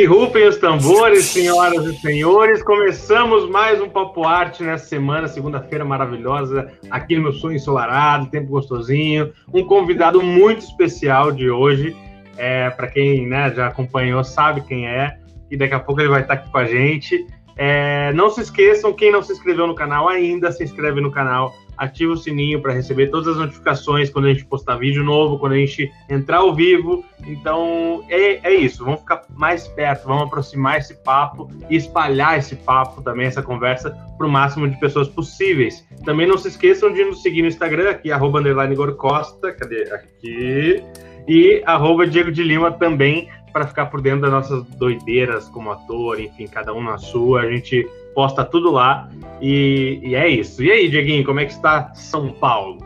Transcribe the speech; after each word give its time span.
Que 0.00 0.06
rufem 0.06 0.48
os 0.48 0.56
tambores, 0.56 1.26
senhoras 1.26 1.84
e 1.84 1.94
senhores. 2.00 2.62
Começamos 2.62 3.46
mais 3.50 3.82
um 3.82 3.88
Papo 3.90 4.26
Arte 4.26 4.62
nessa 4.62 4.86
semana, 4.86 5.28
segunda-feira 5.28 5.84
maravilhosa, 5.84 6.72
aqui 6.90 7.16
no 7.16 7.24
meu 7.24 7.34
sonho 7.34 7.56
ensolarado, 7.56 8.30
tempo 8.30 8.48
gostosinho. 8.48 9.30
Um 9.52 9.62
convidado 9.62 10.22
muito 10.22 10.60
especial 10.60 11.30
de 11.30 11.50
hoje. 11.50 11.94
É, 12.38 12.70
Para 12.70 12.86
quem 12.86 13.26
né, 13.26 13.52
já 13.54 13.66
acompanhou, 13.66 14.24
sabe 14.24 14.62
quem 14.62 14.88
é. 14.88 15.18
E 15.50 15.56
daqui 15.58 15.74
a 15.74 15.78
pouco 15.78 16.00
ele 16.00 16.08
vai 16.08 16.22
estar 16.22 16.32
aqui 16.32 16.50
com 16.50 16.56
a 16.56 16.64
gente. 16.64 17.26
É, 17.54 18.10
não 18.14 18.30
se 18.30 18.40
esqueçam, 18.40 18.94
quem 18.94 19.12
não 19.12 19.22
se 19.22 19.34
inscreveu 19.34 19.66
no 19.66 19.74
canal 19.74 20.08
ainda, 20.08 20.50
se 20.50 20.64
inscreve 20.64 21.02
no 21.02 21.10
canal, 21.10 21.54
ativa 21.80 22.12
o 22.12 22.16
sininho 22.16 22.60
para 22.60 22.74
receber 22.74 23.06
todas 23.06 23.28
as 23.28 23.36
notificações 23.38 24.10
quando 24.10 24.26
a 24.26 24.32
gente 24.32 24.44
postar 24.44 24.76
vídeo 24.76 25.02
novo, 25.02 25.38
quando 25.38 25.52
a 25.54 25.56
gente 25.56 25.90
entrar 26.10 26.38
ao 26.38 26.54
vivo. 26.54 27.02
Então 27.26 28.04
é, 28.08 28.46
é 28.46 28.54
isso, 28.54 28.84
vamos 28.84 29.00
ficar 29.00 29.22
mais 29.34 29.66
perto, 29.66 30.06
vamos 30.06 30.24
aproximar 30.24 30.78
esse 30.78 30.94
papo 30.94 31.50
e 31.70 31.76
espalhar 31.76 32.38
esse 32.38 32.54
papo 32.54 33.02
também, 33.02 33.26
essa 33.26 33.42
conversa, 33.42 33.90
para 34.18 34.26
o 34.26 34.30
máximo 34.30 34.68
de 34.68 34.78
pessoas 34.78 35.08
possíveis. 35.08 35.86
Também 36.04 36.26
não 36.26 36.36
se 36.36 36.48
esqueçam 36.48 36.92
de 36.92 37.02
nos 37.02 37.22
seguir 37.22 37.40
no 37.40 37.48
Instagram, 37.48 37.90
aqui, 37.90 38.12
arroba 38.12 38.40
underline 38.40 38.76
Costa, 38.96 39.52
cadê? 39.52 39.90
Aqui. 39.90 40.84
E 41.26 41.62
arroba 41.64 42.06
Diego 42.06 42.30
de 42.30 42.42
Lima 42.42 42.72
também, 42.72 43.28
para 43.52 43.66
ficar 43.66 43.86
por 43.86 44.00
dentro 44.00 44.22
das 44.22 44.30
nossas 44.30 44.64
doideiras 44.76 45.48
como 45.48 45.70
ator, 45.70 46.20
enfim, 46.20 46.46
cada 46.46 46.74
um 46.74 46.82
na 46.82 46.98
sua. 46.98 47.42
A 47.42 47.50
gente 47.50 47.88
posta 48.14 48.44
tudo 48.44 48.70
lá 48.70 49.08
e, 49.40 50.00
e 50.02 50.14
é 50.14 50.28
isso. 50.28 50.62
E 50.62 50.70
aí, 50.70 50.88
Dieguinho, 50.88 51.24
como 51.24 51.40
é 51.40 51.46
que 51.46 51.52
está 51.52 51.94
São 51.94 52.32
Paulo? 52.32 52.78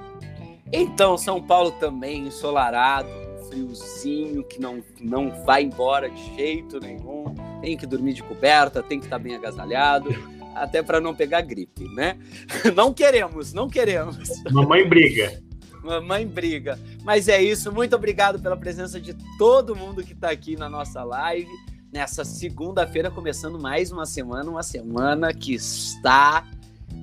Então, 0.72 1.16
São 1.16 1.41
Paulo 1.41 1.72
também 1.72 2.27
ensolarado, 2.27 3.08
friozinho 3.48 4.42
que 4.44 4.61
não, 4.61 4.83
não 5.00 5.31
vai 5.44 5.62
embora 5.62 6.08
de 6.08 6.36
jeito 6.36 6.81
nenhum. 6.81 7.34
Tem 7.61 7.77
que 7.77 7.86
dormir 7.86 8.14
de 8.14 8.22
coberta, 8.22 8.83
tem 8.83 8.98
que 8.98 9.06
estar 9.06 9.19
bem 9.19 9.36
agasalhado, 9.36 10.11
até 10.55 10.83
para 10.83 11.00
não 11.00 11.14
pegar 11.14 11.42
gripe, 11.42 11.88
né? 11.94 12.19
Não 12.75 12.94
queremos, 12.94 13.53
não 13.53 13.69
queremos. 13.69 14.16
Mamãe 14.53 14.88
briga. 14.88 15.42
Mamãe 15.83 16.25
briga. 16.25 16.78
Mas 17.03 17.28
é 17.28 17.42
isso, 17.42 17.72
muito 17.72 17.97
obrigado 17.97 18.38
pela 18.38 18.56
presença 18.56 19.00
de 19.00 19.14
todo 19.36 19.75
mundo 19.75 20.05
que 20.05 20.12
está 20.12 20.31
aqui 20.31 20.56
na 20.56 20.69
nossa 20.69 21.03
live 21.03 21.50
nessa 21.95 22.25
segunda-feira, 22.25 23.09
começando 23.09 23.56
mais 23.56 23.92
uma 23.92 24.05
semana, 24.05 24.50
uma 24.50 24.64
semana 24.64 25.33
que 25.33 25.55
está 25.55 26.45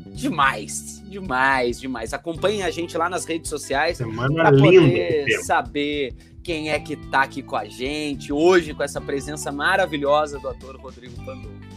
demais, 0.08 1.02
demais, 1.08 1.80
demais. 1.80 2.14
Acompanhem 2.14 2.61
a 2.61 2.70
gente 2.70 2.97
lá 2.97 3.09
nas 3.09 3.23
redes 3.23 3.50
sociais 3.50 4.00
para 4.00 4.52
poder 4.52 5.30
saber 5.44 6.14
quem 6.44 6.72
é 6.72 6.78
que 6.78 6.95
está 6.95 7.22
aqui 7.22 7.41
com 7.41 7.56
a 7.56 7.63
gente 7.63 8.34
hoje 8.34 8.74
com 8.74 8.84
essa 8.84 9.00
presença 9.00 9.50
maravilhosa 9.50 10.38
do 10.40 10.50
ator 10.50 10.75
Rodrigo 10.75 11.16
Pandolfo. 11.24 11.72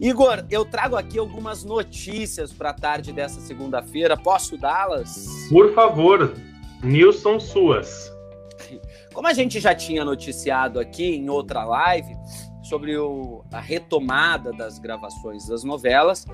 Igor, 0.00 0.42
eu 0.50 0.64
trago 0.64 0.96
aqui 0.96 1.18
algumas 1.18 1.62
notícias 1.62 2.54
para 2.54 2.70
a 2.70 2.74
tarde 2.74 3.12
dessa 3.12 3.38
segunda-feira. 3.42 4.16
Posso 4.16 4.56
dá-las? 4.56 5.28
Por 5.50 5.74
favor, 5.74 6.34
Nilson 6.82 7.38
suas. 7.38 8.09
Como 9.20 9.28
a 9.28 9.34
gente 9.34 9.60
já 9.60 9.74
tinha 9.74 10.02
noticiado 10.02 10.80
aqui 10.80 11.14
em 11.14 11.28
outra 11.28 11.62
live 11.62 12.16
sobre 12.62 12.96
o, 12.96 13.44
a 13.52 13.60
retomada 13.60 14.50
das 14.50 14.78
gravações 14.78 15.46
das 15.46 15.62
novelas, 15.62 16.24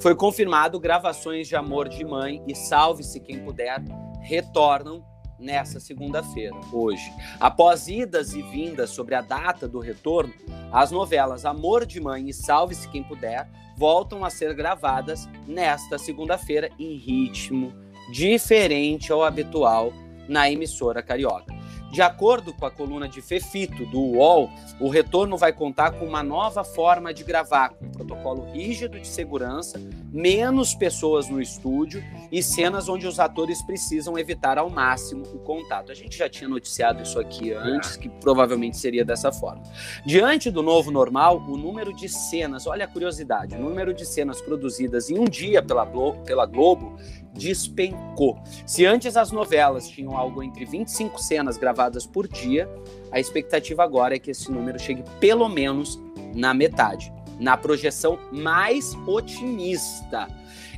foi 0.00 0.14
confirmado 0.14 0.80
gravações 0.80 1.48
de 1.48 1.54
Amor 1.54 1.86
de 1.86 2.02
Mãe 2.02 2.42
e 2.48 2.54
Salve-se 2.54 3.20
Quem 3.20 3.44
Puder 3.44 3.84
retornam 4.22 5.04
nessa 5.38 5.78
segunda-feira, 5.78 6.56
hoje. 6.72 7.12
Após 7.38 7.88
idas 7.88 8.32
e 8.32 8.40
vindas 8.40 8.88
sobre 8.88 9.14
a 9.14 9.20
data 9.20 9.68
do 9.68 9.78
retorno, 9.78 10.32
as 10.72 10.90
novelas 10.90 11.44
Amor 11.44 11.84
de 11.84 12.00
Mãe 12.00 12.30
e 12.30 12.32
Salve-se 12.32 12.88
Quem 12.88 13.02
Puder 13.02 13.46
voltam 13.76 14.24
a 14.24 14.30
ser 14.30 14.54
gravadas 14.54 15.28
nesta 15.46 15.98
segunda-feira 15.98 16.70
em 16.78 16.96
ritmo 16.96 17.74
diferente 18.10 19.12
ao 19.12 19.22
habitual 19.22 19.92
na 20.26 20.50
emissora 20.50 21.02
carioca. 21.02 21.59
De 21.90 22.00
acordo 22.00 22.52
com 22.52 22.64
a 22.64 22.70
coluna 22.70 23.08
de 23.08 23.20
Fefito 23.20 23.84
do 23.86 24.00
UOL, 24.00 24.48
o 24.78 24.88
retorno 24.88 25.36
vai 25.36 25.52
contar 25.52 25.90
com 25.92 26.06
uma 26.06 26.22
nova 26.22 26.62
forma 26.62 27.12
de 27.12 27.24
gravar, 27.24 27.70
com 27.70 27.86
um 27.86 27.90
protocolo 27.90 28.44
rígido 28.52 29.00
de 29.00 29.08
segurança, 29.08 29.80
menos 30.12 30.72
pessoas 30.72 31.28
no 31.28 31.40
estúdio 31.40 32.02
e 32.30 32.42
cenas 32.42 32.88
onde 32.88 33.06
os 33.06 33.18
atores 33.18 33.60
precisam 33.62 34.16
evitar 34.16 34.56
ao 34.56 34.70
máximo 34.70 35.24
o 35.34 35.38
contato. 35.40 35.90
A 35.90 35.94
gente 35.94 36.16
já 36.16 36.28
tinha 36.28 36.48
noticiado 36.48 37.02
isso 37.02 37.18
aqui 37.18 37.52
antes, 37.52 37.96
que 37.96 38.08
provavelmente 38.08 38.76
seria 38.76 39.04
dessa 39.04 39.32
forma. 39.32 39.62
Diante 40.06 40.50
do 40.50 40.62
novo 40.62 40.92
normal, 40.92 41.38
o 41.38 41.56
número 41.56 41.92
de 41.92 42.08
cenas, 42.08 42.66
olha 42.66 42.84
a 42.84 42.88
curiosidade, 42.88 43.56
o 43.56 43.58
número 43.58 43.92
de 43.92 44.06
cenas 44.06 44.40
produzidas 44.40 45.10
em 45.10 45.18
um 45.18 45.24
dia 45.24 45.62
pela, 45.62 45.86
pela 46.24 46.46
Globo 46.46 46.96
despencou. 47.40 48.38
Se 48.66 48.84
antes 48.84 49.16
as 49.16 49.32
novelas 49.32 49.88
tinham 49.88 50.14
algo 50.14 50.42
entre 50.42 50.66
25 50.66 51.18
cenas 51.18 51.56
gravadas 51.56 52.06
por 52.06 52.28
dia, 52.28 52.68
a 53.10 53.18
expectativa 53.18 53.82
agora 53.82 54.14
é 54.14 54.18
que 54.18 54.30
esse 54.30 54.52
número 54.52 54.78
chegue 54.78 55.02
pelo 55.18 55.48
menos 55.48 55.98
na 56.34 56.52
metade, 56.52 57.10
na 57.40 57.56
projeção 57.56 58.18
mais 58.30 58.94
otimista. 59.06 60.28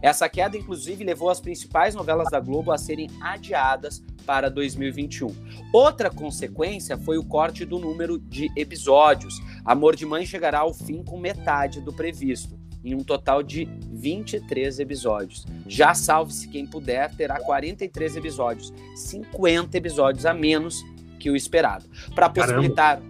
Essa 0.00 0.28
queda, 0.28 0.56
inclusive, 0.56 1.04
levou 1.04 1.30
as 1.30 1.40
principais 1.40 1.94
novelas 1.94 2.28
da 2.30 2.38
Globo 2.38 2.70
a 2.70 2.78
serem 2.78 3.08
adiadas 3.20 4.02
para 4.24 4.48
2021. 4.48 5.34
Outra 5.72 6.10
consequência 6.10 6.96
foi 6.96 7.18
o 7.18 7.24
corte 7.24 7.64
do 7.64 7.78
número 7.78 8.18
de 8.18 8.50
episódios. 8.56 9.34
Amor 9.64 9.96
de 9.96 10.06
Mãe 10.06 10.24
chegará 10.24 10.60
ao 10.60 10.72
fim 10.72 11.02
com 11.02 11.18
metade 11.18 11.80
do 11.80 11.92
previsto 11.92 12.61
em 12.84 12.94
um 12.94 13.02
total 13.04 13.42
de 13.42 13.68
23 13.92 14.80
episódios. 14.80 15.46
Já 15.66 15.94
Salve-se 15.94 16.48
Quem 16.48 16.66
Puder 16.66 17.14
terá 17.14 17.40
43 17.40 18.16
episódios, 18.16 18.72
50 18.94 19.76
episódios 19.76 20.26
a 20.26 20.34
menos 20.34 20.84
que 21.18 21.30
o 21.30 21.36
esperado. 21.36 21.84
Para 22.14 22.28
possibilitar. 22.28 23.00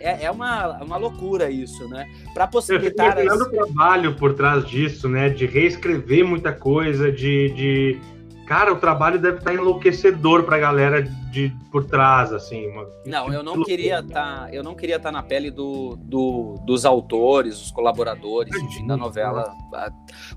É, 0.00 0.24
é 0.24 0.30
uma, 0.30 0.82
uma 0.82 0.96
loucura 0.96 1.50
isso, 1.50 1.88
né? 1.88 2.10
Para 2.34 2.46
possibilitar. 2.46 3.18
Eu 3.18 3.32
as... 3.32 3.48
trabalho 3.48 4.16
por 4.16 4.34
trás 4.34 4.66
disso, 4.66 5.08
né? 5.08 5.30
De 5.30 5.46
reescrever 5.46 6.26
muita 6.26 6.52
coisa, 6.52 7.10
de, 7.10 7.50
de 7.50 8.00
Cara, 8.46 8.72
o 8.72 8.76
trabalho 8.76 9.18
deve 9.18 9.38
estar 9.38 9.54
enlouquecedor 9.54 10.44
para 10.44 10.56
a 10.56 10.58
galera 10.58 11.02
de 11.02 11.50
por 11.70 11.84
trás, 11.84 12.32
assim. 12.32 12.66
Uma... 12.68 12.86
Não, 13.06 13.32
eu 13.32 13.42
não 13.42 13.62
queria 13.62 14.00
estar, 14.00 14.46
tá, 14.46 14.48
eu 14.52 14.62
não 14.62 14.74
queria 14.74 14.96
estar 14.96 15.08
tá 15.08 15.12
na 15.12 15.22
pele 15.22 15.50
do, 15.50 15.96
do, 15.96 16.56
dos 16.64 16.84
autores, 16.84 17.58
dos 17.58 17.70
colaboradores, 17.70 18.54
enfim, 18.54 18.86
da 18.86 18.96
novela. 18.96 19.52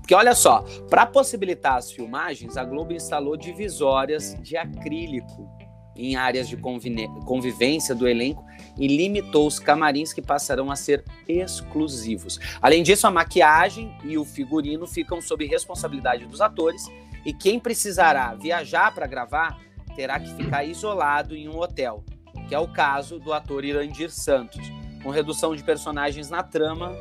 Porque 0.00 0.14
olha 0.14 0.34
só, 0.34 0.64
para 0.88 1.04
possibilitar 1.06 1.76
as 1.76 1.92
filmagens, 1.92 2.56
a 2.56 2.64
Globo 2.64 2.92
instalou 2.92 3.36
divisórias 3.36 4.36
de 4.40 4.56
acrílico 4.56 5.48
em 5.94 6.14
áreas 6.14 6.48
de 6.48 6.56
convivência 6.56 7.94
do 7.94 8.08
elenco 8.08 8.44
e 8.78 8.86
limitou 8.86 9.46
os 9.46 9.58
camarins 9.58 10.12
que 10.12 10.22
passarão 10.22 10.70
a 10.70 10.76
ser 10.76 11.04
exclusivos. 11.26 12.38
Além 12.62 12.84
disso, 12.84 13.06
a 13.06 13.10
maquiagem 13.10 13.92
e 14.04 14.16
o 14.16 14.24
figurino 14.24 14.86
ficam 14.86 15.20
sob 15.20 15.44
responsabilidade 15.44 16.24
dos 16.24 16.40
atores 16.40 16.82
e 17.28 17.32
quem 17.34 17.60
precisará 17.60 18.34
viajar 18.34 18.94
para 18.94 19.06
gravar 19.06 19.60
terá 19.94 20.18
que 20.18 20.34
ficar 20.34 20.64
isolado 20.64 21.36
em 21.36 21.46
um 21.46 21.58
hotel, 21.58 22.02
que 22.48 22.54
é 22.54 22.58
o 22.58 22.72
caso 22.72 23.18
do 23.18 23.34
ator 23.34 23.66
Irandir 23.66 24.10
Santos. 24.10 24.66
Com 25.02 25.10
redução 25.10 25.54
de 25.54 25.62
personagens 25.62 26.30
na 26.30 26.42
trama 26.42 26.96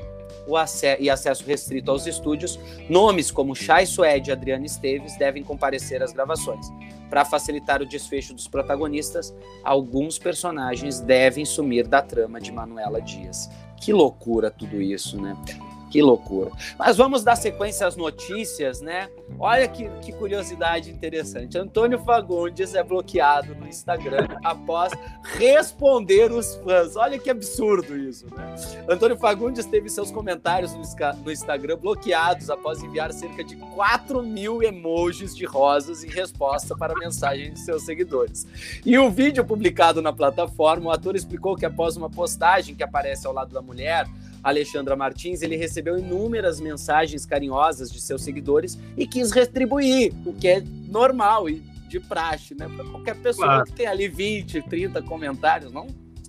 e 1.00 1.10
acesso 1.10 1.46
restrito 1.46 1.90
aos 1.90 2.06
estúdios, 2.06 2.60
nomes 2.90 3.32
como 3.32 3.56
Chay 3.56 3.86
Suede 3.86 4.30
e 4.30 4.34
Adriana 4.34 4.66
Esteves 4.66 5.16
devem 5.16 5.46
comparecer 5.46 6.04
às 6.04 6.12
gravações. 6.12 6.68
Para 7.10 7.24
facilitar 7.24 7.82
o 7.82 7.86
desfecho 7.86 8.34
dos 8.34 8.50
protagonistas, 8.50 9.34
alguns 9.64 10.20
personagens 10.20 11.00
devem 11.00 11.46
sumir 11.46 11.88
da 11.88 12.02
trama 12.02 12.42
de 12.42 12.52
Manuela 12.52 13.02
Dias. 13.02 13.50
Que 13.80 13.94
loucura 13.94 14.52
tudo 14.52 14.82
isso, 14.82 15.22
né? 15.22 15.38
Que 15.90 16.02
loucura. 16.02 16.52
Mas 16.78 16.98
vamos 16.98 17.24
dar 17.24 17.36
sequência 17.36 17.88
às 17.88 17.96
notícias, 17.96 18.82
né? 18.82 19.10
Olha 19.40 19.68
que, 19.68 19.90
que 20.02 20.12
curiosidade 20.12 20.90
interessante. 20.92 21.58
Antônio 21.58 22.00
Fagundes 22.00 22.76
é 22.76 22.84
bloqueado 22.84 23.56
no 23.56 23.68
Instagram 23.68 24.28
após 24.44 24.92
responder 25.24 26.32
os 26.32 26.56
fãs. 26.56 26.96
Olha 26.96 27.18
que 27.18 27.30
absurdo 27.30 27.98
isso, 27.98 28.26
né? 28.36 28.56
Antônio 28.90 29.18
Fagundes 29.18 29.66
teve 29.66 29.90
seus 29.90 30.12
comentários 30.12 30.74
no, 30.74 30.82
no 31.24 31.32
Instagram 31.32 31.78
bloqueados 31.78 32.50
após 32.50 32.84
enviar 32.84 33.14
cerca 33.14 33.44
de 33.44 33.56
4 33.56 34.22
mil 34.22 34.62
emojis 34.62 35.36
de 35.36 35.46
rosas 35.46 36.04
em 36.04 36.10
resposta 36.10 36.76
para 36.76 36.94
mensagens 36.96 37.54
de 37.54 37.60
seus 37.62 37.84
seguidores. 37.84 38.46
Em 38.86 38.98
um 38.98 39.10
vídeo 39.10 39.46
publicado 39.46 40.02
na 40.02 40.12
plataforma, 40.12 40.90
o 40.90 40.92
ator 40.92 41.16
explicou 41.16 41.56
que 41.56 41.66
após 41.66 41.96
uma 41.96 42.10
postagem 42.10 42.76
que 42.76 42.84
aparece 42.84 43.26
ao 43.26 43.34
lado 43.34 43.54
da 43.54 43.62
mulher, 43.62 44.06
Alexandra 44.50 44.96
Martins, 44.96 45.42
ele 45.42 45.56
recebeu 45.56 45.98
inúmeras 45.98 46.60
mensagens 46.60 47.26
carinhosas 47.26 47.92
de 47.92 48.00
seus 48.00 48.24
seguidores 48.24 48.78
e 48.96 49.06
quis 49.06 49.32
retribuir, 49.32 50.14
o 50.26 50.34
que 50.34 50.48
é 50.48 50.64
normal 50.88 51.50
e 51.50 51.56
de 51.88 52.00
praxe, 52.00 52.54
né? 52.56 52.68
Para 52.68 52.86
qualquer 52.86 53.16
pessoa 53.18 53.48
claro. 53.48 53.66
que 53.66 53.74
tem 53.74 53.88
ali 53.88 54.08
20, 54.08 54.62
30 54.64 55.02
comentários, 55.02 55.72
não 55.72 55.88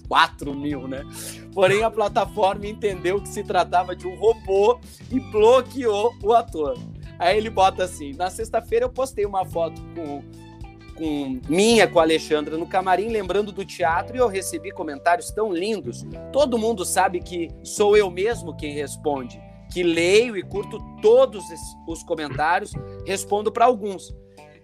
4 0.09 0.55
mil, 0.55 0.88
né? 0.88 1.05
Porém, 1.53 1.82
a 1.82 1.91
plataforma 1.91 2.67
entendeu 2.67 3.20
que 3.20 3.29
se 3.29 3.44
tratava 3.44 3.94
de 3.94 4.06
um 4.06 4.17
robô 4.17 4.81
e 5.11 5.20
bloqueou 5.20 6.15
o 6.23 6.32
ator. 6.32 6.79
Aí 7.19 7.37
ele 7.37 7.50
bota 7.50 7.85
assim: 7.85 8.15
na 8.15 8.31
sexta-feira 8.31 8.87
eu 8.87 8.91
postei 8.91 9.26
uma 9.26 9.44
foto 9.44 9.81
com, 9.94 10.23
com 10.98 11.40
minha, 11.48 11.86
com 11.86 12.00
a 12.00 12.02
Alexandra 12.02 12.58
no 12.58 12.66
camarim, 12.66 13.08
lembrando 13.08 13.52
do 13.52 13.64
teatro, 13.64 14.16
e 14.16 14.18
eu 14.18 14.26
recebi 14.26 14.72
comentários 14.72 15.30
tão 15.30 15.52
lindos. 15.52 16.04
Todo 16.32 16.58
mundo 16.58 16.84
sabe 16.84 17.20
que 17.20 17.48
sou 17.62 17.96
eu 17.96 18.10
mesmo 18.10 18.56
quem 18.56 18.74
responde, 18.74 19.40
que 19.72 19.84
leio 19.84 20.36
e 20.36 20.42
curto 20.42 20.78
todos 21.00 21.44
os 21.86 22.02
comentários, 22.02 22.72
respondo 23.06 23.52
para 23.52 23.64
alguns. 23.64 24.12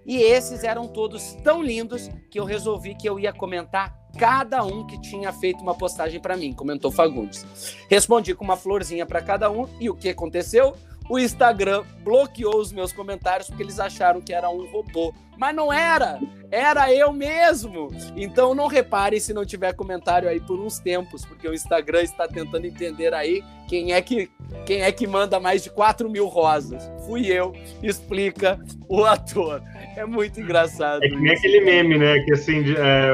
E 0.04 0.16
esses 0.16 0.64
eram 0.64 0.88
todos 0.88 1.34
tão 1.44 1.62
lindos 1.62 2.10
que 2.30 2.38
eu 2.38 2.44
resolvi 2.44 2.94
que 2.94 3.08
eu 3.08 3.18
ia 3.18 3.32
comentar 3.32 3.96
cada 4.18 4.62
um 4.64 4.86
que 4.86 5.00
tinha 5.00 5.32
feito 5.32 5.62
uma 5.62 5.74
postagem 5.74 6.20
para 6.20 6.36
mim, 6.36 6.52
comentou 6.52 6.90
Fagundes. 6.90 7.46
Respondi 7.88 8.34
com 8.34 8.44
uma 8.44 8.56
florzinha 8.56 9.06
para 9.06 9.22
cada 9.22 9.50
um 9.50 9.68
e 9.80 9.88
o 9.88 9.94
que 9.94 10.08
aconteceu? 10.08 10.74
O 11.08 11.18
Instagram 11.18 11.84
bloqueou 12.02 12.56
os 12.56 12.72
meus 12.72 12.92
comentários 12.92 13.48
porque 13.48 13.62
eles 13.62 13.78
acharam 13.78 14.22
que 14.22 14.32
era 14.32 14.48
um 14.48 14.66
robô. 14.70 15.12
Mas 15.36 15.54
não 15.54 15.72
era! 15.72 16.18
Era 16.50 16.92
eu 16.94 17.12
mesmo! 17.12 17.88
Então 18.16 18.54
não 18.54 18.66
repare 18.66 19.18
se 19.18 19.34
não 19.34 19.44
tiver 19.44 19.74
comentário 19.74 20.28
aí 20.28 20.40
por 20.40 20.60
uns 20.60 20.78
tempos, 20.78 21.24
porque 21.24 21.48
o 21.48 21.54
Instagram 21.54 22.02
está 22.02 22.28
tentando 22.28 22.66
entender 22.66 23.12
aí 23.12 23.42
quem 23.68 23.92
é 23.92 24.00
que, 24.00 24.30
quem 24.64 24.82
é 24.82 24.92
que 24.92 25.06
manda 25.06 25.40
mais 25.40 25.64
de 25.64 25.70
4 25.70 26.08
mil 26.08 26.26
rosas. 26.26 26.90
Fui 27.06 27.26
eu, 27.26 27.52
explica 27.82 28.58
o 28.88 29.04
ator. 29.04 29.62
É 29.96 30.04
muito 30.04 30.40
engraçado. 30.40 31.02
É 31.02 31.08
que 31.08 31.16
nem 31.16 31.32
aquele 31.32 31.60
meme, 31.60 31.98
né? 31.98 32.18
Que 32.20 32.34
assim, 32.34 32.62
é, 32.76 33.12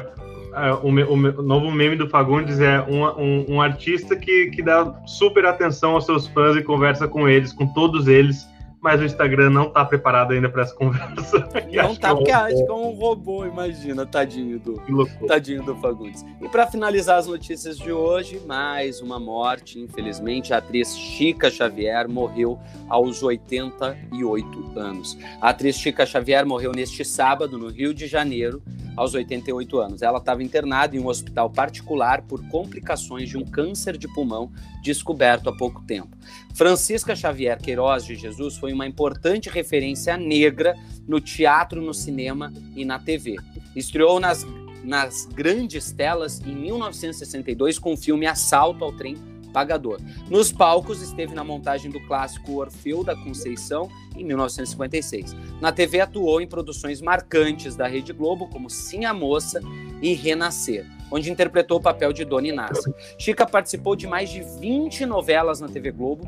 é, 0.55 0.73
o, 0.73 0.89
o, 0.89 1.15
o, 1.15 1.43
novo 1.43 1.71
meme 1.71 1.97
do 1.97 2.09
Fagundes 2.09 2.61
é 2.61 2.81
um, 2.83 3.05
um, 3.05 3.55
um, 3.55 3.63
artista 3.63 4.17
que, 4.17 4.51
que 4.51 4.63
dá 4.63 5.01
super 5.07 5.47
atenção 5.47 5.93
aos 5.93 6.05
seus 6.05 6.27
fãs 6.27 6.57
e 6.57 6.63
conversa 6.63 7.07
com 7.07 7.29
eles, 7.29 7.53
com 7.53 7.67
todos 7.73 8.09
eles, 8.09 8.49
mas 8.81 9.01
o 9.01 9.05
Instagram 9.05 9.51
não 9.51 9.69
está 9.69 9.85
preparado 9.85 10.33
ainda 10.33 10.49
para 10.49 10.63
essa 10.63 10.75
conversa. 10.75 11.49
Não 11.71 11.95
tá, 11.95 12.15
porque 12.15 12.31
acha 12.31 12.55
que 12.55 12.71
é 12.71 12.73
um 12.73 12.91
robô, 12.91 13.45
imagina, 13.45 14.05
tadinho 14.05 14.59
do, 14.59 14.81
tadinho 15.27 15.63
do 15.63 15.75
Fagundes. 15.77 16.25
E 16.41 16.49
para 16.49 16.67
finalizar 16.67 17.19
as 17.19 17.27
notícias 17.27 17.79
de 17.79 17.93
hoje, 17.93 18.41
mais 18.47 19.01
uma 19.01 19.19
morte, 19.19 19.79
infelizmente, 19.79 20.53
a 20.53 20.59
atriz 20.59 20.97
Chica 20.97 21.51
Xavier 21.51 22.09
morreu 22.09 22.59
aos 22.89 23.23
88 23.23 24.79
anos. 24.79 25.17
A 25.41 25.51
atriz 25.51 25.77
Chica 25.77 26.05
Xavier 26.05 26.45
morreu 26.47 26.73
neste 26.73 27.05
sábado 27.05 27.59
no 27.59 27.69
Rio 27.69 27.95
de 27.95 28.07
Janeiro, 28.07 28.63
aos 29.01 29.15
88 29.15 29.79
anos. 29.79 30.03
Ela 30.03 30.19
estava 30.19 30.43
internada 30.43 30.95
em 30.95 31.01
um 31.01 31.07
hospital 31.07 31.49
particular 31.49 32.21
por 32.21 32.47
complicações 32.49 33.31
de 33.31 33.39
um 33.39 33.45
câncer 33.47 33.97
de 33.97 34.07
pulmão 34.07 34.53
descoberto 34.83 35.49
há 35.49 35.57
pouco 35.57 35.83
tempo. 35.87 36.15
Francisca 36.55 37.17
Xavier 37.17 37.59
Queiroz 37.59 38.05
de 38.05 38.15
Jesus 38.15 38.59
foi 38.59 38.75
uma 38.75 38.87
importante 38.87 39.49
referência 39.49 40.19
negra 40.19 40.77
no 41.09 41.19
teatro, 41.19 41.81
no 41.81 41.95
cinema 41.95 42.53
e 42.77 42.85
na 42.85 42.99
TV. 42.99 43.37
Estreou 43.75 44.21
nas, 44.21 44.47
nas 44.85 45.25
grandes 45.25 45.91
telas 45.93 46.39
em 46.41 46.55
1962 46.55 47.79
com 47.79 47.95
o 47.95 47.97
filme 47.97 48.27
Assalto 48.27 48.85
ao 48.85 48.93
Trem 48.93 49.17
Pagador. 49.51 50.01
Nos 50.29 50.53
palcos, 50.53 51.03
esteve 51.03 51.35
na 51.35 51.45
montagem 51.45 51.91
do 51.91 52.01
clássico 52.07 52.61
Orfeu 52.61 53.05
da 53.05 53.17
Conceição, 53.17 53.89
em 54.17 54.25
1956. 54.25 55.35
Na 55.61 55.73
TV, 55.73 56.01
atuou 56.01 56.41
em 56.41 56.47
produções 56.47 57.01
marcantes 57.01 57.77
da 57.77 57.87
Rede 57.87 58.13
Globo, 58.13 58.49
como 58.49 58.71
Sim 58.71 59.05
a 59.05 59.15
Moça 59.15 59.61
e 60.01 60.15
Renascer, 60.15 60.87
onde 61.11 61.31
interpretou 61.31 61.79
o 61.79 61.83
papel 61.83 62.13
de 62.13 62.25
Dona 62.25 62.49
Inácia. 62.49 62.95
Chica 63.19 63.47
participou 63.47 63.97
de 63.97 64.07
mais 64.07 64.31
de 64.31 64.43
20 64.43 65.07
novelas 65.07 65.61
na 65.61 65.69
TV 65.69 65.91
Globo, 65.91 66.25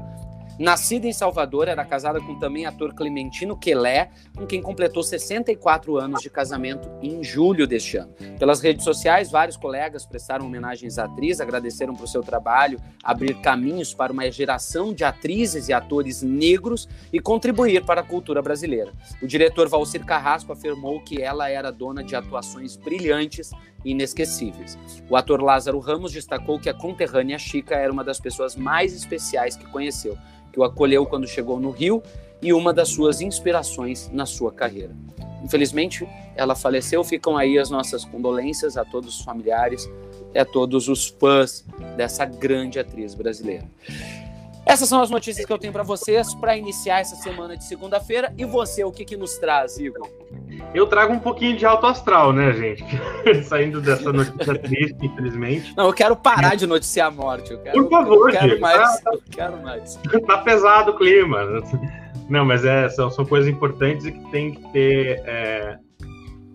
Nascida 0.59 1.07
em 1.07 1.13
Salvador, 1.13 1.67
era 1.67 1.85
casada 1.85 2.21
com 2.21 2.39
também 2.39 2.67
ator 2.67 2.95
Clementino 2.95 3.57
Quelé, 3.57 4.11
com 4.37 4.47
quem 4.47 4.61
completou 4.61 5.03
64 5.03 5.97
anos 5.97 6.21
de 6.21 6.29
casamento 6.29 6.91
em 7.03 7.25
julho 7.25 7.67
deste 7.67 7.97
ano. 7.97 8.13
Pelas 8.39 8.61
redes 8.61 8.85
sociais, 8.85 9.31
vários 9.31 9.57
colegas 9.57 10.05
prestaram 10.05 10.47
homenagens 10.47 10.99
à 10.99 11.05
atriz, 11.05 11.41
agradeceram 11.41 11.95
por 11.95 12.07
seu 12.07 12.23
trabalho, 12.23 12.79
abrir 13.03 13.41
caminhos 13.41 13.95
para 13.95 14.13
uma 14.13 14.31
geração 14.31 14.93
de 14.93 15.05
atrizes 15.05 15.69
e 15.69 15.73
atores 15.73 16.23
negros 16.23 16.87
e 17.13 17.19
contribuir 17.19 17.85
para 17.85 18.03
a 18.03 18.05
cultura 18.05 18.43
brasileira. 18.43 18.93
O 19.23 19.27
diretor 19.27 19.69
Valcir 19.69 20.05
Carrasco 20.05 20.53
afirmou 20.53 21.01
que 21.01 21.23
ela 21.23 21.49
era 21.49 21.73
dona 21.73 22.05
de 22.05 22.15
atuações 22.15 22.77
brilhantes 22.77 23.51
inesquecíveis. 23.85 24.79
O 25.09 25.17
ator 25.17 25.43
Lázaro 25.43 25.79
Ramos 25.79 26.13
destacou 26.13 26.59
que 26.59 26.69
a 26.69 26.75
conterrânea 26.75 27.39
Chica 27.39 27.75
era 27.75 27.93
uma 27.93 28.05
das 28.05 28.21
pessoas 28.21 28.57
mais 28.57 28.95
especiais 28.95 29.57
que 29.57 29.67
conheceu 29.67 30.17
que 30.53 30.61
o 30.61 30.65
acolheu 30.65 31.07
quando 31.07 31.27
chegou 31.27 31.59
no 31.59 31.71
Rio 31.71 32.03
e 32.41 32.53
uma 32.53 32.73
das 32.73 32.91
suas 32.91 33.21
inspirações 33.21 34.11
na 34.13 34.27
sua 34.27 34.53
carreira. 34.53 34.95
Infelizmente, 35.43 36.07
ela 36.37 36.55
faleceu. 36.55 37.03
Ficam 37.03 37.37
aí 37.37 37.59
as 37.59 37.71
nossas 37.71 38.05
condolências 38.05 38.77
a 38.77 38.85
todos 38.85 39.19
os 39.19 39.25
familiares 39.25 39.91
e 40.35 40.39
a 40.39 40.45
todos 40.45 40.89
os 40.89 41.09
fãs 41.09 41.65
dessa 41.97 42.25
grande 42.25 42.79
atriz 42.79 43.15
brasileira. 43.15 43.65
Essas 44.65 44.89
são 44.89 45.03
as 45.03 45.11
notícias 45.11 45.45
que 45.45 45.53
eu 45.53 45.59
tenho 45.59 45.73
para 45.73 45.83
vocês 45.83 46.35
para 46.35 46.57
iniciar 46.57 47.01
essa 47.01 47.17
semana 47.17 47.57
de 47.57 47.65
segunda-feira. 47.65 48.33
E 48.39 48.45
você, 48.45 48.85
o 48.85 48.93
que, 48.93 49.05
que 49.05 49.17
nos 49.17 49.37
traz, 49.39 49.79
Igor? 49.79 50.09
Eu 50.73 50.87
trago 50.87 51.13
um 51.13 51.19
pouquinho 51.19 51.57
de 51.57 51.67
alto 51.67 51.87
astral, 51.87 52.33
né, 52.33 52.53
gente? 52.53 52.85
Saindo 53.45 53.81
dessa 53.81 54.13
notícia 54.13 54.59
triste, 54.59 54.97
infelizmente. 55.03 55.75
Não, 55.77 55.87
eu 55.87 55.93
quero 55.93 56.15
parar 56.15 56.55
de 56.55 56.67
noticiar 56.67 57.09
a 57.09 57.11
morte. 57.11 57.57
Quero, 57.59 57.83
Por 57.83 57.91
favor, 57.91 58.31
eu 58.31 58.39
quero 58.39 58.61
mais. 58.61 58.81
Ah, 58.81 59.01
tá, 59.05 59.11
eu 59.13 59.23
quero 59.31 59.63
mais. 59.63 59.99
Tá 60.27 60.39
pesado 60.39 60.93
o 60.93 60.97
clima. 60.97 61.41
Não, 62.29 62.45
mas 62.45 62.65
é, 62.65 62.89
são, 62.89 63.11
são 63.11 63.27
coisas 63.27 63.49
importantes 63.49 64.07
e 64.07 64.13
que 64.13 64.31
tem 64.31 64.55
que 64.55 64.73
ter. 64.73 65.23
É... 65.27 65.79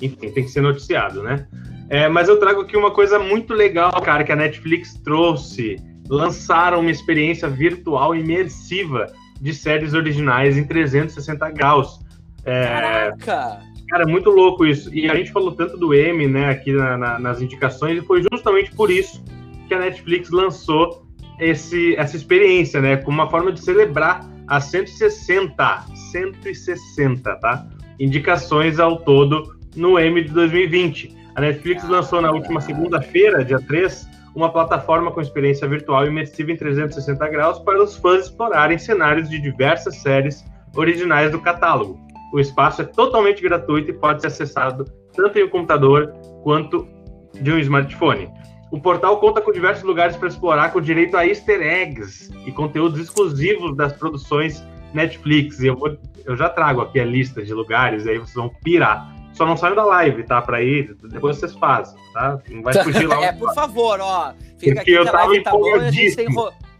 Enfim, 0.02 0.32
tem 0.32 0.44
que 0.44 0.50
ser 0.50 0.62
noticiado, 0.62 1.22
né? 1.22 1.48
É, 1.90 2.08
mas 2.08 2.30
eu 2.30 2.40
trago 2.40 2.62
aqui 2.62 2.76
uma 2.76 2.92
coisa 2.92 3.20
muito 3.20 3.54
legal, 3.54 3.92
cara, 4.02 4.24
que 4.24 4.32
a 4.32 4.36
Netflix 4.36 4.94
trouxe 5.04 5.78
lançaram 6.10 6.80
uma 6.80 6.92
experiência 6.92 7.48
virtual 7.50 8.16
imersiva 8.16 9.08
de 9.40 9.54
séries 9.54 9.94
originais 9.94 10.58
em 10.58 10.64
360 10.64 11.50
graus. 11.52 12.00
É, 12.46 12.64
Caraca! 12.64 13.68
Cara, 13.90 14.04
é 14.04 14.06
muito 14.06 14.30
louco 14.30 14.66
isso. 14.66 14.94
E 14.94 15.10
a 15.10 15.16
gente 15.16 15.32
falou 15.32 15.52
tanto 15.54 15.78
do 15.78 15.94
M, 15.94 16.28
né, 16.28 16.50
aqui 16.50 16.74
na, 16.74 16.98
na, 16.98 17.20
nas 17.20 17.42
indicações, 17.42 17.98
e 17.98 18.06
foi 18.06 18.22
justamente 18.22 18.72
por 18.76 18.92
isso 18.92 19.24
que 19.68 19.74
a 19.74 19.80
Netflix 19.80 20.30
lançou 20.30 21.06
esse, 21.40 21.96
essa 21.96 22.16
experiência, 22.16 22.82
né, 22.82 22.98
como 22.98 23.22
uma 23.22 23.30
forma 23.30 23.52
de 23.52 23.62
celebrar 23.62 24.28
as 24.48 24.66
160, 24.66 25.86
160, 26.12 27.36
tá? 27.36 27.68
Indicações 28.00 28.80
ao 28.80 28.98
todo 28.98 29.58
no 29.76 30.00
M 30.00 30.24
de 30.24 30.30
2020. 30.30 31.16
A 31.36 31.42
Netflix 31.42 31.88
lançou 31.88 32.22
na 32.22 32.32
última 32.32 32.62
segunda-feira, 32.62 33.44
dia 33.44 33.60
3, 33.60 34.08
uma 34.38 34.52
plataforma 34.52 35.12
com 35.12 35.20
experiência 35.20 35.68
virtual 35.68 36.06
imersiva 36.06 36.52
em 36.52 36.56
360 36.56 37.28
graus 37.30 37.58
para 37.58 37.84
os 37.84 37.98
fãs 37.98 38.26
explorarem 38.26 38.78
cenários 38.78 39.28
de 39.28 39.40
diversas 39.40 39.98
séries 39.98 40.46
originais 40.76 41.32
do 41.32 41.42
catálogo. 41.42 42.00
O 42.32 42.40
espaço 42.40 42.84
é 42.84 42.86
totalmente 42.86 43.42
gratuito 43.42 43.90
e 43.90 43.94
pode 43.96 44.22
ser 44.22 44.28
acessado 44.28 44.86
tanto 45.16 45.40
em 45.40 45.46
um 45.46 45.50
computador 45.50 46.14
quanto 46.44 46.88
de 47.34 47.52
um 47.52 47.58
smartphone. 47.58 48.30
O 48.72 48.80
portal 48.80 49.20
conta 49.20 49.42
com 49.42 49.52
diversos 49.52 49.84
lugares 49.84 50.16
para 50.16 50.28
explorar, 50.28 50.72
com 50.72 50.80
direito 50.80 51.18
a 51.18 51.26
easter 51.26 51.60
eggs 51.60 52.30
e 52.46 52.52
conteúdos 52.52 53.00
exclusivos 53.00 53.76
das 53.76 53.94
produções 53.94 54.64
Netflix. 54.94 55.60
E 55.62 55.68
eu, 55.68 55.76
vou, 55.76 55.98
eu 56.26 56.38
já 56.38 56.48
trago 56.48 56.82
aqui 56.82 57.00
a 57.00 57.06
lista 57.06 57.42
de 57.42 57.56
lugares, 57.56 58.06
aí 58.06 58.20
vocês 58.20 58.36
vão 58.36 58.52
pirar. 58.64 59.17
Só 59.38 59.46
não 59.46 59.56
saiam 59.56 59.76
da 59.76 59.86
live, 59.86 60.24
tá? 60.24 60.42
Para 60.42 60.64
ir, 60.64 60.98
depois 61.04 61.38
vocês 61.38 61.54
fazem, 61.54 61.96
tá? 62.12 62.40
Não 62.50 62.64
vai 62.64 62.74
fugir 62.74 63.06
lá. 63.06 63.22
é, 63.24 63.32
por 63.32 63.54
favor, 63.54 64.00
ó. 64.02 64.34
Fica 64.58 64.74
Porque 64.74 64.80
aqui 64.80 64.92
eu 64.94 65.06
tava 65.06 65.44
tá 65.44 65.52
bom, 65.52 65.76
a 65.76 65.92
gente, 65.92 66.16
tem, 66.16 66.28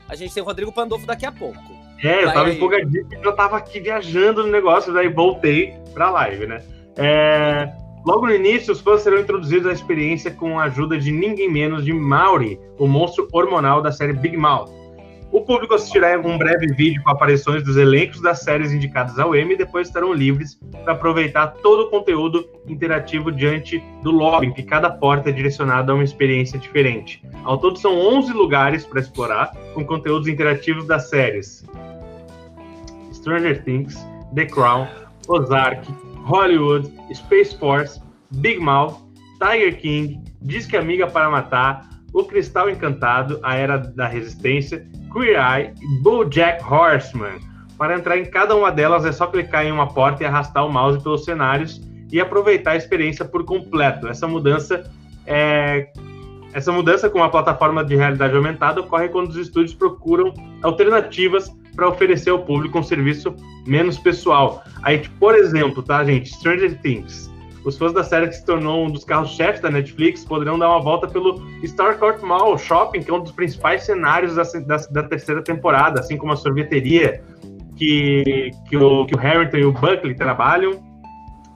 a 0.10 0.16
gente 0.16 0.34
tem 0.34 0.42
Rodrigo 0.42 0.72
Pandolfo 0.72 1.06
daqui 1.06 1.28
a 1.28 1.32
pouco. 1.32 1.60
É, 2.04 2.24
eu 2.24 2.34
tava 2.34 2.50
empolgadíssimo, 2.50 3.24
eu 3.24 3.36
tava 3.36 3.58
aqui 3.58 3.80
viajando 3.80 4.44
no 4.44 4.50
negócio, 4.50 4.92
daí 4.92 5.08
voltei 5.08 5.76
pra 5.94 6.10
live, 6.10 6.48
né? 6.48 6.64
É, 6.96 7.72
logo 8.04 8.26
no 8.26 8.34
início, 8.34 8.74
os 8.74 8.82
fãs 8.82 9.02
serão 9.02 9.20
introduzidos 9.20 9.68
à 9.68 9.72
experiência 9.72 10.32
com 10.32 10.60
a 10.60 10.64
ajuda 10.64 10.98
de 10.98 11.12
ninguém 11.12 11.52
menos 11.52 11.86
de 11.86 11.94
Mauri, 11.94 12.60
o 12.80 12.88
monstro 12.88 13.28
hormonal 13.32 13.84
da 13.84 13.92
série 13.92 14.14
Big 14.14 14.36
Mouth. 14.36 14.72
O 15.38 15.42
público 15.42 15.76
assistirá 15.76 16.20
um 16.20 16.36
breve 16.36 16.66
vídeo 16.74 17.00
com 17.04 17.12
aparições 17.12 17.64
dos 17.64 17.78
elencos 17.78 18.20
das 18.20 18.40
séries 18.40 18.72
indicadas 18.72 19.20
ao 19.20 19.36
Emmy 19.36 19.54
e 19.54 19.58
depois 19.58 19.88
estarão 19.88 20.12
livres 20.12 20.60
para 20.84 20.94
aproveitar 20.94 21.50
todo 21.62 21.84
o 21.84 21.90
conteúdo 21.92 22.50
interativo 22.68 23.32
diante 23.32 23.78
do 24.02 24.10
lobby, 24.10 24.52
que 24.52 24.64
cada 24.64 24.90
porta 24.90 25.30
é 25.30 25.32
direcionada 25.32 25.92
a 25.92 25.96
uma 25.96 26.04
experiência 26.04 26.58
diferente. 26.58 27.24
Ao 27.44 27.56
todo 27.56 27.78
são 27.78 28.00
11 28.00 28.34
lugares 28.34 28.84
para 28.84 29.00
explorar, 29.00 29.52
com 29.76 29.86
conteúdos 29.86 30.28
interativos 30.28 30.88
das 30.88 31.08
séries 31.08 31.64
Stranger 33.14 33.64
Things, 33.64 33.96
The 34.34 34.48
Crown, 34.48 34.88
Ozark, 35.28 35.88
Hollywood, 36.24 36.92
Space 37.14 37.56
Force, 37.60 38.02
Big 38.38 38.60
Mouth, 38.60 38.96
Tiger 39.40 39.78
King, 39.80 40.20
Disque 40.42 40.76
Amiga 40.76 41.06
para 41.06 41.30
Matar, 41.30 41.88
O 42.12 42.24
Cristal 42.24 42.72
Encantado, 42.72 43.40
A 43.44 43.54
Era 43.54 43.78
da 43.78 44.08
Resistência, 44.08 44.84
Queer 45.18 45.40
Eye 45.40 45.74
e 45.82 46.02
BoJack 46.04 46.64
Horseman. 46.64 47.40
Para 47.76 47.96
entrar 47.96 48.18
em 48.18 48.26
cada 48.26 48.56
uma 48.56 48.72
delas 48.72 49.04
é 49.04 49.12
só 49.12 49.26
clicar 49.26 49.66
em 49.66 49.72
uma 49.72 49.88
porta 49.88 50.24
e 50.24 50.26
arrastar 50.26 50.66
o 50.66 50.72
mouse 50.72 51.02
pelos 51.02 51.26
cenários 51.26 51.82
e 52.12 52.22
aproveitar 52.22 52.72
a 52.72 52.76
experiência 52.76 53.26
por 53.26 53.44
completo. 53.44 54.08
Essa 54.08 54.28
mudança 54.28 54.84
é 55.26 55.90
essa 56.54 56.72
mudança 56.72 57.10
com 57.10 57.22
a 57.22 57.30
plataforma 57.30 57.84
de 57.84 57.96
realidade 57.96 58.36
aumentada 58.36 58.80
ocorre 58.80 59.10
quando 59.10 59.30
os 59.30 59.36
estúdios 59.36 59.76
procuram 59.76 60.34
alternativas 60.64 61.52
para 61.76 61.90
oferecer 61.90 62.32
ao 62.32 62.40
público 62.40 62.80
um 62.80 62.84
serviço 62.84 63.36
menos 63.68 64.00
pessoal. 64.00 64.64
Aí, 64.82 65.08
por 65.20 65.36
exemplo, 65.36 65.84
tá, 65.84 66.04
gente? 66.04 66.30
Stranger 66.30 66.80
Things. 66.82 67.30
Os 67.68 67.78
fãs 67.78 67.92
da 67.92 68.02
série 68.02 68.30
que 68.30 68.36
se 68.36 68.46
tornou 68.46 68.86
um 68.86 68.90
dos 68.90 69.04
carros-chefes 69.04 69.60
da 69.60 69.70
Netflix 69.70 70.24
poderão 70.24 70.58
dar 70.58 70.70
uma 70.70 70.80
volta 70.80 71.06
pelo 71.06 71.46
Starcourt 71.62 72.22
Mall 72.22 72.58
Shopping, 72.58 73.04
que 73.04 73.12
é 73.12 73.14
um 73.14 73.20
dos 73.20 73.34
principais 73.34 73.84
cenários 73.84 74.36
da, 74.36 74.44
da, 74.44 74.78
da 74.90 75.04
terceira 75.04 75.44
temporada, 75.44 76.00
assim 76.00 76.16
como 76.16 76.32
a 76.32 76.38
sorveteria 76.38 77.22
que, 77.76 78.52
que, 78.70 78.78
o, 78.78 79.06
que 79.06 79.14
o 79.14 79.18
Harrington 79.18 79.58
e 79.58 79.66
o 79.66 79.74
Buckley 79.74 80.16
trabalham. 80.16 80.82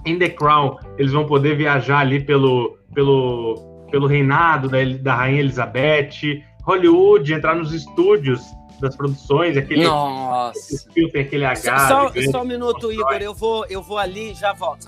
Em 0.05 0.19
The 0.19 0.27
Crown, 0.31 0.75
eles 0.97 1.13
vão 1.13 1.25
poder 1.25 1.55
viajar 1.55 1.99
ali 1.99 2.21
pelo, 2.21 2.77
pelo, 2.93 3.55
pelo 3.89 4.05
reinado 4.05 4.67
da, 4.67 4.79
da 5.01 5.15
Rainha 5.15 5.39
Elizabeth. 5.39 6.43
Hollywood, 6.65 7.33
entrar 7.33 7.55
nos 7.55 7.73
estúdios 7.73 8.41
das 8.81 8.97
produções, 8.97 9.55
aquele, 9.55 9.85
Nossa. 9.85 10.91
filme 10.91 11.09
tem 11.09 11.21
aquele 11.21 11.45
H. 11.45 11.87
Só, 11.87 12.11
só 12.31 12.41
um 12.41 12.45
minuto, 12.45 12.91
Igor, 12.91 13.13
eu 13.13 13.33
vou, 13.33 13.65
eu 13.69 13.81
vou 13.81 13.97
ali 13.97 14.31
e 14.31 14.33
já 14.33 14.51
volto. 14.51 14.87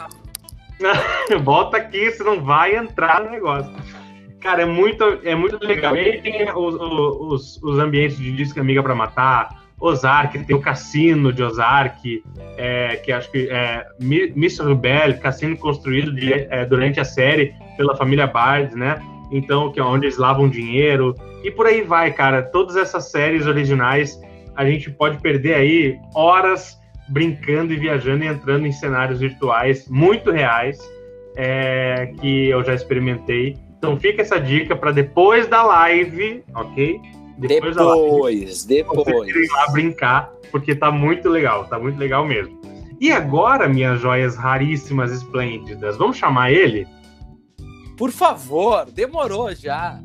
Volta 1.44 1.78
aqui, 1.78 2.12
você 2.12 2.24
não 2.24 2.42
vai 2.42 2.76
entrar 2.76 3.24
no 3.24 3.30
negócio. 3.30 3.74
Cara, 4.40 4.64
é 4.64 4.66
muito, 4.66 5.04
é 5.24 5.36
muito 5.36 5.58
legal. 5.66 5.96
E 5.96 6.00
aí 6.00 6.22
tem 6.22 6.50
os, 6.52 6.76
os, 6.76 7.64
os 7.64 7.80
ambientes 7.80 8.18
de 8.18 8.32
disco 8.34 8.60
amiga 8.60 8.84
para 8.84 8.94
matar, 8.94 9.64
Ozark, 9.80 10.38
tem 10.46 10.56
o 10.56 10.62
cassino 10.62 11.34
de 11.34 11.44
Ozark, 11.44 12.24
é, 12.58 12.96
que 12.98 13.12
acho 13.12 13.30
que 13.32 13.50
é 13.50 13.86
Mr. 14.00 14.66
Rebel, 14.66 15.20
cassino 15.20 15.58
construído 15.58 16.14
de, 16.14 16.34
é, 16.34 16.66
durante 16.66 17.00
a 17.00 17.06
série 17.06 17.54
pela 17.76 17.96
família 17.96 18.28
Bard, 18.28 18.76
né? 18.76 19.02
Então, 19.32 19.72
que 19.72 19.80
é 19.80 19.84
onde 19.84 20.06
eles 20.06 20.18
lavam 20.18 20.48
dinheiro. 20.48 21.16
E 21.44 21.52
por 21.52 21.66
aí 21.66 21.82
vai, 21.82 22.14
cara. 22.14 22.42
Todas 22.42 22.78
essas 22.78 23.12
séries 23.12 23.46
originais, 23.46 24.22
a 24.56 24.66
gente 24.66 24.90
pode 24.90 25.20
perder 25.22 25.56
aí 25.56 26.00
horas 26.16 26.80
brincando 27.10 27.74
e 27.74 27.78
viajando 27.78 28.24
e 28.24 28.28
entrando 28.28 28.66
em 28.66 28.72
cenários 28.72 29.20
virtuais 29.20 29.88
muito 29.88 30.32
reais, 30.32 30.80
é, 31.36 32.14
que 32.20 32.50
eu 32.50 32.64
já 32.64 32.74
experimentei. 32.74 33.58
Então 33.78 34.00
fica 34.00 34.22
essa 34.22 34.40
dica 34.40 34.76
para 34.76 34.92
depois 34.92 35.48
da 35.48 35.64
live, 35.64 36.44
ok? 36.56 37.00
Depois, 37.38 37.76
depois. 37.76 38.66
Live, 38.66 38.68
depois. 38.68 39.36
ir 39.36 39.52
lá 39.52 39.72
brincar, 39.72 40.32
porque 40.52 40.76
tá 40.76 40.92
muito 40.92 41.30
legal, 41.30 41.66
tá 41.66 41.78
muito 41.78 41.98
legal 41.98 42.26
mesmo. 42.26 42.62
E 43.00 43.12
agora, 43.12 43.68
minhas 43.68 44.00
joias 44.00 44.38
raríssimas, 44.38 45.12
esplêndidas, 45.12 45.98
vamos 45.98 46.16
chamar 46.16 46.52
ele? 46.52 46.88
Por 47.98 48.12
favor, 48.12 48.90
demorou 48.90 49.54
já. 49.54 50.02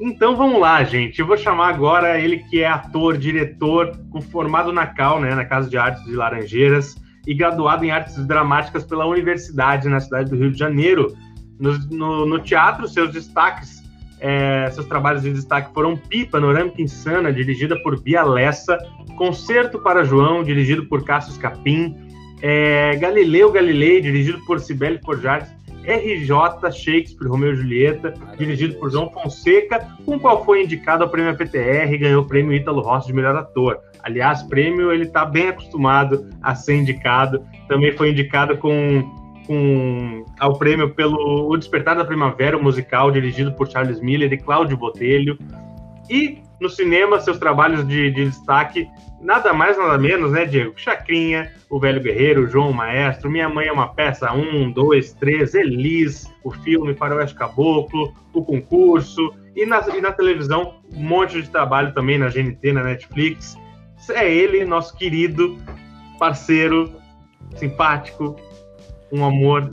Então 0.00 0.34
vamos 0.34 0.58
lá, 0.58 0.82
gente. 0.82 1.20
Eu 1.20 1.26
vou 1.26 1.36
chamar 1.36 1.68
agora 1.68 2.18
ele 2.18 2.38
que 2.38 2.62
é 2.62 2.66
ator, 2.66 3.18
diretor, 3.18 3.92
formado 4.30 4.72
na 4.72 4.86
Cal, 4.86 5.20
né, 5.20 5.34
na 5.34 5.44
Casa 5.44 5.68
de 5.68 5.76
Artes 5.76 6.02
de 6.04 6.14
Laranjeiras, 6.14 6.96
e 7.26 7.34
graduado 7.34 7.84
em 7.84 7.90
Artes 7.90 8.16
Dramáticas 8.26 8.84
pela 8.84 9.06
Universidade 9.06 9.88
na 9.88 10.00
cidade 10.00 10.30
do 10.30 10.36
Rio 10.36 10.50
de 10.50 10.58
Janeiro. 10.58 11.14
No, 11.58 11.78
no, 11.90 12.26
no 12.26 12.38
teatro, 12.38 12.88
seus 12.88 13.12
destaques, 13.12 13.82
é, 14.18 14.70
seus 14.70 14.86
trabalhos 14.86 15.22
de 15.22 15.34
destaque 15.34 15.72
foram 15.74 15.94
Pi, 15.98 16.24
Panorâmica 16.24 16.80
Insana, 16.80 17.30
dirigida 17.30 17.78
por 17.82 18.00
Bia 18.00 18.22
Lessa, 18.22 18.78
Concerto 19.18 19.78
para 19.80 20.02
João, 20.02 20.42
dirigido 20.42 20.86
por 20.86 21.04
Cássio 21.04 21.38
Capim, 21.38 21.94
é, 22.40 22.96
Galileu 22.96 23.52
Galilei, 23.52 24.00
dirigido 24.00 24.42
por 24.46 24.60
Cibele 24.60 24.98
Forjares, 25.04 25.48
RJ 25.84 26.72
Shakespeare, 26.72 27.28
Romeu 27.28 27.52
e 27.52 27.56
Julieta, 27.56 28.14
dirigido 28.38 28.74
por 28.74 28.90
João 28.90 29.10
Fonseca, 29.10 29.86
com 30.04 30.18
qual 30.18 30.44
foi 30.44 30.62
indicado 30.62 31.04
ao 31.04 31.10
prêmio 31.10 31.36
PTR 31.36 31.92
e 31.92 31.98
ganhou 31.98 32.22
o 32.22 32.26
prêmio 32.26 32.52
Ítalo 32.52 32.80
Rossi 32.80 33.08
de 33.08 33.12
melhor 33.12 33.36
ator. 33.36 33.78
Aliás, 34.02 34.42
prêmio 34.42 34.92
ele 34.92 35.04
está 35.04 35.24
bem 35.24 35.48
acostumado 35.48 36.28
a 36.42 36.54
ser 36.54 36.76
indicado. 36.76 37.44
Também 37.68 37.92
foi 37.92 38.10
indicado 38.10 38.56
com, 38.58 39.02
com 39.46 40.24
ao 40.38 40.58
prêmio 40.58 40.94
pelo 40.94 41.50
O 41.50 41.56
Despertar 41.56 41.96
da 41.96 42.04
Primavera, 42.04 42.56
o 42.56 42.62
musical 42.62 43.10
dirigido 43.10 43.52
por 43.52 43.68
Charles 43.68 44.00
Miller 44.00 44.32
e 44.32 44.38
Cláudio 44.38 44.76
Botelho. 44.76 45.38
E 46.08 46.42
no 46.60 46.68
cinema, 46.68 47.20
seus 47.20 47.38
trabalhos 47.38 47.86
de, 47.86 48.10
de 48.10 48.26
destaque 48.26 48.88
nada 49.20 49.52
mais, 49.52 49.76
nada 49.76 49.98
menos, 49.98 50.32
né, 50.32 50.44
Diego? 50.44 50.72
Chacrinha, 50.76 51.52
O 51.68 51.78
Velho 51.78 52.00
Guerreiro, 52.00 52.48
João 52.48 52.72
Maestro, 52.72 53.30
Minha 53.30 53.48
Mãe 53.48 53.66
é 53.66 53.72
uma 53.72 53.94
Peça, 53.94 54.32
um, 54.32 54.70
dois, 54.70 55.12
três, 55.12 55.54
Elis, 55.54 56.32
o 56.42 56.50
filme 56.50 56.94
Faroeste 56.94 57.36
Caboclo, 57.36 58.14
o 58.32 58.42
concurso, 58.42 59.34
e 59.54 59.66
na, 59.66 59.80
e 59.94 60.00
na 60.00 60.12
televisão, 60.12 60.80
um 60.94 61.02
monte 61.02 61.42
de 61.42 61.50
trabalho 61.50 61.92
também 61.92 62.18
na 62.18 62.28
GNT, 62.28 62.72
na 62.72 62.84
Netflix. 62.84 63.56
É 64.10 64.32
ele, 64.32 64.64
nosso 64.64 64.96
querido 64.96 65.58
parceiro, 66.18 66.90
simpático, 67.56 68.36
um 69.12 69.24
amor 69.24 69.68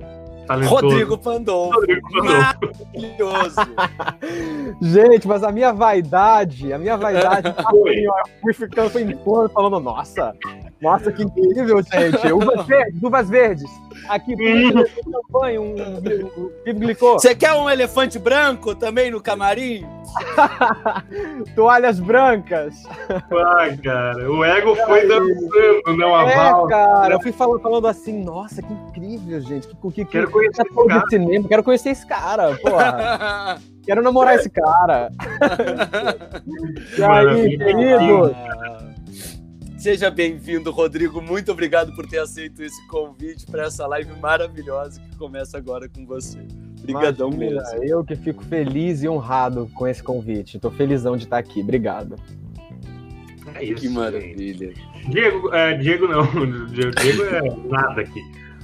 talentoso. 0.48 0.88
Rodrigo 0.88 1.18
Pandolfo. 1.18 1.80
Rodrigo 1.80 2.08
Maravilhoso. 2.24 3.62
Gente, 4.82 5.27
mas 5.27 5.44
a 5.44 5.51
minha 5.51 5.74
vaidade, 5.74 6.74
a 6.74 6.77
minha 6.77 6.98
vaidade, 6.98 7.50
assim, 7.50 8.08
ó, 8.08 8.24
fui 8.42 8.54
ficando 8.54 8.89
foi 8.89 9.01
embora 9.04 9.50
falando, 9.50 9.80
nossa, 9.80 10.34
nossa, 10.82 11.12
que 11.12 11.24
incrível, 11.24 11.82
gente. 11.82 12.32
Uvas 12.32 12.66
verdes, 12.66 13.04
uvas 13.04 13.30
verdes. 13.30 13.87
Aqui, 14.08 14.36
champanhe, 15.04 15.60
um, 15.60 15.76
um, 15.76 16.74
glicô. 16.74 17.14
Você 17.14 17.36
quer 17.36 17.54
um 17.54 17.70
elefante 17.70 18.18
branco 18.18 18.76
também 18.76 19.12
no 19.12 19.22
camarim? 19.22 19.86
Toalhas 21.56 22.00
brancas. 22.00 22.84
Ai, 23.58 23.78
cara, 23.78 24.32
o 24.32 24.44
ego 24.44 24.76
foi 24.76 25.08
dançando, 25.08 25.98
não 25.98 26.16
a 26.16 26.30
É, 26.30 26.68
cara, 26.70 27.14
eu 27.14 27.22
fui 27.22 27.32
falando, 27.32 27.62
falando 27.62 27.88
assim, 27.88 28.24
nossa, 28.24 28.62
que 28.62 28.74
incrível, 28.74 29.42
gente. 29.42 29.68
Que, 29.68 29.92
que, 29.92 30.06
quero 30.06 30.32
conhecer 30.32 30.64
esse 30.64 30.88
cara. 30.88 31.04
Cinema, 31.10 31.48
quero 31.48 31.64
conhecer 31.64 31.90
esse 31.90 32.06
cara, 32.06 32.56
porra. 32.58 33.60
quero 33.86 34.02
namorar 34.02 34.36
esse 34.36 34.50
cara. 34.50 35.10
e 36.98 37.04
aí, 37.04 37.58
querido? 37.58 38.36
Seja 39.88 40.12
bem-vindo, 40.12 40.70
Rodrigo. 40.70 41.22
Muito 41.22 41.50
obrigado 41.50 41.96
por 41.96 42.06
ter 42.06 42.17
aceito 42.17 42.62
esse 42.62 42.86
convite 42.88 43.46
para 43.46 43.67
essa 43.67 43.88
live 43.88 44.20
maravilhosa 44.20 45.00
que 45.00 45.15
começa 45.15 45.58
agora 45.58 45.88
com 45.88 46.06
você. 46.06 46.39
Obrigadão 46.79 47.29
mesmo. 47.29 47.62
Eu 47.82 48.03
que 48.03 48.17
fico 48.17 48.44
feliz 48.44 49.01
e 49.01 49.08
honrado 49.08 49.72
com 49.74 49.88
esse 49.88 50.03
convite. 50.03 50.58
Estou 50.58 50.72
felizão 50.72 51.15
de 51.15 51.24
estar 51.24 51.38
aqui. 51.38 51.62
Obrigado. 51.62 52.17
É 53.56 53.63
isso, 53.63 53.75
que 53.75 53.88
maravilha. 53.88 54.74
Diego, 55.10 55.56
é, 55.56 55.77
Diego 55.77 56.06
não. 56.10 56.25
Diego 56.67 57.24
é 57.24 57.70
nada 57.70 58.01
aqui. 58.01 58.22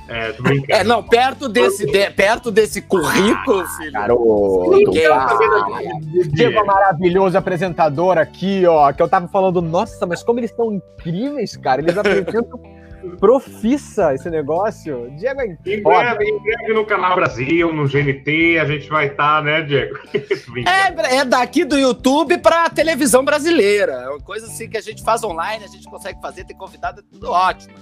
É, 0.07 0.31
tô 0.33 0.43
brincando. 0.43 0.71
É, 0.71 0.83
não, 0.83 1.01
perto 1.01 1.47
desse, 1.47 1.85
de, 1.85 2.09
perto 2.11 2.51
desse 2.51 2.81
currículo, 2.81 3.61
ah, 3.61 3.77
filho. 3.77 3.91
Garoto, 3.91 4.91
Diego 4.91 6.57
é 6.57 6.63
maravilhoso 6.63 7.37
apresentador 7.37 8.17
aqui, 8.17 8.65
ó. 8.65 8.91
Que 8.91 9.01
eu 9.01 9.07
tava 9.07 9.27
falando, 9.27 9.61
nossa, 9.61 10.05
mas 10.05 10.21
como 10.21 10.39
eles 10.39 10.51
são 10.51 10.73
incríveis, 10.73 11.55
cara. 11.55 11.81
Eles 11.81 11.97
apresentam 11.97 12.43
profissa 13.19 14.13
esse 14.13 14.29
negócio. 14.29 15.09
Diego 15.17 15.41
é 15.41 15.45
em 15.45 15.81
breve, 15.81 16.25
em 16.25 16.39
breve 16.39 16.73
no 16.73 16.85
Canal 16.85 17.15
Brasil, 17.15 17.73
no 17.73 17.87
GNT, 17.87 18.59
a 18.59 18.65
gente 18.65 18.89
vai 18.89 19.07
estar, 19.07 19.37
tá, 19.37 19.41
né, 19.41 19.61
Diego? 19.61 19.97
é, 20.67 21.17
é 21.17 21.25
daqui 21.25 21.63
do 21.65 21.77
YouTube 21.77 22.37
para 22.39 22.69
televisão 22.69 23.23
brasileira. 23.23 23.93
É 23.93 24.09
uma 24.09 24.19
coisa 24.19 24.47
assim 24.47 24.69
que 24.69 24.77
a 24.77 24.81
gente 24.81 25.03
faz 25.03 25.23
online, 25.23 25.63
a 25.63 25.67
gente 25.67 25.89
consegue 25.89 26.19
fazer, 26.21 26.45
ter 26.45 26.55
convidado, 26.55 27.01
é 27.01 27.03
tudo 27.11 27.31
ótimo. 27.31 27.73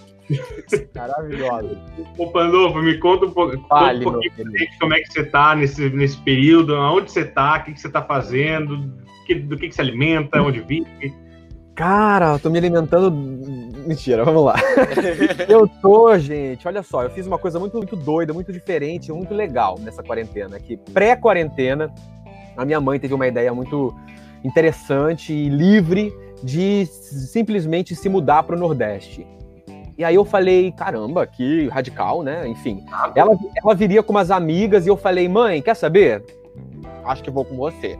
Maravilhoso. 0.95 1.77
Ô, 2.17 2.27
Pandolfo, 2.27 2.81
me 2.81 2.97
conta 2.97 3.25
um, 3.25 3.31
pouco, 3.31 3.57
Fale, 3.67 4.05
um 4.05 4.11
pouquinho 4.11 4.33
como 4.79 4.93
é 4.93 4.99
que 5.01 5.11
você 5.11 5.23
tá 5.23 5.55
nesse, 5.55 5.89
nesse 5.89 6.17
período, 6.17 6.75
onde 6.75 7.11
você 7.11 7.25
tá, 7.25 7.57
o 7.57 7.63
que, 7.63 7.73
que 7.73 7.81
você 7.81 7.89
tá 7.89 8.01
fazendo, 8.01 8.77
do 8.77 9.03
que, 9.25 9.35
do 9.35 9.57
que, 9.57 9.69
que 9.69 9.75
se 9.75 9.81
alimenta, 9.81 10.41
onde 10.41 10.61
vive. 10.61 11.13
Cara, 11.75 12.33
eu 12.33 12.39
tô 12.39 12.49
me 12.49 12.57
alimentando. 12.57 13.11
Mentira, 13.11 14.23
vamos 14.23 14.43
lá. 14.43 14.55
eu 15.49 15.67
tô, 15.81 16.17
gente, 16.19 16.67
olha 16.67 16.83
só, 16.83 17.03
eu 17.03 17.09
fiz 17.09 17.25
uma 17.25 17.37
coisa 17.37 17.59
muito, 17.59 17.77
muito 17.77 17.95
doida, 17.95 18.33
muito 18.33 18.51
diferente, 18.53 19.11
muito 19.11 19.33
legal 19.33 19.79
nessa 19.79 20.03
quarentena. 20.03 20.59
Que 20.59 20.77
pré-quarentena, 20.77 21.91
a 22.55 22.65
minha 22.65 22.79
mãe 22.79 22.99
teve 22.99 23.13
uma 23.13 23.27
ideia 23.27 23.53
muito 23.53 23.95
interessante 24.43 25.33
e 25.33 25.49
livre 25.49 26.13
de 26.43 26.85
simplesmente 26.85 27.95
se 27.95 28.09
mudar 28.09 28.43
para 28.43 28.55
o 28.55 28.59
Nordeste. 28.59 29.25
E 30.01 30.03
aí 30.03 30.15
eu 30.15 30.25
falei, 30.25 30.71
caramba, 30.71 31.27
que 31.27 31.67
radical, 31.67 32.23
né? 32.23 32.47
Enfim. 32.47 32.83
Ela, 33.13 33.37
ela 33.55 33.75
viria 33.75 34.01
com 34.01 34.11
umas 34.11 34.31
amigas 34.31 34.87
e 34.87 34.89
eu 34.89 34.97
falei, 34.97 35.29
mãe, 35.29 35.61
quer 35.61 35.75
saber? 35.75 36.25
acho 37.05 37.23
que 37.23 37.29
vou 37.29 37.45
com 37.45 37.55
você. 37.55 37.99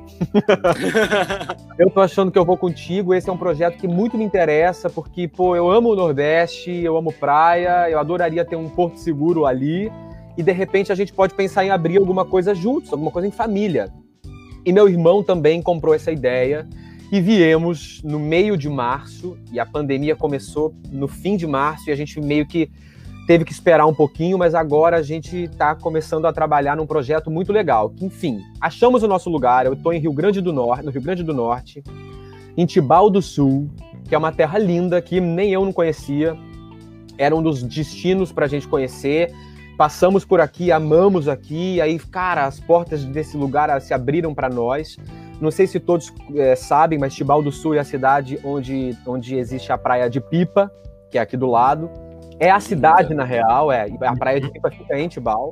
eu 1.77 1.91
tô 1.91 2.01
achando 2.01 2.31
que 2.31 2.39
eu 2.39 2.43
vou 2.43 2.58
contigo. 2.58 3.13
Esse 3.13 3.29
é 3.29 3.34
um 3.34 3.38
projeto 3.38 3.77
que 3.77 3.88
muito 3.88 4.17
me 4.17 4.24
interessa, 4.24 4.89
porque, 4.89 5.27
pô, 5.27 5.55
eu 5.55 5.70
amo 5.70 5.89
o 5.89 5.96
Nordeste, 5.96 6.72
eu 6.72 6.98
amo 6.98 7.13
praia, 7.13 7.88
eu 7.88 8.00
adoraria 8.00 8.43
ter 8.43 8.55
um 8.55 8.67
porto 8.67 8.98
seguro 8.98 9.46
ali. 9.46 9.91
E 10.36 10.41
de 10.41 10.51
repente 10.51 10.91
a 10.91 10.96
gente 10.96 11.13
pode 11.13 11.36
pensar 11.36 11.63
em 11.63 11.70
abrir 11.70 12.00
alguma 12.00 12.25
coisa 12.25 12.55
juntos, 12.55 12.91
alguma 12.91 13.12
coisa 13.12 13.27
em 13.27 13.31
família. 13.31 13.93
E 14.65 14.74
meu 14.74 14.89
irmão 14.89 15.22
também 15.22 15.62
comprou 15.62 15.93
essa 15.93 16.12
ideia 16.12 16.67
e 17.12 17.20
viemos 17.20 18.01
no 18.03 18.18
meio 18.18 18.56
de 18.56 18.70
março, 18.70 19.38
e 19.51 19.60
a 19.60 19.65
pandemia 19.65 20.15
começou 20.15 20.74
no 20.89 21.08
fim 21.08 21.36
de 21.36 21.46
março, 21.46 21.89
e 21.89 21.91
a 21.91 21.96
gente 21.96 22.22
meio 22.22 22.46
que 22.46 22.72
teve 23.27 23.44
que 23.46 23.51
esperar 23.51 23.86
um 23.86 23.94
pouquinho, 23.94 24.38
mas 24.38 24.56
agora 24.56 24.98
a 24.98 25.01
gente 25.01 25.44
está 25.44 25.75
começando 25.75 26.25
a 26.25 26.34
trabalhar 26.34 26.75
num 26.75 26.88
projeto 26.88 27.30
muito 27.30 27.51
legal. 27.51 27.89
Que, 27.89 28.06
enfim, 28.06 28.39
achamos 28.60 29.03
o 29.03 29.08
nosso 29.08 29.30
lugar. 29.30 29.65
Eu 29.65 29.74
estou 29.74 29.94
em 29.94 30.00
Rio 30.00 30.13
Grande 30.13 30.41
do 30.41 30.51
Norte, 30.51 30.86
no 30.86 30.91
Rio 30.91 31.01
Grande 31.01 31.22
do 31.22 31.34
Norte, 31.34 31.84
em 32.58 32.65
Tibau 32.65 33.10
do 33.10 33.22
Sul, 33.22 33.70
que 34.08 34.15
é 34.15 34.18
uma 34.18 34.32
terra 34.32 34.58
linda 34.58 35.01
que 35.01 35.22
nem 35.22 35.51
eu 35.51 35.63
não 35.63 35.72
conhecia. 35.72 36.36
Era 37.18 37.36
um 37.36 37.44
dos 37.44 37.62
destinos 37.62 38.32
para 38.32 38.46
a 38.46 38.50
gente 38.50 38.68
conhecer. 38.68 39.32
Passamos 39.77 40.25
por 40.25 40.41
aqui, 40.41 40.72
amamos 40.72 41.27
aqui. 41.27 41.80
Aí, 41.80 42.00
cara, 42.00 42.46
as 42.46 42.60
portas 42.60 43.03
desse 43.06 43.38
lugar 43.38 43.80
se 43.82 43.94
abriram 43.94 44.34
para 44.34 44.50
nós. 44.50 44.98
Não 45.41 45.50
sei 45.50 45.65
se 45.65 45.79
todos 45.79 46.13
é, 46.36 46.55
sabem, 46.55 47.00
mas 47.00 47.15
Tibau 47.15 47.41
do 47.41 47.51
Sul 47.51 47.74
é 47.74 47.79
a 47.79 47.83
cidade 47.83 48.39
onde, 48.43 48.95
onde 49.07 49.36
existe 49.36 49.71
a 49.71 49.77
praia 49.77 50.07
de 50.07 50.21
Pipa, 50.21 50.71
que 51.10 51.17
é 51.17 51.21
aqui 51.21 51.36
do 51.36 51.48
lado. 51.48 51.89
É 52.39 52.51
a 52.51 52.60
cidade, 52.60 53.13
na 53.15 53.24
real, 53.24 53.71
é. 53.71 53.88
A 54.01 54.15
praia 54.15 54.39
de 54.39 54.51
Pipa 54.51 54.69
fica 54.69 55.00
em 55.00 55.07
Tibau. 55.07 55.51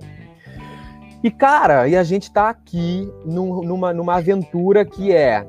E, 1.23 1.31
cara, 1.31 1.87
e 1.87 1.97
a 1.97 2.03
gente 2.03 2.31
tá 2.31 2.49
aqui 2.49 3.11
num, 3.25 3.63
numa, 3.63 3.91
numa 3.91 4.17
aventura 4.17 4.85
que 4.85 5.11
é. 5.11 5.45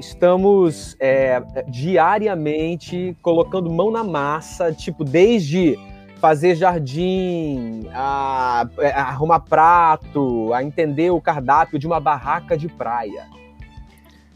Estamos 0.00 0.96
é, 0.98 1.40
diariamente 1.68 3.16
colocando 3.22 3.70
mão 3.70 3.92
na 3.92 4.02
massa, 4.02 4.72
tipo, 4.72 5.04
desde 5.04 5.78
fazer 6.20 6.56
jardim, 6.56 7.86
a, 7.92 8.62
a, 8.62 8.82
é, 8.82 8.90
arrumar 8.90 9.40
prato, 9.40 10.52
a 10.52 10.64
entender 10.64 11.10
o 11.10 11.20
cardápio 11.20 11.78
de 11.78 11.86
uma 11.86 12.00
barraca 12.00 12.56
de 12.56 12.66
praia. 12.66 13.28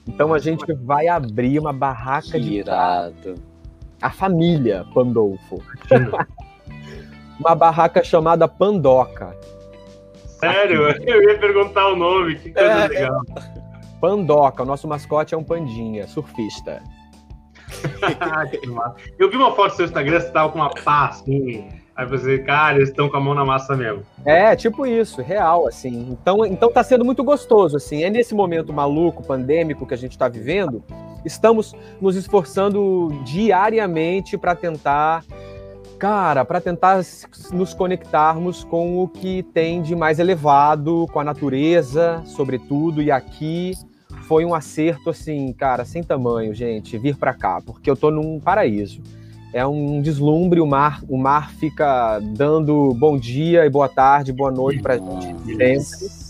Então 0.08 0.32
a 0.32 0.38
gente 0.38 0.72
vai 0.72 1.06
abrir 1.06 1.58
uma 1.58 1.72
barraca 1.72 2.32
que 2.32 2.40
de 2.40 2.54
irado. 2.54 3.34
A 4.00 4.10
família 4.10 4.86
Pandolfo. 4.94 5.62
uma 7.38 7.54
barraca 7.54 8.02
chamada 8.02 8.48
Pandoca. 8.48 9.36
Sério? 10.40 10.88
Eu 11.06 11.22
ia 11.22 11.38
perguntar 11.38 11.88
o 11.88 11.96
nome, 11.96 12.36
que 12.36 12.52
coisa 12.52 12.68
é, 12.68 12.88
legal. 12.88 13.20
Pandoca, 14.00 14.62
o 14.62 14.66
nosso 14.66 14.88
mascote 14.88 15.34
é 15.34 15.38
um 15.38 15.44
pandinha, 15.44 16.06
surfista. 16.06 16.82
eu 19.18 19.30
vi 19.30 19.36
uma 19.36 19.54
foto 19.54 19.70
no 19.70 19.76
seu 19.76 19.84
Instagram, 19.84 20.20
você 20.20 20.30
tava 20.30 20.50
com 20.50 20.58
uma 20.58 20.70
pá 20.70 21.08
assim. 21.08 21.68
Aí 21.98 22.06
você, 22.06 22.38
cara, 22.38 22.76
eles 22.76 22.90
estão 22.90 23.08
com 23.08 23.16
a 23.16 23.20
mão 23.20 23.34
na 23.34 23.44
massa 23.44 23.74
mesmo. 23.74 24.04
É, 24.24 24.54
tipo 24.54 24.86
isso, 24.86 25.20
real, 25.20 25.66
assim. 25.66 26.06
Então, 26.12 26.46
então 26.46 26.70
tá 26.70 26.84
sendo 26.84 27.04
muito 27.04 27.24
gostoso, 27.24 27.76
assim. 27.76 28.04
É 28.04 28.08
nesse 28.08 28.36
momento 28.36 28.72
maluco, 28.72 29.26
pandêmico 29.26 29.84
que 29.84 29.94
a 29.94 29.96
gente 29.96 30.12
está 30.12 30.28
vivendo, 30.28 30.80
estamos 31.24 31.74
nos 32.00 32.14
esforçando 32.14 33.08
diariamente 33.24 34.38
para 34.38 34.54
tentar 34.54 35.24
Cara, 35.98 36.44
para 36.44 36.60
tentar 36.60 37.02
nos 37.52 37.74
conectarmos 37.74 38.62
com 38.62 39.02
o 39.02 39.08
que 39.08 39.42
tem 39.42 39.82
de 39.82 39.96
mais 39.96 40.20
elevado, 40.20 41.08
com 41.12 41.18
a 41.18 41.24
natureza, 41.24 42.22
sobretudo, 42.24 43.02
e 43.02 43.10
aqui 43.10 43.72
foi 44.28 44.44
um 44.44 44.54
acerto 44.54 45.10
assim, 45.10 45.52
cara, 45.52 45.84
sem 45.84 46.04
tamanho, 46.04 46.54
gente, 46.54 46.96
vir 46.96 47.16
para 47.16 47.34
cá, 47.34 47.60
porque 47.60 47.90
eu 47.90 47.96
tô 47.96 48.12
num 48.12 48.38
paraíso. 48.38 49.02
É 49.52 49.66
um 49.66 50.02
deslumbre, 50.02 50.60
o 50.60 50.66
mar, 50.66 51.02
o 51.08 51.16
mar 51.16 51.50
fica 51.52 52.18
dando 52.20 52.92
bom 52.94 53.18
dia 53.18 53.64
e 53.64 53.70
boa 53.70 53.88
tarde, 53.88 54.32
boa 54.32 54.50
noite 54.50 54.82
pra 54.82 54.98
gente 54.98 55.56
sempre. 55.56 56.28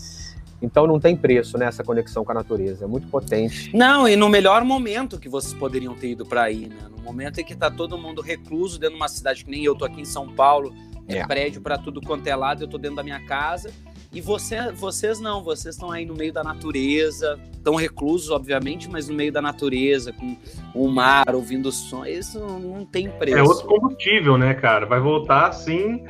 Então 0.61 0.85
não 0.85 0.99
tem 0.99 1.15
preço 1.15 1.57
nessa 1.57 1.83
conexão 1.83 2.23
com 2.23 2.31
a 2.31 2.35
natureza, 2.35 2.85
é 2.85 2.87
muito 2.87 3.07
potente. 3.07 3.75
Não, 3.75 4.07
e 4.07 4.15
no 4.15 4.27
melhor 4.27 4.63
momento 4.63 5.19
que 5.19 5.29
vocês 5.29 5.53
poderiam 5.53 5.95
ter 5.95 6.11
ido 6.11 6.25
para 6.25 6.43
aí, 6.43 6.67
né? 6.67 6.77
No 6.95 7.01
momento 7.03 7.39
em 7.39 7.45
que 7.45 7.55
tá 7.55 7.71
todo 7.71 7.97
mundo 7.97 8.21
recluso 8.21 8.77
dentro 8.77 8.95
de 8.95 9.01
uma 9.01 9.07
cidade 9.07 9.45
que 9.45 9.51
nem 9.51 9.63
eu 9.63 9.75
tô 9.75 9.85
aqui 9.85 10.01
em 10.01 10.05
São 10.05 10.27
Paulo, 10.27 10.73
é, 11.07 11.19
é. 11.19 11.27
prédio 11.27 11.61
para 11.61 11.77
tudo 11.77 12.01
quanto 12.01 12.27
é 12.27 12.35
lado, 12.35 12.63
eu 12.63 12.67
tô 12.67 12.77
dentro 12.77 12.97
da 12.97 13.03
minha 13.03 13.25
casa. 13.25 13.71
E 14.11 14.21
você, 14.21 14.71
vocês 14.71 15.19
não, 15.19 15.43
vocês 15.43 15.75
estão 15.75 15.91
aí 15.91 16.03
no 16.05 16.15
meio 16.15 16.33
da 16.33 16.43
natureza, 16.43 17.39
estão 17.51 17.75
reclusos, 17.75 18.31
obviamente, 18.31 18.89
mas 18.89 19.07
no 19.07 19.13
meio 19.13 19.31
da 19.31 19.41
natureza, 19.41 20.11
com 20.11 20.35
o 20.73 20.87
mar, 20.87 21.35
ouvindo 21.35 21.71
som, 21.71 22.03
isso 22.05 22.39
não, 22.39 22.85
tem 22.85 23.09
preço. 23.09 23.37
É 23.37 23.43
outro 23.43 23.67
combustível, 23.67 24.37
né, 24.37 24.55
cara? 24.55 24.87
Vai 24.87 24.99
voltar 24.99 25.47
assim 25.47 26.03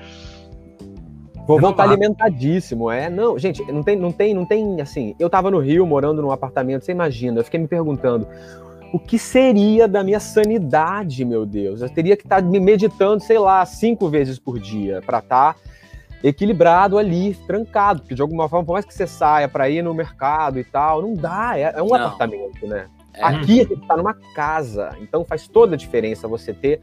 Vou 1.49 1.59
voltar 1.59 1.85
alimentadíssimo, 1.85 2.91
é. 2.91 3.09
Não, 3.09 3.39
gente, 3.39 3.59
não 3.71 3.81
tem, 3.81 3.95
não 3.95 4.11
tem, 4.11 4.35
não 4.35 4.45
tem, 4.45 4.79
assim, 4.81 5.15
eu 5.17 5.27
tava 5.27 5.49
no 5.49 5.57
Rio 5.57 5.83
morando 5.83 6.21
num 6.21 6.29
apartamento, 6.29 6.85
você 6.85 6.91
imagina, 6.91 7.39
eu 7.39 7.43
fiquei 7.43 7.59
me 7.59 7.67
perguntando, 7.67 8.27
o 8.93 8.99
que 8.99 9.17
seria 9.17 9.87
da 9.87 10.03
minha 10.03 10.19
sanidade, 10.19 11.25
meu 11.25 11.47
Deus? 11.47 11.81
Eu 11.81 11.89
teria 11.89 12.15
que 12.15 12.21
estar 12.21 12.39
tá 12.39 12.47
me 12.47 12.59
meditando, 12.59 13.23
sei 13.23 13.39
lá, 13.39 13.65
cinco 13.65 14.07
vezes 14.09 14.37
por 14.37 14.59
dia 14.59 15.01
para 15.03 15.17
estar 15.17 15.55
tá 15.55 15.59
equilibrado 16.23 16.97
ali, 16.97 17.35
trancado, 17.47 18.01
porque 18.01 18.15
de 18.15 18.21
alguma 18.21 18.49
forma, 18.49 18.65
por 18.65 18.73
mais 18.73 18.85
que 18.85 18.93
você 18.93 19.07
saia 19.07 19.47
para 19.47 19.69
ir 19.69 19.81
no 19.81 19.93
mercado 19.93 20.59
e 20.59 20.63
tal, 20.63 21.01
não 21.01 21.13
dá, 21.13 21.57
é, 21.57 21.73
é 21.75 21.81
um 21.81 21.87
não. 21.87 21.95
apartamento, 21.95 22.67
né? 22.67 22.87
É. 23.13 23.23
Aqui 23.23 23.61
a 23.61 23.63
gente 23.63 23.87
tá 23.87 23.97
numa 23.97 24.13
casa, 24.35 24.95
então 25.01 25.25
faz 25.25 25.47
toda 25.47 25.75
a 25.75 25.77
diferença 25.77 26.27
você 26.27 26.53
ter, 26.53 26.81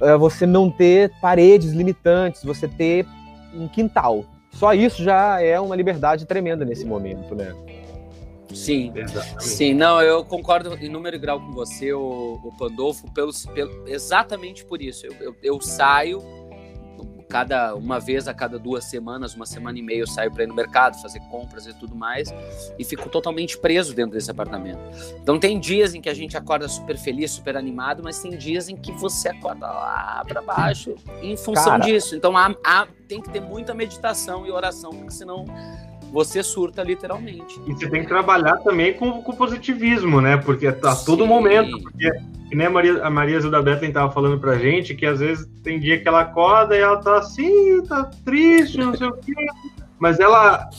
eh, 0.00 0.16
você 0.16 0.46
não 0.46 0.70
ter 0.70 1.10
paredes 1.20 1.72
limitantes, 1.72 2.44
você 2.44 2.68
ter 2.68 3.06
um 3.54 3.66
quintal. 3.66 4.24
Só 4.52 4.74
isso 4.74 5.02
já 5.02 5.40
é 5.40 5.58
uma 5.60 5.76
liberdade 5.76 6.26
tremenda 6.26 6.64
nesse 6.64 6.84
momento, 6.84 7.34
né? 7.34 7.54
Sim, 8.54 8.92
exatamente. 8.94 9.44
sim, 9.44 9.74
não, 9.74 10.00
eu 10.00 10.24
concordo 10.24 10.74
em 10.80 10.88
número 10.88 11.16
e 11.16 11.18
grau 11.18 11.40
com 11.40 11.52
você, 11.52 11.92
o, 11.92 12.40
o 12.42 12.52
Pandolfo, 12.56 13.10
pelo, 13.12 13.32
pelo, 13.52 13.88
exatamente 13.88 14.64
por 14.64 14.80
isso. 14.80 15.04
Eu, 15.06 15.14
eu, 15.20 15.36
eu 15.42 15.60
saio 15.60 16.22
cada 17.28 17.74
uma 17.74 17.98
vez 17.98 18.28
a 18.28 18.34
cada 18.34 18.58
duas 18.58 18.84
semanas, 18.84 19.34
uma 19.34 19.46
semana 19.46 19.78
e 19.78 19.82
meia, 19.82 20.00
eu 20.00 20.06
saio 20.06 20.30
para 20.30 20.44
ir 20.44 20.46
no 20.46 20.54
mercado, 20.54 21.00
fazer 21.00 21.20
compras 21.30 21.66
e 21.66 21.74
tudo 21.74 21.94
mais, 21.94 22.32
e 22.78 22.84
fico 22.84 23.08
totalmente 23.08 23.58
preso 23.58 23.94
dentro 23.94 24.12
desse 24.12 24.30
apartamento. 24.30 24.80
Então 25.20 25.38
tem 25.38 25.58
dias 25.58 25.94
em 25.94 26.00
que 26.00 26.08
a 26.08 26.14
gente 26.14 26.36
acorda 26.36 26.68
super 26.68 26.96
feliz, 26.96 27.32
super 27.32 27.56
animado, 27.56 28.02
mas 28.02 28.20
tem 28.20 28.36
dias 28.36 28.68
em 28.68 28.76
que 28.76 28.92
você 28.92 29.28
acorda 29.28 29.66
lá 29.66 30.24
para 30.26 30.40
baixo 30.40 30.94
em 31.22 31.36
função 31.36 31.72
Cara. 31.72 31.84
disso. 31.84 32.14
Então 32.14 32.36
há, 32.36 32.54
há, 32.64 32.86
tem 33.08 33.20
que 33.20 33.30
ter 33.30 33.40
muita 33.40 33.74
meditação 33.74 34.46
e 34.46 34.50
oração, 34.50 34.90
porque 34.90 35.12
senão 35.12 35.44
você 36.12 36.42
surta 36.42 36.82
literalmente. 36.82 37.60
E 37.66 37.72
você 37.72 37.88
tem 37.88 38.02
que 38.02 38.08
trabalhar 38.08 38.56
também 38.58 38.94
com, 38.94 39.22
com 39.22 39.32
positivismo, 39.32 40.20
né? 40.20 40.36
Porque 40.36 40.70
tá 40.72 40.92
a 40.92 40.96
todo 40.96 41.26
momento. 41.26 41.80
Porque 41.80 42.10
que 42.48 42.54
nem 42.54 42.66
a 42.66 42.70
Maria, 42.70 43.04
a 43.04 43.10
Maria 43.10 43.40
Zilda 43.40 43.60
Bethlen 43.60 43.92
tava 43.92 44.12
falando 44.12 44.38
pra 44.38 44.56
gente, 44.56 44.94
que 44.94 45.04
às 45.04 45.18
vezes 45.18 45.46
tem 45.64 45.80
dia 45.80 46.00
que 46.00 46.06
ela 46.06 46.20
acorda 46.20 46.76
e 46.76 46.80
ela 46.80 46.96
tá 46.98 47.18
assim, 47.18 47.82
tá 47.82 48.08
triste, 48.24 48.78
não 48.78 48.94
sei 48.94 49.08
o 49.08 49.12
quê. 49.12 49.34
Mas 49.98 50.20
ela 50.20 50.70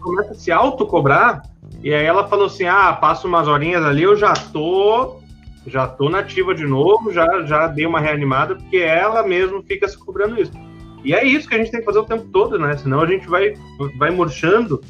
começa 0.00 0.32
a 0.32 0.34
se 0.34 0.52
autocobrar, 0.52 1.42
e 1.82 1.92
aí 1.92 2.04
ela 2.04 2.28
falou 2.28 2.46
assim: 2.46 2.66
ah, 2.66 2.92
passo 2.92 3.26
umas 3.26 3.48
horinhas 3.48 3.84
ali, 3.84 4.02
eu 4.02 4.16
já 4.16 4.32
tô. 4.32 5.18
Já 5.66 5.86
tô 5.86 6.08
nativa 6.08 6.54
de 6.54 6.66
novo, 6.66 7.12
já, 7.12 7.42
já 7.42 7.66
dei 7.66 7.84
uma 7.84 8.00
reanimada, 8.00 8.54
porque 8.54 8.78
ela 8.78 9.22
mesmo 9.22 9.62
fica 9.62 9.86
se 9.86 9.98
cobrando 9.98 10.40
isso. 10.40 10.52
E 11.04 11.14
é 11.14 11.24
isso 11.24 11.48
que 11.48 11.54
a 11.54 11.58
gente 11.58 11.70
tem 11.70 11.80
que 11.80 11.86
fazer 11.86 11.98
o 11.98 12.04
tempo 12.04 12.26
todo, 12.32 12.58
né? 12.58 12.76
Senão 12.76 13.00
a 13.00 13.06
gente 13.06 13.26
vai, 13.28 13.54
vai 13.98 14.10
murchando 14.10 14.80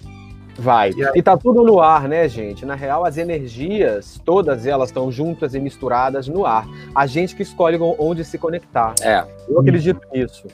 Vai. 0.60 0.90
E 1.14 1.22
tá 1.22 1.38
tudo 1.38 1.62
no 1.64 1.80
ar, 1.80 2.06
né, 2.06 2.28
gente? 2.28 2.66
Na 2.66 2.74
real, 2.74 3.06
as 3.06 3.16
energias, 3.16 4.20
todas 4.22 4.66
elas 4.66 4.90
estão 4.90 5.10
juntas 5.10 5.54
e 5.54 5.58
misturadas 5.58 6.28
no 6.28 6.44
ar. 6.44 6.68
A 6.94 7.06
gente 7.06 7.34
que 7.34 7.42
escolhe 7.42 7.78
onde 7.98 8.22
se 8.26 8.36
conectar. 8.36 8.94
É. 9.00 9.24
Eu 9.48 9.58
acredito 9.58 10.00
nisso. 10.12 10.46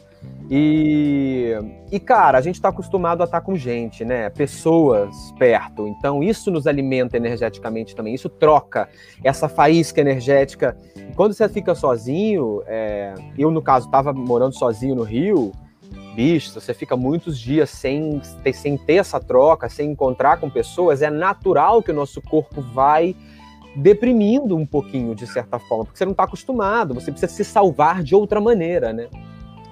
E, 0.48 1.54
e 1.90 1.98
cara, 1.98 2.38
a 2.38 2.40
gente 2.40 2.54
está 2.54 2.68
acostumado 2.68 3.20
a 3.20 3.24
estar 3.24 3.40
tá 3.40 3.44
com 3.44 3.56
gente, 3.56 4.04
né? 4.04 4.30
Pessoas 4.30 5.12
perto. 5.40 5.88
Então, 5.88 6.22
isso 6.22 6.52
nos 6.52 6.68
alimenta 6.68 7.16
energeticamente 7.16 7.96
também. 7.96 8.14
Isso 8.14 8.28
troca 8.28 8.88
essa 9.24 9.48
faísca 9.48 10.00
energética. 10.00 10.76
E 10.96 11.14
quando 11.16 11.32
você 11.32 11.48
fica 11.48 11.74
sozinho, 11.74 12.62
é... 12.68 13.12
eu, 13.36 13.50
no 13.50 13.60
caso, 13.60 13.86
estava 13.86 14.12
morando 14.12 14.56
sozinho 14.56 14.94
no 14.94 15.02
Rio 15.02 15.50
bicho, 16.16 16.50
você 16.50 16.72
fica 16.72 16.96
muitos 16.96 17.38
dias 17.38 17.68
sem 17.68 18.22
sem 18.54 18.78
ter 18.78 18.94
essa 18.94 19.20
troca, 19.20 19.68
sem 19.68 19.90
encontrar 19.90 20.40
com 20.40 20.48
pessoas, 20.48 21.02
é 21.02 21.10
natural 21.10 21.82
que 21.82 21.90
o 21.90 21.94
nosso 21.94 22.22
corpo 22.22 22.62
vai 22.62 23.14
deprimindo 23.76 24.56
um 24.56 24.64
pouquinho, 24.64 25.14
de 25.14 25.26
certa 25.26 25.58
forma, 25.58 25.84
porque 25.84 25.98
você 25.98 26.06
não 26.06 26.12
está 26.12 26.24
acostumado, 26.24 26.94
você 26.94 27.10
precisa 27.10 27.30
se 27.30 27.44
salvar 27.44 28.02
de 28.02 28.14
outra 28.14 28.40
maneira, 28.40 28.90
né? 28.94 29.08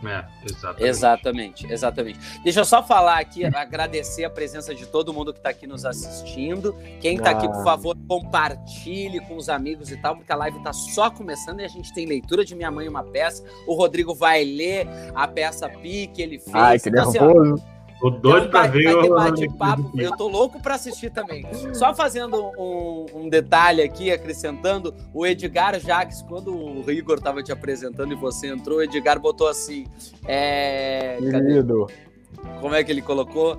É, 0.08 0.24
exatamente. 0.44 0.84
exatamente. 0.84 1.72
Exatamente, 1.72 2.18
Deixa 2.42 2.60
eu 2.60 2.64
só 2.64 2.82
falar 2.82 3.18
aqui, 3.18 3.44
agradecer 3.44 4.24
a 4.24 4.30
presença 4.30 4.74
de 4.74 4.86
todo 4.86 5.12
mundo 5.12 5.32
que 5.32 5.38
está 5.38 5.50
aqui 5.50 5.66
nos 5.66 5.84
assistindo. 5.84 6.74
Quem 7.00 7.16
está 7.16 7.30
ah. 7.30 7.32
aqui, 7.32 7.48
por 7.48 7.62
favor, 7.64 7.96
compartilhe 8.08 9.20
com 9.20 9.36
os 9.36 9.48
amigos 9.48 9.90
e 9.90 9.96
tal, 9.96 10.16
porque 10.16 10.32
a 10.32 10.36
live 10.36 10.58
está 10.58 10.72
só 10.72 11.10
começando 11.10 11.60
e 11.60 11.64
a 11.64 11.68
gente 11.68 11.92
tem 11.92 12.06
leitura 12.06 12.44
de 12.44 12.54
Minha 12.54 12.70
Mãe 12.70 12.88
Uma 12.88 13.04
Peça. 13.04 13.44
O 13.66 13.74
Rodrigo 13.74 14.14
vai 14.14 14.44
ler 14.44 14.86
a 15.14 15.26
peça 15.26 15.68
Pi 15.68 16.08
que 16.08 16.22
ele 16.22 16.38
fez. 16.38 16.54
Ai, 16.54 16.78
que 16.78 16.88
então, 16.88 17.10
nervoso. 17.10 17.54
Assim, 17.54 17.73
Tô 18.04 18.10
doido 18.10 18.50
pra 18.50 18.66
ver 18.66 18.94
o. 18.94 19.14
Bate-papo. 19.14 19.90
Eu 19.98 20.14
tô 20.14 20.28
louco 20.28 20.60
pra 20.60 20.74
assistir 20.74 21.10
também. 21.10 21.46
Só 21.72 21.94
fazendo 21.94 22.36
um, 22.58 23.06
um, 23.14 23.28
detalhe 23.30 23.80
aqui, 23.80 24.12
acrescentando, 24.12 24.94
o 25.14 25.26
Edgar 25.26 25.80
Jacques, 25.80 26.20
quando 26.20 26.54
o 26.54 26.90
Igor 26.90 27.18
tava 27.18 27.42
te 27.42 27.50
apresentando 27.50 28.12
e 28.12 28.14
você 28.14 28.48
entrou, 28.48 28.76
o 28.76 28.82
Edgar 28.82 29.18
botou 29.18 29.48
assim. 29.48 29.86
É. 30.28 31.16
Querido. 31.18 31.86
Como 32.60 32.74
é 32.74 32.84
que 32.84 32.92
ele 32.92 33.00
colocou? 33.00 33.58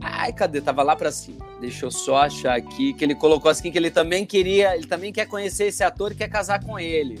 Ai, 0.00 0.32
cadê? 0.32 0.60
Tava 0.60 0.84
lá 0.84 0.94
pra 0.94 1.10
cima. 1.10 1.44
Deixa 1.60 1.86
eu 1.86 1.90
só 1.90 2.18
achar 2.18 2.56
aqui. 2.56 2.94
Que 2.94 3.04
ele 3.04 3.16
colocou 3.16 3.50
assim 3.50 3.72
que 3.72 3.78
ele 3.78 3.90
também 3.90 4.24
queria. 4.24 4.76
Ele 4.76 4.86
também 4.86 5.12
quer 5.12 5.26
conhecer 5.26 5.64
esse 5.64 5.82
ator 5.82 6.12
e 6.12 6.14
quer 6.14 6.28
casar 6.28 6.64
com 6.64 6.78
ele. 6.78 7.18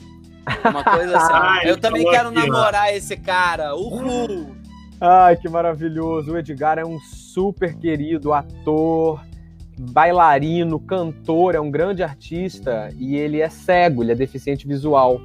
Uma 0.64 0.84
coisa 0.84 1.16
assim. 1.16 1.32
Ai, 1.34 1.68
eu 1.68 1.80
também 1.80 2.08
quero 2.08 2.28
aqui, 2.28 2.38
namorar 2.38 2.90
ó. 2.92 2.94
esse 2.94 3.16
cara. 3.16 3.74
Uhul! 3.74 4.61
Ai, 5.04 5.34
que 5.34 5.48
maravilhoso. 5.48 6.32
O 6.32 6.38
Edgar 6.38 6.78
é 6.78 6.84
um 6.84 7.00
super 7.00 7.74
querido 7.74 8.32
ator, 8.32 9.20
bailarino, 9.76 10.78
cantor, 10.78 11.56
é 11.56 11.60
um 11.60 11.72
grande 11.72 12.04
artista 12.04 12.88
e 12.96 13.16
ele 13.16 13.40
é 13.40 13.48
cego, 13.48 14.04
ele 14.04 14.12
é 14.12 14.14
deficiente 14.14 14.64
visual. 14.64 15.20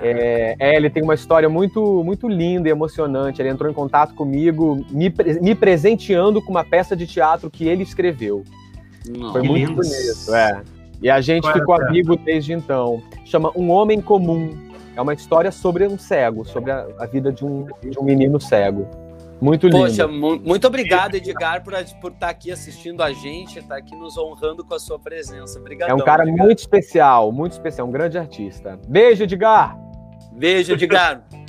É, 0.00 0.54
é, 0.56 0.76
ele 0.76 0.88
tem 0.88 1.02
uma 1.02 1.14
história 1.14 1.48
muito, 1.48 2.04
muito 2.04 2.28
linda 2.28 2.68
e 2.68 2.70
emocionante. 2.70 3.42
Ele 3.42 3.48
entrou 3.48 3.68
em 3.68 3.74
contato 3.74 4.14
comigo, 4.14 4.86
me, 4.88 5.12
me 5.40 5.54
presenteando 5.56 6.40
com 6.40 6.52
uma 6.52 6.64
peça 6.64 6.94
de 6.94 7.04
teatro 7.04 7.50
que 7.50 7.66
ele 7.66 7.82
escreveu. 7.82 8.44
Não, 9.08 9.32
Foi 9.32 9.42
muito 9.42 9.70
lindo. 9.70 9.82
bonito, 9.82 10.32
é. 10.32 10.62
E 11.02 11.10
a 11.10 11.20
gente 11.20 11.42
Qual 11.42 11.54
ficou 11.54 11.74
amigo 11.74 12.16
desde 12.16 12.52
então. 12.52 13.02
Chama 13.24 13.50
Um 13.56 13.68
Homem 13.68 14.00
Comum. 14.00 14.56
É 14.96 15.00
uma 15.00 15.14
história 15.14 15.50
sobre 15.50 15.86
um 15.86 15.98
cego, 15.98 16.44
sobre 16.44 16.70
a, 16.70 16.86
a 16.98 17.06
vida 17.06 17.32
de 17.32 17.44
um, 17.44 17.66
de 17.82 17.98
um 17.98 18.02
menino 18.02 18.40
cego. 18.40 18.88
Muito 19.40 19.66
lindo. 19.66 19.78
Poxa, 19.78 20.06
muito 20.06 20.66
obrigado, 20.68 21.16
Edgar, 21.16 21.64
por, 21.64 21.72
por 22.00 22.12
estar 22.12 22.26
tá 22.26 22.28
aqui 22.28 22.52
assistindo 22.52 23.02
a 23.02 23.12
gente, 23.12 23.58
estar 23.58 23.74
tá 23.74 23.76
aqui 23.76 23.96
nos 23.96 24.16
honrando 24.16 24.64
com 24.64 24.72
a 24.72 24.78
sua 24.78 25.00
presença. 25.00 25.58
Obrigado. 25.58 25.90
É 25.90 25.94
um 25.94 25.98
cara 25.98 26.22
Edgar. 26.22 26.46
muito 26.46 26.60
especial, 26.60 27.32
muito 27.32 27.52
especial, 27.52 27.88
um 27.88 27.90
grande 27.90 28.16
artista. 28.16 28.78
Beijo, 28.86 29.24
Edgar! 29.24 29.76
Beijo, 30.32 30.72
Edgar! 30.72 31.24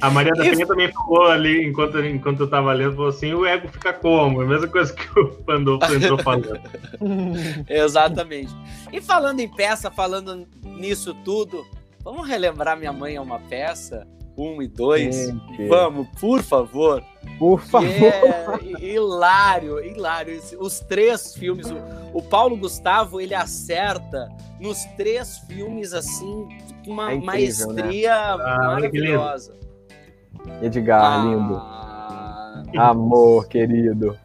A 0.00 0.10
Maria 0.10 0.32
da 0.32 0.42
Penha 0.42 0.66
também 0.66 0.92
falou 0.92 1.26
ali, 1.26 1.66
enquanto, 1.66 1.98
enquanto 2.00 2.40
eu 2.40 2.50
tava 2.50 2.72
lendo, 2.72 2.94
falou 2.94 3.08
assim: 3.08 3.32
o 3.32 3.44
ego 3.44 3.68
fica 3.68 3.92
como? 3.92 4.40
A 4.40 4.44
mesma 4.44 4.68
coisa 4.68 4.92
que 4.92 5.18
o 5.18 5.28
Pandolfo 5.42 5.92
entrou 5.92 6.18
falando. 6.18 6.60
Exatamente. 7.68 8.54
E 8.92 9.00
falando 9.00 9.40
em 9.40 9.48
peça, 9.48 9.90
falando 9.90 10.46
nisso 10.62 11.14
tudo, 11.24 11.64
Vamos 12.08 12.26
relembrar 12.26 12.74
Minha 12.74 12.90
Mãe 12.90 13.16
é 13.16 13.20
uma 13.20 13.38
peça? 13.38 14.06
Um 14.34 14.62
e 14.62 14.66
dois? 14.66 15.14
Gente. 15.14 15.68
Vamos, 15.68 16.08
por 16.18 16.42
favor. 16.42 17.04
Por 17.38 17.60
favor. 17.60 17.90
É 18.80 18.82
hilário, 18.82 19.84
hilário. 19.84 20.40
Os 20.58 20.80
três 20.80 21.34
filmes, 21.34 21.70
o, 21.70 21.76
o, 22.14 22.22
Paulo 22.22 22.56
Gustavo, 22.56 23.20
ele 23.20 23.34
acerta 23.34 24.26
nos 24.58 24.86
três 24.96 25.36
filmes, 25.40 25.92
assim, 25.92 26.48
com 26.82 26.92
uma 26.92 27.12
é 27.12 27.16
incrível, 27.16 27.26
maestria 27.26 28.36
né? 28.38 28.42
ah, 28.42 28.56
maravilhosa. 28.68 29.54
Edgar, 30.62 31.12
ah, 31.12 31.24
lindo. 31.26 32.80
Amor, 32.80 33.48
querido. 33.48 34.18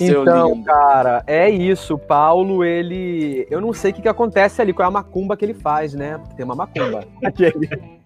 Então, 0.00 0.62
cara, 0.62 1.22
é 1.26 1.50
isso. 1.50 1.94
O 1.94 1.98
Paulo, 1.98 2.64
ele. 2.64 3.46
Eu 3.50 3.60
não 3.60 3.72
sei 3.72 3.90
o 3.90 3.94
que, 3.94 4.02
que 4.02 4.08
acontece 4.08 4.62
ali, 4.62 4.72
qual 4.72 4.86
é 4.86 4.88
a 4.88 4.90
macumba 4.90 5.36
que 5.36 5.44
ele 5.44 5.54
faz, 5.54 5.94
né? 5.94 6.20
Tem 6.36 6.44
uma 6.44 6.54
macumba. 6.54 7.04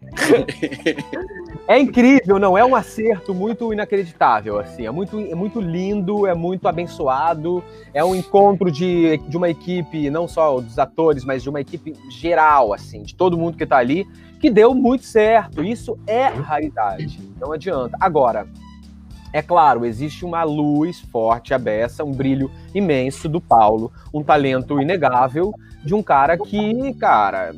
é 1.66 1.78
incrível, 1.78 2.38
não? 2.38 2.57
É 2.57 2.64
um 2.64 2.74
acerto 2.74 3.35
muito 3.35 3.72
inacreditável, 3.72 4.59
assim. 4.59 4.87
É 4.87 4.90
muito, 4.90 5.18
é 5.18 5.35
muito 5.35 5.61
lindo, 5.61 6.26
é 6.26 6.35
muito 6.35 6.68
abençoado. 6.68 7.62
É 7.92 8.04
um 8.04 8.14
encontro 8.14 8.70
de, 8.70 9.18
de 9.28 9.37
uma 9.37 9.48
equipe, 9.48 10.11
não 10.11 10.28
só 10.28 10.61
dos 10.61 10.78
atores, 10.78 11.24
mas 11.24 11.42
de 11.42 11.48
uma 11.48 11.61
equipe 11.61 11.94
geral, 12.11 12.72
assim, 12.72 13.02
de 13.02 13.14
todo 13.14 13.38
mundo 13.38 13.57
que 13.57 13.66
tá 13.66 13.78
ali, 13.78 14.07
que 14.40 14.50
deu 14.50 14.74
muito 14.74 15.04
certo. 15.04 15.64
Isso 15.64 15.98
é 16.07 16.26
raridade. 16.26 17.20
Não 17.40 17.52
adianta. 17.52 17.96
Agora, 18.00 18.46
é 19.35 19.42
claro, 19.42 19.85
existe 19.85 20.25
uma 20.25 20.44
luz 20.44 21.01
forte, 21.11 21.53
a 21.53 21.59
beça, 21.59 22.05
um 22.05 22.12
brilho 22.12 22.49
imenso 22.73 23.29
do 23.29 23.40
Paulo, 23.40 23.92
um 24.12 24.23
talento 24.23 24.81
inegável 24.81 25.53
de 25.85 25.92
um 25.92 26.01
cara 26.05 26.38
que, 26.38 26.94
cara, 26.94 27.53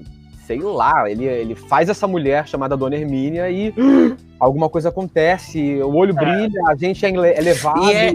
sei 0.46 0.58
lá, 0.58 1.10
ele, 1.10 1.26
ele 1.26 1.54
faz 1.54 1.90
essa 1.90 2.08
mulher 2.08 2.48
chamada 2.48 2.78
Dona 2.78 2.96
Hermínia 2.96 3.50
e 3.50 3.74
alguma 4.40 4.70
coisa 4.70 4.88
acontece, 4.88 5.82
o 5.82 5.94
olho 5.94 6.12
é. 6.12 6.24
brilha, 6.24 6.62
a 6.66 6.74
gente 6.74 7.04
é, 7.04 7.10
é 7.10 7.40
levado. 7.42 7.84
E 7.84 7.92
é, 7.92 8.14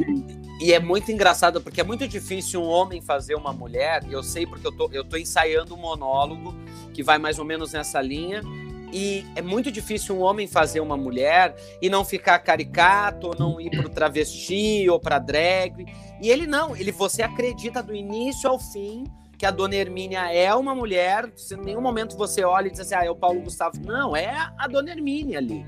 e 0.60 0.74
é 0.74 0.80
muito 0.80 1.12
engraçado, 1.12 1.62
porque 1.62 1.82
é 1.82 1.84
muito 1.84 2.08
difícil 2.08 2.64
um 2.64 2.68
homem 2.68 3.00
fazer 3.00 3.36
uma 3.36 3.54
mulher, 3.54 4.02
eu 4.10 4.24
sei 4.24 4.48
porque 4.48 4.66
eu 4.66 4.72
tô, 4.72 4.90
eu 4.92 5.04
tô 5.04 5.18
ensaiando 5.18 5.76
um 5.76 5.78
monólogo 5.78 6.56
que 6.96 7.04
vai 7.04 7.20
mais 7.20 7.38
ou 7.38 7.46
menos 7.46 7.74
nessa 7.74 8.02
linha, 8.02 8.42
e 8.92 9.26
é 9.36 9.42
muito 9.42 9.72
difícil 9.72 10.16
um 10.16 10.22
homem 10.22 10.48
fazer 10.48 10.80
uma 10.80 10.98
mulher 10.98 11.56
e 11.82 11.90
não 11.90 12.04
ficar 12.04 12.40
caricato, 12.40 13.28
ou 13.28 13.36
não 13.38 13.62
ir 13.62 13.70
pro 13.70 13.90
travesti 13.90 14.90
ou 14.90 15.00
pra 15.00 15.20
drag. 15.20 15.86
E 16.22 16.30
ele 16.30 16.46
não, 16.46 16.76
ele 16.76 16.92
você 16.92 17.22
acredita 17.22 17.82
do 17.82 17.96
início 17.96 18.50
ao 18.50 18.60
fim 18.60 19.06
que 19.38 19.46
a 19.46 19.50
dona 19.50 19.76
Hermínia 19.76 20.32
é 20.32 20.54
uma 20.54 20.76
mulher, 20.76 21.32
se 21.36 21.56
em 21.56 21.58
nenhum 21.58 21.82
momento 21.82 22.16
você 22.16 22.44
olha 22.44 22.68
e 22.68 22.70
diz 22.72 22.82
assim, 22.82 22.94
ah, 22.94 23.04
é 23.04 23.10
o 23.10 23.16
Paulo 23.16 23.42
Gustavo. 23.42 23.76
Não, 23.84 24.16
é 24.16 24.32
a 24.56 24.68
dona 24.68 24.92
Hermínia 24.92 25.40
ali. 25.40 25.66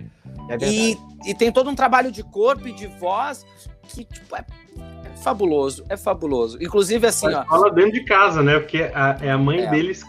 É 0.47 0.57
e, 0.63 0.97
e 1.25 1.33
tem 1.33 1.51
todo 1.51 1.71
um 1.71 1.75
trabalho 1.75 2.12
de 2.12 2.21
corpo 2.21 2.67
e 2.67 2.71
de 2.71 2.86
voz 2.86 3.43
que, 3.88 4.03
tipo, 4.03 4.36
é, 4.36 4.45
é 5.05 5.17
fabuloso, 5.17 5.83
é 5.89 5.97
fabuloso. 5.97 6.62
Inclusive, 6.62 7.07
assim, 7.07 7.25
Mas 7.25 7.36
ó. 7.36 7.45
Fala 7.45 7.71
dentro 7.71 7.93
de 7.93 8.03
casa, 8.03 8.43
né? 8.43 8.59
Porque 8.59 8.91
a, 8.93 9.17
é 9.21 9.31
a 9.31 9.38
mãe 9.39 9.62
é. 9.62 9.69
deles 9.71 10.03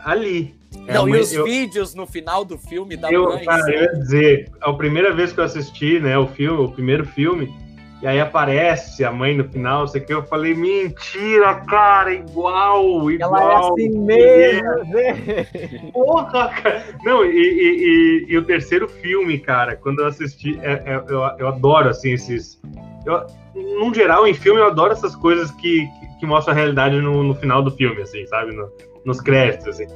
ali. 0.00 0.57
É 0.86 0.94
não, 0.94 1.08
e 1.08 1.18
os 1.18 1.32
eu, 1.32 1.44
vídeos 1.44 1.94
no 1.94 2.06
final 2.06 2.44
do 2.44 2.56
filme 2.56 2.96
da 2.96 3.10
eu, 3.10 3.24
mãe. 3.24 3.44
Cara, 3.44 3.70
eu 3.70 3.82
ia 3.82 3.92
dizer, 3.94 4.50
a 4.60 4.72
primeira 4.72 5.12
vez 5.12 5.32
que 5.32 5.40
eu 5.40 5.44
assisti, 5.44 5.98
né, 6.00 6.16
o 6.18 6.26
filme, 6.26 6.62
o 6.62 6.70
primeiro 6.70 7.04
filme, 7.04 7.52
e 8.00 8.06
aí 8.06 8.20
aparece 8.20 9.04
a 9.04 9.10
mãe 9.10 9.36
no 9.36 9.42
final, 9.48 9.88
sei 9.88 10.00
que 10.00 10.14
eu 10.14 10.22
falei, 10.22 10.54
mentira, 10.54 11.56
cara, 11.66 12.14
igual, 12.14 13.10
igual. 13.10 13.36
Ela 13.36 13.52
é 13.52 13.56
assim 13.56 13.98
mesmo, 13.98 14.84
né? 14.84 15.46
Porra, 15.92 16.48
cara. 16.48 16.84
Não, 17.02 17.24
e, 17.24 17.30
e, 17.30 18.26
e, 18.28 18.32
e, 18.32 18.38
o 18.38 18.44
terceiro 18.44 18.86
filme, 18.88 19.36
cara, 19.40 19.74
quando 19.74 20.00
eu 20.00 20.06
assisti, 20.06 20.56
é, 20.62 20.74
é, 20.86 21.04
eu, 21.08 21.22
eu 21.38 21.48
adoro, 21.48 21.88
assim, 21.88 22.12
esses... 22.12 22.60
Eu, 23.04 23.26
num 23.52 23.92
geral, 23.92 24.28
em 24.28 24.34
filme, 24.34 24.60
eu 24.60 24.66
adoro 24.66 24.92
essas 24.92 25.16
coisas 25.16 25.50
que, 25.50 25.88
que, 25.98 26.20
que 26.20 26.26
mostram 26.26 26.54
a 26.54 26.56
realidade 26.56 27.00
no, 27.00 27.24
no 27.24 27.34
final 27.34 27.62
do 27.62 27.72
filme, 27.72 28.00
assim, 28.00 28.24
sabe? 28.26 28.52
No, 28.52 28.70
nos 29.04 29.20
créditos, 29.20 29.68
assim. 29.68 29.86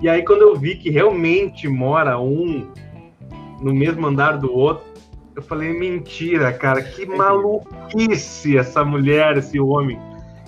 E 0.00 0.08
aí, 0.08 0.22
quando 0.24 0.42
eu 0.42 0.56
vi 0.56 0.76
que 0.76 0.90
realmente 0.90 1.68
mora 1.68 2.18
um 2.18 2.66
no 3.60 3.72
mesmo 3.72 4.06
andar 4.06 4.38
do 4.38 4.52
outro, 4.52 4.84
eu 5.34 5.42
falei, 5.42 5.72
mentira, 5.72 6.52
cara, 6.52 6.82
que 6.82 7.06
maluquice 7.06 8.56
essa 8.56 8.84
mulher, 8.84 9.36
esse 9.36 9.58
homem. 9.58 9.98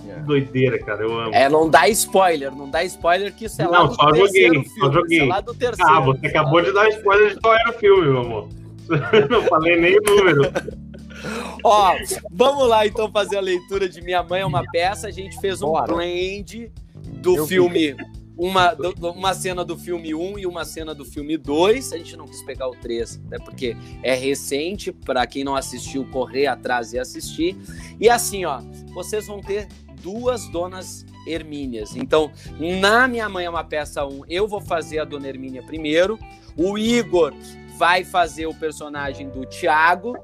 Que 0.03 0.11
é. 0.11 0.15
doideira, 0.21 0.79
cara, 0.79 1.03
eu 1.03 1.19
amo. 1.19 1.35
É, 1.35 1.49
não 1.49 1.69
dá 1.69 1.89
spoiler, 1.89 2.55
não 2.55 2.71
dá 2.71 2.85
spoiler 2.85 3.35
que 3.35 3.47
isso 3.47 3.61
é 3.61 3.67
lá 3.67 3.81
não, 3.81 3.89
do 3.89 3.95
só 3.95 4.15
joguei, 4.15 4.51
filme. 4.51 4.69
Só 4.79 4.93
joguei. 4.93 5.21
É 5.21 5.25
lá 5.25 5.41
do 5.41 5.55
terceiro. 5.55 5.91
Ah, 5.91 6.01
você 6.01 6.27
acabou 6.27 6.63
de 6.63 6.73
dar 6.73 6.89
spoiler 6.91 7.35
de 7.35 7.41
qual 7.41 7.55
era 7.55 7.71
o 7.71 7.73
filme, 7.73 8.03
meu 8.03 8.21
amor. 8.21 8.49
não 9.31 9.43
falei 9.43 9.81
nem 9.81 9.99
o 9.99 10.03
número. 10.03 10.43
Ó, 11.65 11.95
vamos 12.31 12.69
lá 12.69 12.87
então 12.87 13.11
fazer 13.11 13.39
a 13.39 13.41
leitura 13.41 13.89
de 13.89 14.01
Minha 14.03 14.23
Mãe 14.23 14.43
é 14.43 14.47
uma 14.47 14.63
peça. 14.71 15.09
A 15.09 15.11
gente 15.11 15.41
fez 15.41 15.63
um 15.63 15.69
Bora. 15.69 15.93
blend 15.93 16.71
do 17.21 17.39
eu 17.39 17.47
filme. 17.47 17.95
Vi 17.95 18.16
uma, 18.37 18.77
uma 19.01 19.35
cena 19.35 19.65
do 19.65 19.79
filme 19.79 20.15
1 20.15 20.39
e 20.39 20.47
uma 20.47 20.65
cena 20.65 20.95
do 20.95 21.05
filme 21.05 21.37
2. 21.37 21.93
A 21.93 21.99
gente 21.99 22.17
não 22.17 22.27
quis 22.27 22.43
pegar 22.43 22.69
o 22.69 22.77
3, 22.77 23.19
né, 23.31 23.39
porque 23.39 23.77
é 24.03 24.15
recente, 24.15 24.93
para 24.93 25.27
quem 25.27 25.43
não 25.43 25.57
assistiu, 25.57 26.05
correr 26.11 26.47
atrás 26.47 26.93
e 26.93 26.99
assistir. 26.99 27.57
E 27.99 28.09
assim, 28.09 28.45
ó, 28.45 28.61
vocês 28.95 29.27
vão 29.27 29.41
ter 29.41 29.69
duas 30.03 30.49
donas 30.49 31.07
Hermínias. 31.27 31.97
Então, 31.97 32.31
na 32.81 33.09
Minha 33.09 33.29
Mãe 33.29 33.47
é 33.47 33.51
uma 33.51 33.65
peça 33.65 34.05
1, 34.07 34.23
eu 34.29 34.47
vou 34.47 34.61
fazer 34.61 35.01
a 35.01 35.05
dona 35.05 35.29
Hermínia 35.29 35.63
primeiro. 35.63 36.19
O 36.57 36.79
Igor 36.79 37.35
vai 37.77 38.05
fazer 38.05 38.47
o 38.47 38.55
personagem 38.55 39.29
do 39.29 39.45
Tiago 39.45 40.17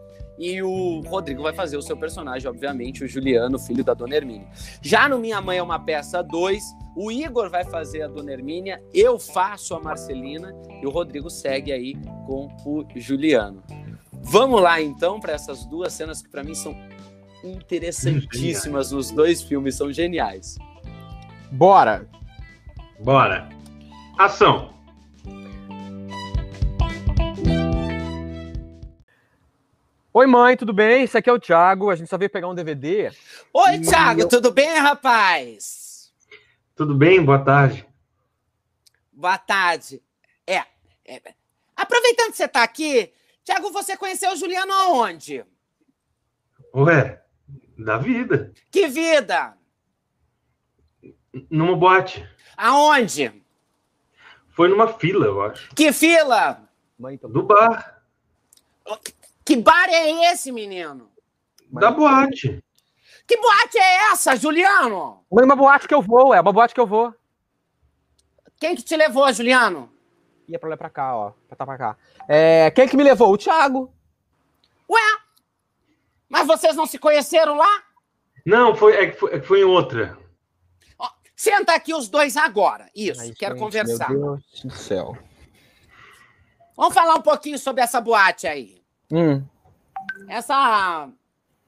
E 0.43 0.61
o 0.61 1.03
Rodrigo 1.03 1.41
vai 1.41 1.53
fazer 1.53 1.77
o 1.77 1.83
seu 1.83 1.97
personagem, 1.97 2.49
obviamente, 2.49 3.05
o 3.05 3.07
Juliano, 3.07 3.61
filho 3.61 3.85
da 3.85 3.95
Dona 3.95 4.17
Hermínia. 4.17 4.49
Já 4.83 5.09
no 5.09 5.21
Minha 5.21 5.41
Mãe 5.41 5.59
é 5.59 5.63
uma 5.63 5.79
Peça 5.79 6.21
2, 6.21 6.61
o 6.97 7.13
Igor 7.13 7.49
vai 7.49 7.65
fazer 7.65 8.03
a 8.03 8.09
Dona 8.09 8.33
Hermínia, 8.33 8.83
eu 8.93 9.21
faço 9.21 9.73
a 9.73 9.79
Marcelina 9.79 10.53
e 10.83 10.85
o 10.85 10.91
Rodrigo 10.91 11.31
segue 11.31 11.71
aí 11.71 11.95
com 12.27 12.49
o 12.67 12.85
Juliano. 12.97 13.63
Vamos 14.21 14.61
lá 14.61 14.83
então 14.83 15.21
para 15.21 15.33
essas 15.33 15.65
duas 15.65 15.93
cenas 15.93 16.21
que 16.21 16.29
para 16.29 16.43
mim 16.43 16.57
são 16.57 16.75
interessantíssimas 17.45 18.91
nos 18.91 19.13
dois 19.13 19.43
filmes, 19.43 19.77
são 19.77 19.93
geniais. 19.93 20.59
Bora! 21.53 22.09
Bora! 22.99 23.49
Ação! 24.19 24.75
Oi, 30.15 30.27
mãe, 30.27 30.59
tudo 30.59 30.75
bem? 30.75 31.05
Esse 31.05 31.17
aqui 31.17 31.31
é 31.31 31.33
o 31.33 31.41
Thiago. 31.41 31.89
A 31.89 31.97
gente 31.97 32.11
só 32.11 32.19
veio 32.19 32.29
pegar 32.29 32.47
um 32.47 32.55
DVD. 32.55 33.11
Oi, 33.51 33.81
Thiago, 33.81 34.21
eu... 34.21 34.29
tudo 34.29 34.53
bem, 34.53 34.77
rapaz? 34.77 36.13
Tudo 36.77 36.95
bem? 36.95 37.25
Boa 37.25 37.39
tarde. 37.39 37.89
Boa 39.11 39.39
tarde. 39.39 40.03
É, 40.47 40.65
é. 41.07 41.35
Aproveitando 41.75 42.31
que 42.31 42.37
você 42.37 42.45
está 42.45 42.63
aqui, 42.63 43.11
Thiago, 43.43 43.73
você 43.73 43.97
conheceu 43.97 44.33
o 44.33 44.37
Juliano 44.37 44.71
aonde? 44.71 45.47
Ué, 46.75 47.23
da 47.79 47.97
vida. 47.97 48.53
Que 48.71 48.89
vida? 48.89 49.57
Numa 51.49 51.75
boate. 51.75 52.29
Aonde? 52.55 53.33
Foi 54.51 54.69
numa 54.69 54.89
fila, 54.89 55.25
eu 55.25 55.41
acho. 55.41 55.75
Que 55.75 55.91
fila? 55.91 56.69
Mãe, 56.99 57.17
Do 57.17 57.43
bar. 57.45 58.05
Que 59.53 59.57
bar 59.57 59.87
é 59.91 60.33
esse, 60.33 60.51
menino? 60.51 61.11
Da 61.71 61.91
boate. 61.91 62.65
Que 63.27 63.37
boate 63.37 63.77
é 63.77 64.11
essa, 64.11 64.35
Juliano? 64.35 65.27
É 65.31 65.45
uma 65.45 65.55
boate 65.55 65.87
que 65.87 65.93
eu 65.93 66.01
vou, 66.01 66.33
é 66.33 66.41
uma 66.41 66.55
boate 66.55 66.73
que 66.73 66.81
eu 66.81 66.87
vou. 66.87 67.15
Quem 68.59 68.75
que 68.75 68.83
te 68.83 68.97
levou, 68.97 69.31
Juliano? 69.31 69.93
Ia 70.49 70.59
pra 70.59 70.71
lá 70.71 70.77
pra 70.79 70.89
cá, 70.89 71.15
ó. 71.15 71.33
Pra 71.47 71.55
tá 71.55 71.67
pra 71.67 71.77
cá. 71.77 71.99
É, 72.27 72.71
quem 72.71 72.89
que 72.89 72.97
me 72.97 73.03
levou? 73.03 73.31
O 73.31 73.37
Thiago. 73.37 73.93
Ué? 74.89 75.19
Mas 76.31 76.47
vocês 76.47 76.75
não 76.75 76.87
se 76.87 76.99
conheceram 76.99 77.55
lá? 77.55 77.83
Não, 78.47 78.75
foi, 78.75 78.97
é, 78.97 79.13
foi, 79.13 79.35
é 79.35 79.43
foi 79.43 79.61
em 79.61 79.65
outra. 79.65 80.17
Ó, 80.99 81.11
senta 81.37 81.75
aqui 81.75 81.93
os 81.93 82.09
dois 82.09 82.39
agora. 82.39 82.89
Isso, 82.97 83.21
Ai, 83.21 83.35
quero 83.39 83.55
gente, 83.57 83.65
conversar. 83.65 84.09
Meu 84.09 84.37
Deus 84.37 84.65
do 84.65 84.73
céu. 84.73 85.15
Vamos 86.75 86.95
falar 86.95 87.17
um 87.17 87.23
pouquinho 87.23 87.59
sobre 87.59 87.83
essa 87.83 88.01
boate 88.01 88.47
aí. 88.47 88.82
Hum. 89.13 89.45
Essa, 90.27 91.11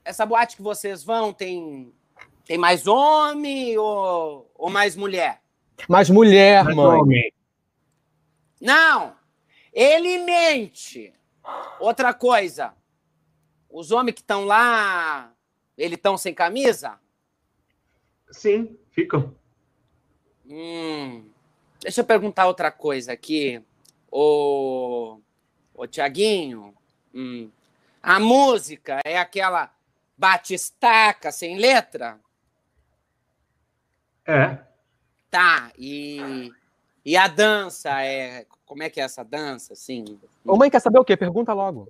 essa 0.02 0.24
boate 0.24 0.56
que 0.56 0.62
vocês 0.62 1.04
vão 1.04 1.30
tem, 1.30 1.92
tem 2.46 2.56
mais 2.56 2.86
homem 2.86 3.76
ou, 3.76 4.50
ou 4.54 4.70
mais 4.70 4.96
mulher? 4.96 5.42
Mais 5.86 6.08
mulher, 6.08 6.64
mais 6.64 6.74
mãe. 6.74 7.00
Homem. 7.00 7.32
Não, 8.58 9.14
ele 9.70 10.24
mente. 10.24 11.12
Outra 11.78 12.14
coisa, 12.14 12.72
os 13.68 13.90
homens 13.90 14.14
que 14.14 14.22
estão 14.22 14.46
lá, 14.46 15.30
eles 15.76 15.98
estão 15.98 16.16
sem 16.16 16.32
camisa? 16.32 16.98
Sim, 18.30 18.78
ficam. 18.90 19.34
Hum, 20.46 21.28
deixa 21.78 22.00
eu 22.00 22.06
perguntar 22.06 22.46
outra 22.46 22.72
coisa 22.72 23.12
aqui. 23.12 23.62
O, 24.10 25.20
o 25.74 25.86
Tiaguinho, 25.86 26.74
Hum. 27.14 27.50
A 28.02 28.18
música 28.18 29.00
é 29.04 29.18
aquela 29.18 29.70
batistaca 30.16 31.30
sem 31.30 31.56
letra? 31.56 32.18
É. 34.26 34.58
Tá, 35.30 35.70
e, 35.78 36.50
e 37.04 37.16
a 37.16 37.28
dança 37.28 38.02
é. 38.02 38.46
Como 38.66 38.82
é 38.82 38.90
que 38.90 39.00
é 39.00 39.04
essa 39.04 39.24
dança, 39.24 39.74
assim? 39.74 40.18
Ô, 40.44 40.56
mãe, 40.56 40.70
quer 40.70 40.80
saber 40.80 40.98
o 40.98 41.04
quê? 41.04 41.16
Pergunta 41.16 41.52
logo. 41.52 41.88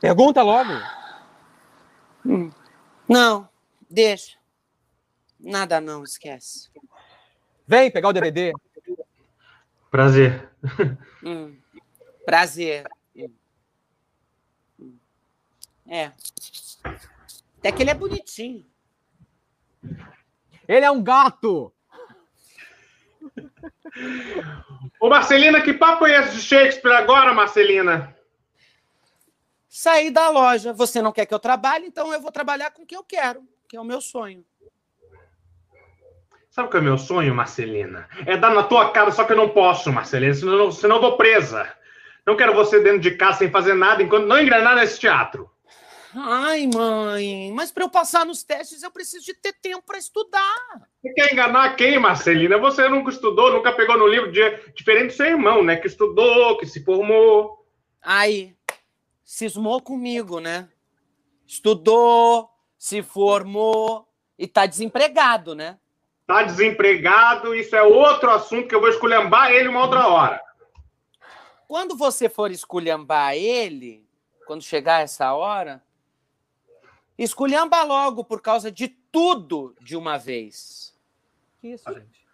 Pergunta 0.00 0.42
logo. 0.42 0.72
Hum. 2.26 2.50
Não, 3.08 3.48
deixa. 3.88 4.36
Nada 5.38 5.80
não, 5.80 6.02
esquece. 6.02 6.68
Vem 7.66 7.90
pegar 7.90 8.08
o 8.08 8.12
DVD. 8.12 8.52
Prazer. 9.90 10.50
Hum. 11.22 11.56
Prazer. 12.24 12.86
É. 15.88 16.12
Até 17.58 17.72
que 17.72 17.82
ele 17.82 17.90
é 17.90 17.94
bonitinho. 17.94 18.64
Ele 20.68 20.84
é 20.84 20.90
um 20.90 21.02
gato! 21.02 21.72
Ô, 25.00 25.08
Marcelina, 25.08 25.62
que 25.62 25.72
papo 25.72 26.06
é 26.06 26.20
esse 26.20 26.36
de 26.36 26.42
Shakespeare 26.42 26.92
agora, 26.92 27.32
Marcelina? 27.32 28.14
Saí 29.68 30.10
da 30.10 30.28
loja. 30.28 30.72
Você 30.72 31.00
não 31.00 31.12
quer 31.12 31.24
que 31.24 31.32
eu 31.32 31.38
trabalhe, 31.38 31.86
então 31.86 32.12
eu 32.12 32.20
vou 32.20 32.30
trabalhar 32.30 32.70
com 32.70 32.82
o 32.82 32.86
que 32.86 32.96
eu 32.96 33.02
quero, 33.02 33.42
que 33.68 33.76
é 33.76 33.80
o 33.80 33.84
meu 33.84 34.00
sonho. 34.00 34.44
Sabe 36.50 36.68
o 36.68 36.70
que 36.70 36.76
é 36.76 36.80
o 36.80 36.84
meu 36.84 36.98
sonho, 36.98 37.34
Marcelina? 37.34 38.08
É 38.26 38.36
dar 38.36 38.52
na 38.52 38.64
tua 38.64 38.90
cara, 38.90 39.10
só 39.10 39.24
que 39.24 39.32
eu 39.32 39.36
não 39.36 39.48
posso, 39.48 39.92
Marcelina, 39.92 40.34
senão, 40.34 40.72
senão 40.72 40.96
eu 40.96 41.02
vou 41.02 41.16
presa. 41.16 41.72
Não 42.26 42.36
quero 42.36 42.54
você 42.54 42.82
dentro 42.82 43.00
de 43.00 43.12
casa 43.12 43.38
sem 43.38 43.50
fazer 43.50 43.74
nada 43.74 44.02
enquanto 44.02 44.26
não 44.26 44.40
engrenar 44.40 44.74
nesse 44.74 44.98
teatro. 44.98 45.50
Ai, 46.14 46.66
mãe, 46.66 47.52
mas 47.54 47.70
para 47.70 47.84
eu 47.84 47.90
passar 47.90 48.24
nos 48.24 48.42
testes 48.42 48.82
eu 48.82 48.90
preciso 48.90 49.24
de 49.24 49.34
ter 49.34 49.52
tempo 49.52 49.82
para 49.84 49.98
estudar. 49.98 50.88
Você 51.02 51.12
quer 51.12 51.32
enganar 51.32 51.76
quem, 51.76 51.98
Marcelina? 51.98 52.56
Você 52.58 52.88
nunca 52.88 53.10
estudou, 53.10 53.52
nunca 53.52 53.72
pegou 53.72 53.98
no 53.98 54.06
livro 54.06 54.32
de... 54.32 54.40
diferente 54.74 55.08
do 55.08 55.16
seu 55.16 55.26
irmão, 55.26 55.62
né? 55.62 55.76
Que 55.76 55.86
estudou, 55.86 56.56
que 56.56 56.66
se 56.66 56.82
formou. 56.82 57.66
Aí, 58.02 58.56
cismou 59.22 59.82
comigo, 59.82 60.40
né? 60.40 60.68
Estudou, 61.46 62.48
se 62.78 63.02
formou 63.02 64.08
e 64.38 64.46
tá 64.46 64.64
desempregado, 64.64 65.54
né? 65.54 65.78
Tá 66.26 66.42
desempregado, 66.42 67.54
isso 67.54 67.74
é 67.74 67.82
outro 67.82 68.30
assunto 68.30 68.68
que 68.68 68.74
eu 68.74 68.80
vou 68.80 68.88
esculhambar 68.88 69.50
ele 69.50 69.68
uma 69.68 69.82
outra 69.82 70.08
hora. 70.08 70.42
Quando 71.66 71.96
você 71.96 72.28
for 72.28 72.50
esculhambar 72.50 73.34
ele, 73.34 74.06
quando 74.46 74.62
chegar 74.62 75.02
essa 75.02 75.34
hora, 75.34 75.82
Esculhamba 77.18 77.82
logo 77.82 78.22
por 78.24 78.40
causa 78.40 78.70
de 78.70 78.88
tudo 78.88 79.74
de 79.80 79.96
uma 79.96 80.16
vez. 80.16 80.96
Que 81.60 81.68
isso, 81.68 81.92
gente? 81.92 82.26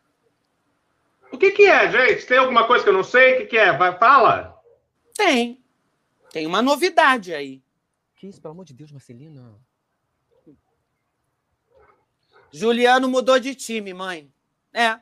O 1.32 1.38
que, 1.38 1.50
que 1.50 1.64
é, 1.64 1.90
gente? 1.90 2.26
Tem 2.26 2.38
alguma 2.38 2.66
coisa 2.66 2.84
que 2.84 2.90
eu 2.90 2.94
não 2.94 3.02
sei? 3.02 3.34
O 3.34 3.36
que, 3.38 3.46
que 3.46 3.56
é? 3.56 3.76
Vai, 3.76 3.98
fala. 3.98 4.62
Tem. 5.16 5.64
Tem 6.30 6.46
uma 6.46 6.60
novidade 6.60 7.34
aí. 7.34 7.62
Que 8.14 8.26
isso, 8.26 8.40
pelo 8.40 8.52
amor 8.52 8.64
de 8.66 8.74
Deus, 8.74 8.92
Marcelina? 8.92 9.54
Juliano 12.52 13.08
mudou 13.08 13.40
de 13.40 13.54
time, 13.54 13.92
mãe. 13.94 14.32
É. 14.72 15.00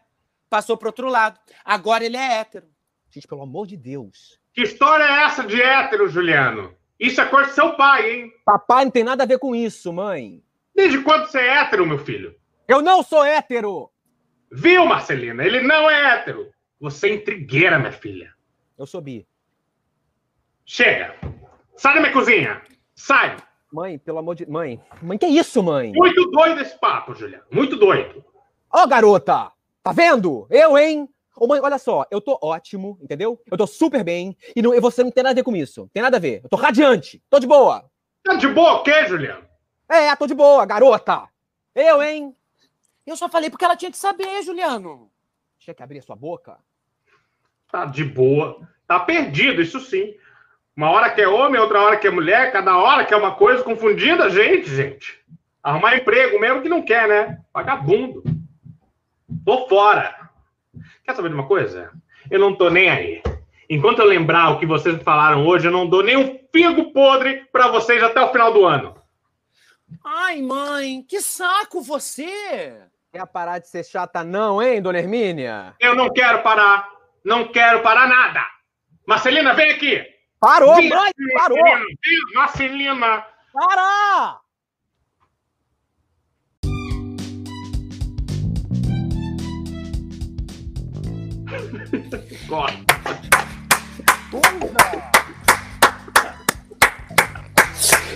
Passou 0.48 0.76
pro 0.76 0.88
outro 0.88 1.08
lado. 1.08 1.38
Agora 1.64 2.04
ele 2.04 2.16
é 2.16 2.38
hétero. 2.38 2.66
Gente, 3.10 3.26
pelo 3.26 3.42
amor 3.42 3.66
de 3.66 3.76
Deus. 3.76 4.40
Que 4.54 4.62
história 4.62 5.04
é 5.04 5.24
essa 5.24 5.44
de 5.44 5.60
hétero, 5.60 6.08
Juliano? 6.08 6.74
Isso 7.02 7.20
é 7.20 7.26
coisa 7.26 7.50
do 7.50 7.54
seu 7.54 7.72
pai, 7.74 8.12
hein? 8.12 8.32
Papai 8.44 8.84
não 8.84 8.92
tem 8.92 9.02
nada 9.02 9.24
a 9.24 9.26
ver 9.26 9.40
com 9.40 9.56
isso, 9.56 9.92
mãe. 9.92 10.40
Desde 10.72 11.02
quando 11.02 11.26
você 11.26 11.40
é 11.40 11.58
hétero, 11.58 11.84
meu 11.84 11.98
filho? 11.98 12.32
Eu 12.68 12.80
não 12.80 13.02
sou 13.02 13.24
hétero! 13.24 13.90
Viu, 14.52 14.86
Marcelina? 14.86 15.44
Ele 15.44 15.62
não 15.62 15.90
é 15.90 16.14
hétero. 16.14 16.52
Você 16.80 17.08
é 17.08 17.14
intrigueira, 17.14 17.76
minha 17.76 17.90
filha. 17.90 18.32
Eu 18.78 18.86
sou 18.86 19.00
bi. 19.00 19.26
Chega! 20.64 21.16
Sai 21.74 21.94
da 21.94 22.00
minha 22.02 22.12
cozinha! 22.12 22.62
Sai! 22.94 23.36
Mãe, 23.72 23.98
pelo 23.98 24.18
amor 24.18 24.36
de... 24.36 24.48
Mãe, 24.48 24.80
mãe, 25.02 25.18
que 25.18 25.26
isso, 25.26 25.60
mãe? 25.60 25.90
Muito 25.92 26.30
doido 26.30 26.60
esse 26.60 26.78
papo, 26.78 27.16
Juliano. 27.16 27.42
Muito 27.50 27.76
doido. 27.76 28.24
Ó, 28.72 28.84
oh, 28.84 28.86
garota! 28.86 29.50
Tá 29.82 29.90
vendo? 29.90 30.46
Eu, 30.48 30.78
hein? 30.78 31.08
Ô, 31.36 31.46
mãe, 31.46 31.60
olha 31.60 31.78
só, 31.78 32.04
eu 32.10 32.20
tô 32.20 32.38
ótimo, 32.42 32.98
entendeu? 33.00 33.40
Eu 33.50 33.56
tô 33.56 33.66
super 33.66 34.04
bem. 34.04 34.36
E, 34.54 34.60
não, 34.60 34.74
e 34.74 34.80
você 34.80 35.02
não 35.02 35.10
tem 35.10 35.22
nada 35.22 35.32
a 35.32 35.36
ver 35.36 35.42
com 35.42 35.56
isso. 35.56 35.88
Tem 35.92 36.02
nada 36.02 36.18
a 36.18 36.20
ver. 36.20 36.40
Eu 36.44 36.48
tô 36.48 36.56
radiante. 36.56 37.22
Tô 37.30 37.38
de 37.38 37.46
boa. 37.46 37.90
Tá 38.22 38.34
de 38.34 38.48
boa 38.48 38.74
o 38.74 38.82
quê, 38.82 39.06
Juliano? 39.06 39.44
É, 39.88 40.14
tô 40.14 40.26
de 40.26 40.34
boa, 40.34 40.64
garota. 40.64 41.28
Eu, 41.74 42.02
hein? 42.02 42.36
Eu 43.06 43.16
só 43.16 43.28
falei 43.28 43.50
porque 43.50 43.64
ela 43.64 43.76
tinha 43.76 43.90
que 43.90 43.96
saber, 43.96 44.42
Juliano. 44.42 45.10
Tinha 45.58 45.74
que 45.74 45.82
abrir 45.82 45.98
a 45.98 46.02
sua 46.02 46.16
boca? 46.16 46.58
Tá 47.70 47.86
de 47.86 48.04
boa. 48.04 48.68
Tá 48.86 49.00
perdido, 49.00 49.62
isso 49.62 49.80
sim. 49.80 50.14
Uma 50.76 50.90
hora 50.90 51.10
que 51.10 51.20
é 51.20 51.28
homem, 51.28 51.60
outra 51.60 51.80
hora 51.80 51.96
que 51.96 52.06
é 52.06 52.10
mulher, 52.10 52.52
cada 52.52 52.76
hora 52.78 53.04
que 53.04 53.12
é 53.12 53.16
uma 53.16 53.34
coisa, 53.34 53.62
confundindo 53.62 54.22
a 54.22 54.28
gente, 54.28 54.68
gente. 54.68 55.20
Arrumar 55.62 55.96
emprego 55.96 56.38
mesmo 56.38 56.62
que 56.62 56.68
não 56.68 56.82
quer, 56.82 57.08
né? 57.08 57.40
Vagabundo. 57.52 58.22
Tô 59.44 59.68
fora. 59.68 60.21
Quer 61.04 61.14
saber 61.16 61.28
de 61.28 61.34
uma 61.34 61.46
coisa? 61.46 61.90
Eu 62.30 62.38
não 62.38 62.54
tô 62.54 62.70
nem 62.70 62.88
aí. 62.88 63.22
enquanto 63.68 64.00
eu 64.00 64.04
lembrar 64.04 64.50
o 64.50 64.58
que 64.58 64.66
vocês 64.66 65.02
falaram 65.02 65.46
hoje, 65.46 65.66
eu 65.66 65.72
não 65.72 65.88
dou 65.88 66.02
nem 66.02 66.16
um 66.16 66.38
figo 66.52 66.92
podre 66.92 67.46
para 67.50 67.68
vocês 67.68 68.02
até 68.02 68.20
o 68.20 68.30
final 68.30 68.52
do 68.52 68.64
ano. 68.64 68.94
Ai, 70.04 70.40
mãe, 70.40 71.02
que 71.08 71.20
saco 71.20 71.80
você! 71.80 72.82
Quer 73.12 73.26
parar 73.26 73.58
de 73.58 73.68
ser 73.68 73.84
chata, 73.84 74.24
não, 74.24 74.62
hein, 74.62 74.80
dona 74.80 74.98
Hermínia? 74.98 75.74
Eu 75.78 75.94
não 75.94 76.10
quero 76.10 76.42
parar. 76.42 76.88
Não 77.24 77.48
quero 77.48 77.82
parar 77.82 78.08
nada. 78.08 78.40
Marcelina, 79.06 79.54
vem 79.54 79.70
aqui. 79.70 80.02
Parou, 80.40 80.74
vem 80.76 80.88
mãe, 80.88 81.10
aqui, 81.10 81.32
parou. 81.34 81.58
Marcelina, 81.58 82.34
Marcelina. 82.34 83.26
Para! 83.52 84.40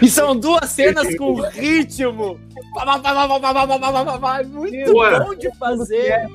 E 0.02 0.10
são 0.10 0.36
duas 0.36 0.70
cenas 0.70 1.16
com 1.16 1.40
ritmo. 1.40 2.38
Muito 4.44 4.92
bom 4.92 5.34
de 5.34 5.50
fazer. 5.58 6.28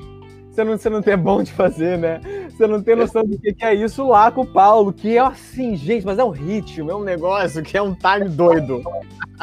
Você 0.50 0.64
não, 0.64 0.76
você 0.76 0.90
não 0.90 1.00
tem 1.00 1.14
é 1.14 1.16
bom 1.16 1.42
de 1.42 1.52
fazer, 1.52 1.96
né? 1.96 2.20
Você 2.50 2.66
não 2.66 2.82
tem 2.82 2.94
noção 2.94 3.24
do 3.24 3.38
que, 3.38 3.54
que 3.54 3.64
é 3.64 3.74
isso 3.74 4.06
lá 4.06 4.30
com 4.30 4.42
o 4.42 4.46
Paulo, 4.46 4.92
que 4.92 5.16
é 5.16 5.20
assim, 5.20 5.74
gente, 5.76 6.04
mas 6.04 6.18
é 6.18 6.24
um 6.24 6.30
ritmo, 6.30 6.90
é 6.90 6.94
um 6.94 7.02
negócio 7.02 7.62
que 7.62 7.76
é 7.76 7.80
um 7.80 7.94
time 7.94 8.28
doido. 8.28 8.82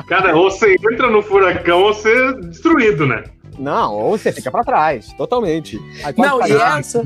Cara, 0.07 0.35
ou 0.35 0.51
você 0.51 0.75
entra 0.75 1.09
no 1.09 1.23
furacão 1.23 1.81
ou 1.81 1.93
você 1.93 2.13
é 2.13 2.33
destruído, 2.33 3.07
né? 3.07 3.23
Não, 3.59 3.93
ou 3.93 4.17
você 4.17 4.31
fica 4.31 4.49
para 4.49 4.63
trás, 4.63 5.11
totalmente. 5.13 5.77
Não, 6.17 6.39
e 6.47 6.53
essa, 6.53 7.03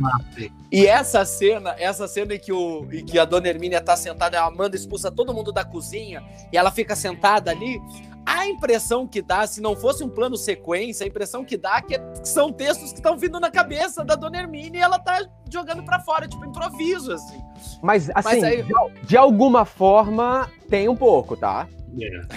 e 0.71 0.85
essa 0.85 1.25
cena, 1.25 1.75
essa 1.79 2.07
cena 2.07 2.35
em 2.35 2.39
que, 2.39 2.53
o, 2.53 2.87
em 2.91 3.03
que 3.03 3.17
a 3.17 3.25
dona 3.25 3.47
Hermínia 3.47 3.81
tá 3.81 3.97
sentada, 3.97 4.39
a 4.39 4.45
Amanda 4.45 4.75
expulsa 4.75 5.09
todo 5.09 5.33
mundo 5.33 5.51
da 5.51 5.65
cozinha 5.65 6.23
e 6.51 6.57
ela 6.57 6.69
fica 6.69 6.95
sentada 6.95 7.49
ali. 7.49 7.81
A 8.25 8.47
impressão 8.47 9.05
que 9.05 9.21
dá, 9.21 9.45
se 9.47 9.59
não 9.59 9.75
fosse 9.75 10.03
um 10.03 10.09
plano 10.09 10.37
sequência, 10.37 11.03
a 11.03 11.07
impressão 11.07 11.43
que 11.43 11.57
dá 11.57 11.77
é 11.77 11.81
que 11.81 11.99
são 12.23 12.53
textos 12.53 12.91
que 12.91 12.99
estão 12.99 13.17
vindo 13.17 13.39
na 13.39 13.51
cabeça 13.51 14.05
da 14.05 14.15
dona 14.15 14.37
Hermínia 14.37 14.79
e 14.79 14.81
ela 14.81 14.97
tá 14.97 15.25
jogando 15.49 15.83
para 15.83 15.99
fora, 15.99 16.27
tipo 16.27 16.45
improviso, 16.45 17.11
assim. 17.11 17.41
Mas, 17.81 18.09
assim, 18.11 18.39
Mas 18.39 18.43
aí... 18.43 18.63
de, 18.63 18.73
de 19.07 19.17
alguma 19.17 19.65
forma, 19.65 20.49
tem 20.69 20.87
um 20.87 20.95
pouco, 20.95 21.35
tá? 21.35 21.67
Yeah. 21.95 22.27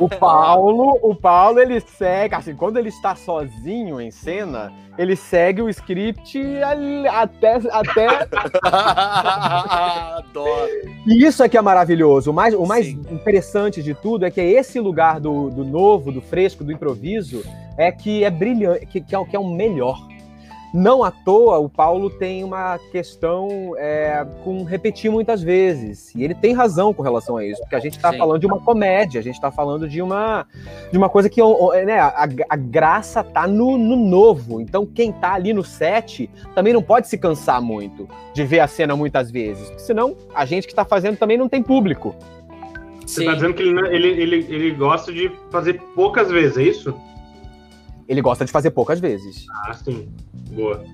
o 0.00 0.08
Paulo, 0.08 0.98
o 1.02 1.14
Paulo, 1.14 1.58
ele 1.58 1.80
segue, 1.80 2.34
assim, 2.34 2.54
quando 2.54 2.78
ele 2.78 2.88
está 2.88 3.16
sozinho 3.16 4.00
em 4.00 4.10
cena, 4.10 4.72
ele 4.96 5.16
segue 5.16 5.60
o 5.60 5.68
script 5.68 6.40
até. 7.10 7.56
até... 7.70 8.28
Adoro. 10.18 10.70
E 11.06 11.24
isso 11.24 11.42
é 11.42 11.48
que 11.48 11.58
é 11.58 11.62
maravilhoso. 11.62 12.30
O 12.30 12.34
mais, 12.34 12.54
o 12.54 12.64
mais 12.64 12.86
interessante 12.88 13.82
de 13.82 13.94
tudo 13.94 14.24
é 14.24 14.30
que 14.30 14.40
esse 14.40 14.78
lugar 14.80 15.20
do, 15.20 15.50
do 15.50 15.64
novo, 15.64 16.12
do 16.12 16.20
fresco, 16.20 16.64
do 16.64 16.72
improviso, 16.72 17.42
é 17.76 17.90
que 17.92 18.24
é 18.24 18.30
brilhante, 18.30 18.86
que, 18.86 19.00
que, 19.00 19.14
é, 19.14 19.24
que 19.24 19.36
é 19.36 19.38
o 19.38 19.48
melhor. 19.48 19.98
Não 20.76 21.02
à 21.02 21.10
toa, 21.10 21.58
o 21.58 21.70
Paulo 21.70 22.10
tem 22.10 22.44
uma 22.44 22.78
questão 22.92 23.74
é, 23.78 24.26
com 24.44 24.62
repetir 24.62 25.10
muitas 25.10 25.42
vezes. 25.42 26.14
E 26.14 26.22
ele 26.22 26.34
tem 26.34 26.52
razão 26.52 26.92
com 26.92 27.02
relação 27.02 27.38
a 27.38 27.46
isso, 27.46 27.62
porque 27.62 27.76
a 27.76 27.80
gente 27.80 27.96
está 27.96 28.12
falando 28.12 28.40
de 28.40 28.46
uma 28.46 28.60
comédia, 28.60 29.18
a 29.18 29.24
gente 29.24 29.36
está 29.36 29.50
falando 29.50 29.88
de 29.88 30.02
uma, 30.02 30.46
de 30.92 30.98
uma 30.98 31.08
coisa 31.08 31.30
que 31.30 31.40
né, 31.86 31.98
a, 31.98 32.28
a 32.50 32.56
graça 32.56 33.24
tá 33.24 33.46
no, 33.46 33.78
no, 33.78 33.96
novo. 33.96 34.60
Então, 34.60 34.84
quem 34.84 35.12
tá 35.12 35.32
ali 35.32 35.54
no 35.54 35.64
set 35.64 36.28
também 36.54 36.74
não 36.74 36.82
pode 36.82 37.08
se 37.08 37.16
cansar 37.16 37.62
muito 37.62 38.06
de 38.34 38.44
ver 38.44 38.60
a 38.60 38.68
cena 38.68 38.94
muitas 38.94 39.30
vezes, 39.30 39.66
porque 39.68 39.82
senão 39.82 40.14
a 40.34 40.44
gente 40.44 40.66
que 40.66 40.74
está 40.74 40.84
fazendo 40.84 41.16
também 41.16 41.38
não 41.38 41.48
tem 41.48 41.62
público. 41.62 42.14
Você 43.06 43.20
está 43.20 43.32
dizendo 43.32 43.54
que 43.54 43.62
ele, 43.62 43.80
ele, 43.88 44.08
ele, 44.08 44.46
ele 44.50 44.70
gosta 44.72 45.10
de 45.10 45.32
fazer 45.50 45.80
poucas 45.94 46.30
vezes, 46.30 46.58
é 46.58 46.62
isso? 46.64 46.94
Ele 48.08 48.22
gosta 48.22 48.44
de 48.44 48.52
fazer 48.52 48.70
poucas 48.70 49.00
vezes. 49.00 49.46
Ah, 49.50 49.74
sim. 49.74 50.08
Boa. 50.50 50.84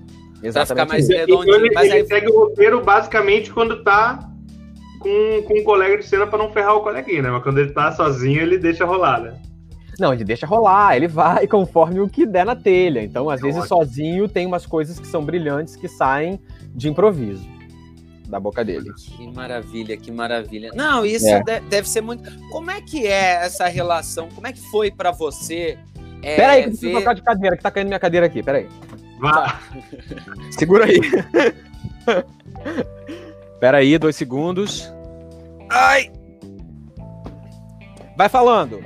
Exatamente. 0.41 0.53
Pra 0.53 0.65
ficar 0.65 0.85
mais 0.87 1.07
redondinho. 1.07 1.55
Ele, 1.55 1.71
mas 1.73 1.85
ele 1.85 1.93
aí... 1.93 2.07
segue 2.07 2.29
o 2.29 2.39
roteiro 2.39 2.83
basicamente 2.83 3.51
quando 3.51 3.83
tá 3.83 4.29
com, 4.99 5.43
com 5.43 5.59
um 5.59 5.63
colega 5.63 5.97
de 5.97 6.05
cena 6.05 6.25
para 6.25 6.39
não 6.39 6.51
ferrar 6.51 6.75
o 6.75 6.81
coleguinha, 6.81 7.21
né? 7.21 7.29
Mas 7.29 7.43
quando 7.43 7.59
ele 7.59 7.71
tá 7.71 7.91
sozinho, 7.91 8.41
ele 8.41 8.57
deixa 8.57 8.85
rolar, 8.85 9.21
né? 9.21 9.39
Não, 9.99 10.11
ele 10.11 10.23
deixa 10.23 10.47
rolar, 10.47 10.95
ele 10.95 11.07
vai 11.07 11.45
conforme 11.47 11.99
o 11.99 12.09
que 12.09 12.25
der 12.25 12.45
na 12.45 12.55
telha. 12.55 13.01
Então, 13.01 13.29
às 13.29 13.39
é 13.39 13.43
vezes, 13.43 13.61
ótimo. 13.61 13.77
sozinho 13.77 14.27
tem 14.27 14.45
umas 14.45 14.65
coisas 14.65 14.99
que 14.99 15.07
são 15.07 15.23
brilhantes 15.23 15.75
que 15.75 15.87
saem 15.87 16.39
de 16.73 16.89
improviso 16.89 17.47
da 18.27 18.39
boca 18.39 18.65
dele. 18.65 18.91
Que 18.95 19.27
maravilha, 19.31 19.95
que 19.95 20.11
maravilha. 20.11 20.71
Não, 20.73 21.05
isso 21.05 21.27
é. 21.27 21.43
deve 21.69 21.87
ser 21.87 22.01
muito. 22.01 22.31
Como 22.49 22.71
é 22.71 22.81
que 22.81 23.05
é 23.05 23.45
essa 23.45 23.67
relação? 23.67 24.27
Como 24.33 24.47
é 24.47 24.51
que 24.51 24.61
foi 24.71 24.89
para 24.89 25.11
você 25.11 25.77
é, 26.23 26.35
peraí, 26.35 26.61
que 26.61 26.67
eu 26.67 26.71
preciso 26.71 26.87
ver... 26.87 26.97
trocar 26.97 27.13
de 27.15 27.21
cadeira, 27.21 27.57
que 27.57 27.63
tá 27.63 27.71
caindo 27.71 27.87
minha 27.87 27.99
cadeira 27.99 28.25
aqui, 28.25 28.41
peraí. 28.41 28.69
Vá. 29.19 29.59
Segura 30.51 30.85
aí. 30.85 30.99
peraí, 33.59 33.97
dois 33.97 34.15
segundos. 34.15 34.91
Ai! 35.69 36.11
Vai 38.15 38.29
falando. 38.29 38.83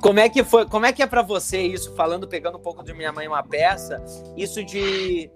Como 0.00 0.20
é 0.20 0.28
que 0.28 0.44
foi? 0.44 0.66
Como 0.66 0.86
é 0.86 0.92
que 0.92 1.02
é 1.02 1.06
para 1.06 1.22
você 1.22 1.60
isso? 1.60 1.94
Falando, 1.94 2.28
pegando 2.28 2.58
um 2.58 2.60
pouco 2.60 2.84
de 2.84 2.92
minha 2.92 3.12
mãe 3.12 3.26
uma 3.26 3.42
peça, 3.42 4.02
isso 4.36 4.62
de 4.64 5.30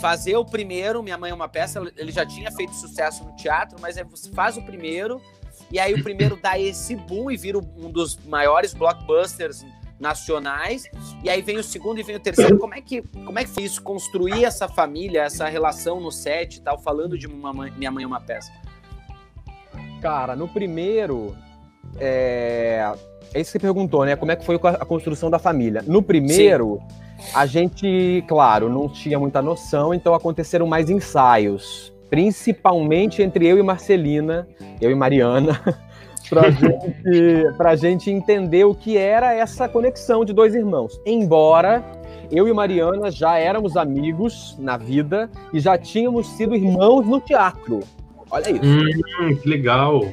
fazer 0.00 0.36
o 0.36 0.44
primeiro, 0.44 1.02
minha 1.02 1.18
mãe 1.18 1.32
uma 1.32 1.48
peça, 1.48 1.82
ele 1.96 2.12
já 2.12 2.24
tinha 2.24 2.50
feito 2.52 2.72
sucesso 2.74 3.24
no 3.24 3.34
teatro, 3.36 3.76
mas 3.80 3.98
aí 3.98 4.04
você 4.04 4.30
faz 4.30 4.56
o 4.56 4.62
primeiro 4.62 5.20
e 5.70 5.78
aí 5.78 5.92
o 5.94 6.02
primeiro 6.02 6.36
dá 6.40 6.58
esse 6.58 6.94
boom 6.94 7.30
e 7.30 7.36
vira 7.36 7.58
um 7.58 7.90
dos 7.90 8.16
maiores 8.24 8.72
blockbusters 8.72 9.64
nacionais, 9.98 10.84
e 11.22 11.28
aí 11.30 11.42
vem 11.42 11.58
o 11.58 11.62
segundo 11.62 11.98
e 11.98 12.02
vem 12.02 12.16
o 12.16 12.20
terceiro. 12.20 12.58
Como 12.58 12.74
é 12.74 12.80
que, 12.80 13.02
como 13.24 13.38
é 13.38 13.44
que 13.44 13.50
foi 13.50 13.64
isso? 13.64 13.82
Construir 13.82 14.44
essa 14.44 14.68
família, 14.68 15.22
essa 15.22 15.48
relação 15.48 16.00
no 16.00 16.10
set 16.10 16.56
e 16.56 16.60
tal, 16.60 16.78
falando 16.78 17.18
de 17.18 17.26
Minha 17.28 17.90
Mãe 17.90 18.04
é 18.04 18.06
uma 18.06 18.20
Peça? 18.20 18.52
Cara, 20.00 20.36
no 20.36 20.48
primeiro. 20.48 21.34
É... 21.98 22.92
é 23.34 23.40
isso 23.40 23.50
que 23.50 23.52
você 23.52 23.58
perguntou, 23.58 24.04
né? 24.04 24.16
Como 24.16 24.30
é 24.30 24.36
que 24.36 24.44
foi 24.44 24.56
a 24.56 24.84
construção 24.84 25.30
da 25.30 25.38
família? 25.38 25.82
No 25.86 26.02
primeiro, 26.02 26.80
Sim. 27.18 27.30
a 27.34 27.46
gente, 27.46 28.24
claro, 28.28 28.68
não 28.68 28.88
tinha 28.88 29.18
muita 29.18 29.42
noção, 29.42 29.92
então 29.92 30.14
aconteceram 30.14 30.66
mais 30.66 30.88
ensaios. 30.88 31.92
Principalmente 32.08 33.22
entre 33.22 33.46
eu 33.46 33.58
e 33.58 33.62
Marcelina, 33.62 34.48
eu 34.80 34.90
e 34.90 34.94
Mariana. 34.94 35.60
pra 36.28 36.50
gente, 36.50 37.56
pra 37.56 37.76
gente 37.76 38.10
entender 38.10 38.64
o 38.64 38.74
que 38.74 38.96
era 38.96 39.34
essa 39.34 39.68
conexão 39.68 40.24
de 40.24 40.32
dois 40.32 40.54
irmãos. 40.54 41.00
Embora 41.04 41.84
eu 42.30 42.46
e 42.46 42.52
Mariana 42.52 43.10
já 43.10 43.38
éramos 43.38 43.76
amigos 43.76 44.56
na 44.58 44.76
vida 44.76 45.30
e 45.52 45.60
já 45.60 45.78
tínhamos 45.78 46.26
sido 46.28 46.54
irmãos 46.54 47.06
no 47.06 47.20
teatro. 47.20 47.80
Olha 48.30 48.50
isso. 48.50 48.62
Hum, 48.64 49.36
que 49.36 49.48
legal. 49.48 50.04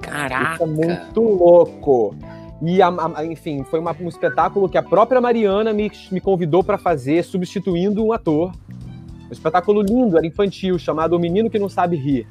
Caraca. 0.00 0.54
Isso 0.54 0.62
é 0.62 0.66
muito 0.66 1.20
louco. 1.20 2.14
E, 2.60 2.80
a, 2.80 2.88
a, 2.88 3.24
enfim, 3.24 3.64
foi 3.64 3.80
uma, 3.80 3.96
um 4.00 4.08
espetáculo 4.08 4.68
que 4.68 4.78
a 4.78 4.82
própria 4.82 5.20
Mariana 5.20 5.72
me, 5.72 5.90
me 6.10 6.20
convidou 6.20 6.62
para 6.62 6.78
fazer, 6.78 7.24
substituindo 7.24 8.04
um 8.04 8.12
ator. 8.12 8.52
Um 9.28 9.32
espetáculo 9.32 9.80
lindo, 9.80 10.18
era 10.18 10.26
infantil, 10.26 10.78
chamado 10.78 11.16
O 11.16 11.18
Menino 11.18 11.48
que 11.48 11.58
Não 11.58 11.68
Sabe 11.68 11.96
Rir. 11.96 12.26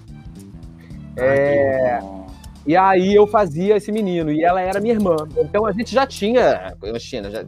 É, 1.18 2.00
e 2.66 2.76
aí 2.78 3.14
eu 3.14 3.26
fazia 3.26 3.78
esse 3.78 3.92
menino, 3.92 4.32
e 4.32 4.44
ela 4.44 4.62
era 4.62 4.80
minha 4.80 4.94
irmã. 4.94 5.16
Então 5.38 5.66
a 5.66 5.72
gente 5.72 5.94
já 5.94 6.06
tinha, 6.06 6.76
China, 7.00 7.30
já, 7.30 7.44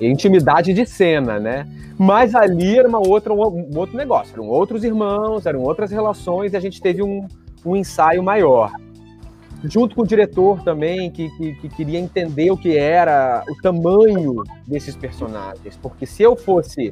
intimidade 0.00 0.72
de 0.72 0.84
cena, 0.84 1.38
né? 1.38 1.66
Mas 1.98 2.34
ali 2.34 2.78
era 2.78 2.88
uma 2.88 2.98
outra, 2.98 3.32
um, 3.32 3.70
outro 3.76 3.96
negócio, 3.96 4.34
eram 4.34 4.48
outros 4.48 4.82
irmãos, 4.82 5.46
eram 5.46 5.60
outras 5.60 5.90
relações, 5.90 6.52
e 6.52 6.56
a 6.56 6.60
gente 6.60 6.80
teve 6.80 7.02
um, 7.02 7.26
um 7.64 7.76
ensaio 7.76 8.22
maior. 8.22 8.72
Junto 9.64 9.94
com 9.94 10.02
o 10.02 10.06
diretor 10.06 10.60
também, 10.64 11.08
que, 11.08 11.30
que, 11.36 11.54
que 11.54 11.68
queria 11.68 12.00
entender 12.00 12.50
o 12.50 12.56
que 12.56 12.76
era 12.76 13.44
o 13.48 13.62
tamanho 13.62 14.42
desses 14.66 14.96
personagens. 14.96 15.78
Porque 15.80 16.04
se 16.04 16.20
eu 16.20 16.34
fosse 16.34 16.90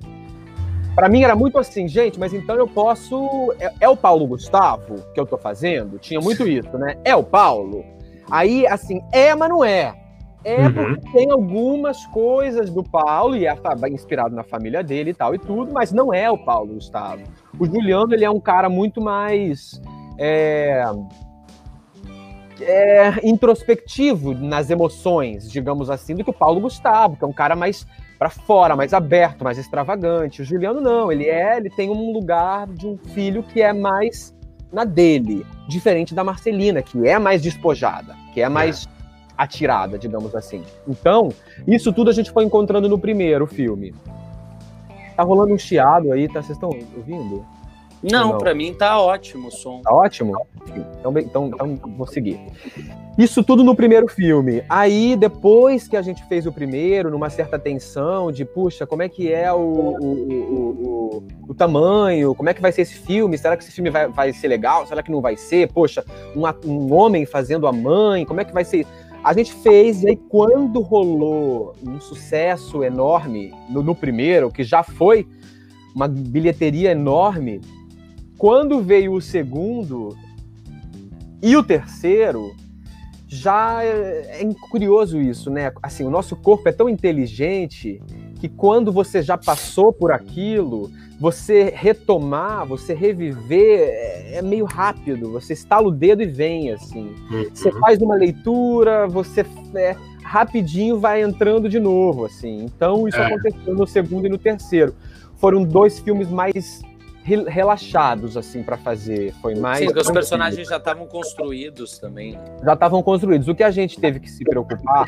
para 0.95 1.09
mim 1.09 1.23
era 1.23 1.35
muito 1.35 1.59
assim, 1.59 1.89
gente, 1.89 2.19
mas 2.19 2.33
então 2.33 2.57
eu 2.57 2.67
posso. 2.67 3.55
É, 3.59 3.73
é, 3.81 3.89
o 3.89 3.97
Paulo 3.97 4.27
Gustavo 4.27 4.97
que 5.15 5.21
eu 5.21 5.27
tô 5.27 5.39
fazendo? 5.39 5.99
Tinha 5.99 6.21
muito 6.21 6.47
isso, 6.47 6.77
né? 6.79 6.97
É 7.05 7.15
o 7.15 7.23
Paulo? 7.23 7.85
Aí, 8.31 8.67
assim, 8.67 9.01
é, 9.13 9.35
mas 9.35 9.49
não 9.49 9.65
é. 9.65 9.95
É 10.43 10.67
uhum. 10.67 10.73
porque 10.73 11.13
tem 11.13 11.31
algumas 11.31 12.07
coisas 12.07 12.71
do 12.71 12.83
Paulo, 12.83 13.37
e 13.37 13.47
é 13.47 13.55
inspirado 13.91 14.35
na 14.35 14.43
família 14.43 14.83
dele 14.83 15.11
e 15.11 15.15
tal 15.15 15.35
e 15.35 15.39
tudo, 15.39 15.73
mas 15.73 15.93
não 15.93 16.15
é 16.15 16.31
o 16.31 16.39
Paulo 16.39 16.75
Gustavo. 16.75 17.23
O 17.59 17.67
Juliano, 17.67 18.15
ele 18.15 18.25
é 18.25 18.31
um 18.31 18.41
cara 18.41 18.69
muito 18.69 19.01
mais. 19.03 19.81
É, 20.19 20.83
é, 22.63 23.27
introspectivo 23.27 24.35
nas 24.35 24.71
emoções, 24.71 25.51
digamos 25.51 25.91
assim, 25.91 26.15
do 26.15 26.25
que 26.25 26.31
o 26.31 26.35
Paulo 26.35 26.61
Gustavo, 26.61 27.17
que 27.17 27.25
é 27.25 27.27
um 27.27 27.33
cara 27.33 27.57
mais 27.57 27.87
para 28.21 28.29
fora, 28.29 28.77
mais 28.77 28.93
aberto, 28.93 29.43
mais 29.43 29.57
extravagante. 29.57 30.43
O 30.43 30.45
Juliano 30.45 30.79
não, 30.79 31.11
ele 31.11 31.25
é, 31.25 31.57
ele 31.57 31.71
tem 31.71 31.89
um 31.89 32.13
lugar 32.13 32.67
de 32.67 32.87
um 32.87 32.99
filho 32.99 33.43
que 33.43 33.63
é 33.63 33.73
mais 33.73 34.37
na 34.71 34.85
dele, 34.85 35.47
diferente 35.67 36.15
da 36.15 36.23
Marcelina, 36.23 36.83
que 36.83 37.09
é 37.09 37.19
mais 37.19 37.41
despojada, 37.41 38.15
que 38.35 38.43
é 38.43 38.49
mais 38.49 38.85
é. 38.85 38.89
atirada, 39.39 39.99
digamos 39.99 40.35
assim. 40.35 40.63
Então, 40.87 41.31
isso 41.67 41.95
tudo 41.95 42.11
a 42.11 42.13
gente 42.13 42.31
foi 42.31 42.45
encontrando 42.45 42.91
no 42.91 42.99
primeiro 42.99 43.47
filme. 43.47 43.95
Tá 45.17 45.23
rolando 45.23 45.55
um 45.55 45.59
chiado 45.59 46.13
aí, 46.13 46.29
tá? 46.29 46.43
Vocês 46.43 46.59
estão 46.59 46.69
ouvindo? 46.95 47.43
Não, 48.03 48.33
não? 48.33 48.39
para 48.39 48.55
mim 48.55 48.73
tá 48.73 49.01
ótimo 49.01 49.49
o 49.49 49.51
som. 49.51 49.83
Tá 49.83 49.93
ótimo? 49.93 50.35
Então, 50.99 51.13
então, 51.19 51.47
então 51.49 51.77
vou 51.97 52.07
seguir. 52.07 52.41
Isso 53.19 53.45
tudo 53.45 53.63
no 53.63 53.75
primeiro 53.75 54.09
filme. 54.09 54.63
Aí, 54.69 55.15
depois 55.15 55.87
que 55.87 55.97
a 55.97 56.01
gente 56.01 56.25
fez 56.27 56.47
o 56.47 56.53
primeiro, 56.53 57.11
numa 57.11 57.29
certa 57.29 57.59
tensão 57.59 58.33
de, 58.33 58.45
puxa, 58.45 58.87
como 58.87 59.03
é 59.03 59.09
que 59.09 59.31
é 59.31 59.53
o, 59.53 59.59
o, 59.59 60.07
o, 60.07 61.25
o, 61.49 61.55
tamanho, 61.55 62.35
como 62.35 62.49
é 62.49 62.55
que 62.55 62.63
vai 62.63 62.73
ser 62.73 62.83
esse 62.83 62.95
filme? 62.95 63.37
Será 63.37 63.57
que 63.57 63.63
esse 63.63 63.73
filme 63.73 63.91
vai, 63.91 64.09
vai 64.09 64.33
ser 64.33 64.49
legal? 64.49 64.87
Será 64.87 65.03
que 65.03 65.11
não 65.11 65.21
vai 65.21 65.37
ser? 65.37 65.71
Poxa, 65.71 66.03
um, 66.35 66.45
um 66.67 66.95
homem 66.95 67.27
fazendo 67.27 67.67
a 67.67 67.73
mãe, 67.73 68.25
como 68.25 68.41
é 68.41 68.45
que 68.45 68.55
vai 68.55 68.65
ser? 68.65 68.87
A 69.23 69.35
gente 69.35 69.53
fez, 69.53 70.03
e 70.03 70.09
aí 70.09 70.17
quando 70.17 70.81
rolou 70.81 71.75
um 71.87 72.01
sucesso 72.01 72.83
enorme 72.83 73.53
no, 73.69 73.83
no 73.83 73.95
primeiro, 73.95 74.51
que 74.51 74.65
já 74.65 74.83
foi 74.83 75.27
uma 75.95 76.09
bilheteria 76.09 76.93
enorme, 76.93 77.61
quando 78.41 78.81
veio 78.81 79.13
o 79.13 79.21
segundo 79.21 80.17
e 81.43 81.55
o 81.59 81.63
terceiro, 81.63 82.57
já 83.29 83.85
é, 83.85 84.41
é 84.41 84.55
curioso 84.71 85.21
isso, 85.21 85.51
né? 85.51 85.71
Assim, 85.83 86.07
o 86.07 86.11
nosso 86.11 86.35
corpo 86.35 86.67
é 86.67 86.73
tão 86.73 86.89
inteligente 86.89 88.01
que 88.41 88.49
quando 88.49 88.91
você 88.91 89.21
já 89.21 89.37
passou 89.37 89.93
por 89.93 90.11
aquilo, 90.11 90.91
você 91.21 91.71
retomar, 91.77 92.65
você 92.65 92.95
reviver 92.95 93.91
é, 93.91 94.37
é 94.37 94.43
meio 94.43 94.65
rápido. 94.65 95.33
Você 95.33 95.53
estala 95.53 95.89
o 95.89 95.91
dedo 95.91 96.23
e 96.23 96.27
vem 96.27 96.73
assim. 96.73 97.15
Uhum. 97.31 97.51
Você 97.53 97.71
faz 97.73 98.01
uma 98.01 98.15
leitura, 98.15 99.07
você 99.07 99.45
é, 99.75 99.95
rapidinho 100.25 100.99
vai 100.99 101.23
entrando 101.23 101.69
de 101.69 101.79
novo 101.79 102.25
assim. 102.25 102.65
Então 102.65 103.07
isso 103.07 103.19
é. 103.19 103.27
aconteceu 103.27 103.75
no 103.75 103.87
segundo 103.87 104.25
e 104.25 104.31
no 104.31 104.39
terceiro. 104.39 104.95
Foram 105.37 105.63
dois 105.63 105.99
filmes 105.99 106.31
mais 106.31 106.83
relaxados 107.25 108.37
assim 108.37 108.63
para 108.63 108.77
fazer. 108.77 109.33
Foi 109.41 109.55
mais. 109.55 109.81
Sim, 109.81 109.93
os 109.97 110.11
personagens 110.11 110.69
já 110.69 110.77
estavam 110.77 111.07
construídos 111.07 111.99
também. 111.99 112.39
Já 112.65 112.75
estavam 112.75 113.03
construídos. 113.03 113.49
O 113.49 113.55
que 113.55 113.63
a 113.63 113.71
gente 113.71 114.01
teve 114.01 114.21
que 114.21 114.31
se 114.31 114.45
preocupar, 114.45 115.07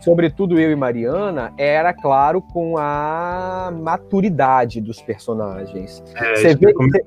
sobretudo 0.00 0.58
eu 0.58 0.70
e 0.70 0.76
Mariana, 0.76 1.52
era 1.58 1.92
claro 1.92 2.40
com 2.40 2.76
a 2.78 3.72
maturidade 3.82 4.80
dos 4.80 5.00
personagens. 5.02 6.02
É, 6.16 6.36
Você 6.36 6.54
vê 6.54 6.72
teve 6.72 7.04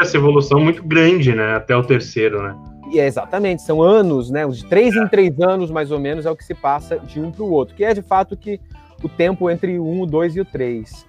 essa 0.00 0.16
evolução 0.16 0.60
muito 0.60 0.82
grande, 0.82 1.34
né, 1.34 1.56
até 1.56 1.76
o 1.76 1.82
terceiro, 1.82 2.42
né? 2.42 2.56
E 2.92 3.00
é 3.00 3.06
exatamente, 3.06 3.62
são 3.62 3.82
anos, 3.82 4.30
né? 4.30 4.46
De 4.46 4.64
três 4.64 4.94
é. 4.94 5.00
em 5.00 5.08
três 5.08 5.40
anos, 5.40 5.70
mais 5.72 5.90
ou 5.90 5.98
menos, 5.98 6.24
é 6.24 6.30
o 6.30 6.36
que 6.36 6.44
se 6.44 6.54
passa 6.54 6.98
de 6.98 7.20
um 7.20 7.32
para 7.32 7.42
o 7.42 7.50
outro, 7.50 7.74
que 7.74 7.84
é 7.84 7.92
de 7.92 8.02
fato 8.02 8.36
que 8.36 8.60
o 9.02 9.08
tempo 9.08 9.50
entre 9.50 9.78
um, 9.78 10.02
o 10.02 10.06
dois 10.06 10.36
e 10.36 10.40
o 10.40 10.44
três. 10.44 11.04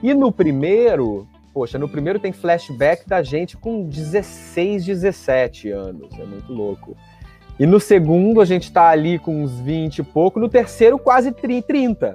E 0.00 0.14
no 0.14 0.30
primeiro, 0.30 1.26
poxa, 1.58 1.76
no 1.76 1.88
primeiro 1.88 2.20
tem 2.20 2.30
flashback 2.30 3.08
da 3.08 3.20
gente 3.20 3.56
com 3.56 3.82
16, 3.82 4.84
17 4.84 5.70
anos. 5.72 6.16
É 6.16 6.24
muito 6.24 6.52
louco. 6.52 6.96
E 7.58 7.66
no 7.66 7.80
segundo 7.80 8.40
a 8.40 8.44
gente 8.44 8.70
tá 8.70 8.88
ali 8.88 9.18
com 9.18 9.42
uns 9.42 9.58
20 9.58 9.98
e 9.98 10.02
pouco, 10.04 10.38
no 10.38 10.48
terceiro 10.48 11.00
quase 11.00 11.32
30. 11.32 12.14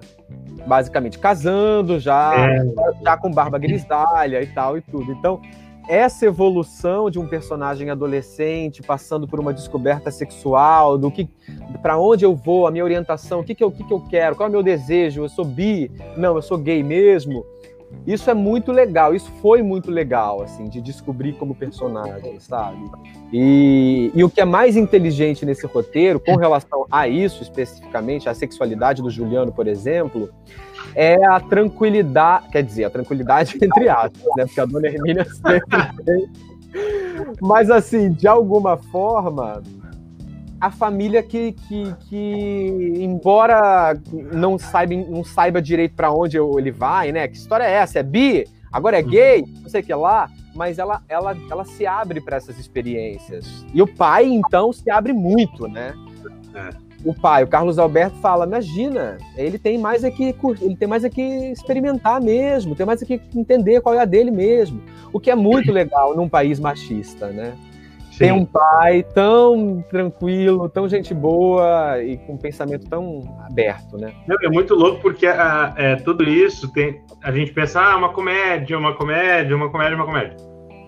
Basicamente, 0.65 1.19
casando 1.19 1.99
já, 1.99 2.33
é. 2.37 2.65
já 3.03 3.17
com 3.17 3.29
barba 3.29 3.59
grisalha 3.59 4.41
e 4.41 4.47
tal 4.47 4.77
e 4.77 4.81
tudo. 4.81 5.11
Então, 5.11 5.41
essa 5.89 6.25
evolução 6.25 7.09
de 7.09 7.19
um 7.19 7.27
personagem 7.27 7.89
adolescente 7.89 8.81
passando 8.81 9.27
por 9.27 9.41
uma 9.41 9.53
descoberta 9.53 10.09
sexual, 10.09 10.97
do 10.97 11.11
que 11.11 11.27
para 11.81 11.99
onde 11.99 12.23
eu 12.23 12.33
vou, 12.33 12.65
a 12.65 12.71
minha 12.71 12.85
orientação, 12.85 13.41
o 13.41 13.43
que, 13.43 13.53
que, 13.53 13.61
eu, 13.61 13.67
o 13.67 13.71
que, 13.73 13.83
que 13.83 13.93
eu 13.93 13.99
quero, 14.09 14.37
qual 14.37 14.47
é 14.47 14.49
o 14.49 14.53
meu 14.53 14.63
desejo, 14.63 15.21
eu 15.21 15.27
sou 15.27 15.43
bi, 15.43 15.91
não, 16.15 16.37
eu 16.37 16.41
sou 16.41 16.57
gay 16.57 16.81
mesmo. 16.81 17.45
Isso 18.05 18.29
é 18.29 18.33
muito 18.33 18.71
legal, 18.71 19.15
isso 19.15 19.31
foi 19.41 19.61
muito 19.61 19.89
legal, 19.89 20.41
assim, 20.41 20.67
de 20.67 20.81
descobrir 20.81 21.33
como 21.33 21.55
personagem, 21.55 22.39
sabe? 22.39 22.89
E, 23.31 24.11
e 24.13 24.23
o 24.23 24.29
que 24.29 24.41
é 24.41 24.45
mais 24.45 24.75
inteligente 24.75 25.45
nesse 25.45 25.65
roteiro, 25.65 26.19
com 26.19 26.35
relação 26.35 26.85
a 26.91 27.07
isso 27.07 27.41
especificamente, 27.41 28.27
a 28.27 28.33
sexualidade 28.33 29.01
do 29.01 29.09
Juliano, 29.09 29.51
por 29.51 29.67
exemplo, 29.67 30.29
é 30.95 31.23
a 31.25 31.39
tranquilidade, 31.39 32.49
quer 32.49 32.63
dizer, 32.63 32.85
a 32.85 32.89
tranquilidade 32.89 33.57
entre 33.61 33.87
aspas, 33.87 34.21
né? 34.35 34.45
Porque 34.45 34.59
a 34.59 34.65
dona 34.65 34.87
Hermínia 34.87 35.25
sempre 35.31 36.03
tem. 36.03 36.29
Mas, 37.41 37.69
assim, 37.69 38.11
de 38.11 38.27
alguma 38.27 38.77
forma, 38.77 39.61
a 40.63 40.71
família 40.71 41.21
que, 41.21 41.51
que, 41.51 41.93
que 42.07 42.93
embora 42.97 43.99
não 44.31 44.57
saiba, 44.57 44.95
não 44.95 45.21
saiba 45.21 45.61
direito 45.61 45.93
para 45.93 46.09
onde 46.09 46.37
ele 46.37 46.71
vai, 46.71 47.11
né? 47.11 47.27
Que 47.27 47.35
história 47.35 47.65
é 47.65 47.71
essa? 47.71 47.99
É 47.99 48.03
bi? 48.03 48.47
Agora 48.71 48.97
é 48.97 49.03
uhum. 49.03 49.09
gay? 49.09 49.43
Não 49.61 49.69
sei 49.69 49.81
o 49.81 49.83
que 49.83 49.93
lá. 49.93 50.29
Mas 50.55 50.79
ela, 50.79 51.01
ela, 51.09 51.35
ela 51.51 51.65
se 51.65 51.85
abre 51.85 52.21
para 52.21 52.37
essas 52.37 52.57
experiências. 52.57 53.65
E 53.73 53.81
o 53.81 53.87
pai, 53.87 54.25
então, 54.25 54.71
se 54.71 54.89
abre 54.89 55.11
muito, 55.11 55.67
né? 55.67 55.93
É. 56.55 56.69
O 57.03 57.13
pai, 57.13 57.43
o 57.43 57.47
Carlos 57.47 57.77
Alberto, 57.77 58.15
fala: 58.19 58.45
imagina, 58.45 59.17
ele 59.35 59.59
tem 59.59 59.77
mais 59.77 60.05
é 60.05 60.11
que 60.11 60.33
ele 60.61 60.77
tem 60.77 60.87
mais 60.87 61.03
é 61.03 61.09
que 61.09 61.21
experimentar 61.51 62.21
mesmo, 62.21 62.73
tem 62.73 62.85
mais 62.85 63.01
é 63.01 63.05
que 63.05 63.19
entender 63.35 63.81
qual 63.81 63.95
é 63.95 63.99
a 63.99 64.05
dele 64.05 64.31
mesmo. 64.31 64.81
O 65.11 65.19
que 65.19 65.29
é 65.29 65.35
muito 65.35 65.73
legal 65.73 66.15
num 66.15 66.29
país 66.29 66.57
machista, 66.57 67.27
né? 67.27 67.53
Sim. 68.13 68.19
Tem 68.19 68.31
um 68.31 68.45
pai 68.45 69.01
tão 69.01 69.83
tranquilo, 69.89 70.69
tão 70.69 70.87
gente 70.87 71.15
boa 71.15 71.99
e 72.03 72.17
com 72.19 72.33
um 72.33 72.37
pensamento 72.37 72.87
tão 72.87 73.21
aberto, 73.43 73.97
né? 73.97 74.13
É 74.43 74.49
muito 74.49 74.75
louco 74.75 75.01
porque 75.01 75.25
a, 75.25 75.73
é, 75.75 75.95
tudo 75.95 76.23
isso 76.23 76.71
tem. 76.71 77.01
A 77.23 77.31
gente 77.31 77.51
pensa, 77.51 77.81
ah, 77.81 77.97
uma 77.97 78.09
comédia, 78.09 78.77
uma 78.77 78.93
comédia, 78.93 79.55
uma 79.55 79.67
comédia, 79.71 79.95
uma 79.95 80.05
comédia. 80.05 80.37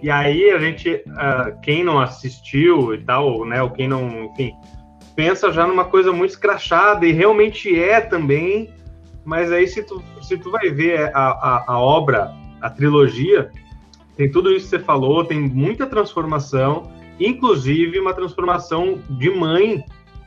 E 0.04 0.12
aí 0.12 0.52
a 0.52 0.60
gente, 0.60 0.88
uh, 0.92 1.60
quem 1.64 1.84
não 1.84 2.00
assistiu 2.00 2.94
e 2.94 3.00
tal, 3.00 3.44
né, 3.44 3.60
ou 3.60 3.72
quem 3.72 3.88
não, 3.88 4.26
enfim, 4.26 4.54
pensa 5.16 5.52
já 5.52 5.66
numa 5.66 5.86
coisa 5.86 6.14
muito 6.14 6.32
escrachada 6.32 7.08
e 7.08 7.12
realmente 7.12 7.76
é 7.76 8.02
também. 8.02 8.70
Mas 9.24 9.52
aí 9.52 9.68
se 9.68 9.82
tu, 9.82 10.00
se 10.22 10.38
tu 10.38 10.52
vai 10.52 10.70
ver 10.70 11.10
a, 11.12 11.30
a, 11.32 11.64
a 11.70 11.80
obra, 11.80 12.32
a 12.62 12.70
trilogia, 12.70 13.50
tem 14.16 14.30
tudo 14.30 14.52
isso 14.52 14.66
que 14.66 14.78
você 14.78 14.80
falou, 14.80 15.26
tem 15.26 15.40
muita 15.40 15.88
transformação 15.88 16.94
inclusive 17.20 18.00
uma 18.00 18.14
transformação 18.14 19.00
de 19.10 19.30
mãe 19.30 19.84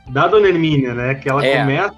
da 0.09 0.27
Dona 0.27 0.47
Hermínia, 0.47 0.93
né? 0.93 1.15
Que 1.15 1.29
ela 1.29 1.45
é. 1.45 1.59
começa 1.59 1.95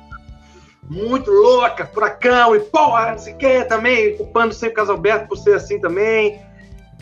muito 0.90 1.32
louca, 1.32 1.86
furacão, 1.86 2.56
e 2.56 2.60
porra, 2.60 3.12
não 3.12 3.18
sei 3.18 3.34
o 3.34 3.38
que 3.38 3.64
também, 3.66 4.18
culpando 4.18 4.54
sempre 4.54 4.74
o 4.74 4.76
Casalberto 4.76 5.28
por 5.28 5.38
ser 5.38 5.56
assim 5.56 5.80
também. 5.80 6.40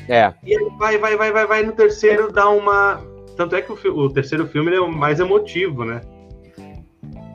É. 0.08 0.34
E 0.44 0.54
ele 0.54 0.70
vai, 0.78 0.98
vai, 0.98 1.16
vai, 1.16 1.32
vai, 1.32 1.48
vai 1.48 1.64
no 1.64 1.72
terceiro 1.72 2.32
dá 2.32 2.50
uma. 2.50 3.02
Tanto 3.36 3.56
é 3.56 3.62
que 3.62 3.72
o, 3.72 3.98
o 3.98 4.10
terceiro 4.10 4.48
filme 4.48 4.76
é 4.76 4.80
o 4.80 4.92
mais 4.92 5.20
emotivo, 5.20 5.86
né? 5.86 6.02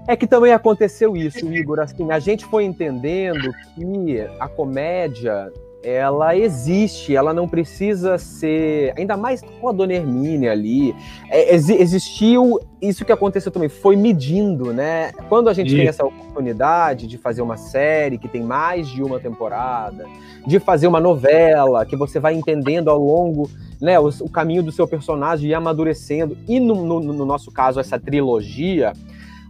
É 0.07 0.15
que 0.15 0.27
também 0.27 0.53
aconteceu 0.53 1.17
isso, 1.17 1.51
Igor. 1.53 1.81
Assim, 1.81 2.11
a 2.11 2.19
gente 2.19 2.45
foi 2.45 2.65
entendendo 2.65 3.51
que 3.75 4.21
a 4.39 4.47
comédia 4.47 5.51
ela 5.85 6.35
existe, 6.35 7.15
ela 7.15 7.35
não 7.35 7.47
precisa 7.47 8.17
ser, 8.17 8.95
ainda 8.97 9.17
mais 9.17 9.43
com 9.43 9.69
a 9.69 9.73
Dona 9.73 9.93
Hermínia 9.93 10.51
ali, 10.51 10.95
é, 11.29 11.53
ex 11.53 11.69
existiu 11.69 12.59
isso 12.81 13.05
que 13.05 13.13
aconteceu 13.13 13.53
também, 13.53 13.69
foi 13.69 13.95
medindo, 13.95 14.73
né? 14.73 15.13
Quando 15.29 15.49
a 15.49 15.53
gente 15.53 15.75
tem 15.75 15.87
essa 15.87 16.05
oportunidade 16.05 17.07
de 17.07 17.19
fazer 17.19 17.43
uma 17.43 17.57
série 17.57 18.19
que 18.19 18.29
tem 18.29 18.43
mais 18.43 18.89
de 18.89 19.03
uma 19.03 19.21
temporada, 19.21 20.07
de 20.47 20.59
fazer 20.59 20.87
uma 20.87 21.01
novela 21.01 21.85
que 21.85 21.97
você 21.97 22.19
vai 22.19 22.35
entendendo 22.35 22.89
ao 22.89 22.99
longo, 22.99 23.51
né, 23.81 23.99
o, 23.99 24.09
o 24.21 24.29
caminho 24.29 24.63
do 24.63 24.73
seu 24.73 24.87
personagem 24.87 25.51
e 25.51 25.55
amadurecendo, 25.55 26.37
e 26.49 26.59
no, 26.59 26.75
no, 26.85 27.01
no 27.01 27.27
nosso 27.27 27.51
caso 27.51 27.81
essa 27.81 27.99
trilogia, 27.99 28.93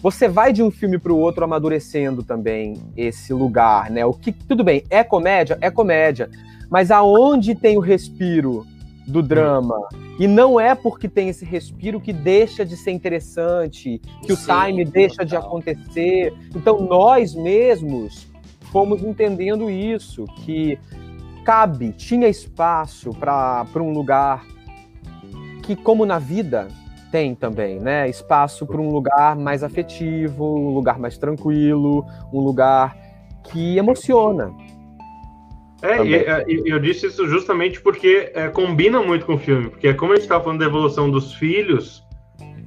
você 0.05 0.29
vai 0.29 0.53
de 0.53 0.63
um 0.63 0.71
filme 0.71 0.99
para 0.99 1.15
o 1.15 1.19
outro 1.19 1.45
amadurecendo 1.45 2.23
também 2.23 2.75
esse 2.95 3.33
lugar, 3.33 3.91
né? 3.91 4.05
O 4.05 4.13
que 4.13 4.33
tudo 4.33 4.63
bem, 4.63 4.85
é 4.91 5.03
comédia, 5.03 5.57
é 5.63 5.71
comédia, 5.71 6.29
mas 6.69 6.91
aonde 6.91 7.55
tem 7.55 7.79
o 7.79 7.81
respiro 7.81 8.67
do 9.07 9.23
drama? 9.23 9.81
E 10.21 10.27
não 10.29 10.61
é 10.61 10.75
porque 10.75 11.09
tem 11.09 11.31
esse 11.31 11.47
respiro 11.47 12.03
que 12.03 12.13
deixa 12.13 12.67
de 12.67 12.77
ser 12.77 12.91
interessante, 12.91 13.99
que 14.21 14.37
Sim, 14.37 14.53
o 14.53 14.65
time 14.67 14.85
deixa 14.85 15.25
de 15.25 15.37
acontecer. 15.37 16.35
Então 16.55 16.83
nós 16.83 17.35
mesmos 17.35 18.29
fomos 18.71 19.03
entendendo 19.03 19.71
isso, 19.71 20.27
que 20.45 20.79
cabe, 21.47 21.93
tinha 21.93 22.29
espaço 22.29 23.09
para 23.15 23.67
um 23.77 23.95
lugar 23.95 24.45
que, 25.63 25.75
como 25.75 26.05
na 26.05 26.19
vida, 26.19 26.69
tem 27.15 27.33
também, 27.33 27.79
né? 27.79 28.11
Espaço 28.11 28.67
para 28.67 28.81
um 28.81 28.91
lugar 28.91 29.37
mais 29.37 29.63
afetivo, 29.63 30.57
um 30.57 30.75
lugar 30.75 30.99
mais 30.99 31.17
tranquilo, 31.17 32.05
um 32.33 32.41
lugar 32.41 32.97
que 33.45 33.79
emociona. 33.79 34.53
É, 35.81 36.03
e, 36.49 36.69
eu 36.69 36.81
disse 36.81 37.07
isso 37.07 37.29
justamente 37.29 37.81
porque 37.81 38.33
é, 38.35 38.49
combina 38.49 39.01
muito 39.01 39.27
com 39.27 39.35
o 39.35 39.39
filme, 39.39 39.69
porque 39.69 39.95
como 39.95 40.11
a 40.11 40.17
gente 40.17 40.25
estava 40.25 40.43
falando 40.43 40.59
da 40.59 40.67
evolução 40.67 41.09
dos 41.09 41.35
filhos, 41.35 42.03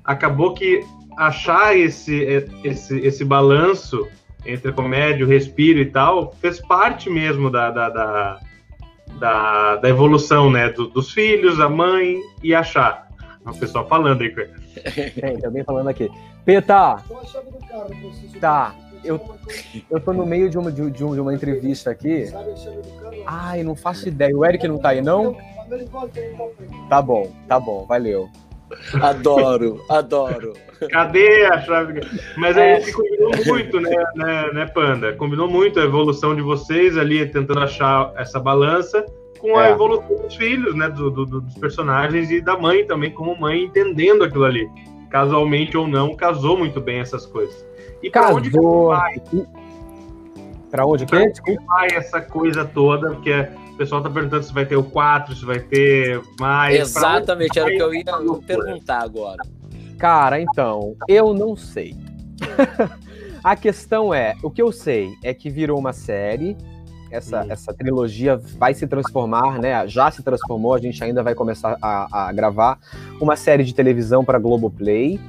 acabou 0.06 0.54
que 0.54 0.80
achar 1.18 1.78
esse, 1.78 2.26
é, 2.26 2.46
esse, 2.64 2.98
esse 3.00 3.26
balanço 3.26 4.08
entre 4.46 4.72
a 4.72 4.74
comédia, 4.74 5.26
o 5.26 5.30
respiro 5.30 5.80
e 5.80 5.88
tal, 5.88 6.34
fez 6.40 6.62
parte 6.62 7.10
mesmo 7.10 7.52
da, 7.52 7.70
da, 7.70 7.90
da, 7.90 8.40
da, 9.20 9.76
da 9.76 9.90
evolução, 9.90 10.50
né? 10.50 10.70
Do, 10.70 10.88
dos 10.88 11.12
filhos, 11.12 11.60
a 11.60 11.68
mãe 11.68 12.22
e 12.42 12.56
achar. 12.56 13.07
O 13.48 13.58
pessoal 13.58 13.88
falando 13.88 14.22
aí. 14.22 14.30
Tem, 15.20 15.40
também 15.40 15.64
falando 15.64 15.88
aqui. 15.88 16.10
Peta! 16.46 16.98
Tá, 18.40 18.76
eu, 19.04 19.20
eu 19.90 20.00
tô 20.00 20.14
no 20.14 20.26
meio 20.26 20.50
de 20.50 20.58
uma, 20.58 20.72
de, 20.72 20.92
de 20.92 21.04
uma 21.04 21.34
entrevista 21.34 21.92
aqui. 21.92 22.26
Ai, 23.26 23.64
não 23.64 23.76
faço 23.76 24.08
ideia. 24.08 24.36
O 24.36 24.46
Eric 24.46 24.68
não 24.68 24.78
tá 24.78 24.90
aí, 24.90 25.02
não? 25.02 25.38
Tá 26.90 27.02
bom, 27.02 27.32
tá 27.48 27.60
bom, 27.60 27.86
valeu. 27.86 28.30
Adoro, 29.02 29.82
adoro. 29.90 30.54
Cadê 30.92 31.46
a 31.46 31.62
chave? 31.62 32.02
Mas 32.36 32.58
aí 32.58 32.72
é. 32.72 32.92
combinou 32.92 33.32
muito, 33.46 33.80
né, 33.80 33.96
né, 34.16 34.52
né, 34.54 34.66
Panda? 34.68 35.14
Combinou 35.14 35.50
muito 35.50 35.80
a 35.80 35.84
evolução 35.84 36.36
de 36.36 36.42
vocês 36.42 36.98
ali, 36.98 37.26
tentando 37.26 37.62
achar 37.62 38.12
essa 38.18 38.40
balança 38.40 39.06
com 39.38 39.58
a 39.58 39.68
é. 39.68 39.72
evolução 39.72 40.18
dos 40.18 40.36
filhos, 40.36 40.76
né, 40.76 40.90
do, 40.90 41.10
do, 41.10 41.26
dos 41.26 41.54
personagens 41.56 42.30
e 42.32 42.42
da 42.42 42.58
mãe 42.58 42.86
também, 42.86 43.12
como 43.12 43.40
mãe, 43.40 43.64
entendendo 43.64 44.24
aquilo 44.24 44.46
ali. 44.46 44.70
Casualmente 45.10 45.78
ou 45.78 45.88
não, 45.88 46.16
casou 46.16 46.58
muito 46.58 46.82
bem 46.82 47.00
essas 47.00 47.26
coisas. 47.26 47.66
E 48.02 48.10
pra 48.10 48.24
Casou. 48.24 48.38
onde 48.38 48.50
que 48.52 48.60
vai? 48.60 49.22
Pra 50.70 50.86
onde 50.86 51.06
que? 51.06 51.12
Pra 51.12 51.66
vai 51.66 51.88
essa 51.92 52.22
coisa 52.22 52.66
toda? 52.66 53.12
Porque 53.12 53.48
o 53.74 53.78
pessoal 53.78 54.02
tá 54.02 54.10
perguntando 54.10 54.44
se 54.44 54.54
vai 54.54 54.66
ter 54.66 54.76
o 54.76 54.84
4, 54.84 55.36
se 55.36 55.46
vai 55.46 55.60
ter 55.60 56.22
mais. 56.40 56.80
Exatamente, 56.80 57.58
era 57.58 57.70
o 57.70 57.72
que 57.72 57.82
eu 57.82 57.94
ia 57.94 58.04
perguntar 58.46 59.04
agora. 59.04 59.42
Cara, 59.98 60.40
então, 60.40 60.96
eu 61.08 61.34
não 61.34 61.56
sei. 61.56 61.96
A 63.44 63.56
questão 63.56 64.14
é, 64.14 64.36
o 64.44 64.50
que 64.52 64.62
eu 64.62 64.72
sei 64.72 65.14
é 65.24 65.34
que 65.34 65.50
virou 65.50 65.80
uma 65.80 65.94
série, 65.94 66.58
essa, 67.10 67.46
essa 67.50 67.74
trilogia 67.74 68.38
vai 68.38 68.74
se 68.74 68.88
transformar, 68.88 69.60
né? 69.60 69.88
Já 69.88 70.12
se 70.12 70.24
transformou, 70.24 70.74
a 70.74 70.80
gente 70.80 71.04
ainda 71.04 71.24
vai 71.24 71.34
começar 71.34 71.78
a, 71.82 72.28
a 72.28 72.32
gravar 72.32 72.80
uma 73.22 73.36
série 73.36 73.64
de 73.64 73.74
televisão 73.74 74.24
para 74.24 74.40
Globoplay. 74.40 75.20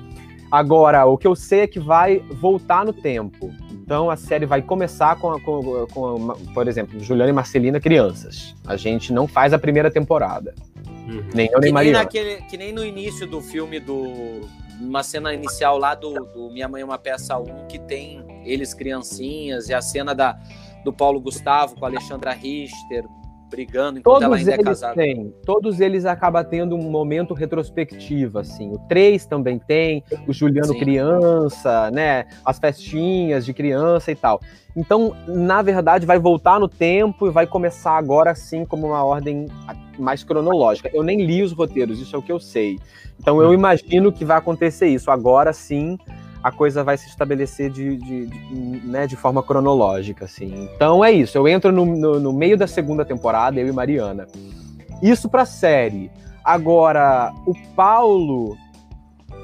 Agora, 0.50 1.04
o 1.04 1.18
que 1.18 1.26
eu 1.26 1.36
sei 1.36 1.60
é 1.60 1.66
que 1.66 1.78
vai 1.78 2.18
voltar 2.30 2.84
no 2.84 2.92
tempo. 2.92 3.52
Então 3.70 4.10
a 4.10 4.16
série 4.16 4.46
vai 4.46 4.60
começar 4.60 5.16
com, 5.16 5.32
a, 5.32 5.40
com, 5.40 5.86
com 5.86 6.28
por 6.52 6.68
exemplo, 6.68 6.98
Juliana 7.00 7.30
e 7.30 7.32
Marcelina 7.32 7.80
crianças. 7.80 8.54
A 8.66 8.76
gente 8.76 9.12
não 9.12 9.26
faz 9.26 9.52
a 9.52 9.58
primeira 9.58 9.90
temporada. 9.90 10.54
Uhum. 11.08 11.24
Nem 11.34 11.48
eu, 11.50 11.60
nem 11.60 11.72
Maria. 11.72 11.92
Naquele, 11.92 12.42
que 12.42 12.56
nem 12.56 12.72
no 12.72 12.84
início 12.84 13.26
do 13.26 13.40
filme 13.40 13.80
do. 13.80 14.46
Uma 14.80 15.02
cena 15.02 15.34
inicial 15.34 15.76
lá 15.76 15.94
do, 15.94 16.12
do 16.26 16.50
Minha 16.50 16.68
Mãe 16.68 16.82
é 16.82 16.84
uma 16.84 16.98
Peça 16.98 17.36
1, 17.36 17.66
que 17.66 17.80
tem 17.80 18.22
eles 18.44 18.72
criancinhas, 18.72 19.68
e 19.68 19.74
a 19.74 19.82
cena 19.82 20.14
da, 20.14 20.38
do 20.84 20.92
Paulo 20.92 21.20
Gustavo 21.20 21.76
com 21.76 21.84
a 21.84 21.88
Alexandra 21.88 22.32
Richter 22.32 23.04
brigando 23.48 23.98
enquanto 23.98 24.20
todos 24.20 24.24
ela 24.24 24.36
ainda 24.36 24.52
é 24.52 24.58
casada. 24.58 24.94
Têm, 24.94 25.34
todos 25.44 25.80
eles 25.80 26.04
acabam 26.04 26.44
tendo 26.44 26.76
um 26.76 26.90
momento 26.90 27.34
retrospectivo, 27.34 28.38
assim. 28.38 28.70
O 28.70 28.78
3 28.88 29.26
também 29.26 29.58
tem, 29.58 30.04
o 30.26 30.32
Juliano 30.32 30.72
Sim. 30.72 30.78
criança, 30.78 31.90
né? 31.90 32.26
As 32.44 32.58
festinhas 32.58 33.44
de 33.44 33.52
criança 33.52 34.12
e 34.12 34.14
tal. 34.14 34.40
Então, 34.76 35.16
na 35.26 35.62
verdade, 35.62 36.06
vai 36.06 36.18
voltar 36.18 36.60
no 36.60 36.68
tempo 36.68 37.26
e 37.26 37.30
vai 37.30 37.46
começar 37.46 37.96
agora 37.96 38.34
sim 38.34 38.64
como 38.64 38.86
uma 38.86 39.02
ordem 39.02 39.46
mais 39.98 40.22
cronológica. 40.22 40.90
Eu 40.92 41.02
nem 41.02 41.24
li 41.24 41.42
os 41.42 41.52
roteiros, 41.52 41.98
isso 41.98 42.14
é 42.14 42.18
o 42.18 42.22
que 42.22 42.30
eu 42.30 42.38
sei. 42.38 42.78
Então 43.18 43.42
eu 43.42 43.48
hum. 43.48 43.54
imagino 43.54 44.12
que 44.12 44.24
vai 44.24 44.36
acontecer 44.36 44.86
isso. 44.86 45.10
Agora 45.10 45.52
sim, 45.52 45.98
a 46.42 46.52
coisa 46.52 46.84
vai 46.84 46.96
se 46.96 47.08
estabelecer 47.08 47.70
de, 47.70 47.96
de, 47.96 48.26
de, 48.26 48.86
né, 48.86 49.06
de 49.06 49.16
forma 49.16 49.42
cronológica, 49.42 50.24
assim. 50.24 50.68
Então 50.74 51.04
é 51.04 51.10
isso, 51.10 51.36
eu 51.36 51.48
entro 51.48 51.72
no, 51.72 51.84
no, 51.84 52.20
no 52.20 52.32
meio 52.32 52.56
da 52.56 52.66
segunda 52.66 53.04
temporada, 53.04 53.58
eu 53.60 53.66
e 53.66 53.72
Mariana. 53.72 54.26
Isso 55.02 55.28
pra 55.28 55.44
série. 55.44 56.10
Agora, 56.44 57.32
o 57.46 57.54
Paulo. 57.74 58.56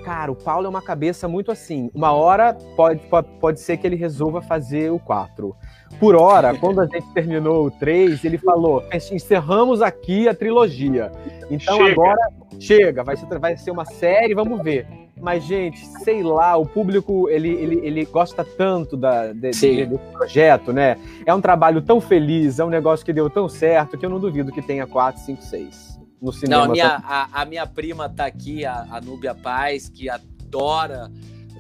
Cara, 0.05 0.31
o 0.31 0.35
Paulo 0.35 0.67
é 0.67 0.69
uma 0.69 0.83
cabeça 0.83 1.27
muito 1.27 1.51
assim. 1.51 1.91
Uma 1.95 2.13
hora 2.13 2.55
pode, 2.77 3.01
pode, 3.07 3.29
pode 3.41 3.61
ser 3.61 3.79
que 3.79 3.87
ele 3.87 3.97
resolva 3.97 4.43
fazer 4.43 4.91
o 4.91 4.99
4. 4.99 5.55
Por 5.99 6.15
hora, 6.15 6.55
quando 6.59 6.81
a 6.81 6.87
gente 6.87 7.07
terminou 7.13 7.67
o 7.67 7.71
3, 7.71 8.25
ele 8.25 8.39
falou: 8.39 8.83
encerramos 9.13 9.81
aqui 9.81 10.29
a 10.29 10.35
trilogia. 10.35 11.11
Então 11.51 11.77
chega. 11.77 11.93
agora 11.93 12.29
chega, 12.59 13.05
vai 13.05 13.17
ser, 13.17 13.39
vai 13.39 13.57
ser 13.57 13.71
uma 13.71 13.85
série, 13.85 14.35
vamos 14.35 14.63
ver. 14.63 15.04
Mas, 15.21 15.45
gente, 15.45 15.87
sei 16.03 16.23
lá, 16.23 16.57
o 16.57 16.67
público, 16.67 17.29
ele, 17.29 17.49
ele, 17.49 17.87
ele 17.87 18.05
gosta 18.05 18.45
tanto 18.45 18.97
da, 18.97 19.33
de, 19.33 19.51
de, 19.51 19.87
desse 19.87 19.99
projeto, 20.13 20.73
né? 20.73 20.99
É 21.25 21.33
um 21.33 21.41
trabalho 21.41 21.81
tão 21.81 22.01
feliz, 22.01 22.59
é 22.59 22.65
um 22.65 22.71
negócio 22.71 23.07
que 23.07 23.13
deu 23.13 23.31
tão 23.31 23.49
certo, 23.49 23.97
que 23.97 24.05
eu 24.05 24.11
não 24.11 24.19
duvido 24.19 24.51
que 24.51 24.61
tenha 24.61 24.87
4, 24.87 25.23
5, 25.23 25.43
6 25.43 26.01
no 26.21 26.33
cinema. 26.33 26.65
Não, 26.65 26.71
a 26.71 26.73
minha, 26.73 27.03
a, 27.05 27.43
a 27.43 27.45
minha 27.45 27.67
prima 27.67 28.09
tá 28.09 28.27
aqui, 28.27 28.65
a, 28.65 28.87
a 28.91 29.01
Núbia 29.01 29.35
Paz, 29.35 29.89
que 29.89 30.09
adora 30.09 31.11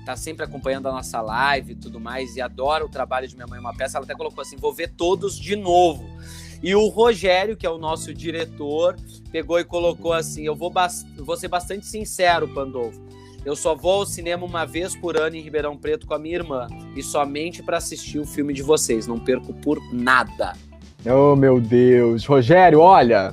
tá 0.05 0.16
sempre 0.16 0.44
acompanhando 0.44 0.86
a 0.88 0.92
nossa 0.92 1.20
live 1.20 1.72
e 1.72 1.76
tudo 1.76 1.98
mais, 1.98 2.36
e 2.36 2.40
adora 2.40 2.84
o 2.84 2.88
trabalho 2.88 3.26
de 3.26 3.34
Minha 3.34 3.46
Mãe 3.46 3.57
é 3.57 3.61
Uma 3.61 3.74
Peça, 3.74 3.96
ela 3.96 4.05
até 4.05 4.14
colocou 4.14 4.42
assim, 4.42 4.57
vou 4.57 4.72
ver 4.72 4.88
todos 4.88 5.38
de 5.38 5.57
novo. 5.57 6.05
E 6.62 6.74
o 6.74 6.88
Rogério, 6.88 7.57
que 7.57 7.66
é 7.66 7.70
o 7.70 7.78
nosso 7.78 8.12
diretor, 8.14 8.96
pegou 9.30 9.59
e 9.59 9.64
colocou 9.64 10.12
assim, 10.12 10.44
eu 10.44 10.55
vou, 10.55 10.72
vou 11.18 11.36
ser 11.36 11.48
bastante 11.48 11.86
sincero, 11.86 12.48
Pandolfo, 12.48 13.00
eu 13.45 13.55
só 13.55 13.74
vou 13.74 14.01
ao 14.01 14.07
cinema 14.07 14.45
uma 14.45 14.64
vez 14.64 14.97
por 14.97 15.16
ano 15.16 15.36
em 15.36 15.40
Ribeirão 15.40 15.76
Preto 15.76 16.07
com 16.07 16.14
a 16.14 16.18
minha 16.18 16.36
irmã 16.36 16.66
e 16.97 17.03
somente 17.03 17.62
para 17.62 17.76
assistir 17.76 18.18
o 18.18 18.26
filme 18.26 18.53
de 18.53 18.62
vocês. 18.62 19.07
Não 19.07 19.18
perco 19.18 19.53
por 19.55 19.78
nada. 19.92 20.55
Oh, 21.07 21.36
meu 21.36 21.61
Deus. 21.61 22.24
Rogério, 22.24 22.80
olha, 22.80 23.32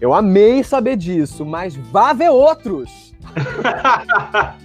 eu 0.00 0.12
amei 0.12 0.62
saber 0.62 0.96
disso, 0.96 1.44
mas 1.44 1.74
vá 1.74 2.12
ver 2.12 2.30
outros. 2.30 3.14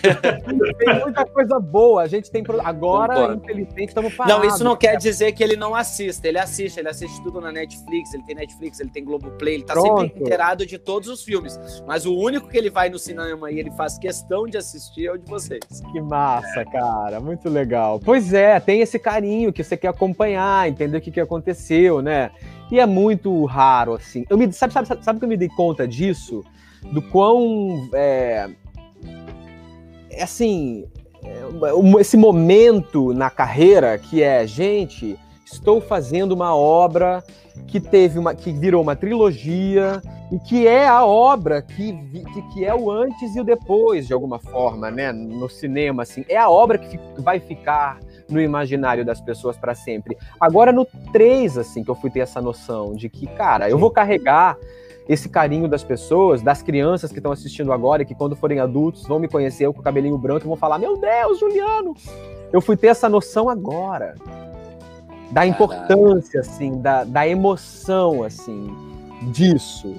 tem 0.78 1.00
muita 1.00 1.24
coisa 1.26 1.58
boa. 1.58 2.02
A 2.02 2.06
gente 2.06 2.30
tem. 2.30 2.44
Agora, 2.64 3.14
Concordo. 3.14 3.42
infelizmente, 3.42 3.88
estamos 3.88 4.14
parados. 4.14 4.42
Não, 4.42 4.54
isso 4.54 4.64
não 4.64 4.76
quer 4.76 4.96
dizer 4.96 5.32
que 5.32 5.42
ele 5.42 5.56
não 5.56 5.74
assista. 5.74 6.28
Ele 6.28 6.38
assiste, 6.38 6.78
ele 6.78 6.88
assiste 6.88 7.22
tudo 7.22 7.40
na 7.40 7.52
Netflix, 7.52 8.12
ele 8.14 8.22
tem 8.24 8.34
Netflix, 8.34 8.80
ele 8.80 8.90
tem 8.90 9.04
Globoplay, 9.04 9.54
ele 9.54 9.64
tá 9.64 9.74
Pronto. 9.74 10.02
sempre 10.02 10.20
inteirado 10.20 10.66
de 10.66 10.78
todos 10.78 11.08
os 11.08 11.22
filmes. 11.22 11.58
Mas 11.86 12.06
o 12.06 12.14
único 12.14 12.48
que 12.48 12.56
ele 12.56 12.70
vai 12.70 12.88
no 12.88 12.98
cinema 12.98 13.50
e 13.50 13.58
ele 13.58 13.70
faz 13.72 13.98
questão 13.98 14.46
de 14.46 14.56
assistir 14.56 15.06
é 15.06 15.12
o 15.12 15.18
de 15.18 15.28
vocês. 15.28 15.60
Que 15.92 16.00
massa, 16.00 16.64
cara. 16.64 17.20
Muito 17.20 17.48
legal. 17.48 18.00
Pois 18.04 18.32
é, 18.32 18.58
tem 18.60 18.80
esse 18.80 18.98
carinho 18.98 19.52
que 19.52 19.62
você 19.62 19.76
quer 19.76 19.88
acompanhar, 19.88 20.68
entender 20.68 20.98
o 20.98 21.00
que, 21.00 21.10
que 21.10 21.20
aconteceu, 21.20 22.02
né? 22.02 22.30
E 22.70 22.80
é 22.80 22.86
muito 22.86 23.44
raro, 23.44 23.94
assim. 23.94 24.24
Eu 24.28 24.36
me, 24.36 24.52
sabe, 24.52 24.72
sabe, 24.72 24.88
sabe, 24.88 25.04
sabe 25.04 25.18
que 25.18 25.24
eu 25.24 25.28
me 25.28 25.36
dei 25.36 25.48
conta 25.48 25.86
disso? 25.86 26.44
Do 26.92 27.00
quão. 27.00 27.88
É 27.94 28.48
assim, 30.22 30.84
é, 31.24 32.00
esse 32.00 32.16
momento 32.16 33.12
na 33.12 33.30
carreira 33.30 33.98
que 33.98 34.22
é, 34.22 34.46
gente, 34.46 35.18
estou 35.44 35.80
fazendo 35.80 36.32
uma 36.32 36.54
obra 36.54 37.22
que 37.66 37.80
teve 37.80 38.18
uma 38.18 38.34
que 38.34 38.52
virou 38.52 38.82
uma 38.82 38.96
trilogia 38.96 40.02
e 40.32 40.38
que 40.38 40.66
é 40.66 40.86
a 40.86 41.04
obra 41.04 41.62
que, 41.62 41.92
que, 41.92 42.42
que 42.52 42.64
é 42.64 42.74
o 42.74 42.90
antes 42.90 43.36
e 43.36 43.40
o 43.40 43.44
depois 43.44 44.06
de 44.06 44.12
alguma 44.12 44.38
forma, 44.38 44.90
né, 44.90 45.12
no 45.12 45.48
cinema 45.48 46.02
assim. 46.02 46.24
É 46.28 46.36
a 46.36 46.48
obra 46.48 46.78
que 46.78 46.98
vai 47.18 47.38
ficar 47.38 48.00
no 48.28 48.40
imaginário 48.40 49.04
das 49.04 49.20
pessoas 49.20 49.56
para 49.56 49.74
sempre. 49.74 50.16
Agora 50.40 50.72
no 50.72 50.86
3 51.12 51.58
assim 51.58 51.84
que 51.84 51.90
eu 51.90 51.94
fui 51.94 52.10
ter 52.10 52.20
essa 52.20 52.40
noção 52.40 52.94
de 52.94 53.08
que, 53.08 53.26
cara, 53.26 53.68
eu 53.68 53.78
vou 53.78 53.90
carregar 53.90 54.56
esse 55.08 55.28
carinho 55.28 55.68
das 55.68 55.84
pessoas, 55.84 56.42
das 56.42 56.62
crianças 56.62 57.10
que 57.10 57.18
estão 57.18 57.32
assistindo 57.32 57.72
agora 57.72 58.02
e 58.02 58.06
que 58.06 58.14
quando 58.14 58.34
forem 58.34 58.58
adultos 58.58 59.06
vão 59.06 59.18
me 59.18 59.28
conhecer 59.28 59.66
eu 59.66 59.74
com 59.74 59.80
o 59.80 59.82
cabelinho 59.82 60.16
branco 60.16 60.46
e 60.46 60.48
vão 60.48 60.56
falar: 60.56 60.78
Meu 60.78 60.96
Deus, 60.96 61.38
Juliano! 61.38 61.94
Eu 62.52 62.60
fui 62.60 62.76
ter 62.76 62.88
essa 62.88 63.08
noção 63.08 63.48
agora. 63.48 64.14
Da 65.30 65.44
importância, 65.44 66.40
assim, 66.40 66.80
da, 66.80 67.02
da 67.02 67.26
emoção, 67.26 68.22
assim, 68.22 68.72
disso. 69.32 69.96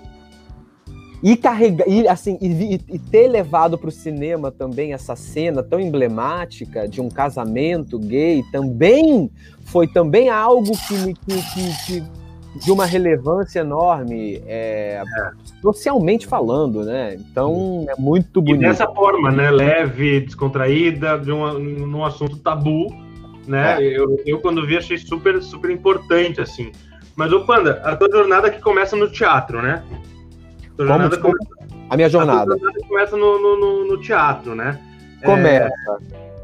E 1.22 1.36
carregar, 1.36 1.88
e, 1.88 2.08
assim, 2.08 2.38
e, 2.42 2.80
e 2.88 3.00
ter 3.00 3.28
levado 3.28 3.78
para 3.78 3.90
o 3.90 3.92
cinema 3.92 4.52
também 4.52 4.94
essa 4.94 5.16
cena 5.16 5.62
tão 5.62 5.80
emblemática 5.80 6.88
de 6.88 7.02
um 7.02 7.10
casamento 7.10 7.98
gay 8.00 8.44
também 8.52 9.30
foi 9.66 9.88
também 9.88 10.30
algo 10.30 10.72
que 10.88 10.94
me 10.94 11.14
que, 11.14 11.42
que, 11.54 11.86
que 11.86 12.25
de 12.64 12.72
uma 12.72 12.86
relevância 12.86 13.60
enorme, 13.60 14.42
é, 14.48 15.04
socialmente 15.62 16.26
falando, 16.26 16.84
né? 16.84 17.16
Então 17.16 17.86
é 17.90 18.00
muito 18.00 18.42
bonito. 18.42 18.64
E 18.64 18.68
dessa 18.68 18.88
forma, 18.88 19.32
né? 19.32 19.52
Leve, 19.52 20.22
descontraída, 20.22 21.18
de 21.18 21.32
uma, 21.32 21.54
num 21.54 22.06
assunto 22.06 22.38
tabu, 22.38 22.88
né? 23.46 23.84
É. 23.84 23.98
Eu, 23.98 24.22
eu, 24.26 24.40
quando 24.40 24.66
vi, 24.66 24.78
achei 24.78 24.98
super, 24.98 25.42
super 25.42 25.70
importante, 25.70 26.40
assim. 26.40 26.72
Mas, 27.16 27.32
ô 27.32 27.46
Panda, 27.46 27.82
a 27.84 27.96
tua 27.96 28.10
jornada 28.10 28.50
que 28.50 28.62
começa 28.62 28.96
no 28.96 29.10
teatro, 29.10 29.62
né? 29.62 29.84
A, 29.92 30.76
tua 30.76 30.88
jornada 30.88 31.18
Como, 31.18 31.34
começa... 31.38 31.76
a 31.90 31.96
minha 31.96 32.10
jornada. 32.10 32.54
A 32.54 32.58
jornada 32.58 32.80
começa 32.88 33.18
no, 33.18 33.58
no, 33.58 33.88
no 33.88 34.02
teatro, 34.02 34.56
né? 34.56 34.80
Começa. 35.24 35.70
É... 36.14 36.35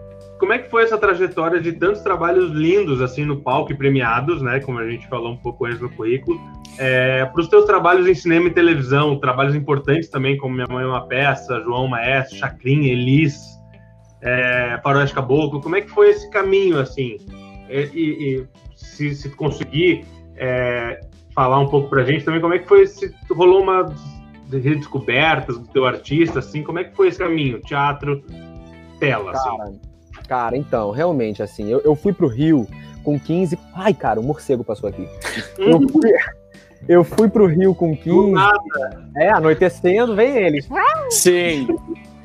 Como 0.42 0.54
é 0.54 0.58
que 0.58 0.72
foi 0.72 0.82
essa 0.82 0.98
trajetória 0.98 1.62
de 1.62 1.72
tantos 1.74 2.02
trabalhos 2.02 2.50
lindos 2.50 3.00
assim 3.00 3.24
no 3.24 3.42
palco 3.42 3.72
e 3.72 3.78
premiados, 3.78 4.42
né? 4.42 4.60
Como 4.60 4.80
a 4.80 4.90
gente 4.90 5.08
falou 5.08 5.34
um 5.34 5.38
pouco 5.38 5.68
antes 5.68 5.80
no 5.80 5.88
currículo, 5.92 6.42
é, 6.80 7.26
para 7.26 7.40
os 7.40 7.48
teus 7.48 7.64
trabalhos 7.66 8.08
em 8.08 8.16
cinema 8.16 8.48
e 8.48 8.50
televisão, 8.50 9.20
trabalhos 9.20 9.54
importantes 9.54 10.10
também, 10.10 10.36
como 10.38 10.56
Minha 10.56 10.66
Mãe 10.68 10.84
é 10.84 10.88
uma 10.88 11.06
Peça, 11.06 11.62
João 11.62 11.88
Maestro, 11.88 12.38
Chacrin, 12.38 12.86
Elis, 12.86 13.40
é, 14.20 14.80
Faroeste 14.84 15.14
Caboclo. 15.14 15.62
Como 15.62 15.76
é 15.76 15.82
que 15.82 15.92
foi 15.92 16.10
esse 16.10 16.28
caminho 16.32 16.80
assim? 16.80 17.18
E, 17.70 17.90
e, 17.94 18.40
e 18.40 18.48
se, 18.76 19.14
se 19.14 19.30
conseguir 19.36 20.04
é, 20.38 21.02
falar 21.36 21.60
um 21.60 21.68
pouco 21.68 21.88
para 21.88 22.02
a 22.02 22.06
gente 22.06 22.26
também, 22.26 22.42
como 22.42 22.56
é 22.56 22.58
que 22.58 22.68
foi? 22.68 22.88
Se 22.88 23.14
rolou 23.30 23.62
uma 23.62 23.94
redescobertas 24.52 25.60
do 25.60 25.68
teu 25.68 25.86
artista, 25.86 26.40
assim, 26.40 26.64
como 26.64 26.80
é 26.80 26.86
que 26.86 26.96
foi 26.96 27.10
esse 27.10 27.20
caminho? 27.20 27.62
Teatro, 27.62 28.24
tela, 29.00 29.34
assim. 29.34 29.58
Cara, 29.58 29.64
assim. 29.66 29.91
Cara, 30.32 30.56
então, 30.56 30.92
realmente, 30.92 31.44
assim, 31.44 31.70
eu, 31.70 31.82
eu 31.82 31.94
fui 31.94 32.14
pro 32.14 32.26
Rio 32.26 32.66
com 33.04 33.20
15. 33.20 33.60
Ai, 33.76 33.94
cara, 33.94 34.18
o 34.18 34.24
morcego 34.24 34.64
passou 34.64 34.88
aqui. 34.88 35.06
Eu 35.58 35.82
fui, 35.90 36.12
eu 36.88 37.04
fui 37.04 37.28
pro 37.28 37.48
Rio 37.48 37.76
com 37.76 37.94
15. 37.94 38.34
É, 39.18 39.30
anoitecendo, 39.30 40.16
vem 40.16 40.38
eles. 40.38 40.70
Sim. 41.10 41.68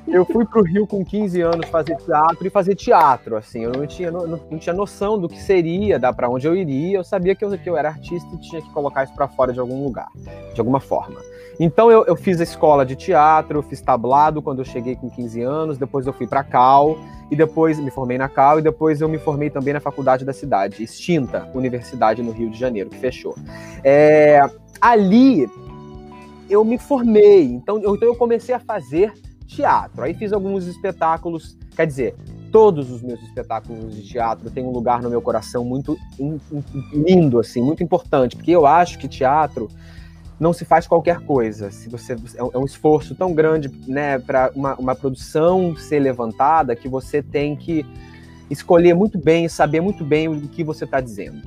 Eu 0.06 0.24
fui 0.24 0.44
pro 0.44 0.62
Rio 0.62 0.86
com 0.86 1.04
15 1.04 1.40
anos 1.40 1.68
fazer 1.68 1.96
teatro 1.96 2.46
e 2.46 2.48
fazer 2.48 2.76
teatro, 2.76 3.36
assim. 3.36 3.64
Eu 3.64 3.72
não 3.72 3.88
tinha, 3.88 4.12
não, 4.12 4.24
não 4.24 4.56
tinha 4.56 4.72
noção 4.72 5.18
do 5.18 5.28
que 5.28 5.42
seria, 5.42 5.98
da 5.98 6.12
para 6.12 6.30
onde 6.30 6.46
eu 6.46 6.54
iria. 6.54 6.98
Eu 6.98 7.02
sabia 7.02 7.34
que 7.34 7.44
eu, 7.44 7.58
que 7.58 7.68
eu 7.68 7.76
era 7.76 7.88
artista 7.88 8.28
e 8.36 8.38
tinha 8.38 8.62
que 8.62 8.70
colocar 8.70 9.02
isso 9.02 9.14
para 9.16 9.26
fora 9.26 9.52
de 9.52 9.58
algum 9.58 9.82
lugar, 9.82 10.06
de 10.54 10.60
alguma 10.60 10.78
forma. 10.78 11.20
Então 11.58 11.90
eu, 11.90 12.04
eu 12.04 12.16
fiz 12.16 12.40
a 12.40 12.42
escola 12.42 12.84
de 12.84 12.94
teatro, 12.94 13.58
eu 13.58 13.62
fiz 13.62 13.80
tablado 13.80 14.42
quando 14.42 14.58
eu 14.58 14.64
cheguei 14.64 14.94
com 14.94 15.08
15 15.08 15.40
anos, 15.40 15.78
depois 15.78 16.06
eu 16.06 16.12
fui 16.12 16.26
para 16.26 16.44
Cal 16.44 16.98
e 17.30 17.36
depois 17.36 17.78
me 17.78 17.90
formei 17.90 18.18
na 18.18 18.28
Cal 18.28 18.58
e 18.58 18.62
depois 18.62 19.00
eu 19.00 19.08
me 19.08 19.18
formei 19.18 19.48
também 19.48 19.72
na 19.72 19.80
faculdade 19.80 20.24
da 20.24 20.32
cidade, 20.32 20.82
extinta 20.82 21.48
universidade 21.54 22.22
no 22.22 22.30
Rio 22.30 22.50
de 22.50 22.58
Janeiro, 22.58 22.90
que 22.90 22.98
fechou. 22.98 23.34
É, 23.82 24.40
ali 24.80 25.48
eu 26.48 26.64
me 26.64 26.78
formei, 26.78 27.44
então 27.44 27.80
eu, 27.80 27.96
então 27.96 28.08
eu 28.08 28.14
comecei 28.16 28.54
a 28.54 28.60
fazer 28.60 29.12
teatro. 29.46 30.02
Aí 30.02 30.14
fiz 30.14 30.32
alguns 30.32 30.66
espetáculos, 30.66 31.56
quer 31.74 31.86
dizer, 31.86 32.14
todos 32.52 32.90
os 32.90 33.02
meus 33.02 33.20
espetáculos 33.22 33.94
de 33.94 34.02
teatro 34.02 34.50
têm 34.50 34.64
um 34.64 34.70
lugar 34.70 35.02
no 35.02 35.10
meu 35.10 35.22
coração 35.22 35.64
muito 35.64 35.96
in, 36.18 36.38
in, 36.52 36.62
lindo, 36.92 37.38
assim, 37.38 37.62
muito 37.62 37.82
importante, 37.82 38.36
porque 38.36 38.50
eu 38.50 38.66
acho 38.66 38.98
que 38.98 39.08
teatro 39.08 39.68
não 40.38 40.52
se 40.52 40.64
faz 40.64 40.86
qualquer 40.86 41.20
coisa. 41.20 41.70
Se 41.70 41.88
você 41.88 42.14
é 42.36 42.42
um 42.42 42.62
é 42.62 42.64
esforço 42.64 43.14
tão 43.14 43.32
grande, 43.32 43.70
né, 43.86 44.18
para 44.18 44.50
uma, 44.54 44.74
uma 44.74 44.94
produção 44.94 45.74
ser 45.76 46.00
levantada 46.00 46.76
que 46.76 46.88
você 46.88 47.22
tem 47.22 47.56
que 47.56 47.84
escolher 48.50 48.94
muito 48.94 49.18
bem, 49.18 49.48
saber 49.48 49.80
muito 49.80 50.04
bem 50.04 50.28
o 50.28 50.48
que 50.48 50.62
você 50.62 50.84
está 50.84 51.00
dizendo. 51.00 51.42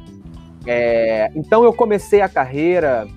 É, 0.66 1.32
então 1.36 1.64
eu 1.64 1.74
comecei 1.74 2.22
a 2.22 2.30
carreira 2.30 3.08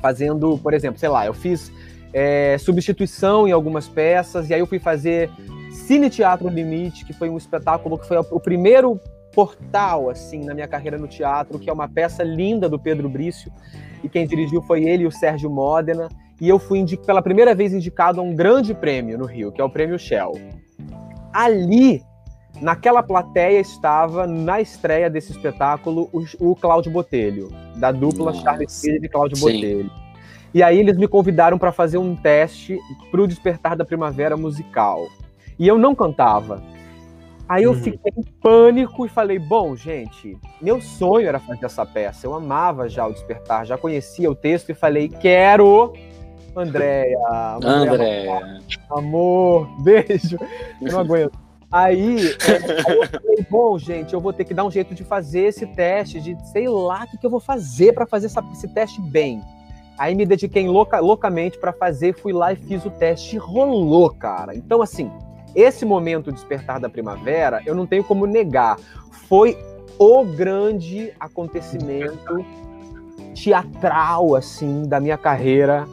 fazendo, 0.00 0.58
por 0.58 0.72
exemplo, 0.74 0.98
sei 0.98 1.08
lá, 1.08 1.26
eu 1.26 1.34
fiz 1.34 1.72
é, 2.12 2.56
substituição 2.58 3.48
em 3.48 3.52
algumas 3.52 3.88
peças, 3.88 4.48
e 4.48 4.54
aí 4.54 4.60
eu 4.60 4.66
fui 4.66 4.78
fazer 4.78 5.30
Cine 5.70 6.08
Teatro 6.08 6.48
Limite, 6.48 7.04
que 7.04 7.12
foi 7.12 7.28
um 7.28 7.36
espetáculo 7.36 7.98
que 7.98 8.06
foi 8.06 8.18
o 8.18 8.40
primeiro 8.40 9.00
portal, 9.34 10.08
assim, 10.08 10.44
na 10.44 10.54
minha 10.54 10.68
carreira 10.68 10.96
no 10.96 11.08
teatro, 11.08 11.58
que 11.58 11.68
é 11.68 11.72
uma 11.72 11.88
peça 11.88 12.22
linda 12.22 12.68
do 12.68 12.78
Pedro 12.78 13.08
Brício, 13.08 13.52
e 14.04 14.08
quem 14.08 14.26
dirigiu 14.26 14.60
foi 14.62 14.84
ele 14.84 15.04
e 15.04 15.06
o 15.06 15.10
Sérgio 15.10 15.50
Modena, 15.50 16.08
e 16.40 16.48
eu 16.48 16.58
fui 16.58 16.84
pela 16.98 17.22
primeira 17.22 17.54
vez 17.54 17.72
indicado 17.72 18.20
a 18.20 18.22
um 18.22 18.34
grande 18.34 18.74
prêmio 18.74 19.16
no 19.16 19.24
Rio, 19.24 19.50
que 19.50 19.60
é 19.60 19.64
o 19.64 19.70
Prêmio 19.70 19.98
Shell. 19.98 20.32
Ali, 21.32 22.02
naquela 22.60 23.02
plateia, 23.02 23.58
estava, 23.58 24.26
na 24.26 24.60
estreia 24.60 25.08
desse 25.08 25.32
espetáculo, 25.32 26.10
o, 26.12 26.50
o 26.50 26.54
Cláudio 26.54 26.92
Botelho, 26.92 27.48
da 27.76 27.90
dupla 27.90 28.26
Nossa. 28.26 28.42
Charles 28.42 28.80
Filho 28.80 29.04
e 29.04 29.08
Cláudio 29.08 29.36
Sim. 29.36 29.44
Botelho. 29.44 29.90
E 30.52 30.62
aí 30.62 30.78
eles 30.78 30.96
me 30.96 31.08
convidaram 31.08 31.58
para 31.58 31.72
fazer 31.72 31.98
um 31.98 32.14
teste 32.14 32.78
para 33.10 33.22
o 33.22 33.26
Despertar 33.26 33.74
da 33.74 33.84
Primavera 33.84 34.36
musical. 34.36 35.08
E 35.58 35.66
eu 35.66 35.78
não 35.78 35.94
cantava. 35.94 36.62
Aí 37.48 37.64
eu 37.64 37.72
uhum. 37.72 37.76
fiquei 37.82 38.12
em 38.16 38.22
pânico 38.40 39.04
e 39.04 39.08
falei: 39.08 39.38
bom, 39.38 39.76
gente, 39.76 40.36
meu 40.60 40.80
sonho 40.80 41.28
era 41.28 41.38
fazer 41.38 41.66
essa 41.66 41.84
peça. 41.84 42.26
Eu 42.26 42.34
amava 42.34 42.88
já 42.88 43.06
o 43.06 43.12
Despertar, 43.12 43.66
já 43.66 43.76
conhecia 43.76 44.30
o 44.30 44.34
texto 44.34 44.70
e 44.70 44.74
falei: 44.74 45.08
quero. 45.08 45.92
Andréia, 46.56 47.18
Andréia, 47.64 48.60
amor, 48.88 49.68
beijo. 49.82 50.38
Eu 50.80 50.92
não 50.92 51.00
aguento. 51.00 51.44
Aí, 51.74 52.18
é, 52.18 52.88
aí, 52.88 52.98
eu 53.00 53.08
falei, 53.08 53.46
bom, 53.50 53.76
gente, 53.76 54.14
eu 54.14 54.20
vou 54.20 54.32
ter 54.32 54.44
que 54.44 54.54
dar 54.54 54.64
um 54.64 54.70
jeito 54.70 54.94
de 54.94 55.02
fazer 55.02 55.46
esse 55.46 55.66
teste, 55.66 56.20
de 56.20 56.36
sei 56.52 56.68
lá 56.68 57.02
o 57.02 57.10
que, 57.10 57.18
que 57.18 57.26
eu 57.26 57.30
vou 57.30 57.40
fazer 57.40 57.92
para 57.92 58.06
fazer 58.06 58.26
essa, 58.26 58.40
esse 58.52 58.68
teste 58.68 59.00
bem. 59.00 59.42
Aí 59.98 60.14
me 60.14 60.24
dediquei 60.24 60.68
louca, 60.68 61.00
loucamente 61.00 61.58
para 61.58 61.72
fazer, 61.72 62.14
fui 62.14 62.32
lá 62.32 62.52
e 62.52 62.56
fiz 62.56 62.84
o 62.84 62.90
teste, 62.90 63.36
rolou, 63.36 64.10
cara. 64.10 64.54
Então, 64.54 64.82
assim, 64.82 65.10
esse 65.54 65.84
momento 65.84 66.32
despertar 66.32 66.80
da 66.80 66.88
primavera, 66.88 67.62
eu 67.64 67.74
não 67.74 67.86
tenho 67.86 68.04
como 68.04 68.26
negar, 68.26 68.78
foi 69.28 69.56
o 69.98 70.24
grande 70.24 71.12
acontecimento 71.20 72.44
teatral, 73.34 74.34
assim, 74.34 74.82
da 74.86 75.00
minha 75.00 75.18
carreira 75.18 75.86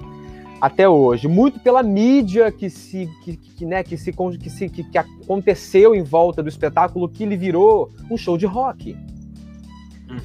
até 0.60 0.88
hoje. 0.88 1.28
Muito 1.28 1.60
pela 1.60 1.82
mídia 1.82 2.52
que 2.52 2.70
se, 2.70 3.10
que, 3.24 3.36
que 3.36 3.66
né, 3.66 3.84
que 3.84 3.98
se, 3.98 4.12
que, 4.14 4.50
se 4.50 4.70
que, 4.70 4.84
que 4.84 4.98
aconteceu 4.98 5.96
em 5.96 6.04
volta 6.04 6.44
do 6.44 6.50
espetáculo, 6.50 7.10
que 7.10 7.24
ele 7.24 7.36
virou 7.36 7.90
um 8.10 8.18
show 8.18 8.38
de 8.38 8.46
rock. 8.46 8.96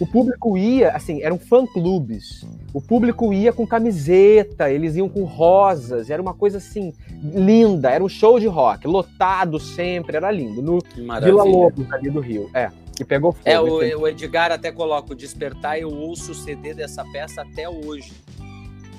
O 0.01 0.07
público 0.07 0.57
ia, 0.57 0.91
assim, 0.91 1.23
eram 1.23 1.39
fã-clubes. 1.39 2.45
O 2.73 2.81
público 2.81 3.33
ia 3.33 3.53
com 3.53 3.67
camiseta, 3.67 4.71
eles 4.71 4.97
iam 4.97 5.09
com 5.09 5.25
rosas, 5.25 6.11
era 6.11 6.21
uma 6.21 6.35
coisa 6.35 6.59
assim, 6.59 6.93
linda, 7.23 7.91
era 7.91 8.03
um 8.03 8.09
show 8.09 8.39
de 8.39 8.47
rock, 8.47 8.87
lotado 8.87 9.59
sempre, 9.59 10.17
era 10.17 10.31
lindo. 10.31 10.63
No 10.63 10.79
Vila 11.21 11.45
Lobos, 11.45 11.91
ali 11.93 12.11
do 12.11 12.21
Rio. 12.21 12.51
É, 12.53 12.71
que 12.97 13.05
pegou 13.05 13.33
fogo. 13.33 13.43
É, 13.45 13.61
o, 13.61 14.01
o 14.01 14.09
Edgar 14.09 14.51
até 14.51 14.73
coloca 14.73 15.13
o 15.13 15.17
Despertar, 15.17 15.79
eu 15.79 15.91
ouço 15.91 16.33
o 16.33 16.35
CD 16.35 16.75
dessa 16.75 17.05
peça 17.05 17.43
até 17.43 17.69
hoje. 17.69 18.13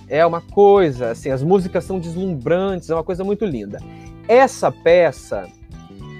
É 0.09 0.25
uma 0.25 0.39
coisa, 0.39 1.11
assim, 1.11 1.29
as 1.29 1.43
músicas 1.43 1.83
são 1.83 1.99
deslumbrantes, 1.99 2.89
é 2.89 2.93
uma 2.93 3.03
coisa 3.03 3.23
muito 3.23 3.43
linda. 3.43 3.79
Essa 4.27 4.71
peça, 4.71 5.47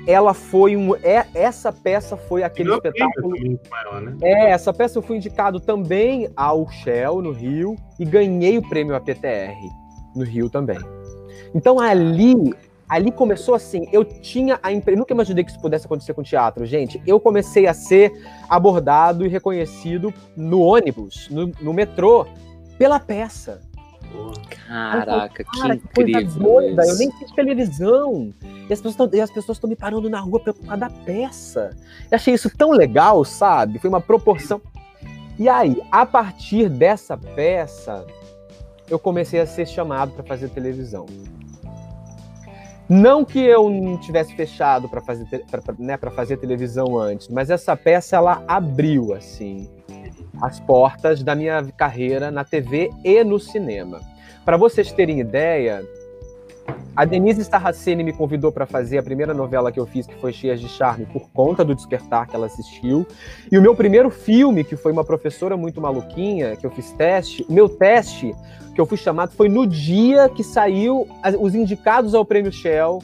ela 0.08 0.34
foi 0.34 0.78
um. 0.78 0.96
É, 0.96 1.28
essa 1.34 1.72
peça 1.72 2.16
foi 2.16 2.42
aquele 2.42 2.74
espetáculo. 2.74 3.36
Ela, 3.84 4.02
né? 4.02 4.18
É, 4.24 4.52
essa 4.52 4.74
peça 4.74 4.98
eu 4.98 5.02
fui 5.02 5.18
indicado 5.18 5.60
também 5.60 6.30
ao 6.36 6.68
Shell 6.70 7.22
no 7.22 7.34
Rio 7.34 7.76
e 8.00 8.06
ganhei 8.06 8.58
o 8.58 8.68
prêmio 8.68 8.96
APTR 8.96 9.54
no 10.16 10.24
Rio 10.24 10.50
também. 10.50 10.80
Então 11.54 11.78
ali, 11.78 12.36
ali 12.88 13.12
começou 13.12 13.54
assim, 13.54 13.88
eu 13.92 14.06
tinha 14.06 14.58
a 14.64 14.72
impressão, 14.72 15.00
nunca 15.00 15.14
imaginei 15.14 15.44
que 15.44 15.52
isso 15.52 15.60
pudesse 15.60 15.86
acontecer 15.86 16.14
com 16.14 16.24
teatro, 16.24 16.66
gente. 16.66 17.02
Eu 17.06 17.20
comecei 17.20 17.68
a 17.68 17.74
ser 17.74 18.14
abordado 18.50 19.26
e 19.26 19.30
reconhecido 19.30 20.14
no 20.38 20.62
ônibus, 20.62 21.28
no, 21.30 21.52
no 21.62 21.74
metrô, 21.74 22.26
pela 22.78 22.98
peça. 22.98 23.67
Caraca, 24.68 25.46
falei, 25.58 25.80
que 25.80 26.02
incrível. 26.02 26.44
Doida, 26.44 26.86
eu 26.86 26.98
nem 26.98 27.12
fiz 27.12 27.32
televisão. 27.32 28.34
E 28.70 28.74
as 28.74 28.82
pessoas 29.32 29.58
estão 29.58 29.70
me 29.70 29.76
parando 29.76 30.10
na 30.10 30.20
rua 30.20 30.42
causa 30.44 30.78
da 30.78 30.90
peça. 30.90 31.76
Eu 32.12 32.16
achei 32.16 32.34
isso 32.34 32.50
tão 32.56 32.72
legal, 32.72 33.24
sabe? 33.24 33.80
Foi 33.80 33.90
uma 33.90 34.02
proporção. 34.02 34.62
E 35.40 35.48
aí, 35.48 35.82
a 35.92 36.06
partir 36.06 36.68
dessa 36.68 37.16
peça, 37.16 38.06
eu 38.90 38.98
comecei 38.98 39.40
a 39.40 39.46
ser 39.46 39.68
chamado 39.68 40.12
para 40.12 40.24
fazer 40.24 40.50
televisão. 40.50 41.06
Não 42.90 43.26
que 43.26 43.40
eu 43.40 43.70
não 43.70 43.98
tivesse 43.98 44.34
fechado 44.34 44.88
para 44.88 45.02
fazer, 45.02 45.26
pra, 45.52 45.62
né, 45.78 45.98
fazer 46.16 46.38
televisão 46.38 46.98
antes, 46.98 47.28
mas 47.28 47.50
essa 47.50 47.76
peça 47.76 48.16
ela 48.16 48.44
abriu 48.48 49.14
assim 49.14 49.70
as 50.42 50.60
portas 50.60 51.24
da 51.24 51.36
minha 51.36 51.64
carreira 51.76 52.32
na 52.32 52.44
TV 52.44 52.92
e 53.04 53.24
no 53.24 53.40
cinema. 53.40 54.00
Para 54.46 54.56
vocês 54.56 54.92
terem 54.92 55.20
ideia, 55.20 55.84
a 56.96 57.06
Denise 57.06 57.42
Starraceni 57.42 58.04
me 58.04 58.14
convidou 58.14 58.52
para 58.52 58.66
fazer 58.66 58.98
a 58.98 59.04
primeira 59.04 59.34
novela 59.34 59.72
que 59.72 59.80
eu 59.80 59.86
fiz, 59.86 60.08
que 60.08 60.16
foi 60.16 60.34
Cheias 60.34 60.60
de 60.60 60.70
Charme, 60.70 61.06
por 61.06 61.30
conta 61.32 61.64
do 61.64 61.76
Despertar 61.76 62.28
que 62.28 62.36
ela 62.36 62.46
assistiu. 62.46 63.06
E 63.52 63.58
o 63.58 63.62
meu 63.62 63.76
primeiro 63.76 64.10
filme, 64.10 64.64
que 64.64 64.76
foi 64.76 64.92
uma 64.92 65.04
professora 65.04 65.58
muito 65.58 65.82
maluquinha, 65.82 66.56
que 66.56 66.66
eu 66.66 66.72
fiz 66.72 66.92
teste, 66.94 67.46
o 67.48 67.54
meu 67.54 67.68
teste, 67.70 68.34
que 68.78 68.82
eu 68.82 68.86
fui 68.86 68.96
chamado, 68.98 69.32
foi 69.32 69.50
no 69.50 69.66
dia 69.66 70.30
que 70.30 70.44
saiu 70.44 71.08
os 71.40 71.56
indicados 71.56 72.14
ao 72.14 72.24
Prêmio 72.24 72.52
Shell, 72.52 73.00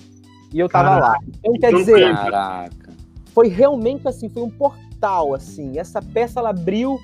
e 0.53 0.59
eu 0.59 0.69
tava 0.69 0.89
Caraca, 0.89 1.07
lá. 1.07 1.17
Então, 1.43 1.53
quer 1.53 1.75
dizer, 1.75 2.13
Caraca. 2.13 2.89
foi 3.33 3.47
realmente 3.47 4.07
assim, 4.07 4.29
foi 4.29 4.43
um 4.43 4.51
portal, 4.51 5.33
assim. 5.33 5.79
Essa 5.79 5.99
peça, 5.99 6.39
ela 6.39 6.51
abriu 6.51 6.99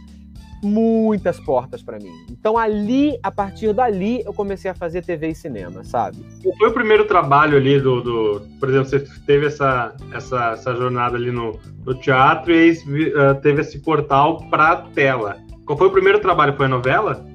muitas 0.61 1.39
portas 1.39 1.81
para 1.81 1.97
mim. 1.97 2.11
Então 2.29 2.59
ali, 2.59 3.17
a 3.23 3.31
partir 3.31 3.73
dali, 3.73 4.21
eu 4.23 4.33
comecei 4.35 4.69
a 4.69 4.75
fazer 4.75 5.03
TV 5.03 5.29
e 5.29 5.35
cinema, 5.35 5.83
sabe? 5.83 6.23
Qual 6.43 6.55
foi 6.55 6.69
o 6.69 6.73
primeiro 6.73 7.05
trabalho 7.05 7.57
ali 7.57 7.79
do, 7.79 8.01
do 8.01 8.41
por 8.59 8.69
exemplo, 8.69 8.87
você 8.87 8.99
teve 9.25 9.47
essa, 9.47 9.95
essa, 10.13 10.51
essa 10.51 10.75
jornada 10.75 11.15
ali 11.15 11.31
no, 11.31 11.57
no 11.83 11.95
teatro 11.95 12.53
e 12.53 12.55
aí 12.55 12.71
uh, 12.73 13.33
teve 13.41 13.61
esse 13.61 13.79
portal 13.79 14.47
para 14.47 14.75
tela. 14.93 15.37
Qual 15.65 15.75
foi 15.75 15.87
o 15.87 15.91
primeiro 15.91 16.19
trabalho? 16.19 16.55
Foi 16.55 16.67
a 16.67 16.69
novela? 16.69 17.28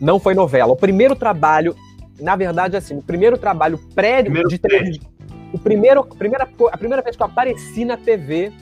Não 0.00 0.18
foi 0.18 0.34
novela. 0.34 0.72
O 0.72 0.76
primeiro 0.76 1.14
trabalho, 1.16 1.74
na 2.20 2.36
verdade, 2.36 2.76
assim, 2.76 2.96
o 2.96 3.02
primeiro 3.02 3.36
trabalho 3.38 3.78
pré 3.94 4.22
primeiro 4.22 4.48
de 4.48 4.58
televisão. 4.58 5.08
O 5.52 5.58
primeiro, 5.58 6.00
a 6.00 6.14
primeira, 6.14 6.48
a 6.72 6.76
primeira 6.76 7.02
vez 7.02 7.16
que 7.16 7.22
eu 7.22 7.26
apareci 7.26 7.84
na 7.84 7.96
TV 7.96 8.52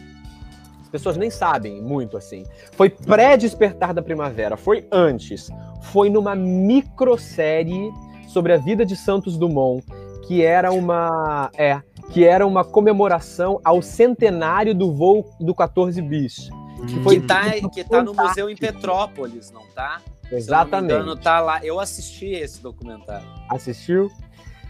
as 0.87 0.91
pessoas 0.91 1.16
nem 1.16 1.30
sabem 1.30 1.82
muito 1.82 2.16
assim. 2.16 2.45
Foi 2.72 2.89
pré-despertar 2.89 3.93
da 3.93 4.01
primavera, 4.01 4.57
foi 4.57 4.87
antes. 4.93 5.51
Foi 5.82 6.09
numa 6.09 6.37
microsérie 6.37 7.93
sobre 8.28 8.53
a 8.53 8.57
vida 8.57 8.87
de 8.87 8.95
Santos 8.95 9.37
Dumont, 9.37 9.84
que 10.26 10.43
era 10.43 10.72
uma. 10.72 11.51
É, 11.59 11.82
que 12.11 12.24
era 12.24 12.47
uma 12.47 12.64
comemoração 12.64 13.61
ao 13.64 13.82
centenário 13.82 14.74
do 14.74 14.93
voo 14.93 15.28
do 15.41 15.53
14 15.53 16.01
bis. 16.03 16.49
Que, 16.87 17.01
foi, 17.03 17.20
que, 17.20 17.26
tá, 17.26 17.51
que 17.72 17.82
tá 17.82 18.03
no 18.05 18.14
museu 18.14 18.49
em 18.49 18.55
Petrópolis, 18.55 19.51
não 19.51 19.62
tá? 19.74 20.01
Exatamente. 20.31 20.93
Se 20.93 21.01
engano, 21.01 21.16
tá 21.16 21.41
lá. 21.41 21.64
Eu 21.64 21.79
assisti 21.79 22.27
esse 22.27 22.62
documentário. 22.62 23.27
Assistiu? 23.49 24.11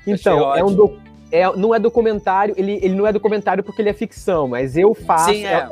Então, 0.06 0.54
é 0.54 0.64
um, 0.64 0.72
do, 0.72 0.98
é, 1.32 1.50
não 1.56 1.74
é 1.74 1.78
documentário, 1.78 2.54
ele, 2.56 2.78
ele 2.82 2.94
não 2.94 3.06
é 3.06 3.12
documentário 3.12 3.64
porque 3.64 3.82
ele 3.82 3.88
é 3.88 3.92
ficção, 3.92 4.48
mas 4.48 4.76
eu 4.76 4.94
faço. 4.94 5.32
Sim, 5.32 5.44
é. 5.44 5.54
É, 5.54 5.68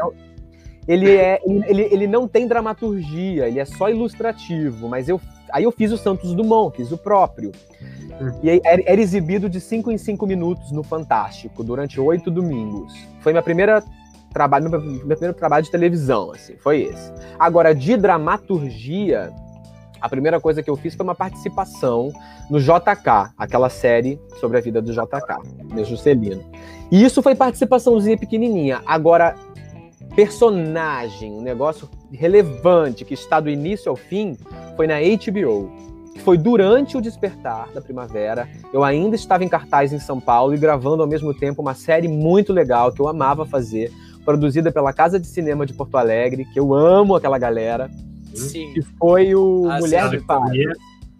ele, 0.87 1.16
é, 1.16 1.41
ele, 1.45 1.82
ele 1.82 2.07
não 2.07 2.26
tem 2.28 2.47
dramaturgia, 2.47 3.49
ele 3.49 3.61
é 3.61 3.64
só 3.64 3.89
ilustrativo, 3.89 4.89
mas 4.89 5.09
eu 5.09 5.20
aí 5.51 5.62
eu 5.62 5.70
fiz 5.70 5.93
o 5.93 5.97
Santos 5.97 6.35
Dumont, 6.35 6.76
fiz 6.76 6.91
o 6.91 6.99
próprio. 6.99 7.53
E 8.43 8.61
era, 8.64 8.82
era 8.85 9.01
exibido 9.01 9.49
de 9.49 9.61
5 9.61 9.91
em 9.93 9.99
5 9.99 10.26
minutos 10.26 10.72
no 10.72 10.82
Fantástico, 10.82 11.62
durante 11.62 12.01
oito 12.01 12.30
domingos. 12.30 12.93
Foi 13.20 13.32
minha 13.32 13.43
primeira 13.43 13.82
trabalho, 14.32 14.68
meu, 14.68 14.80
meu 14.80 15.16
primeiro 15.16 15.35
trabalho 15.35 15.64
de 15.64 15.70
televisão, 15.70 16.32
assim, 16.32 16.57
foi 16.57 16.82
esse. 16.82 17.12
Agora, 17.39 17.72
de 17.72 17.97
dramaturgia, 17.97 19.32
a 20.05 20.09
primeira 20.11 20.38
coisa 20.38 20.62
que 20.62 20.68
eu 20.68 20.76
fiz 20.76 20.94
foi 20.94 21.02
uma 21.02 21.14
participação 21.14 22.12
no 22.50 22.61
JK, 22.61 23.32
aquela 23.38 23.70
série 23.70 24.20
sobre 24.38 24.59
a 24.59 24.61
vida 24.61 24.82
do 24.82 24.92
JK, 24.92 25.72
meu 25.72 25.82
Juscelino. 25.82 26.44
E 26.92 27.02
isso 27.02 27.22
foi 27.22 27.34
participaçãozinha 27.34 28.18
pequenininha. 28.18 28.82
Agora, 28.84 29.34
personagem, 30.14 31.32
um 31.32 31.40
negócio 31.40 31.88
relevante 32.12 33.02
que 33.02 33.14
está 33.14 33.40
do 33.40 33.48
início 33.48 33.88
ao 33.88 33.96
fim, 33.96 34.36
foi 34.76 34.86
na 34.86 34.96
HBO. 34.96 35.72
Foi 36.18 36.36
durante 36.36 36.98
o 36.98 37.00
despertar 37.00 37.72
da 37.72 37.80
primavera. 37.80 38.46
Eu 38.74 38.84
ainda 38.84 39.16
estava 39.16 39.42
em 39.42 39.48
cartaz 39.48 39.90
em 39.90 39.98
São 39.98 40.20
Paulo 40.20 40.55
e 40.55 40.59
gravando 40.59 41.02
ao 41.02 41.09
mesmo 41.09 41.32
tempo 41.32 41.62
uma 41.62 41.72
série 41.72 42.09
muito 42.09 42.52
legal 42.52 42.92
que 42.92 43.00
eu 43.00 43.09
amava 43.09 43.46
fazer, 43.46 43.90
produzida 44.22 44.70
pela 44.70 44.92
Casa 44.92 45.18
de 45.18 45.26
Cinema 45.26 45.64
de 45.64 45.72
Porto 45.72 45.96
Alegre, 45.96 46.44
que 46.44 46.61
eu 46.61 46.74
amo 46.74 47.16
aquela 47.16 47.38
galera. 47.38 47.90
Sim. 48.39 48.72
Que 48.74 48.82
foi 48.82 49.35
o 49.35 49.68
Mulher 49.80 50.09
de 50.11 50.20
Fases. 50.20 50.66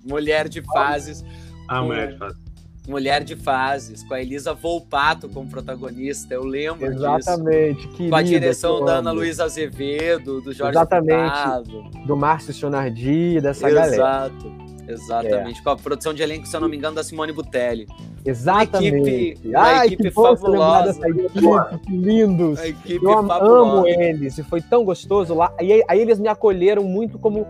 Mulher 0.05 0.49
de 0.49 0.62
Fases. 0.62 1.25
Ah, 1.69 1.83
Mulher 1.83 2.12
de 2.12 2.19
Fases. 2.19 2.45
Mulher 2.87 3.25
de 3.25 3.35
Fases, 3.35 4.03
com 4.03 4.12
a 4.12 4.21
Elisa 4.21 4.53
Volpato 4.53 5.27
como 5.31 5.49
protagonista, 5.49 6.35
eu 6.35 6.45
lembro 6.45 6.85
Exatamente, 6.87 7.89
disso. 7.89 8.11
Com 8.11 8.15
a 8.15 8.21
direção 8.21 8.85
da 8.85 8.97
Ana 8.97 9.11
Luísa 9.11 9.45
Azevedo, 9.45 10.43
do 10.43 10.53
Jorge 10.53 10.77
Exatamente, 10.77 11.31
Furtado. 11.31 11.83
do 12.07 12.15
Márcio 12.15 12.53
Sonardi, 12.53 13.41
dessa 13.41 13.71
Exato. 13.71 13.75
galera. 13.75 13.95
Exato. 13.95 14.64
Exatamente, 14.87 15.61
é. 15.61 15.62
com 15.62 15.70
a 15.70 15.76
produção 15.76 16.12
de 16.12 16.22
elenco, 16.22 16.47
se 16.47 16.57
eu 16.57 16.61
não 16.61 16.68
me 16.68 16.76
engano, 16.76 16.97
da 16.97 17.03
Simone 17.03 17.32
Butelli. 17.32 17.87
Exatamente. 18.24 18.95
Uma 18.95 19.09
equipe, 19.09 19.49
uma 19.49 19.61
Ai, 19.61 19.87
equipe 19.87 20.11
fabulosa. 20.11 21.09
Equipe, 21.09 21.78
que 21.85 21.97
lindos. 21.97 22.59
Uma 22.59 22.68
equipe 22.68 23.05
eu 23.05 23.26
fabulosa. 23.26 23.45
amo 23.45 23.87
eles, 23.87 24.39
e 24.39 24.43
foi 24.43 24.61
tão 24.61 24.85
gostoso 24.85 25.35
lá. 25.35 25.53
E 25.61 25.72
aí, 25.72 25.82
aí 25.89 26.01
eles 26.01 26.18
me 26.18 26.28
acolheram 26.28 26.85
muito 26.85 27.18
como 27.18 27.47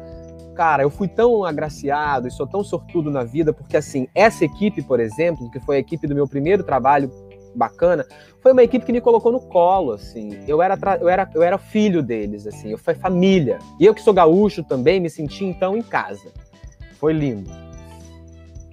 cara, 0.54 0.84
eu 0.84 0.90
fui 0.90 1.08
tão 1.08 1.44
agraciado 1.44 2.28
e 2.28 2.30
sou 2.30 2.46
tão 2.46 2.62
sortudo 2.62 3.10
na 3.10 3.24
vida, 3.24 3.52
porque 3.52 3.76
assim, 3.76 4.06
essa 4.14 4.44
equipe, 4.44 4.80
por 4.82 5.00
exemplo, 5.00 5.50
que 5.50 5.58
foi 5.58 5.76
a 5.76 5.78
equipe 5.80 6.06
do 6.06 6.14
meu 6.14 6.28
primeiro 6.28 6.62
trabalho 6.62 7.10
bacana, 7.54 8.06
foi 8.40 8.52
uma 8.52 8.62
equipe 8.62 8.84
que 8.84 8.92
me 8.92 9.00
colocou 9.00 9.32
no 9.32 9.40
colo, 9.40 9.92
assim. 9.92 10.38
Eu 10.46 10.60
era, 10.60 10.78
eu 11.00 11.08
era, 11.08 11.30
eu 11.34 11.42
era 11.42 11.58
filho 11.58 12.02
deles, 12.02 12.46
assim, 12.46 12.70
eu 12.70 12.78
fui 12.78 12.94
família. 12.94 13.58
E 13.80 13.86
eu 13.86 13.94
que 13.94 14.02
sou 14.02 14.12
gaúcho 14.12 14.62
também, 14.62 15.00
me 15.00 15.08
senti 15.10 15.44
então 15.44 15.76
em 15.76 15.82
casa. 15.82 16.32
Foi 17.04 17.12
lindo. 17.12 17.50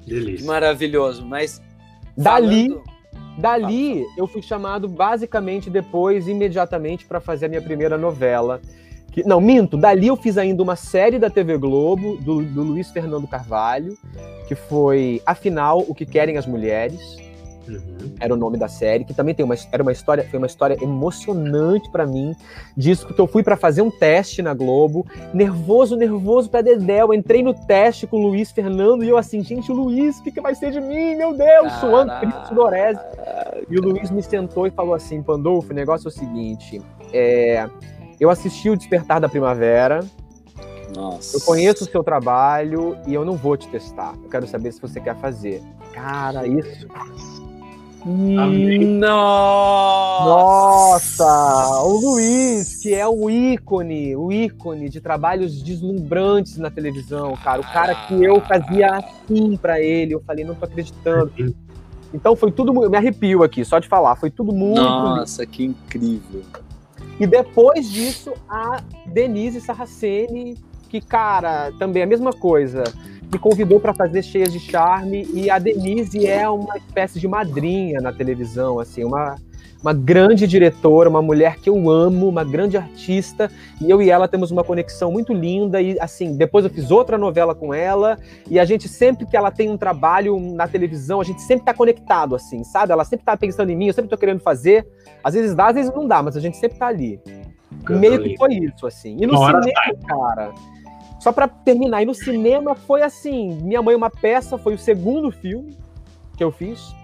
Delícia. 0.08 0.48
Maravilhoso, 0.48 1.26
mas 1.26 1.62
dali 2.16 2.70
falando... 2.70 2.84
Dali, 3.38 4.06
eu 4.18 4.26
fui 4.26 4.42
chamado 4.42 4.88
basicamente 4.88 5.70
depois, 5.70 6.30
imediatamente, 6.30 7.06
para 7.06 7.20
fazer 7.20 7.48
a 7.48 7.50
minha 7.50 7.62
primeira 7.62 7.98
novela, 7.98 8.62
que, 9.12 9.22
não, 9.28 9.42
minto. 9.42 9.76
Dali 9.76 10.08
eu 10.08 10.16
fiz 10.16 10.38
ainda 10.38 10.64
uma 10.64 10.78
série 10.78 11.20
da 11.20 11.30
TV 11.30 11.58
Globo, 11.58 12.16
do, 12.22 12.42
do 12.42 12.64
Luiz 12.64 12.90
Fernando 12.90 13.28
Carvalho, 13.28 13.98
que 14.48 14.56
foi 14.56 15.22
Afinal, 15.26 15.84
O 15.86 15.94
que 15.94 16.06
Querem 16.06 16.38
as 16.38 16.48
Mulheres. 16.48 17.02
Uhum. 17.68 18.16
Era 18.20 18.34
o 18.34 18.38
nome 18.38 18.58
da 18.58 18.68
série, 18.68 19.04
que 19.04 19.14
também 19.14 19.36
tem 19.36 19.46
uma, 19.46 19.56
era 19.72 19.84
uma 19.84 19.92
história, 19.92 20.24
foi 20.30 20.38
uma 20.38 20.48
história 20.48 20.78
emocionante 20.82 21.90
para 21.92 22.06
mim, 22.06 22.36
disso 22.76 23.08
que 23.08 23.20
eu 23.20 23.28
fui 23.28 23.44
para 23.44 23.56
fazer 23.56 23.82
um 23.82 23.92
teste 23.92 24.42
na 24.42 24.54
Globo, 24.54 25.06
nervoso, 25.34 25.96
nervoso 25.96 26.50
para 26.50 26.62
dedéu. 26.62 27.14
entrei 27.14 27.44
no 27.44 27.54
teste 27.54 28.08
com 28.08 28.18
o 28.18 28.28
Luiz 28.28 28.52
Fernando 28.52 29.04
e 29.04 29.10
eu 29.10 29.18
assim, 29.18 29.44
gente, 29.44 29.72
o 29.72 29.76
Luiz, 29.76 30.20
o 30.20 30.24
que, 30.24 30.32
que 30.32 30.42
vai 30.42 30.56
ser 30.56 30.72
de 30.72 30.82
mim? 30.82 31.16
Meu 31.16 31.36
Deus, 31.36 31.72
suando, 31.74 32.12
sudorese. 32.48 33.00
E 33.70 33.78
o 33.78 33.82
Luiz 33.82 34.10
me 34.12 34.24
sentou 34.24 34.68
e 34.68 34.72
falou 34.72 34.94
assim, 34.94 35.22
Pandolfo, 35.22 35.72
o 35.72 35.76
negócio 35.76 36.08
é 36.08 36.10
o 36.10 36.12
seguinte, 36.12 36.82
é, 37.14 37.68
eu 38.20 38.30
assisti 38.30 38.70
o 38.70 38.78
Despertar 38.78 39.20
da 39.20 39.30
Primavera. 39.30 40.02
Nossa. 40.96 41.38
Eu 41.38 41.42
conheço 41.42 41.86
o 41.86 41.88
seu 41.88 42.04
trabalho 42.04 42.98
e 43.08 43.14
eu 43.14 43.24
não 43.24 43.36
vou 43.36 43.56
te 43.56 43.68
testar. 43.68 44.14
Eu 44.22 44.30
quero 44.30 44.46
saber 44.46 44.72
se 44.72 44.82
você 44.82 45.00
quer 45.00 45.16
fazer. 45.16 45.62
Cara, 45.94 46.46
isso. 46.48 46.88
Nossa! 48.06 49.12
Nossa! 50.26 51.84
O 51.84 52.00
Luiz, 52.00 52.78
que 52.82 52.94
é 52.94 53.08
o 53.08 53.30
ícone, 53.30 54.16
o 54.16 54.32
ícone 54.32 54.90
de 54.90 55.00
trabalhos 55.00 55.62
deslumbrantes 55.62 56.58
na 56.58 56.72
televisão, 56.72 57.36
cara. 57.44 57.62
O 57.62 57.64
cara 57.64 57.94
que 57.94 58.24
eu 58.24 58.42
fazia 58.42 58.98
assim 58.98 59.56
para 59.58 59.80
ele. 59.80 60.14
Eu 60.14 60.22
falei, 60.22 60.44
não 60.44 60.56
tô 60.56 60.66
acreditando. 60.66 61.32
Então 62.14 62.36
foi 62.36 62.52
tudo. 62.52 62.84
Eu 62.84 62.90
me 62.90 62.98
arrepio 62.98 63.44
aqui, 63.44 63.64
só 63.64 63.80
de 63.80 63.88
falar. 63.88 64.16
Foi 64.16 64.30
tudo 64.30 64.52
muito. 64.52 64.82
Nossa, 64.82 65.44
lindo. 65.44 65.54
que 65.54 65.64
incrível. 65.64 66.44
E 67.20 67.28
depois 67.28 67.90
disso, 67.92 68.34
a 68.50 68.82
Denise 69.06 69.62
Sarraceni, 69.62 70.58
que, 70.90 71.00
cara, 71.00 71.72
também 71.78 72.02
é 72.02 72.06
a 72.06 72.08
mesma 72.08 72.34
coisa, 72.34 72.84
me 73.32 73.40
convidou 73.40 73.80
para 73.80 73.94
fazer 73.94 74.22
Cheias 74.22 74.52
de 74.52 74.60
Charme. 74.60 75.26
E 75.34 75.50
a 75.50 75.58
Denise 75.58 76.28
é 76.28 76.48
uma 76.50 76.76
espécie 76.78 77.20
de 77.20 77.28
madrinha 77.28 78.02
na 78.02 78.12
televisão, 78.12 78.78
assim, 78.80 79.06
uma, 79.06 79.36
uma 79.82 79.94
grande 79.94 80.46
diretora, 80.46 81.10
uma 81.10 81.22
mulher 81.22 81.56
que 81.56 81.70
eu 81.70 81.90
amo, 81.90 82.28
uma 82.28 82.44
grande 82.44 82.76
artista, 82.76 83.50
e 83.80 83.90
eu 83.90 84.02
e 84.02 84.10
ela 84.10 84.28
temos 84.28 84.52
uma 84.52 84.66
conexão 84.66 85.12
muito 85.12 85.34
linda. 85.34 85.82
E 85.82 85.98
assim, 86.00 86.36
depois 86.36 86.66
eu 86.66 86.72
fiz 86.72 86.92
outra 86.92 87.18
novela 87.18 87.56
com 87.56 87.74
ela, 87.74 88.20
e 88.50 88.60
a 88.60 88.66
gente 88.66 88.90
sempre 88.90 89.26
que 89.26 89.38
ela 89.38 89.50
tem 89.50 89.70
um 89.70 89.78
trabalho 89.78 90.38
na 90.54 90.68
televisão, 90.68 91.22
a 91.22 91.24
gente 91.24 91.42
sempre 91.42 91.66
tá 91.66 91.74
conectado, 91.74 92.36
assim, 92.36 92.66
sabe? 92.66 92.92
Ela 92.92 93.06
sempre 93.06 93.26
tá 93.26 93.38
pensando 93.38 93.70
em 93.70 93.78
mim, 93.78 93.88
eu 93.88 93.94
sempre 93.94 94.10
tô 94.10 94.18
querendo 94.18 94.42
fazer. 94.42 94.86
Às 95.24 95.36
vezes 95.36 95.56
dá, 95.56 95.68
às 95.68 95.76
vezes 95.76 95.94
não 95.94 96.06
dá, 96.06 96.22
mas 96.22 96.36
a 96.36 96.42
gente 96.42 96.58
sempre 96.58 96.78
tá 96.78 96.88
ali. 96.88 97.18
Meio 97.90 98.22
que 98.22 98.36
foi 98.38 98.56
isso, 98.56 98.86
assim. 98.86 99.16
E 99.20 99.26
no 99.26 99.38
cinema, 99.38 99.64
cara. 100.06 100.52
Só 101.22 101.32
para 101.32 101.48
terminar, 101.48 102.02
e 102.02 102.06
no 102.06 102.16
cinema 102.16 102.74
foi 102.74 103.04
assim: 103.04 103.54
Minha 103.62 103.80
Mãe 103.82 103.94
é 103.94 103.98
uma 103.98 104.10
Peça 104.10 104.58
foi 104.58 104.74
o 104.74 104.78
segundo 104.78 105.30
filme 105.30 105.78
que 106.36 106.44
eu 106.44 106.52
fiz. 106.52 106.96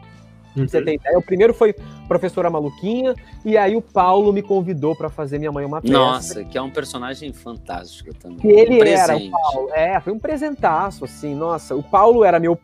Uhum. 0.56 0.68
Você 0.68 0.82
tem 0.82 0.96
ideia? 0.96 1.20
O 1.20 1.22
primeiro 1.22 1.54
foi 1.54 1.76
Professora 2.08 2.50
Maluquinha, 2.50 3.14
e 3.46 3.56
aí 3.56 3.76
o 3.76 3.82
Paulo 3.82 4.34
me 4.34 4.42
convidou 4.42 4.96
para 4.96 5.08
fazer 5.08 5.38
Minha 5.38 5.52
Mãe 5.52 5.64
é 5.64 5.68
uma 5.68 5.84
Peça. 5.84 5.94
Nossa, 5.94 6.44
que 6.44 6.58
é 6.58 6.62
um 6.62 6.72
personagem 6.72 7.32
fantástico 7.32 8.12
também. 8.16 8.40
Que 8.40 8.48
ele 8.48 8.82
um 8.82 8.84
era, 8.84 9.16
o 9.16 9.30
Paulo. 9.30 9.70
É, 9.72 10.00
foi 10.00 10.12
um 10.12 10.20
presentaço, 10.20 11.06
assim. 11.06 11.36
Nossa, 11.36 11.76
o 11.76 11.84
Paulo 11.84 12.24
era 12.24 12.40
meu 12.40 12.60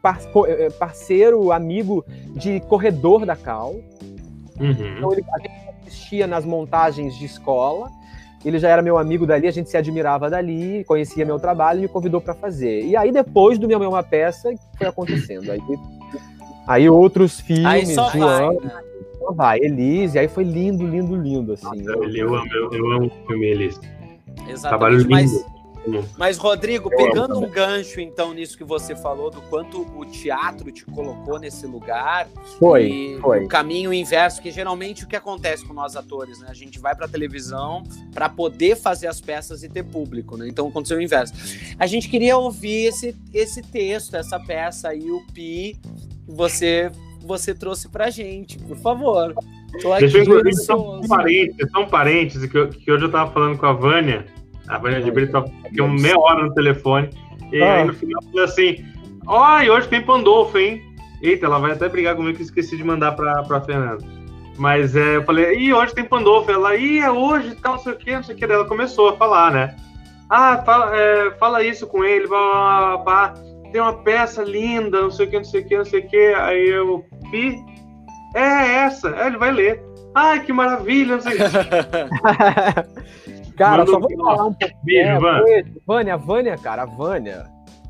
eh, 0.47 0.69
parceiro, 0.71 1.51
amigo 1.51 2.03
de 2.35 2.61
corredor 2.61 3.27
da 3.27 3.35
Cal. 3.35 3.75
Uhum. 4.59 4.71
Então 4.71 5.13
ele, 5.13 5.23
a 5.31 5.39
gente 5.39 5.87
assistia 5.87 6.25
nas 6.25 6.45
montagens 6.45 7.15
de 7.15 7.25
escola. 7.25 7.91
Ele 8.45 8.59
já 8.59 8.69
era 8.69 8.81
meu 8.81 8.97
amigo 8.97 9.25
dali, 9.25 9.47
a 9.47 9.51
gente 9.51 9.69
se 9.69 9.77
admirava 9.77 10.29
dali, 10.29 10.83
conhecia 10.83 11.25
meu 11.25 11.39
trabalho 11.39 11.79
e 11.79 11.81
me 11.83 11.87
convidou 11.87 12.19
para 12.19 12.33
fazer. 12.33 12.85
E 12.85 12.95
aí 12.95 13.11
depois 13.11 13.57
do 13.57 13.67
Minha 13.67 13.79
Mãe 13.79 13.85
é 13.85 13.89
uma 13.89 14.03
Peça 14.03 14.53
foi 14.77 14.87
acontecendo. 14.87 15.49
Aí, 15.49 15.59
aí 16.67 16.89
outros 16.89 17.39
filmes 17.39 17.65
aí 17.65 17.85
só 17.85 18.09
de 18.09 18.19
vai, 18.19 18.43
ano, 18.43 18.61
né? 18.61 18.81
só 19.17 19.31
vai. 19.31 19.59
Elise, 19.59 20.19
aí 20.19 20.27
foi 20.27 20.43
lindo, 20.43 20.85
lindo, 20.85 21.15
lindo 21.15 21.53
assim. 21.53 21.81
Nossa, 21.83 22.09
eu, 22.09 22.35
amo, 22.35 22.53
eu, 22.53 22.73
eu 22.73 22.91
amo 22.91 23.05
o 23.05 23.27
filme 23.27 23.45
Elise. 23.45 23.79
Exatamente, 24.47 24.61
Trabalho 24.61 24.97
lindo. 24.97 25.09
Mas 25.09 25.52
Mas, 26.17 26.37
Rodrigo, 26.37 26.89
pegando 26.89 27.37
um 27.39 27.49
gancho, 27.49 27.99
então, 27.99 28.33
nisso 28.33 28.57
que 28.57 28.63
você 28.63 28.95
falou, 28.95 29.29
do 29.29 29.41
quanto 29.43 29.81
o 29.97 30.05
teatro 30.05 30.71
te 30.71 30.85
colocou 30.85 31.39
nesse 31.39 31.65
lugar. 31.67 32.27
Foi, 32.59 32.85
e 32.85 33.17
foi. 33.19 33.45
O 33.45 33.47
caminho 33.47 33.93
inverso, 33.93 34.41
que 34.41 34.51
geralmente 34.51 35.03
o 35.03 35.07
que 35.07 35.15
acontece 35.15 35.65
com 35.65 35.73
nós 35.73 35.95
atores, 35.95 36.39
né? 36.39 36.47
A 36.49 36.53
gente 36.53 36.79
vai 36.79 36.95
pra 36.95 37.07
televisão 37.07 37.83
para 38.13 38.29
poder 38.29 38.75
fazer 38.75 39.07
as 39.07 39.19
peças 39.19 39.63
e 39.63 39.69
ter 39.69 39.83
público, 39.83 40.37
né? 40.37 40.47
Então 40.47 40.67
aconteceu 40.67 40.97
o 40.97 41.01
inverso. 41.01 41.33
A 41.77 41.85
gente 41.87 42.07
queria 42.09 42.37
ouvir 42.37 42.85
esse, 42.87 43.15
esse 43.33 43.61
texto, 43.61 44.15
essa 44.15 44.39
peça 44.39 44.89
aí, 44.89 45.09
o 45.11 45.21
Pi, 45.33 45.77
que 46.25 46.31
você, 46.31 46.91
você 47.21 47.53
trouxe 47.53 47.89
pra 47.89 48.09
gente, 48.09 48.57
por 48.59 48.77
favor. 48.77 49.33
Tô 49.81 49.91
aqui 49.91 50.01
Deixa 50.03 50.17
eu 50.19 50.23
inclusive 50.23 50.53
só 50.65 50.99
um 50.99 51.07
parênteses, 51.07 51.71
só 51.71 51.81
um 51.81 51.87
parênteses 51.87 52.49
que, 52.51 52.55
eu- 52.57 52.69
que 52.69 52.91
hoje 52.91 53.05
eu 53.05 53.11
tava 53.11 53.31
falando 53.31 53.57
com 53.57 53.65
a 53.65 53.73
Vânia, 53.73 54.25
a 54.67 54.77
Vânia 54.77 55.01
de 55.01 55.11
Brito, 55.11 55.37
uma 55.79 55.93
meia 55.93 56.17
hora 56.17 56.43
no 56.43 56.53
telefone, 56.53 57.09
e 57.51 57.61
Ah. 57.61 57.75
aí 57.75 57.85
no 57.85 57.93
final 57.93 58.21
falei 58.23 58.45
assim, 58.45 58.85
ó, 59.27 59.61
e 59.61 59.69
hoje 59.69 59.87
tem 59.87 60.01
Pandolfo, 60.01 60.57
hein? 60.57 60.81
Eita, 61.21 61.45
ela 61.45 61.59
vai 61.59 61.71
até 61.71 61.87
brigar 61.87 62.15
comigo 62.15 62.35
que 62.35 62.41
eu 62.41 62.45
esqueci 62.45 62.75
de 62.75 62.83
mandar 62.83 63.13
pra, 63.13 63.43
pra 63.43 63.61
Fernanda. 63.61 64.03
Mas 64.57 64.95
é, 64.95 65.15
eu 65.15 65.23
falei, 65.23 65.55
ih, 65.57 65.73
hoje 65.73 65.95
tem 65.95 66.03
Pandolfo. 66.03 66.51
Ela, 66.51 66.75
ih, 66.75 66.99
é 66.99 67.09
hoje 67.09 67.49
e 67.49 67.55
tal, 67.55 67.73
não 67.73 67.79
sei 67.79 67.93
o 67.93 67.95
que, 67.95 68.13
não 68.13 68.23
sei 68.23 68.35
o 68.35 68.37
que. 68.37 68.45
Daí 68.45 68.55
ela 68.55 68.65
começou 68.65 69.09
a 69.09 69.17
falar, 69.17 69.51
né? 69.51 69.75
Ah, 70.29 70.61
fala, 70.65 70.95
é, 70.95 71.31
fala 71.39 71.63
isso 71.63 71.87
com 71.87 72.03
ele, 72.03 72.27
blá, 72.27 72.39
blá, 72.39 72.97
blá, 72.97 73.33
tem 73.71 73.81
uma 73.81 73.93
peça 73.93 74.43
linda, 74.43 75.01
não 75.01 75.11
sei 75.11 75.25
o 75.25 75.29
que, 75.29 75.37
não 75.37 75.43
sei 75.43 75.61
o 75.61 75.67
que, 75.67 75.77
não 75.77 75.85
sei 75.85 75.99
o 76.01 76.07
que. 76.07 76.33
Aí 76.35 76.69
eu, 76.69 77.03
pi, 77.31 77.55
é 78.35 78.83
essa, 78.85 79.09
é, 79.09 79.27
ele 79.27 79.37
vai 79.37 79.51
ler. 79.51 79.81
Ai, 80.15 80.39
que 80.41 80.53
maravilha, 80.53 81.15
não 81.15 81.21
sei 81.21 81.33
o 81.33 81.37
que. 81.37 81.43
Cara, 83.55 83.79
Manda 83.79 83.91
só 83.91 83.97
um 83.97 84.01
vou 84.01 84.17
falar 84.17 84.45
um 84.45 84.53
pouco. 84.53 84.75
Beijo, 84.83 85.27
É. 85.47 85.63
Vânia, 85.85 86.13
a 86.13 86.17
Vânia, 86.17 86.57
cara, 86.57 86.83
a 86.83 86.85
Vânia. 86.85 87.45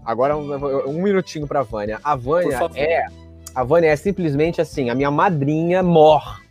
Agora 0.05 0.35
um, 0.35 0.89
um 0.89 1.01
minutinho 1.01 1.47
pra 1.47 1.63
Vânia. 1.63 1.99
A 2.03 2.15
Vânia 2.15 2.59
é. 2.75 3.05
A 3.55 3.63
Vânia 3.63 3.89
é 3.89 3.95
simplesmente 3.95 4.59
assim, 4.59 4.89
a 4.89 4.95
minha 4.95 5.11
madrinha 5.11 5.81
mor. 5.81 6.41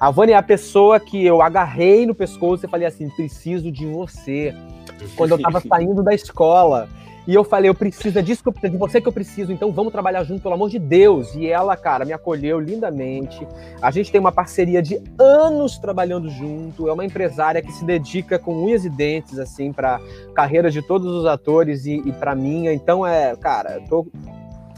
A 0.00 0.10
Vânia 0.10 0.34
é 0.34 0.36
a 0.36 0.42
pessoa 0.42 0.98
que 0.98 1.24
eu 1.24 1.42
agarrei 1.42 2.06
no 2.06 2.14
pescoço 2.14 2.64
e 2.66 2.68
falei 2.68 2.86
assim: 2.86 3.08
preciso 3.10 3.70
de 3.70 3.86
você. 3.86 4.54
Quando 5.16 5.32
eu 5.32 5.40
tava 5.40 5.60
saindo 5.60 6.02
da 6.02 6.14
escola. 6.14 6.88
E 7.26 7.34
eu 7.34 7.44
falei, 7.44 7.70
eu 7.70 7.74
preciso, 7.74 8.18
é 8.18 8.22
disso 8.22 8.42
que 8.42 8.48
eu, 8.48 8.70
de 8.70 8.76
você 8.76 9.00
que 9.00 9.06
eu 9.06 9.12
preciso, 9.12 9.52
então 9.52 9.70
vamos 9.70 9.92
trabalhar 9.92 10.24
junto, 10.24 10.42
pelo 10.42 10.54
amor 10.54 10.68
de 10.68 10.78
Deus. 10.78 11.34
E 11.34 11.46
ela, 11.46 11.76
cara, 11.76 12.04
me 12.04 12.12
acolheu 12.12 12.58
lindamente. 12.58 13.46
A 13.80 13.90
gente 13.92 14.10
tem 14.10 14.20
uma 14.20 14.32
parceria 14.32 14.82
de 14.82 15.00
anos 15.18 15.78
trabalhando 15.78 16.28
junto. 16.28 16.88
É 16.88 16.92
uma 16.92 17.04
empresária 17.04 17.62
que 17.62 17.70
se 17.72 17.84
dedica 17.84 18.38
com 18.38 18.64
unhas 18.64 18.84
e 18.84 18.90
dentes, 18.90 19.38
assim, 19.38 19.72
pra 19.72 20.00
carreira 20.34 20.70
de 20.70 20.82
todos 20.82 21.14
os 21.14 21.24
atores 21.24 21.86
e, 21.86 22.02
e 22.04 22.12
pra 22.12 22.34
minha. 22.34 22.72
Então, 22.72 23.06
é, 23.06 23.36
cara, 23.36 23.74
eu 23.74 23.84
tô 23.86 24.06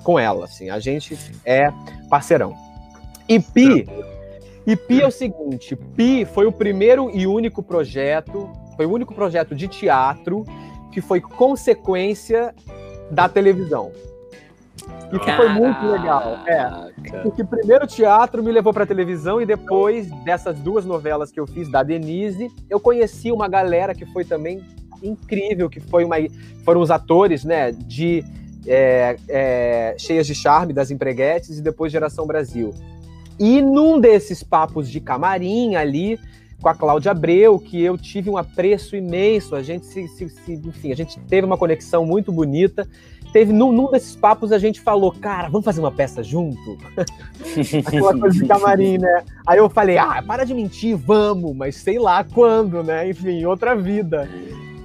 com 0.03 0.19
ela, 0.19 0.45
assim. 0.45 0.69
A 0.69 0.79
gente 0.79 1.19
é 1.47 1.73
parceirão. 2.11 2.55
E 3.27 3.41
Pi, 3.41 3.89
e 4.67 4.77
Pi 4.77 5.01
é 5.01 5.07
o 5.07 5.11
seguinte: 5.11 5.75
Pi 5.75 6.27
foi 6.27 6.45
o 6.45 6.53
primeiro 6.53 7.11
e 7.11 7.27
único 7.27 7.63
projeto, 7.63 8.51
foi 8.77 8.85
o 8.85 8.93
único 8.93 9.15
projeto 9.15 9.55
de 9.55 9.67
teatro 9.67 10.45
que 10.95 11.01
foi 11.01 11.21
consequência 11.21 12.55
da 13.11 13.29
televisão. 13.29 13.91
E 15.13 15.19
que 15.19 15.33
foi 15.33 15.49
muito 15.49 15.87
legal. 15.87 16.39
É. 16.47 17.21
Porque 17.23 17.43
primeiro 17.43 17.85
o 17.85 17.87
teatro 17.87 18.43
me 18.43 18.53
levou 18.53 18.73
para 18.73 18.87
televisão 18.87 19.41
e 19.41 19.47
depois 19.47 20.09
dessas 20.25 20.57
duas 20.59 20.85
novelas 20.85 21.33
que 21.33 21.41
eu 21.41 21.47
fiz 21.47 21.69
da 21.69 21.83
Denise, 21.83 22.49
eu 22.71 22.79
conheci 22.79 23.33
uma 23.33 23.49
galera 23.49 23.95
que 23.95 24.07
foi 24.07 24.25
também 24.25 24.63
incrível, 25.03 25.69
que 25.69 25.81
foi 25.81 26.05
uma, 26.05 26.17
foram 26.65 26.81
os 26.81 26.91
atores, 26.91 27.45
né, 27.45 27.73
de 27.73 28.25
é, 28.67 29.17
é, 29.29 29.95
Cheias 29.99 30.27
de 30.27 30.35
Charme, 30.35 30.73
das 30.73 30.91
Empreguetes 30.91 31.59
e 31.59 31.63
depois 31.63 31.91
Geração 31.91 32.27
Brasil. 32.27 32.73
E 33.39 33.61
num 33.61 34.01
desses 34.01 34.45
papos 34.45 34.89
de 34.89 35.01
camarim 35.01 35.75
ali, 35.75 36.19
com 36.65 36.69
a 36.71 36.75
Cláudia 36.75 37.11
Abreu, 37.11 37.59
que 37.59 37.83
eu 37.83 37.99
tive 37.99 38.31
um 38.31 38.39
apreço 38.39 38.97
imenso, 38.97 39.55
a 39.55 39.63
gente 39.63 39.85
se, 39.85 40.09
se- 40.09 40.31
se- 40.31 40.55
enfim, 40.65 40.93
a 40.93 40.97
gente 40.97 41.21
teve 41.29 41.47
uma 41.47 41.59
conexão 41.59 42.07
muito 42.07 42.33
bonita. 42.33 42.89
Teve 43.35 43.53
num, 43.53 43.71
num 43.71 43.91
desses 43.91 44.17
papos 44.17 44.51
a 44.51 44.59
gente 44.59 44.81
falou, 44.81 45.13
cara, 45.13 45.51
vamos 45.51 45.63
fazer 45.65 45.81
uma 45.81 45.93
peça 45.93 46.23
junto? 46.23 46.79
Aquela 47.87 48.19
coisa 48.19 48.39
de 48.39 48.47
camarim, 48.49 48.97
né? 48.97 49.25
Aí 49.47 49.59
eu 49.59 49.69
falei, 49.69 49.99
ah, 49.99 50.25
para 50.27 50.45
de 50.45 50.55
mentir, 50.55 50.97
vamos, 50.97 51.55
mas 51.55 51.77
sei 51.77 51.99
lá 51.99 52.25
quando, 52.25 52.83
né? 52.83 53.11
Enfim, 53.11 53.45
outra 53.45 53.77
vida. 53.77 54.27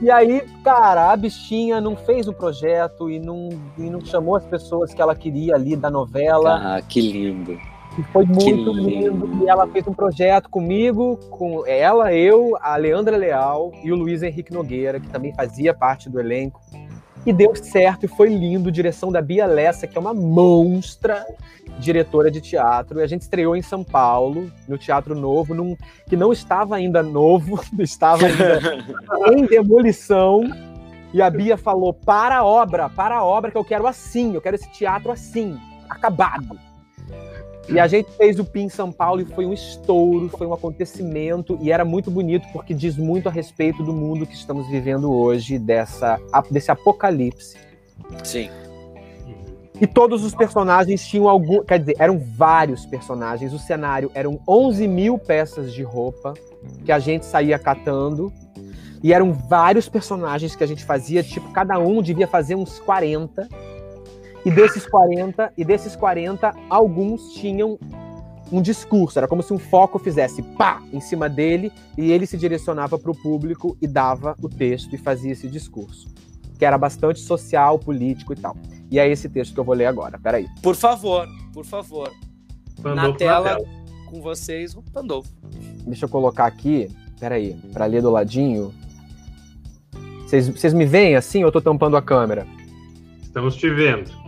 E 0.02 0.12
aí, 0.12 0.42
cara, 0.62 1.14
a 1.14 1.16
bichinha 1.16 1.80
não 1.80 1.96
fez 1.96 2.28
o 2.28 2.34
projeto 2.34 3.10
e 3.10 3.20
não, 3.20 3.48
e 3.78 3.84
não 3.90 4.02
chamou 4.04 4.36
as 4.36 4.44
pessoas 4.46 4.94
que 4.94 5.02
ela 5.02 5.16
queria 5.16 5.56
ali 5.56 5.78
da 5.78 5.90
novela. 5.90 6.76
Ah, 6.76 6.82
que 6.82 7.00
lindo. 7.00 7.58
E 8.00 8.04
foi 8.14 8.26
muito 8.26 8.72
lindo. 8.72 9.26
lindo. 9.26 9.44
E 9.44 9.50
ela 9.50 9.68
fez 9.68 9.86
um 9.86 9.94
projeto 9.94 10.50
comigo, 10.50 11.18
com 11.30 11.68
ela, 11.68 12.14
eu, 12.14 12.58
a 12.62 12.78
Leandra 12.78 13.18
Leal 13.18 13.74
e 13.84 13.92
o 13.92 13.96
Luiz 13.96 14.24
Henrique 14.24 14.54
Nogueira, 14.54 15.02
que 15.02 15.10
também 15.10 15.34
fazia 15.34 15.74
parte 15.74 16.10
do 16.10 16.18
elenco. 16.18 16.62
E 17.26 17.34
deu 17.34 17.54
certo 17.54 18.06
e 18.06 18.08
foi 18.08 18.30
lindo. 18.30 18.72
Direção 18.72 19.12
da 19.12 19.22
Bia 19.22 19.46
Lessa, 19.46 19.86
que 19.86 19.98
é 19.98 20.02
uma 20.02 20.14
monstra 20.14 21.26
diretora 21.78 22.32
de 22.32 22.40
teatro. 22.40 23.00
E 23.00 23.04
a 23.04 23.08
gente 23.08 23.24
estreou 23.24 23.54
em 23.58 23.62
São 23.62 23.84
Paulo, 23.84 24.50
no 24.66 24.78
Teatro 24.78 25.14
Novo, 25.14 25.54
num, 25.54 25.76
que 26.08 26.16
não 26.16 26.32
estava 26.32 26.78
ainda 26.78 27.04
novo, 27.04 27.60
estava 27.80 28.26
ainda 28.26 28.62
em 29.36 29.46
demolição. 29.46 30.44
E 31.14 31.22
a 31.22 31.30
Bia 31.30 31.58
falou: 31.58 31.94
para 31.94 32.38
a 32.38 32.46
obra, 32.46 32.88
para 32.90 33.18
a 33.18 33.26
obra, 33.26 33.52
que 33.52 33.58
eu 33.58 33.66
quero 33.66 33.86
assim, 33.86 34.36
eu 34.36 34.42
quero 34.42 34.56
esse 34.56 34.72
teatro 34.72 35.12
assim, 35.12 35.60
acabado. 35.90 36.69
E 37.72 37.80
a 37.80 37.88
gente 37.88 38.10
fez 38.12 38.40
o 38.40 38.46
PIN 38.46 38.64
em 38.64 38.70
São 38.70 38.92
Paulo 38.92 39.22
e 39.22 39.26
foi 39.26 39.46
um 39.46 39.54
estouro, 39.54 40.28
foi 40.30 40.48
um 40.48 40.54
acontecimento 40.54 41.58
e 41.62 41.72
era 41.72 41.86
muito 41.86 42.10
bonito 42.10 42.48
porque 42.52 42.74
diz 42.74 42.98
muito 42.98 43.30
a 43.30 43.32
respeito 43.32 43.84
do 43.84 43.94
mundo 43.94 44.26
que 44.26 44.34
estamos 44.34 44.68
vivendo 44.68 45.12
hoje, 45.12 45.60
dessa, 45.60 46.20
desse 46.50 46.72
apocalipse. 46.72 47.58
Sim. 48.24 48.50
E 49.82 49.88
todos 49.88 50.26
os 50.26 50.36
personagens 50.36 51.08
tinham 51.08 51.30
algum. 51.30 51.64
Quer 51.64 51.80
dizer, 51.80 51.96
eram 52.00 52.20
vários 52.20 52.86
personagens. 52.86 53.54
O 53.54 53.60
cenário 53.60 54.12
eram 54.14 54.40
11 54.48 54.88
mil 54.88 55.18
peças 55.18 55.72
de 55.74 55.84
roupa 55.84 56.34
que 56.84 56.92
a 56.92 57.00
gente 57.00 57.26
saía 57.26 57.58
catando. 57.58 58.34
E 59.02 59.14
eram 59.14 59.32
vários 59.32 59.88
personagens 59.88 60.56
que 60.56 60.64
a 60.64 60.68
gente 60.68 60.84
fazia, 60.84 61.24
tipo, 61.24 61.50
cada 61.54 61.80
um 61.80 62.02
devia 62.02 62.28
fazer 62.28 62.56
uns 62.56 62.80
40. 62.80 63.48
E 64.46 64.52
desses 64.52 64.86
40, 64.88 65.54
e 65.58 65.66
desses 65.66 65.96
40, 65.96 66.54
alguns 66.70 67.34
tinham 67.34 67.78
um 68.52 68.62
discurso. 68.62 69.20
Era 69.20 69.28
como 69.28 69.44
se 69.44 69.54
um 69.54 69.60
foco 69.60 70.00
fizesse 70.00 70.42
pá 70.42 70.82
em 70.92 71.00
cima 71.00 71.30
dele 71.30 71.72
e 71.98 72.12
ele 72.12 72.26
se 72.26 72.38
direcionava 72.38 72.98
para 72.98 73.12
o 73.12 73.16
público 73.16 73.78
e 73.82 73.88
dava 73.88 74.36
o 74.42 74.50
texto 74.50 74.94
e 74.94 74.98
fazia 74.98 75.32
esse 75.32 75.48
discurso. 75.48 76.08
Que 76.58 76.66
era 76.66 76.78
bastante 76.78 77.20
social, 77.20 77.80
político 77.80 78.34
e 78.34 78.36
tal. 78.36 78.56
E 78.92 79.00
é 79.00 79.08
esse 79.08 79.30
texto 79.30 79.54
que 79.54 79.60
eu 79.60 79.64
vou 79.64 79.76
ler 79.76 79.86
agora. 79.86 80.20
Peraí. 80.20 80.48
Por 80.62 80.76
favor, 80.76 81.28
por 81.54 81.66
favor. 81.66 82.12
Pandolfo 82.82 83.12
na 83.12 83.18
tela, 83.18 83.58
com 84.06 84.22
vocês, 84.22 84.76
o 84.76 84.82
Pandolfo. 84.82 85.30
Deixa 85.86 86.06
eu 86.06 86.10
colocar 86.10 86.46
aqui. 86.46 86.90
Peraí, 87.20 87.54
para 87.74 87.86
ler 87.86 88.02
do 88.02 88.10
ladinho. 88.10 88.74
Vocês 90.22 90.48
vocês 90.48 90.74
me 90.74 90.86
veem 90.86 91.16
assim 91.16 91.40
ou 91.40 91.48
eu 91.48 91.52
tô 91.52 91.62
tampando 91.62 91.98
a 91.98 92.02
câmera? 92.02 92.48
Estamos 93.22 93.56
te 93.56 93.70
vendo. 93.70 94.19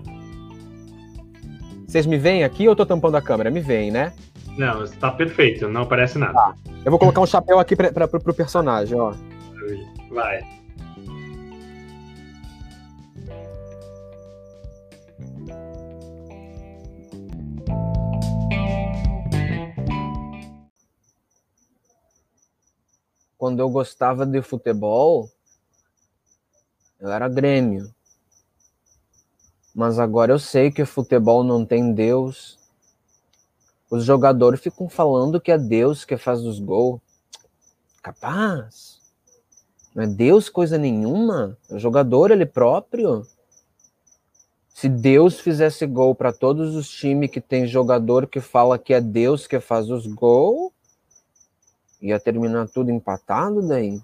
Vocês 1.91 2.05
me 2.05 2.17
veem 2.17 2.45
aqui 2.45 2.69
ou 2.69 2.71
eu 2.71 2.75
tô 2.77 2.85
tampando 2.85 3.17
a 3.17 3.21
câmera? 3.21 3.51
Me 3.51 3.59
veem, 3.59 3.91
né? 3.91 4.13
Não, 4.57 4.81
está 4.81 5.11
perfeito, 5.11 5.67
não 5.67 5.81
aparece 5.81 6.17
nada. 6.17 6.55
Eu 6.85 6.89
vou 6.89 6.97
colocar 6.97 7.19
um 7.19 7.25
chapéu 7.25 7.59
aqui 7.59 7.75
pra, 7.75 7.91
pra, 7.91 8.07
pro 8.07 8.33
personagem, 8.33 8.97
ó. 8.97 9.13
Vai. 10.09 10.39
Quando 23.37 23.59
eu 23.59 23.69
gostava 23.69 24.25
de 24.25 24.41
futebol, 24.41 25.29
eu 27.01 27.11
era 27.11 27.27
Grêmio. 27.27 27.93
Mas 29.73 29.99
agora 29.99 30.33
eu 30.33 30.39
sei 30.39 30.69
que 30.69 30.83
futebol 30.85 31.43
não 31.43 31.65
tem 31.65 31.93
Deus. 31.93 32.59
Os 33.89 34.03
jogadores 34.03 34.59
ficam 34.59 34.89
falando 34.89 35.39
que 35.39 35.51
é 35.51 35.57
Deus 35.57 36.05
que 36.05 36.17
faz 36.17 36.41
os 36.41 36.59
gols. 36.59 36.99
Capaz. 38.01 38.99
Não 39.93 40.03
é 40.03 40.07
Deus 40.07 40.49
coisa 40.49 40.77
nenhuma. 40.77 41.57
O 41.69 41.77
jogador 41.77 42.31
ele 42.31 42.45
próprio. 42.45 43.25
Se 44.73 44.89
Deus 44.89 45.39
fizesse 45.39 45.85
gol 45.85 46.15
para 46.15 46.33
todos 46.33 46.75
os 46.75 46.89
times 46.89 47.29
que 47.29 47.39
tem 47.39 47.67
jogador 47.67 48.27
que 48.27 48.39
fala 48.41 48.79
que 48.79 48.93
é 48.93 48.99
Deus 48.99 49.45
que 49.45 49.59
faz 49.59 49.89
os 49.91 50.07
gols, 50.07 50.71
ia 52.01 52.19
terminar 52.19 52.67
tudo 52.67 52.89
empatado 52.89 53.67
daí. 53.67 54.01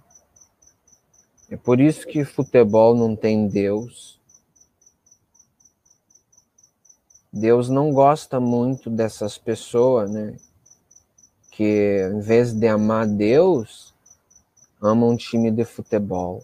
É 1.49 1.57
por 1.57 1.79
isso 1.79 2.05
que 2.05 2.23
futebol 2.25 2.93
não 2.93 3.15
tem 3.15 3.47
Deus. 3.47 4.16
Deus 7.39 7.69
não 7.69 7.91
gosta 7.91 8.39
muito 8.39 8.89
dessas 8.89 9.37
pessoas, 9.37 10.09
né? 10.09 10.35
Que 11.51 12.09
em 12.13 12.19
vez 12.19 12.53
de 12.53 12.67
amar 12.67 13.07
Deus, 13.07 13.93
amam 14.81 15.09
um 15.09 15.17
time 15.17 15.51
de 15.51 15.63
futebol. 15.63 16.43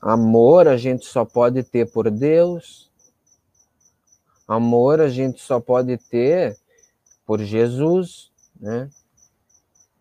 Amor 0.00 0.68
a 0.68 0.76
gente 0.76 1.06
só 1.06 1.24
pode 1.24 1.62
ter 1.62 1.90
por 1.90 2.10
Deus. 2.10 2.90
Amor 4.46 5.00
a 5.00 5.08
gente 5.08 5.40
só 5.40 5.58
pode 5.58 5.96
ter 5.96 6.56
por 7.26 7.40
Jesus, 7.40 8.30
né? 8.60 8.88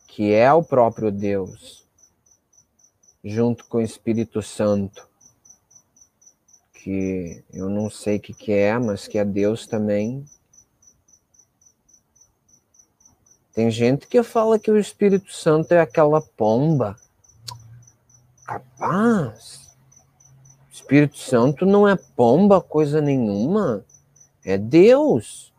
Que 0.08 0.34
é 0.34 0.52
o 0.54 0.64
próprio 0.64 1.12
Deus 1.12 1.88
junto 3.24 3.66
com 3.66 3.78
o 3.78 3.82
Espírito 3.82 4.42
Santo, 4.42 5.08
que 6.88 7.44
eu 7.52 7.70
não 7.70 7.90
sei 7.90 8.16
o 8.16 8.20
que, 8.22 8.34
que 8.34 8.54
é, 8.54 8.80
mas 8.80 9.10
que 9.10 9.18
é 9.18 9.26
Deus 9.26 9.68
também. 9.68 10.24
Tem 13.54 13.70
gente 13.70 14.08
que 14.08 14.24
fala 14.24 14.58
que 14.58 14.72
o 14.72 14.78
Espírito 14.78 15.34
Santo 15.34 15.74
é 15.74 15.82
aquela 15.82 16.22
pomba. 16.22 16.96
Capaz. 18.46 19.76
Espírito 20.72 21.18
Santo 21.18 21.66
não 21.66 21.86
é 21.86 21.98
pomba 21.98 22.62
coisa 22.62 23.02
nenhuma. 23.02 23.84
É 24.46 24.58
Deus. 24.58 25.54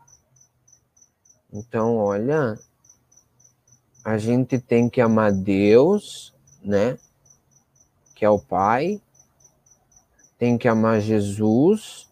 Então, 1.53 1.97
olha, 1.97 2.57
a 4.03 4.17
gente 4.17 4.57
tem 4.57 4.89
que 4.89 4.99
amar 4.99 5.31
Deus, 5.31 6.33
né? 6.63 6.97
que 8.15 8.25
é 8.25 8.29
o 8.29 8.39
Pai, 8.39 8.99
tem 10.39 10.57
que 10.57 10.69
amar 10.69 11.01
Jesus, 11.01 12.09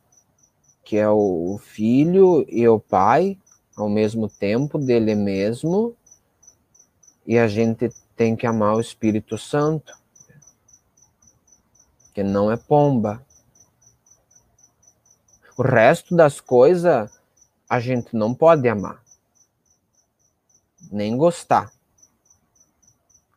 que 0.83 0.97
é 0.97 1.09
o 1.09 1.57
Filho 1.63 2.45
e 2.49 2.67
o 2.67 2.77
Pai, 2.77 3.39
ao 3.75 3.87
mesmo 3.87 4.27
tempo, 4.27 4.77
dele 4.77 5.15
mesmo, 5.15 5.95
e 7.25 7.37
a 7.39 7.47
gente 7.47 7.89
tem 8.17 8.35
que 8.35 8.45
amar 8.45 8.75
o 8.75 8.81
Espírito 8.81 9.37
Santo, 9.37 9.97
que 12.13 12.21
não 12.21 12.51
é 12.51 12.57
pomba. 12.57 13.25
O 15.57 15.61
resto 15.61 16.13
das 16.13 16.41
coisas 16.41 17.09
a 17.69 17.79
gente 17.79 18.13
não 18.13 18.33
pode 18.33 18.67
amar, 18.67 19.01
nem 20.91 21.15
gostar. 21.15 21.71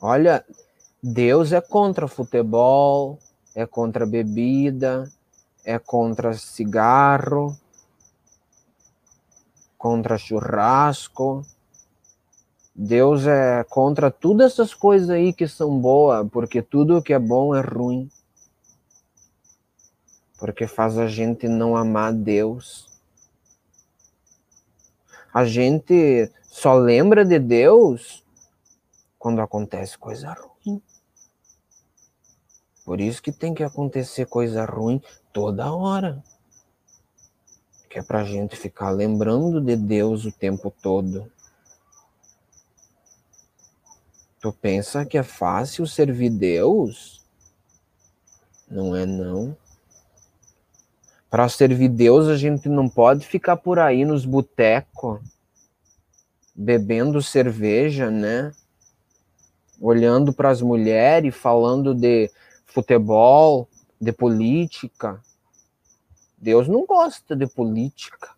Olha, 0.00 0.44
Deus 1.00 1.52
é 1.52 1.60
contra 1.60 2.08
futebol, 2.08 3.18
é 3.54 3.66
contra 3.66 4.06
bebida, 4.06 5.10
é 5.64 5.78
contra 5.78 6.32
cigarro, 6.34 7.56
contra 9.76 10.18
churrasco. 10.18 11.44
Deus 12.74 13.26
é 13.26 13.64
contra 13.64 14.10
todas 14.10 14.52
essas 14.52 14.72
coisas 14.72 15.10
aí 15.10 15.32
que 15.32 15.46
são 15.46 15.78
boas, 15.78 16.28
porque 16.30 16.62
tudo 16.62 17.02
que 17.02 17.12
é 17.12 17.18
bom 17.18 17.54
é 17.54 17.60
ruim. 17.60 18.10
Porque 20.38 20.66
faz 20.66 20.96
a 20.96 21.06
gente 21.06 21.46
não 21.48 21.76
amar 21.76 22.12
Deus. 22.12 22.88
A 25.32 25.44
gente 25.44 26.30
só 26.42 26.74
lembra 26.74 27.24
de 27.24 27.38
Deus 27.38 28.24
quando 29.18 29.40
acontece 29.40 29.98
coisa 29.98 30.32
ruim. 30.32 30.49
Por 32.90 33.00
isso 33.00 33.22
que 33.22 33.30
tem 33.30 33.54
que 33.54 33.62
acontecer 33.62 34.26
coisa 34.26 34.64
ruim 34.64 35.00
toda 35.32 35.72
hora. 35.72 36.20
Que 37.88 38.00
é 38.00 38.02
pra 38.02 38.24
gente 38.24 38.56
ficar 38.56 38.90
lembrando 38.90 39.60
de 39.60 39.76
Deus 39.76 40.24
o 40.24 40.32
tempo 40.32 40.74
todo. 40.82 41.30
Tu 44.40 44.52
pensa 44.54 45.06
que 45.06 45.16
é 45.16 45.22
fácil 45.22 45.86
servir 45.86 46.30
Deus? 46.30 47.24
Não 48.68 48.96
é 48.96 49.06
não. 49.06 49.56
Para 51.30 51.48
servir 51.48 51.90
Deus, 51.90 52.26
a 52.26 52.36
gente 52.36 52.68
não 52.68 52.88
pode 52.88 53.24
ficar 53.24 53.56
por 53.56 53.78
aí 53.78 54.04
nos 54.04 54.24
botecos 54.24 55.20
bebendo 56.52 57.22
cerveja, 57.22 58.10
né? 58.10 58.50
Olhando 59.80 60.32
para 60.32 60.50
as 60.50 60.60
mulheres, 60.60 61.36
falando 61.36 61.94
de 61.94 62.28
futebol, 62.72 63.68
de 64.00 64.12
política. 64.12 65.20
Deus 66.38 66.66
não 66.68 66.86
gosta 66.86 67.36
de 67.36 67.46
política. 67.46 68.30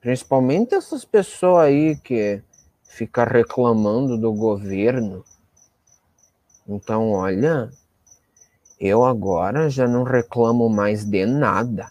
Principalmente 0.00 0.74
essas 0.74 1.04
pessoas 1.04 1.64
aí 1.64 1.96
que 1.96 2.42
ficam 2.82 3.24
reclamando 3.24 4.18
do 4.18 4.32
governo. 4.32 5.24
Então, 6.68 7.12
olha, 7.12 7.70
eu 8.78 9.04
agora 9.04 9.70
já 9.70 9.88
não 9.88 10.02
reclamo 10.02 10.68
mais 10.68 11.04
de 11.04 11.24
nada. 11.24 11.90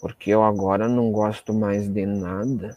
Porque 0.00 0.30
eu 0.30 0.42
agora 0.42 0.88
não 0.88 1.10
gosto 1.10 1.52
mais 1.52 1.88
de 1.88 2.06
nada. 2.06 2.76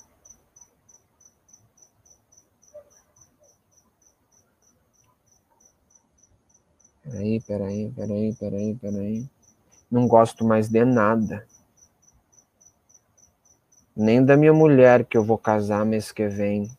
Peraí, 7.04 7.41
peraí, 7.41 7.91
peraí, 7.91 8.34
peraí, 8.34 8.76
peraí. 8.76 9.30
Não 9.91 10.08
gosto 10.08 10.45
mais 10.45 10.70
de 10.70 10.86
nada. 10.86 11.45
Nem 13.95 14.24
da 14.24 14.38
minha 14.38 14.54
mulher 14.54 15.06
que 15.06 15.18
eu 15.18 15.24
vou 15.24 15.38
casar 15.38 15.86
mês 15.86 16.12
que 16.12 16.28
vem. 16.28 16.72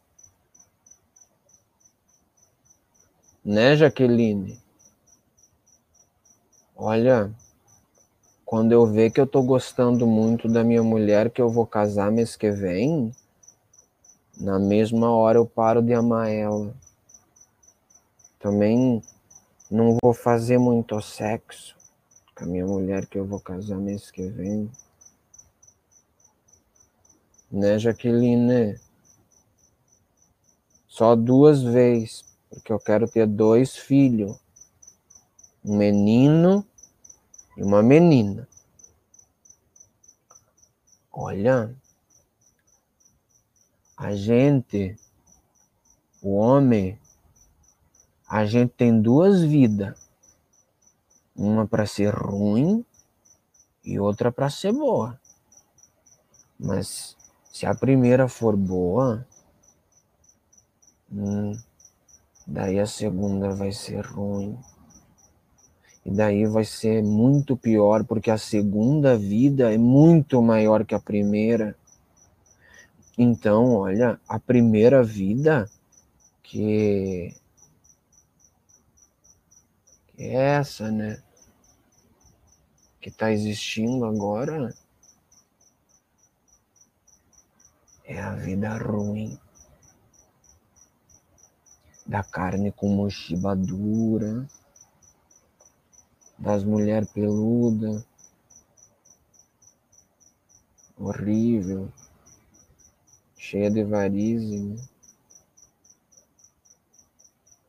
Né, 3.45 3.77
Jaqueline? 3.77 4.59
Olha, 6.75 7.31
quando 8.45 8.73
eu 8.73 8.87
ver 8.87 9.11
que 9.11 9.21
eu 9.21 9.27
tô 9.27 9.43
gostando 9.43 10.07
muito 10.07 10.49
da 10.49 10.65
minha 10.65 10.83
mulher 10.83 11.31
que 11.31 11.43
eu 11.43 11.51
vou 11.51 11.67
casar 11.67 12.11
mês 12.11 12.35
que 12.35 12.51
vem, 12.51 13.15
na 14.41 14.59
mesma 14.59 15.11
hora 15.11 15.39
eu 15.39 15.47
paro 15.47 15.83
de 15.83 15.93
amar 15.93 16.31
ela. 16.31 16.75
Também 18.41 19.03
não 19.75 19.99
vou 20.01 20.15
fazer 20.15 20.57
muito 20.57 21.01
sexo 21.01 21.77
com 22.33 22.45
a 22.45 22.47
minha 22.47 22.65
mulher 22.65 23.07
que 23.07 23.19
eu 23.19 23.27
vou 23.27 23.41
casar 23.41 23.77
mês 23.77 24.09
que 24.09 24.25
vem. 24.29 24.71
Né, 27.51 27.77
Jaqueline? 27.77 28.79
Só 30.87 31.17
duas 31.17 31.61
vezes, 31.61 32.25
porque 32.49 32.73
eu 32.73 32.79
quero 32.79 33.09
ter 33.09 33.27
dois 33.27 33.77
filhos. 33.77 34.39
Um 35.65 35.77
menino 35.77 36.65
e 37.57 37.63
uma 37.65 37.83
menina. 37.83 38.49
Olha, 41.11 41.75
a 43.97 44.15
gente, 44.15 44.97
o 46.23 46.37
homem, 46.37 46.97
a 48.35 48.45
gente 48.45 48.73
tem 48.77 49.01
duas 49.01 49.43
vidas. 49.45 49.95
Uma 51.37 51.69
para 51.69 51.87
ser 51.87 52.13
ruim 52.13 52.85
e 53.85 54.01
outra 54.01 54.33
para 54.33 54.51
ser 54.51 54.73
boa. 54.73 55.21
Mas 56.59 57.17
se 57.53 57.65
a 57.65 57.73
primeira 57.73 58.27
for 58.27 58.57
boa, 58.57 59.25
hum, 61.13 61.57
daí 62.45 62.81
a 62.81 62.87
segunda 62.87 63.51
vai 63.51 63.71
ser 63.71 64.05
ruim. 64.05 64.59
E 66.05 66.11
daí 66.11 66.45
vai 66.45 66.65
ser 66.65 67.05
muito 67.05 67.57
pior, 67.57 68.03
porque 68.03 68.33
a 68.33 68.37
segunda 68.37 69.17
vida 69.17 69.73
é 69.73 69.79
muito 69.79 70.43
maior 70.43 70.85
que 70.85 70.97
a 70.97 70.99
primeira. 70.99 71.77
Então, 73.17 73.77
olha, 73.77 74.19
a 74.29 74.41
primeira 74.41 75.05
vida 75.05 75.71
que 76.43 77.33
essa, 80.19 80.91
né? 80.91 81.23
Que 83.01 83.09
está 83.09 83.31
existindo 83.31 84.05
agora 84.05 84.75
é 88.05 88.21
a 88.21 88.35
vida 88.35 88.77
ruim 88.77 89.39
da 92.07 92.23
carne 92.23 92.71
com 92.71 92.95
mochiba 92.95 93.57
dura, 93.57 94.47
das 96.39 96.63
mulheres 96.63 97.11
peluda, 97.11 98.05
horrível, 100.99 101.91
cheia 103.39 103.71
de 103.71 103.83
varizes. 103.83 104.63
Né? 104.63 104.89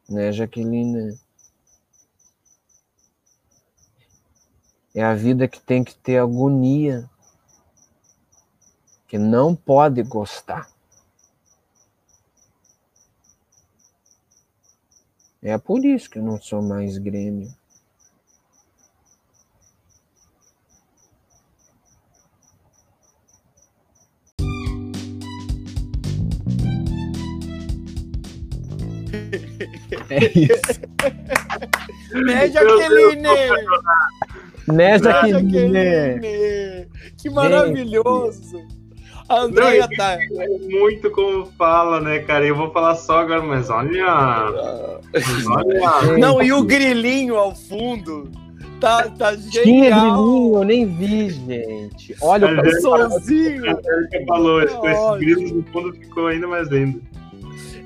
Né, 0.08 0.32
Jaqueline? 0.32 1.18
É 4.96 5.04
a 5.04 5.14
vida 5.14 5.46
que 5.46 5.60
tem 5.60 5.84
que 5.84 5.93
ter 5.93 6.20
agonia, 6.20 7.10
que 9.10 9.18
não 9.18 9.54
pode 9.54 10.02
gostar. 10.04 10.70
É 15.43 15.58
por 15.58 15.84
isso 15.84 16.10
que 16.10 16.18
eu 16.18 16.24
não 16.24 16.41
sou 16.41 16.62
mais 16.62 16.98
Grêmio. 16.98 17.54
É 30.10 30.39
isso. 30.39 30.86
Né, 32.16 32.50
Jaqueline? 32.50 33.28
Né, 34.68 34.97
Né, 34.97 34.99
Jaqueline? 34.99 35.74
Jaqueline? 35.74 36.88
Que 37.18 37.30
maravilhoso. 37.30 38.61
A 39.28 39.39
Andrea 39.41 39.88
tá. 39.97 40.18
É 40.22 40.47
muito 40.70 41.09
como 41.09 41.47
fala, 41.57 41.99
né, 41.99 42.20
cara? 42.20 42.45
Eu 42.45 42.55
vou 42.55 42.72
falar 42.72 42.95
só 42.95 43.20
agora, 43.20 43.41
mas 43.41 43.70
olha. 43.72 44.05
olha. 45.49 46.18
Não, 46.18 46.41
e 46.43 46.53
o 46.53 46.63
grilinho 46.63 47.36
ao 47.36 47.55
fundo. 47.55 48.30
Tá, 48.80 49.09
tá 49.18 49.36
Tinha 49.36 49.63
genial. 49.63 49.99
grilinho, 50.11 50.55
eu 50.57 50.63
nem 50.63 50.86
vi, 50.86 51.30
gente. 51.30 52.16
Olha 52.22 52.61
o 52.61 52.82
Sozinho. 52.82 53.63
Falou, 54.28 54.61
esse- 54.61 54.76
grilos 55.20 55.51
no 55.51 55.63
fundo 55.72 55.93
ficou 55.93 56.28
ainda 56.28 56.47
mais 56.47 56.68
lindo. 56.70 57.01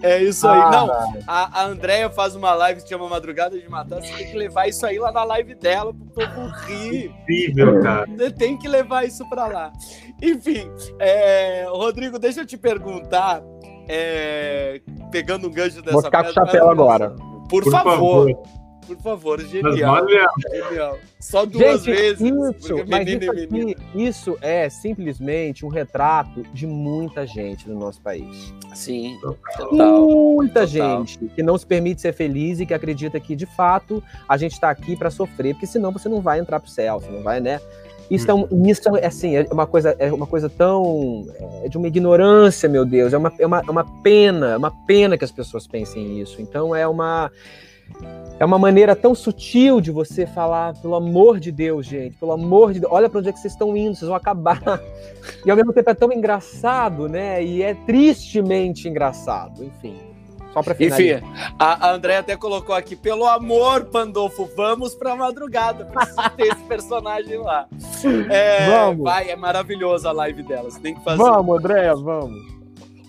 É 0.02 0.24
isso 0.24 0.48
aí. 0.48 0.60
Ah, 0.60 0.72
Não, 0.72 0.90
a, 1.28 1.62
a 1.62 1.66
Andrea 1.66 2.10
faz 2.10 2.36
uma 2.36 2.54
live 2.54 2.82
que 2.82 2.90
chama 2.90 3.08
Madrugada 3.10 3.60
de 3.60 3.70
Matar. 3.70 4.02
Você 4.02 4.14
tem 4.14 4.32
que 4.32 4.38
levar 4.38 4.68
isso 4.68 4.86
aí 4.86 4.98
lá 4.98 5.12
na 5.12 5.24
live 5.24 5.56
dela 5.56 5.94
pro 5.94 6.06
povo 6.28 6.48
rir. 6.66 7.12
Incrível, 7.24 7.82
cara. 7.82 8.06
Você 8.18 8.32
tem 8.32 8.58
que 8.58 8.68
levar 8.68 9.06
isso 9.06 9.28
pra 9.30 9.48
lá. 9.48 9.72
Enfim, 10.22 10.72
é, 11.00 11.66
Rodrigo, 11.70 12.18
deixa 12.20 12.42
eu 12.42 12.46
te 12.46 12.58
perguntar. 12.58 13.42
é, 13.88 14.82
pegando 15.12 15.48
um 15.48 15.52
gancho 15.52 15.82
dessa 15.82 15.94
Vou 15.94 16.04
ficar 16.04 16.24
com 16.24 16.30
o 16.30 16.34
chapéu 16.34 16.70
agora. 16.70 17.10
Por, 17.50 17.64
Por 17.64 17.72
favor, 17.72 18.30
favor. 18.30 18.44
Por 18.96 19.04
favor, 19.04 19.38
Mas 19.40 19.50
genial. 19.50 20.08
genial. 20.52 20.98
Só 21.20 21.46
duas 21.46 21.84
Gente, 21.84 21.96
vezes. 21.96 22.22
isso, 22.22 22.76
mas 22.88 23.06
menino 23.06 23.34
isso, 23.34 23.52
menina. 23.52 23.72
aqui, 23.72 24.04
isso 24.04 24.38
é 24.42 24.70
simplesmente 24.70 25.66
um 25.66 25.70
retrato 25.70 26.44
de 26.54 26.66
muita 26.66 27.26
gente 27.28 27.68
no 27.70 27.78
nosso 27.78 28.02
país. 28.02 28.54
Sim, 28.74 29.18
total. 29.22 30.08
Muita 30.08 30.66
total. 30.68 31.06
gente 31.06 31.18
que 31.36 31.44
não 31.44 31.58
se 31.58 31.66
permite 31.66 32.02
ser 32.02 32.14
feliz 32.14 32.60
e 32.60 32.66
que 32.66 32.74
acredita 32.74 33.20
que, 33.20 33.36
de 33.36 33.46
fato, 33.46 34.02
a 34.28 34.38
gente 34.38 34.54
está 34.54 34.70
aqui 34.70 34.96
para 34.96 35.10
sofrer, 35.10 35.54
porque 35.54 35.68
senão 35.68 35.92
você 35.92 36.08
não 36.08 36.22
vai 36.22 36.40
entrar 36.40 36.60
pro 36.60 36.70
céu, 36.70 37.00
você 37.00 37.10
não 37.12 37.22
vai, 37.24 37.40
né? 37.40 37.60
Isso, 38.10 38.30
é, 38.32 38.34
um- 38.34 38.48
isso 38.68 38.82
é 38.98 39.06
assim, 39.06 39.36
é 39.36 39.46
uma 39.52 39.68
coisa, 39.68 39.96
é 40.00 40.12
uma 40.12 40.26
coisa 40.26 40.50
tão. 40.50 41.28
É 41.64 41.70
de 41.70 41.78
uma 41.78 41.88
ignorância, 41.88 42.68
meu 42.68 42.84
Deus. 42.84 43.14
É 43.14 43.18
uma, 43.20 43.32
é, 43.38 43.46
uma, 43.46 43.60
é 43.60 43.70
uma 43.70 43.86
pena, 44.02 44.48
é 44.54 44.58
uma 44.58 44.72
pena 44.88 45.16
que 45.16 45.24
as 45.24 45.32
pessoas 45.32 45.68
pensem 45.68 46.20
isso. 46.20 46.42
Então 46.42 46.76
é 46.76 46.88
uma. 46.88 47.30
É 48.40 48.46
uma 48.46 48.58
maneira 48.58 48.96
tão 48.96 49.14
sutil 49.14 49.82
de 49.82 49.92
você 49.92 50.26
falar, 50.26 50.74
pelo 50.76 50.96
amor 50.96 51.42
de 51.42 51.52
Deus, 51.52 51.86
gente, 51.86 52.16
pelo 52.16 52.32
amor 52.32 52.72
de 52.72 52.80
Deus, 52.80 52.92
olha 52.92 53.10
para 53.10 53.20
onde 53.20 53.28
é 53.28 53.34
que 53.34 53.40
vocês 53.40 53.52
estão 53.52 53.76
indo, 53.76 53.96
vocês 53.96 54.08
vão 54.08 54.16
acabar. 54.16 54.62
E 55.46 55.50
ao 55.50 55.56
mesmo 55.56 55.72
tempo 55.72 55.90
é 55.90 55.94
tão 55.94 56.12
engraçado, 56.12 57.08
né? 57.08 57.42
E 57.44 57.62
é 57.62 57.74
tristemente 57.74 58.90
engraçado, 58.90 59.64
enfim. 59.64 59.96
Só 60.52 60.64
para 60.64 60.76
finalizar. 60.76 61.20
Enfim, 61.20 61.54
a, 61.58 61.88
a 61.88 61.94
André 61.94 62.18
até 62.18 62.36
colocou 62.36 62.76
aqui, 62.76 62.96
pelo 62.96 63.26
amor, 63.26 63.86
Pandolfo, 63.86 64.50
vamos 64.56 64.96
pra 64.96 65.16
madrugada. 65.16 65.86
Preciso 65.86 66.30
ter 66.36 66.48
esse 66.48 66.64
personagem 66.64 67.38
lá. 67.38 67.68
É, 68.30 68.70
Vamos. 68.70 69.04
Vai, 69.04 69.30
é 69.30 69.36
maravilhoso 69.36 70.08
a 70.08 70.12
live 70.12 70.44
dela. 70.44 70.70
Você 70.70 70.80
tem 70.80 70.96
que 70.96 71.04
fazer. 71.04 71.18
Vamos, 71.18 71.58
Andréia, 71.58 71.96
vamos. 71.96 72.60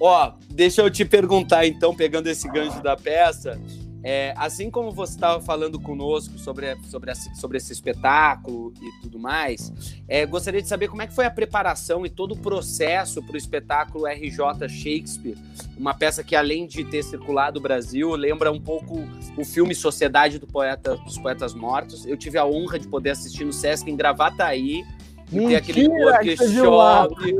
Ó, 0.00 0.32
deixa 0.50 0.82
eu 0.82 0.90
te 0.90 1.04
perguntar 1.04 1.66
então, 1.66 1.94
pegando 1.94 2.26
esse 2.28 2.48
gancho 2.48 2.82
da 2.82 2.96
peça, 2.96 3.60
é, 4.02 4.32
assim 4.36 4.70
como 4.70 4.92
você 4.92 5.14
estava 5.14 5.40
falando 5.40 5.78
conosco 5.78 6.38
sobre, 6.38 6.76
sobre, 6.88 7.14
sobre 7.14 7.58
esse 7.58 7.72
espetáculo 7.72 8.72
e 8.80 9.02
tudo 9.02 9.18
mais, 9.18 9.72
é, 10.08 10.24
gostaria 10.24 10.62
de 10.62 10.68
saber 10.68 10.88
como 10.88 11.02
é 11.02 11.06
que 11.06 11.14
foi 11.14 11.26
a 11.26 11.30
preparação 11.30 12.06
e 12.06 12.10
todo 12.10 12.32
o 12.32 12.38
processo 12.38 13.22
para 13.22 13.34
o 13.34 13.38
espetáculo 13.38 14.06
RJ 14.06 14.68
Shakespeare, 14.68 15.36
uma 15.76 15.94
peça 15.94 16.22
que 16.22 16.34
além 16.34 16.66
de 16.66 16.84
ter 16.84 17.02
circulado 17.02 17.58
o 17.58 17.62
Brasil, 17.62 18.14
lembra 18.14 18.50
um 18.50 18.60
pouco 18.60 19.06
o 19.36 19.44
filme 19.44 19.74
Sociedade 19.74 20.38
do 20.38 20.46
Poeta, 20.46 20.96
dos 20.96 21.18
Poetas 21.18 21.54
Mortos. 21.54 22.06
Eu 22.06 22.16
tive 22.16 22.38
a 22.38 22.46
honra 22.46 22.78
de 22.78 22.88
poder 22.88 23.10
assistir 23.10 23.44
no 23.44 23.52
Sesc 23.52 23.90
em 23.90 23.96
Gravataí, 23.96 24.84
e 25.32 25.56
aquele 25.56 25.88
Mentira, 25.88 26.46
viu 26.48 26.70
lá. 26.70 27.02
workshop. 27.02 27.36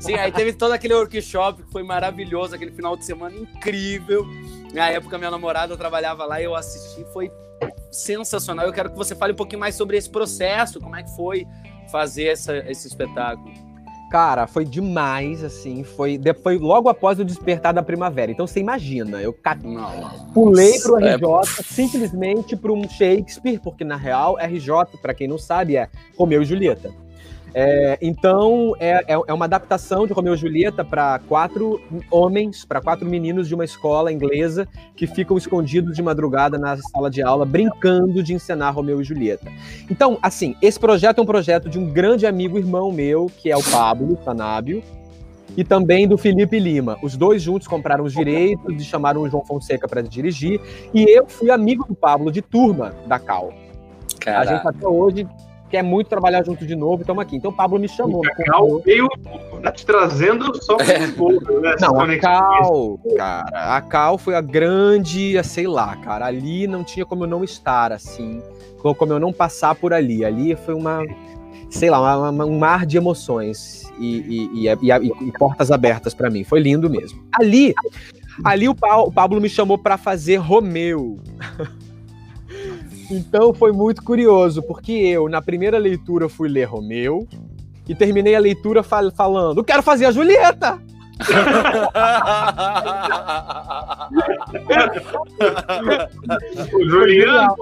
Sim, 0.00 0.14
aí 0.14 0.30
teve 0.32 0.52
todo 0.52 0.72
aquele 0.72 0.94
workshop 0.94 1.62
que 1.62 1.70
foi 1.72 1.82
maravilhoso, 1.82 2.54
aquele 2.54 2.70
final 2.72 2.96
de 2.96 3.04
semana 3.04 3.34
incrível. 3.36 4.24
Na 4.72 4.88
época, 4.88 5.18
minha 5.18 5.30
namorada 5.30 5.76
trabalhava 5.76 6.24
lá 6.24 6.40
e 6.40 6.44
eu 6.44 6.54
assisti, 6.54 7.04
foi 7.12 7.30
sensacional. 7.90 8.66
Eu 8.66 8.72
quero 8.72 8.90
que 8.90 8.96
você 8.96 9.14
fale 9.14 9.32
um 9.32 9.36
pouquinho 9.36 9.60
mais 9.60 9.74
sobre 9.74 9.96
esse 9.96 10.10
processo, 10.10 10.80
como 10.80 10.96
é 10.96 11.02
que 11.02 11.14
foi 11.14 11.46
fazer 11.90 12.24
essa, 12.26 12.56
esse 12.70 12.86
espetáculo. 12.88 13.52
Cara, 14.10 14.46
foi 14.46 14.64
demais, 14.64 15.42
assim. 15.42 15.82
Foi, 15.82 16.16
de- 16.16 16.34
foi 16.34 16.56
logo 16.58 16.88
após 16.88 17.18
o 17.18 17.24
despertar 17.24 17.72
da 17.74 17.82
primavera. 17.82 18.30
Então 18.30 18.46
você 18.46 18.60
imagina, 18.60 19.20
eu 19.20 19.32
ca- 19.32 19.58
pulei 20.32 20.78
pro 20.80 20.98
É. 21.04 21.14
RJ 21.16 21.64
simplesmente 21.64 22.54
para 22.54 22.72
um 22.72 22.88
Shakespeare, 22.88 23.58
porque 23.60 23.82
na 23.82 23.96
real, 23.96 24.36
RJ, 24.38 24.98
para 25.02 25.14
quem 25.14 25.26
não 25.26 25.38
sabe, 25.38 25.76
é 25.76 25.88
Romeu 26.16 26.42
e 26.42 26.44
Julieta. 26.44 26.92
É, 27.56 27.96
então, 28.02 28.74
é, 28.80 29.04
é- 29.06 29.20
é 29.28 29.32
uma 29.32 29.44
adaptação 29.44 30.06
de 30.08 30.12
Romeu 30.12 30.34
e 30.34 30.36
Julieta 30.36 30.84
para 30.84 31.20
quatro 31.28 31.80
homens, 32.10 32.64
para 32.64 32.80
quatro 32.80 33.08
meninos 33.08 33.46
de 33.46 33.54
uma 33.54 33.64
escola 33.64 34.12
inglesa 34.12 34.66
que 34.96 35.06
ficam 35.06 35.36
escondidos 35.38 35.94
de 35.94 36.02
madrugada 36.02 36.58
na 36.58 36.76
sala 36.76 37.08
de 37.08 37.22
aula, 37.22 37.46
brincando 37.46 38.24
de 38.24 38.34
encenar 38.34 38.74
Romeu 38.74 39.00
e 39.00 39.04
Julieta. 39.04 39.52
Então, 39.88 40.18
assim, 40.20 40.56
esse 40.60 40.80
projeto 40.80 41.18
é 41.18 41.22
um 41.22 41.26
projeto 41.26 41.68
de 41.68 41.78
um 41.78 41.86
grande 41.86 42.26
amigo 42.26 42.58
irmão 42.58 42.90
meu, 42.90 43.30
que 43.38 43.50
é 43.50 43.56
o 43.56 43.62
Pablo 43.62 44.18
Sanábio, 44.24 44.82
e 45.56 45.62
também 45.62 46.08
do 46.08 46.18
Felipe 46.18 46.58
Lima. 46.58 46.98
Os 47.00 47.16
dois 47.16 47.40
juntos 47.40 47.68
compraram 47.68 48.02
os 48.02 48.12
direitos 48.12 48.74
e 48.74 48.84
chamaram 48.84 49.20
o 49.20 49.30
João 49.30 49.44
Fonseca 49.44 49.86
para 49.86 50.02
dirigir, 50.02 50.60
e 50.92 51.04
eu 51.04 51.24
fui 51.28 51.52
amigo 51.52 51.86
do 51.86 51.94
Pablo 51.94 52.32
de 52.32 52.42
turma 52.42 52.92
da 53.06 53.20
Cal. 53.20 53.52
A 54.40 54.44
gente 54.44 54.66
até 54.66 54.88
hoje 54.88 55.28
quer 55.70 55.82
muito 55.82 56.08
trabalhar 56.08 56.44
junto 56.44 56.64
de 56.66 56.76
novo, 56.76 57.02
estamos 57.02 57.20
aqui. 57.22 57.36
Então 57.36 57.50
o 57.50 57.54
Pablo 57.54 57.78
me 57.78 57.88
chamou. 57.88 58.20
me 58.22 58.28
Cacau 58.34 58.78
veio 58.84 59.08
tá 59.62 59.72
te 59.72 59.84
trazendo 59.86 60.54
só 60.62 60.76
com 60.76 61.24
o 61.24 61.60
né? 61.60 61.72
Essa 61.74 61.86
Não, 61.86 61.94
a. 62.00 62.18
Cal, 62.18 63.00
cara, 63.16 63.76
a 63.76 63.80
Cal 63.80 64.18
foi 64.18 64.34
a 64.34 64.40
grande, 64.40 65.42
sei 65.42 65.66
lá, 65.66 65.96
cara, 65.96 66.26
ali 66.26 66.66
não 66.66 66.84
tinha 66.84 67.04
como 67.06 67.24
eu 67.24 67.28
não 67.28 67.42
estar, 67.42 67.92
assim, 67.92 68.42
co- 68.80 68.94
como 68.94 69.12
eu 69.12 69.18
não 69.20 69.32
passar 69.32 69.74
por 69.74 69.92
ali. 69.92 70.24
Ali 70.24 70.54
foi 70.54 70.74
uma, 70.74 71.00
sei 71.70 71.90
lá, 71.90 71.98
uma- 72.00 72.30
uma- 72.30 72.44
um 72.44 72.58
mar 72.58 72.84
de 72.86 72.96
emoções 72.96 73.90
e, 73.98 74.48
e- 74.54 74.68
e- 74.68 74.68
e- 74.68 75.28
e 75.28 75.32
portas 75.38 75.70
abertas 75.70 76.12
pra 76.14 76.28
mim. 76.30 76.44
Foi 76.44 76.60
lindo 76.60 76.88
mesmo. 76.90 77.24
Ali, 77.32 77.74
ali 78.44 78.68
o, 78.68 78.74
Pa- 78.74 78.98
o 79.02 79.10
Pablo 79.10 79.40
me 79.40 79.48
chamou 79.48 79.78
pra 79.78 79.96
fazer 79.96 80.36
Romeu. 80.36 81.18
Então 83.10 83.52
foi 83.54 83.72
muito 83.72 84.02
curioso, 84.02 84.62
porque 84.62 84.92
eu, 84.92 85.28
na 85.28 85.40
primeira 85.42 85.78
leitura, 85.78 86.28
fui 86.28 86.48
ler 86.48 86.64
Romeu 86.64 87.26
e 87.88 87.94
terminei 87.94 88.34
a 88.34 88.38
leitura 88.40 88.82
fal- 88.82 89.10
falando: 89.12 89.62
quero 89.64 89.82
fazer 89.82 90.06
a 90.06 90.12
Julieta! 90.12 90.78
O 96.72 96.88
Juliano, 96.88 97.54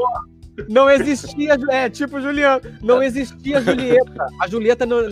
Não 0.68 0.88
existia, 0.90 1.56
é 1.70 1.88
tipo 1.88 2.20
Juliano, 2.20 2.60
não 2.82 3.02
existia 3.02 3.60
Julieta. 3.60 4.26
A 4.40 4.46
Julieta 4.46 4.84
não, 4.86 5.08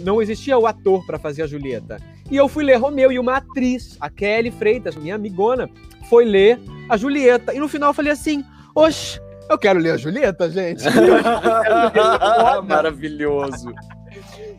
não 0.00 0.22
existia 0.22 0.58
o 0.58 0.66
ator 0.66 1.04
para 1.06 1.18
fazer 1.18 1.42
a 1.42 1.46
Julieta. 1.46 1.96
E 2.30 2.36
eu 2.36 2.48
fui 2.48 2.64
ler 2.64 2.76
Romeu 2.76 3.10
e 3.10 3.18
uma 3.18 3.36
atriz, 3.36 3.96
a 4.00 4.10
Kelly 4.10 4.50
Freitas, 4.50 4.94
minha 4.96 5.14
amigona, 5.14 5.68
foi 6.08 6.24
ler 6.24 6.58
a 6.88 6.96
Julieta. 6.96 7.54
E 7.54 7.58
no 7.58 7.68
final 7.68 7.90
eu 7.90 7.94
falei 7.94 8.12
assim: 8.12 8.44
Oxe, 8.74 9.20
eu 9.48 9.58
quero 9.58 9.78
ler 9.78 9.92
a 9.92 9.96
Julieta, 9.96 10.50
gente. 10.50 10.84
Maravilhoso. 12.66 13.72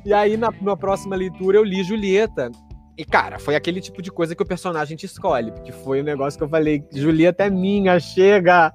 E 0.06 0.14
aí, 0.14 0.38
na, 0.38 0.52
na 0.62 0.76
próxima 0.76 1.16
leitura, 1.16 1.58
eu 1.58 1.64
li 1.64 1.84
Julieta. 1.84 2.52
E, 2.96 3.04
cara, 3.04 3.40
foi 3.40 3.56
aquele 3.56 3.82
tipo 3.82 4.02
de 4.04 4.12
coisa 4.12 4.36
que 4.36 4.44
o 4.44 4.46
personagem 4.46 4.96
te 4.96 5.06
escolhe. 5.06 5.52
Porque 5.52 5.72
foi 5.72 6.02
um 6.02 6.04
negócio 6.04 6.38
que 6.38 6.44
eu 6.44 6.50
falei: 6.50 6.84
Julieta 6.92 7.46
é 7.46 7.50
minha, 7.50 8.00
chega! 8.00 8.72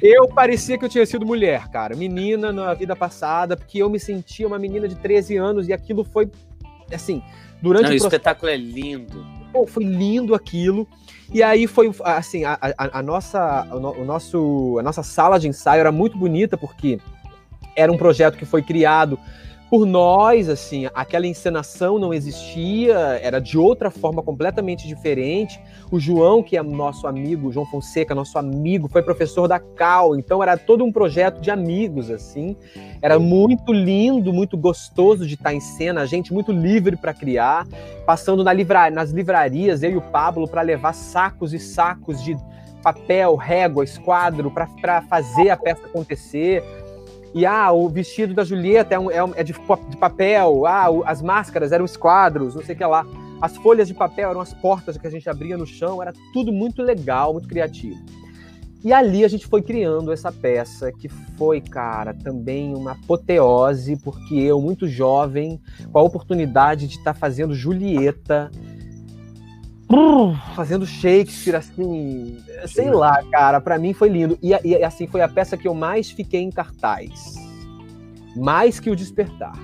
Eu 0.00 0.26
parecia 0.28 0.78
que 0.78 0.84
eu 0.84 0.88
tinha 0.88 1.04
sido 1.04 1.26
mulher, 1.26 1.68
cara. 1.68 1.94
Menina 1.94 2.52
na 2.52 2.72
vida 2.72 2.96
passada, 2.96 3.56
porque 3.56 3.78
eu 3.78 3.90
me 3.90 4.00
sentia 4.00 4.46
uma 4.46 4.58
menina 4.58 4.88
de 4.88 4.94
13 4.96 5.36
anos 5.36 5.68
e 5.68 5.72
aquilo 5.72 6.04
foi, 6.04 6.30
assim, 6.92 7.22
durante 7.60 7.84
Não, 7.84 7.90
o 7.90 7.94
o 7.94 7.98
processo. 7.98 8.06
espetáculo 8.06 8.50
é 8.50 8.56
lindo. 8.56 9.24
Pô, 9.52 9.66
foi 9.66 9.84
lindo 9.84 10.34
aquilo. 10.34 10.88
E 11.32 11.42
aí 11.42 11.66
foi 11.66 11.90
assim, 12.04 12.44
a, 12.44 12.58
a, 12.60 12.98
a 12.98 13.02
nossa, 13.02 13.66
o 13.72 14.04
nosso, 14.04 14.76
a 14.78 14.82
nossa 14.82 15.02
sala 15.02 15.40
de 15.40 15.48
ensaio 15.48 15.80
era 15.80 15.90
muito 15.90 16.18
bonita 16.18 16.58
porque 16.58 16.98
era 17.74 17.90
um 17.90 17.96
projeto 17.96 18.36
que 18.36 18.44
foi 18.44 18.62
criado 18.62 19.18
por 19.72 19.86
nós, 19.86 20.50
assim, 20.50 20.86
aquela 20.92 21.26
encenação 21.26 21.98
não 21.98 22.12
existia, 22.12 22.94
era 23.22 23.40
de 23.40 23.56
outra 23.56 23.90
forma 23.90 24.22
completamente 24.22 24.86
diferente. 24.86 25.58
O 25.90 25.98
João, 25.98 26.42
que 26.42 26.58
é 26.58 26.62
nosso 26.62 27.06
amigo, 27.06 27.50
João 27.50 27.64
Fonseca, 27.64 28.14
nosso 28.14 28.36
amigo, 28.36 28.86
foi 28.86 29.02
professor 29.02 29.48
da 29.48 29.58
Cal, 29.58 30.14
então 30.14 30.42
era 30.42 30.58
todo 30.58 30.84
um 30.84 30.92
projeto 30.92 31.40
de 31.40 31.50
amigos, 31.50 32.10
assim. 32.10 32.54
Era 33.00 33.18
muito 33.18 33.72
lindo, 33.72 34.30
muito 34.30 34.58
gostoso 34.58 35.26
de 35.26 35.36
estar 35.36 35.54
em 35.54 35.60
cena, 35.60 36.02
a 36.02 36.06
gente 36.06 36.34
muito 36.34 36.52
livre 36.52 36.94
para 36.94 37.14
criar, 37.14 37.66
passando 38.04 38.44
na 38.44 38.52
livra 38.52 38.90
nas 38.90 39.10
livrarias, 39.10 39.82
eu 39.82 39.92
e 39.92 39.96
o 39.96 40.02
Pablo, 40.02 40.46
para 40.46 40.60
levar 40.60 40.92
sacos 40.92 41.54
e 41.54 41.58
sacos 41.58 42.22
de 42.22 42.36
papel, 42.82 43.36
régua, 43.36 43.84
esquadro, 43.84 44.50
para 44.50 45.00
fazer 45.00 45.48
a 45.48 45.56
peça 45.56 45.86
acontecer 45.86 46.62
e 47.34 47.46
ah, 47.46 47.72
o 47.72 47.88
vestido 47.88 48.34
da 48.34 48.44
Julieta 48.44 48.94
é, 48.94 48.98
um, 48.98 49.10
é, 49.10 49.24
um, 49.24 49.32
é 49.34 49.42
de, 49.42 49.52
de, 49.52 49.96
papel, 49.96 50.66
ah, 50.66 50.90
o, 50.90 51.02
as 51.04 51.22
máscaras 51.22 51.72
eram 51.72 51.84
esquadros, 51.84 52.54
não 52.54 52.62
sei 52.62 52.74
o 52.74 52.78
que 52.78 52.84
lá. 52.84 53.06
As 53.40 53.56
folhas 53.56 53.88
de 53.88 53.94
papel 53.94 54.30
eram 54.30 54.40
as 54.40 54.52
portas 54.54 54.96
que 54.96 55.06
a 55.06 55.10
gente 55.10 55.28
abria 55.28 55.56
no 55.56 55.66
chão, 55.66 56.00
era 56.00 56.12
tudo 56.32 56.52
muito 56.52 56.82
legal, 56.82 57.32
muito 57.32 57.48
criativo. 57.48 57.98
E 58.84 58.92
ali 58.92 59.24
a 59.24 59.28
gente 59.28 59.46
foi 59.46 59.62
criando 59.62 60.12
essa 60.12 60.32
peça 60.32 60.90
que 60.90 61.08
foi, 61.08 61.60
cara, 61.60 62.12
também 62.12 62.74
uma 62.74 62.92
apoteose, 62.92 63.96
porque 63.96 64.34
eu, 64.34 64.60
muito 64.60 64.88
jovem, 64.88 65.60
com 65.92 65.98
a 65.98 66.02
oportunidade 66.02 66.88
de 66.88 66.96
estar 66.98 67.14
tá 67.14 67.18
fazendo 67.18 67.54
Julieta, 67.54 68.50
fazendo 70.54 70.86
Shakespeare, 70.86 71.56
assim, 71.56 72.38
sei 72.66 72.90
lá, 72.90 73.22
cara, 73.30 73.60
para 73.60 73.78
mim 73.78 73.92
foi 73.92 74.08
lindo. 74.08 74.38
E, 74.42 74.52
e, 74.64 74.84
assim, 74.84 75.06
foi 75.06 75.20
a 75.20 75.28
peça 75.28 75.56
que 75.56 75.66
eu 75.66 75.74
mais 75.74 76.10
fiquei 76.10 76.40
em 76.40 76.50
cartaz. 76.50 77.34
Mais 78.36 78.80
que 78.80 78.90
o 78.90 78.96
Despertar. 78.96 79.54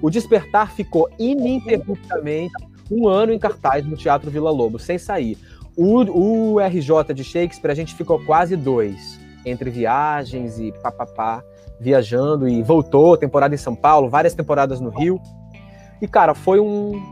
O 0.00 0.10
Despertar 0.10 0.72
ficou 0.72 1.08
ininterruptamente 1.18 2.54
um 2.90 3.08
ano 3.08 3.32
em 3.32 3.38
cartaz 3.38 3.84
no 3.84 3.96
Teatro 3.96 4.30
Vila 4.30 4.50
Lobo, 4.50 4.78
sem 4.78 4.98
sair. 4.98 5.38
O, 5.76 6.54
o 6.54 6.60
RJ 6.60 7.12
de 7.14 7.24
Shakespeare, 7.24 7.70
a 7.70 7.74
gente 7.74 7.94
ficou 7.94 8.24
quase 8.24 8.56
dois, 8.56 9.18
entre 9.44 9.70
viagens 9.70 10.58
e 10.58 10.72
papapá, 10.82 11.42
viajando 11.80 12.48
e 12.48 12.62
voltou, 12.62 13.16
temporada 13.16 13.54
em 13.54 13.58
São 13.58 13.74
Paulo, 13.74 14.08
várias 14.08 14.34
temporadas 14.34 14.80
no 14.80 14.90
Rio. 14.90 15.20
E, 16.00 16.06
cara, 16.06 16.34
foi 16.34 16.60
um, 16.60 17.02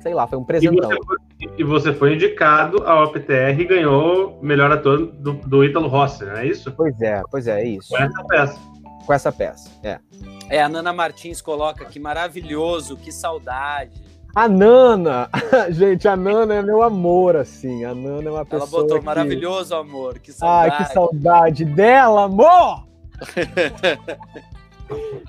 sei 0.00 0.14
lá, 0.14 0.26
foi 0.26 0.38
um 0.38 0.44
presentão. 0.44 0.90
E 0.90 0.94
você 0.94 1.04
foi, 1.06 1.16
e 1.58 1.62
você 1.62 1.92
foi 1.92 2.14
indicado 2.14 2.82
ao 2.84 3.04
OPTR 3.04 3.60
e 3.60 3.64
ganhou 3.64 4.38
melhor 4.42 4.72
ator 4.72 5.06
do, 5.06 5.34
do 5.34 5.64
Ítalo 5.64 5.88
Rossi, 5.88 6.24
não 6.24 6.36
é 6.36 6.46
isso? 6.46 6.72
Pois 6.72 7.00
é, 7.00 7.22
pois 7.30 7.46
é, 7.46 7.60
é 7.60 7.68
isso. 7.68 7.88
Com 7.90 7.98
essa 7.98 8.24
peça. 8.24 8.60
Com 9.04 9.12
essa 9.12 9.32
peça, 9.32 9.70
é. 9.82 9.98
É, 10.48 10.62
a 10.62 10.68
Nana 10.68 10.92
Martins 10.92 11.40
coloca 11.40 11.84
que 11.84 12.00
maravilhoso, 12.00 12.96
que 12.96 13.12
saudade. 13.12 14.02
A 14.34 14.48
Nana, 14.48 15.28
gente, 15.70 16.08
a 16.08 16.16
Nana 16.16 16.54
é 16.54 16.62
meu 16.62 16.82
amor, 16.82 17.36
assim. 17.36 17.84
A 17.84 17.94
Nana 17.94 18.28
é 18.28 18.32
uma 18.32 18.44
pessoa. 18.44 18.68
Ela 18.68 18.82
botou 18.82 18.98
que... 18.98 19.04
maravilhoso 19.04 19.74
amor, 19.74 20.18
que 20.18 20.32
saudade. 20.32 20.74
Ai, 20.74 20.84
que 20.84 20.92
saudade 20.92 21.64
dela, 21.64 22.24
amor! 22.24 22.86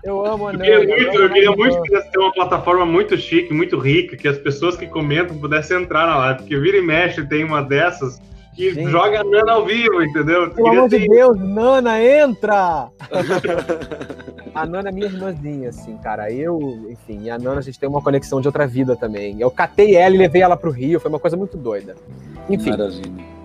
Eu 0.04 0.26
amo 0.26 0.48
a 0.48 0.54
Nana. 0.54 0.66
Eu 0.66 0.82
queria 0.82 1.04
muito, 1.04 1.22
eu 1.22 1.30
queria 1.30 1.52
muito 1.52 1.82
que 1.82 1.90
pudesse 1.90 2.12
ter 2.12 2.20
uma 2.20 2.34
plataforma 2.34 2.86
muito 2.86 3.18
chique, 3.18 3.54
muito 3.54 3.78
rica, 3.78 4.16
que 4.16 4.28
as 4.28 4.38
pessoas 4.38 4.76
que 4.76 4.88
comentam 4.88 5.38
pudessem 5.38 5.82
entrar 5.82 6.06
na 6.08 6.18
live, 6.18 6.40
porque 6.40 6.58
vira 6.58 6.78
e 6.78 6.82
mexe 6.82 7.26
tem 7.26 7.44
uma 7.44 7.62
dessas 7.62 8.20
que 8.56 8.74
Sim. 8.74 8.90
joga 8.90 9.22
a 9.22 9.24
Nana 9.24 9.52
ao 9.52 9.66
vivo, 9.66 10.02
entendeu? 10.02 10.50
Pelo 10.50 10.68
amor 10.68 10.90
de 10.90 11.08
Deus, 11.08 11.38
Nana, 11.40 12.04
entra! 12.04 12.90
a 14.54 14.66
Nana 14.66 14.90
é 14.90 14.92
minha 14.92 15.06
irmãzinha, 15.06 15.70
assim, 15.70 15.96
cara. 15.98 16.32
Eu, 16.32 16.88
enfim, 16.90 17.24
e 17.24 17.30
a 17.30 17.38
Nana 17.38 17.60
a 17.60 17.62
gente 17.62 17.80
tem 17.80 17.88
uma 17.88 18.02
conexão 18.02 18.42
de 18.42 18.48
outra 18.48 18.66
vida 18.66 18.96
também. 18.96 19.40
Eu 19.40 19.52
catei 19.52 19.96
ela 19.96 20.16
e 20.16 20.18
levei 20.18 20.42
ela 20.42 20.58
pro 20.58 20.72
Rio, 20.72 21.00
foi 21.00 21.10
uma 21.10 21.20
coisa 21.20 21.38
muito 21.38 21.56
doida. 21.56 21.96
Enfim. 22.50 22.72
Maravilha. 22.72 23.37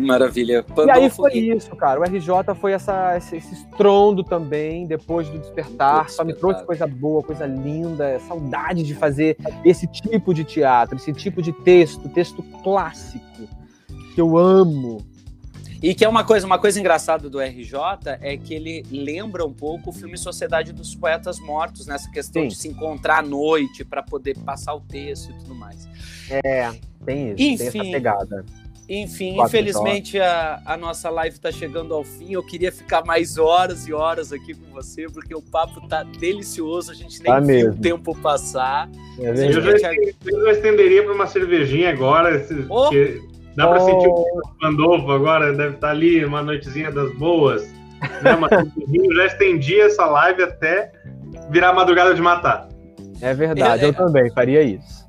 Maravilha. 0.00 0.62
Pandolfo 0.62 0.88
e 0.88 1.02
aí 1.02 1.10
foi 1.10 1.32
isso, 1.32 1.74
cara. 1.76 2.00
O 2.00 2.02
RJ 2.02 2.54
foi 2.54 2.72
essa, 2.72 3.16
esse, 3.16 3.36
esse 3.36 3.54
estrondo 3.54 4.24
também, 4.24 4.86
depois 4.86 5.28
do 5.28 5.38
despertar. 5.38 6.08
Só 6.08 6.24
me 6.24 6.34
trouxe 6.34 6.64
coisa 6.64 6.86
boa, 6.86 7.22
coisa 7.22 7.46
linda, 7.46 8.18
saudade 8.20 8.82
de 8.82 8.94
fazer 8.94 9.36
esse 9.64 9.86
tipo 9.86 10.32
de 10.32 10.44
teatro, 10.44 10.96
esse 10.96 11.12
tipo 11.12 11.42
de 11.42 11.52
texto, 11.52 12.08
texto 12.08 12.42
clássico, 12.62 13.48
que 14.14 14.20
eu 14.20 14.36
amo. 14.36 15.04
E 15.82 15.94
que 15.94 16.04
é 16.04 16.08
uma 16.08 16.22
coisa, 16.22 16.46
uma 16.46 16.58
coisa 16.58 16.78
engraçada 16.78 17.30
do 17.30 17.40
RJ 17.40 17.74
é 18.20 18.36
que 18.36 18.52
ele 18.52 18.84
lembra 18.90 19.46
um 19.46 19.52
pouco 19.52 19.88
o 19.88 19.92
filme 19.92 20.18
Sociedade 20.18 20.74
dos 20.74 20.94
Poetas 20.94 21.40
Mortos, 21.40 21.86
nessa 21.86 22.10
questão 22.10 22.42
Sim. 22.42 22.48
de 22.48 22.54
se 22.54 22.68
encontrar 22.68 23.20
à 23.20 23.22
noite 23.22 23.82
para 23.82 24.02
poder 24.02 24.36
passar 24.40 24.74
o 24.74 24.80
texto 24.80 25.30
e 25.30 25.38
tudo 25.38 25.54
mais. 25.54 25.88
É, 26.44 26.70
tem 27.04 27.32
isso, 27.32 27.42
Enfim, 27.42 27.56
tem 27.56 27.80
essa 27.80 27.90
pegada. 27.92 28.44
Enfim, 28.92 29.36
Quatro 29.36 29.56
infelizmente 29.56 30.18
a, 30.18 30.60
a, 30.66 30.76
nossa 30.76 31.08
live 31.10 31.36
está 31.36 31.52
chegando 31.52 31.94
ao 31.94 32.02
fim. 32.02 32.32
Eu 32.32 32.42
queria 32.42 32.72
ficar 32.72 33.04
mais 33.04 33.38
horas 33.38 33.86
e 33.86 33.92
horas 33.92 34.32
aqui 34.32 34.52
com 34.52 34.68
você, 34.72 35.06
porque 35.06 35.32
o 35.32 35.40
papo 35.40 35.86
tá 35.86 36.02
delicioso, 36.02 36.90
a 36.90 36.94
gente 36.94 37.22
nem 37.22 37.32
tá 37.32 37.38
viu 37.38 37.70
o 37.70 37.76
tempo 37.76 38.16
passar. 38.20 38.90
É 39.20 39.28
eu, 39.28 39.62
já 39.62 39.70
eu 39.70 40.44
já 40.44 40.50
estenderia 40.50 41.04
para 41.04 41.14
uma 41.14 41.28
cervejinha 41.28 41.90
agora, 41.90 42.44
oh! 42.68 42.90
dá 43.54 43.68
para 43.68 43.80
oh! 43.80 43.86
sentir 43.86 44.08
o 44.08 44.42
Pandolfo 44.60 45.12
agora, 45.12 45.52
deve 45.52 45.76
estar 45.76 45.86
tá 45.86 45.92
ali, 45.92 46.24
uma 46.24 46.42
noitezinha 46.42 46.90
das 46.90 47.14
boas. 47.14 47.62
Né? 47.70 48.36
eu 48.92 49.14
já 49.14 49.26
estendi 49.26 49.80
essa 49.80 50.04
live 50.04 50.42
até 50.42 50.90
virar 51.48 51.72
madrugada 51.72 52.12
de 52.12 52.20
matar. 52.20 52.68
É 53.22 53.32
verdade, 53.34 53.84
é, 53.84 53.88
eu 53.88 53.94
também 53.94 54.28
faria 54.32 54.62
isso. 54.62 54.99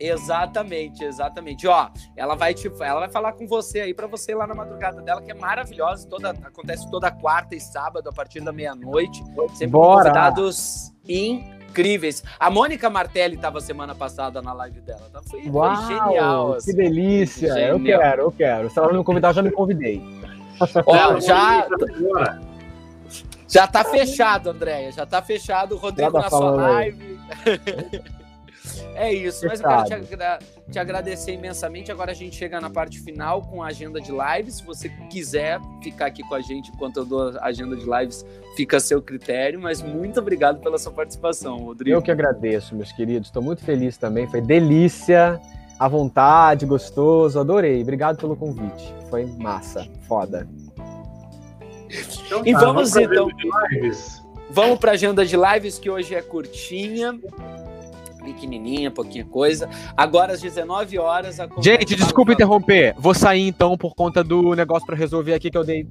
Exatamente, 0.00 1.04
exatamente. 1.04 1.68
Ó, 1.68 1.90
ela 2.16 2.34
vai 2.34 2.54
te, 2.54 2.72
ela 2.80 3.00
vai 3.00 3.10
falar 3.10 3.34
com 3.34 3.46
você 3.46 3.80
aí 3.80 3.92
para 3.92 4.06
você 4.06 4.32
ir 4.32 4.34
lá 4.34 4.46
na 4.46 4.54
madrugada 4.54 5.02
dela, 5.02 5.20
que 5.20 5.30
é 5.30 5.34
maravilhosa. 5.34 6.08
Toda, 6.08 6.30
acontece 6.30 6.90
toda 6.90 7.10
quarta 7.10 7.54
e 7.54 7.60
sábado 7.60 8.08
a 8.08 8.12
partir 8.12 8.40
da 8.40 8.50
meia-noite. 8.50 9.22
Sempre 9.52 9.66
Bora. 9.68 10.04
convidados 10.04 10.90
incríveis. 11.06 12.24
A 12.38 12.50
Mônica 12.50 12.88
Martelli 12.88 13.34
estava 13.34 13.60
semana 13.60 13.94
passada 13.94 14.40
na 14.40 14.54
live 14.54 14.80
dela. 14.80 15.06
Tá? 15.12 15.20
Foi, 15.22 15.46
Uau, 15.46 15.76
foi 15.76 15.94
genial. 15.94 16.52
Assim. 16.54 16.70
Que 16.70 16.76
delícia. 16.78 17.52
Genial. 17.52 17.68
Eu 17.68 17.84
quero, 17.84 18.22
eu 18.22 18.32
quero. 18.32 18.70
Se 18.70 18.78
ela 18.78 18.88
não 18.88 19.00
me 19.00 19.04
convidar, 19.04 19.34
já 19.34 19.42
me 19.42 19.50
convidei. 19.50 20.02
Ó, 20.86 21.20
já. 21.20 21.68
Já 23.46 23.66
tá 23.66 23.84
fechado, 23.84 24.50
Andréia. 24.50 24.92
Já 24.92 25.04
tá 25.04 25.20
fechado 25.20 25.74
o 25.74 25.78
Rodrigo 25.78 26.12
tá 26.12 26.20
na 26.20 26.30
sua 26.30 26.50
live. 26.52 27.20
É 28.94 29.12
isso, 29.12 29.46
mas 29.46 29.60
eu 29.60 29.68
quero 29.68 29.84
te, 29.84 29.94
agra 29.94 30.38
te, 30.70 30.78
agradecer 30.78 31.32
imensamente. 31.32 31.90
Agora 31.90 32.10
a 32.12 32.14
gente 32.14 32.36
chega 32.36 32.60
na 32.60 32.70
parte 32.70 33.00
final 33.00 33.42
com 33.42 33.62
a 33.62 33.68
agenda 33.68 34.00
de 34.00 34.10
lives. 34.10 34.56
Se 34.56 34.64
você 34.64 34.88
quiser 35.10 35.60
ficar 35.82 36.06
aqui 36.06 36.22
com 36.22 36.34
a 36.34 36.40
gente 36.40 36.70
enquanto 36.70 36.98
eu 36.98 37.04
dou 37.04 37.38
a 37.38 37.46
agenda 37.46 37.76
de 37.76 37.84
lives, 37.84 38.24
fica 38.56 38.76
a 38.76 38.80
seu 38.80 39.00
critério. 39.00 39.60
Mas 39.60 39.82
muito 39.82 40.20
obrigado 40.20 40.60
pela 40.60 40.78
sua 40.78 40.92
participação, 40.92 41.58
Rodrigo. 41.58 41.96
Eu 41.96 42.02
que 42.02 42.10
agradeço, 42.10 42.74
meus 42.74 42.92
queridos. 42.92 43.28
Estou 43.28 43.42
muito 43.42 43.64
feliz 43.64 43.96
também. 43.96 44.26
Foi 44.26 44.40
delícia, 44.40 45.40
à 45.78 45.88
vontade, 45.88 46.66
gostoso. 46.66 47.38
Adorei. 47.38 47.80
Obrigado 47.82 48.18
pelo 48.18 48.36
convite. 48.36 48.94
Foi 49.08 49.24
massa, 49.24 49.86
foda. 50.06 50.48
Então, 52.26 52.42
e 52.46 52.52
tá, 52.52 52.60
vamos, 52.60 52.92
vamos 52.92 52.96
então. 52.96 53.28
Vamos 54.50 54.78
para 54.78 54.92
a 54.92 54.94
agenda 54.94 55.24
de 55.24 55.36
lives 55.36 55.78
que 55.78 55.88
hoje 55.88 56.14
é 56.14 56.20
curtinha 56.20 57.18
pequenininha, 58.20 58.90
pouquinha 58.90 59.24
coisa. 59.24 59.68
Agora 59.96 60.32
às 60.32 60.40
19 60.40 60.98
horas. 60.98 61.38
Gente, 61.60 61.96
desculpa 61.96 62.32
interromper. 62.32 62.94
Vou 62.98 63.14
sair 63.14 63.46
então 63.46 63.76
por 63.76 63.94
conta 63.94 64.22
do 64.22 64.54
negócio 64.54 64.86
para 64.86 64.96
resolver 64.96 65.34
aqui 65.34 65.50
que 65.50 65.58
eu 65.58 65.64
dei. 65.64 65.86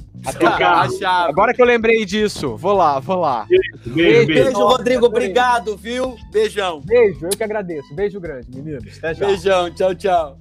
Agora 1.28 1.54
que 1.54 1.62
eu 1.62 1.66
lembrei 1.66 2.06
disso. 2.06 2.56
Vou 2.56 2.74
lá, 2.74 3.00
vou 3.00 3.18
lá. 3.18 3.48
Beijo, 3.86 3.94
beijo, 3.96 4.28
beijo 4.28 4.60
Rodrigo. 4.60 5.06
Obrigado, 5.06 5.76
viu? 5.76 6.16
Beijão. 6.32 6.82
Beijo, 6.82 7.26
eu 7.26 7.30
que 7.30 7.44
agradeço. 7.44 7.94
Beijo 7.94 8.20
grande, 8.20 8.48
meninos. 8.54 8.98
Até 8.98 9.14
já. 9.14 9.26
Beijão, 9.26 9.74
tchau, 9.74 9.96
tchau. 9.96 10.38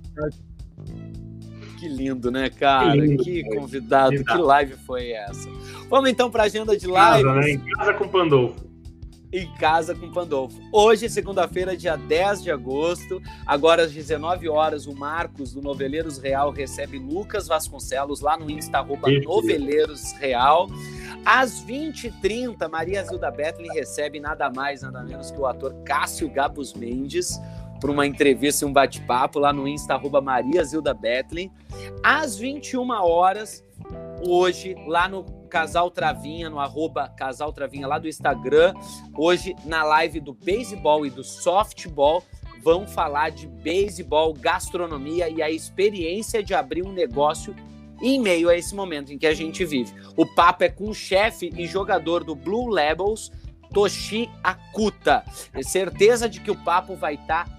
Que 1.78 1.88
lindo, 1.88 2.30
né, 2.30 2.50
cara? 2.50 2.92
Que, 2.92 3.00
lindo, 3.00 3.22
que 3.22 3.44
convidado, 3.44 4.24
que 4.24 4.36
live 4.36 4.74
foi 4.84 5.12
essa? 5.12 5.48
Vamos 5.88 6.10
então 6.10 6.30
para 6.30 6.42
a 6.42 6.46
agenda 6.46 6.76
de 6.76 6.86
live. 6.86 7.24
Casa, 7.24 7.40
né? 7.40 7.50
Em 7.50 7.58
casa 7.58 7.94
com 7.94 8.08
Pandolfo 8.08 8.67
em 9.32 9.52
casa 9.54 9.94
com 9.94 10.10
Pandolfo. 10.10 10.60
Hoje, 10.72 11.08
segunda-feira, 11.08 11.76
dia 11.76 11.96
10 11.96 12.42
de 12.42 12.50
agosto, 12.50 13.20
agora 13.46 13.84
às 13.84 13.92
19 13.92 14.48
horas, 14.48 14.86
o 14.86 14.94
Marcos 14.94 15.52
do 15.52 15.60
Noveleiros 15.60 16.18
Real 16.18 16.50
recebe 16.50 16.98
Lucas 16.98 17.46
Vasconcelos 17.46 18.20
lá 18.20 18.36
no 18.36 18.50
Insta 18.50 18.78
arroba 18.78 19.10
Noveleiros 19.10 20.12
Real. 20.12 20.68
Às 21.24 21.62
20h30, 21.64 22.68
Maria 22.70 23.04
Zilda 23.04 23.30
Betley 23.30 23.68
recebe 23.74 24.18
nada 24.18 24.50
mais, 24.50 24.82
nada 24.82 25.02
menos 25.02 25.30
que 25.30 25.38
o 25.38 25.46
ator 25.46 25.74
Cássio 25.84 26.30
Gabus 26.30 26.72
Mendes 26.72 27.38
para 27.80 27.90
uma 27.90 28.06
entrevista 28.06 28.64
e 28.64 28.68
um 28.68 28.72
bate-papo 28.72 29.38
lá 29.38 29.52
no 29.52 29.68
Insta, 29.68 29.94
arroba 29.94 30.20
Maria 30.20 30.64
Zilda 30.64 30.92
Bethlen. 30.92 31.52
Às 32.02 32.36
21 32.36 32.90
horas, 32.90 33.64
hoje, 34.26 34.74
lá 34.86 35.08
no 35.08 35.37
Casal 35.48 35.90
Travinha, 35.90 36.48
no 36.48 36.60
arroba 36.60 37.08
Casal 37.08 37.52
Travinha 37.52 37.86
lá 37.86 37.98
do 37.98 38.06
Instagram, 38.06 38.74
hoje 39.16 39.56
na 39.64 39.82
live 39.82 40.20
do 40.20 40.32
beisebol 40.32 41.04
e 41.04 41.10
do 41.10 41.24
softball, 41.24 42.22
vão 42.62 42.86
falar 42.86 43.30
de 43.30 43.46
beisebol, 43.46 44.34
gastronomia 44.34 45.28
e 45.28 45.42
a 45.42 45.50
experiência 45.50 46.42
de 46.42 46.54
abrir 46.54 46.84
um 46.84 46.92
negócio 46.92 47.54
em 48.00 48.20
meio 48.20 48.48
a 48.48 48.56
esse 48.56 48.74
momento 48.74 49.12
em 49.12 49.18
que 49.18 49.26
a 49.26 49.34
gente 49.34 49.64
vive. 49.64 49.92
O 50.16 50.26
papo 50.26 50.64
é 50.64 50.68
com 50.68 50.88
o 50.90 50.94
chefe 50.94 51.52
e 51.56 51.66
jogador 51.66 52.22
do 52.22 52.34
Blue 52.34 52.68
Labels, 52.68 53.32
Toshi 53.72 54.30
Akuta. 54.42 55.24
É 55.52 55.62
certeza 55.62 56.28
de 56.28 56.40
que 56.40 56.50
o 56.50 56.56
papo 56.56 56.94
vai 56.94 57.14
estar 57.14 57.48
tá 57.48 57.57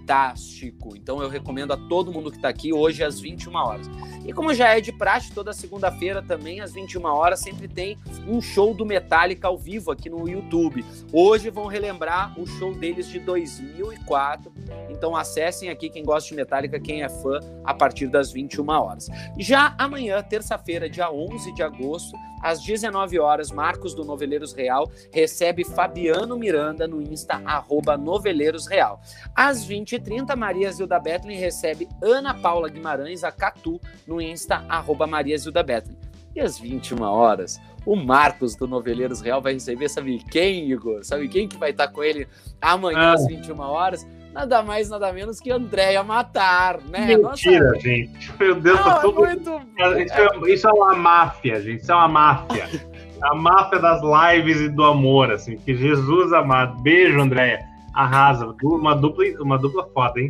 Então 0.95 1.21
eu 1.21 1.29
recomendo 1.29 1.73
a 1.73 1.77
todo 1.77 2.11
mundo 2.11 2.31
que 2.31 2.37
está 2.37 2.49
aqui 2.49 2.71
hoje 2.71 3.03
às 3.03 3.19
21 3.19 3.55
horas. 3.55 3.89
E 4.25 4.33
como 4.33 4.53
já 4.53 4.75
é 4.75 4.81
de 4.81 4.91
praxe, 4.91 5.31
toda 5.31 5.53
segunda-feira 5.53 6.21
também, 6.21 6.59
às 6.59 6.73
21 6.73 7.05
horas, 7.05 7.39
sempre 7.39 7.67
tem 7.67 7.97
um 8.27 8.41
show 8.41 8.73
do 8.73 8.85
Metallica 8.85 9.47
ao 9.47 9.57
vivo 9.57 9.91
aqui 9.91 10.09
no 10.09 10.27
YouTube. 10.27 10.83
Hoje 11.13 11.49
vão 11.49 11.67
relembrar 11.67 12.37
o 12.39 12.45
show 12.45 12.73
deles 12.73 13.07
de 13.07 13.19
2004. 13.19 14.51
Então 14.89 15.15
acessem 15.15 15.69
aqui 15.69 15.89
quem 15.89 16.03
gosta 16.03 16.29
de 16.29 16.35
Metallica, 16.35 16.79
quem 16.79 17.03
é 17.03 17.09
fã, 17.09 17.39
a 17.63 17.73
partir 17.73 18.07
das 18.07 18.31
21 18.31 18.69
horas. 18.69 19.07
Já 19.37 19.75
amanhã, 19.77 20.21
terça-feira, 20.21 20.89
dia 20.89 21.11
11 21.11 21.53
de 21.53 21.63
agosto, 21.63 22.17
às 22.41 22.61
19 22.61 23.19
horas, 23.19 23.51
Marcos 23.51 23.93
do 23.93 24.05
Noveleiros 24.05 24.53
Real 24.53 24.89
recebe 25.11 25.63
Fabiano 25.63 26.37
Miranda 26.37 26.87
no 26.87 27.01
Insta, 27.01 27.41
arroba 27.43 27.97
Noveleiros 27.97 28.67
Real. 28.67 29.01
Às 29.35 29.63
20h30, 29.99 30.35
Maria 30.35 30.71
Zilda 30.71 30.99
Bethlen 30.99 31.37
recebe 31.37 31.87
Ana 32.01 32.33
Paula 32.33 32.69
Guimarães, 32.69 33.23
a 33.23 33.31
Catu, 33.31 33.79
no 34.05 34.21
Insta, 34.21 34.63
arroba 34.69 35.07
Maria 35.07 35.37
Zilda 35.37 35.63
Bethlen. 35.63 35.97
E 36.35 36.39
às 36.39 36.59
21 36.59 37.01
horas, 37.01 37.59
o 37.85 37.95
Marcos 37.95 38.55
do 38.55 38.67
Noveleiros 38.67 39.21
Real 39.21 39.41
vai 39.41 39.53
receber, 39.53 39.89
sabe 39.89 40.19
quem, 40.29 40.71
Igor? 40.71 41.03
Sabe 41.03 41.27
quem 41.27 41.47
que 41.47 41.57
vai 41.57 41.71
estar 41.71 41.87
com 41.87 42.03
ele 42.03 42.27
amanhã 42.61 42.99
ah. 42.99 43.13
às 43.13 43.25
21 43.25 43.59
horas? 43.59 44.07
Nada 44.33 44.61
mais, 44.61 44.87
nada 44.89 45.11
menos 45.11 45.39
que 45.39 45.49
Andréia 45.49 46.03
Matar, 46.03 46.79
né? 46.81 47.17
Mentira, 47.17 47.71
Nossa... 47.71 47.79
gente. 47.81 48.31
Meu 48.37 48.53
Deus, 48.53 48.79
tá 48.79 48.99
tudo... 48.99 49.21
Muito... 49.21 49.61
Isso, 49.99 50.13
é, 50.13 50.53
isso 50.53 50.67
é 50.67 50.71
uma 50.71 50.93
máfia, 50.93 51.59
gente. 51.59 51.81
Isso 51.81 51.91
é 51.91 51.95
uma 51.95 52.07
máfia. 52.07 52.67
a 53.23 53.33
máfia 53.33 53.79
das 53.79 54.01
lives 54.01 54.59
e 54.61 54.69
do 54.69 54.83
amor, 54.83 55.31
assim. 55.31 55.57
Que 55.57 55.75
Jesus 55.75 56.31
amado. 56.33 56.79
Beijo, 56.81 57.19
Andréia. 57.19 57.66
Arrasa. 57.93 58.55
Uma 58.63 58.95
dupla, 58.95 59.25
uma 59.39 59.57
dupla 59.57 59.87
foda, 59.93 60.19
hein? 60.19 60.29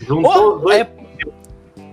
Juntou 0.00 0.56
oh, 0.56 0.58
dois... 0.58 0.80
É 0.80 0.84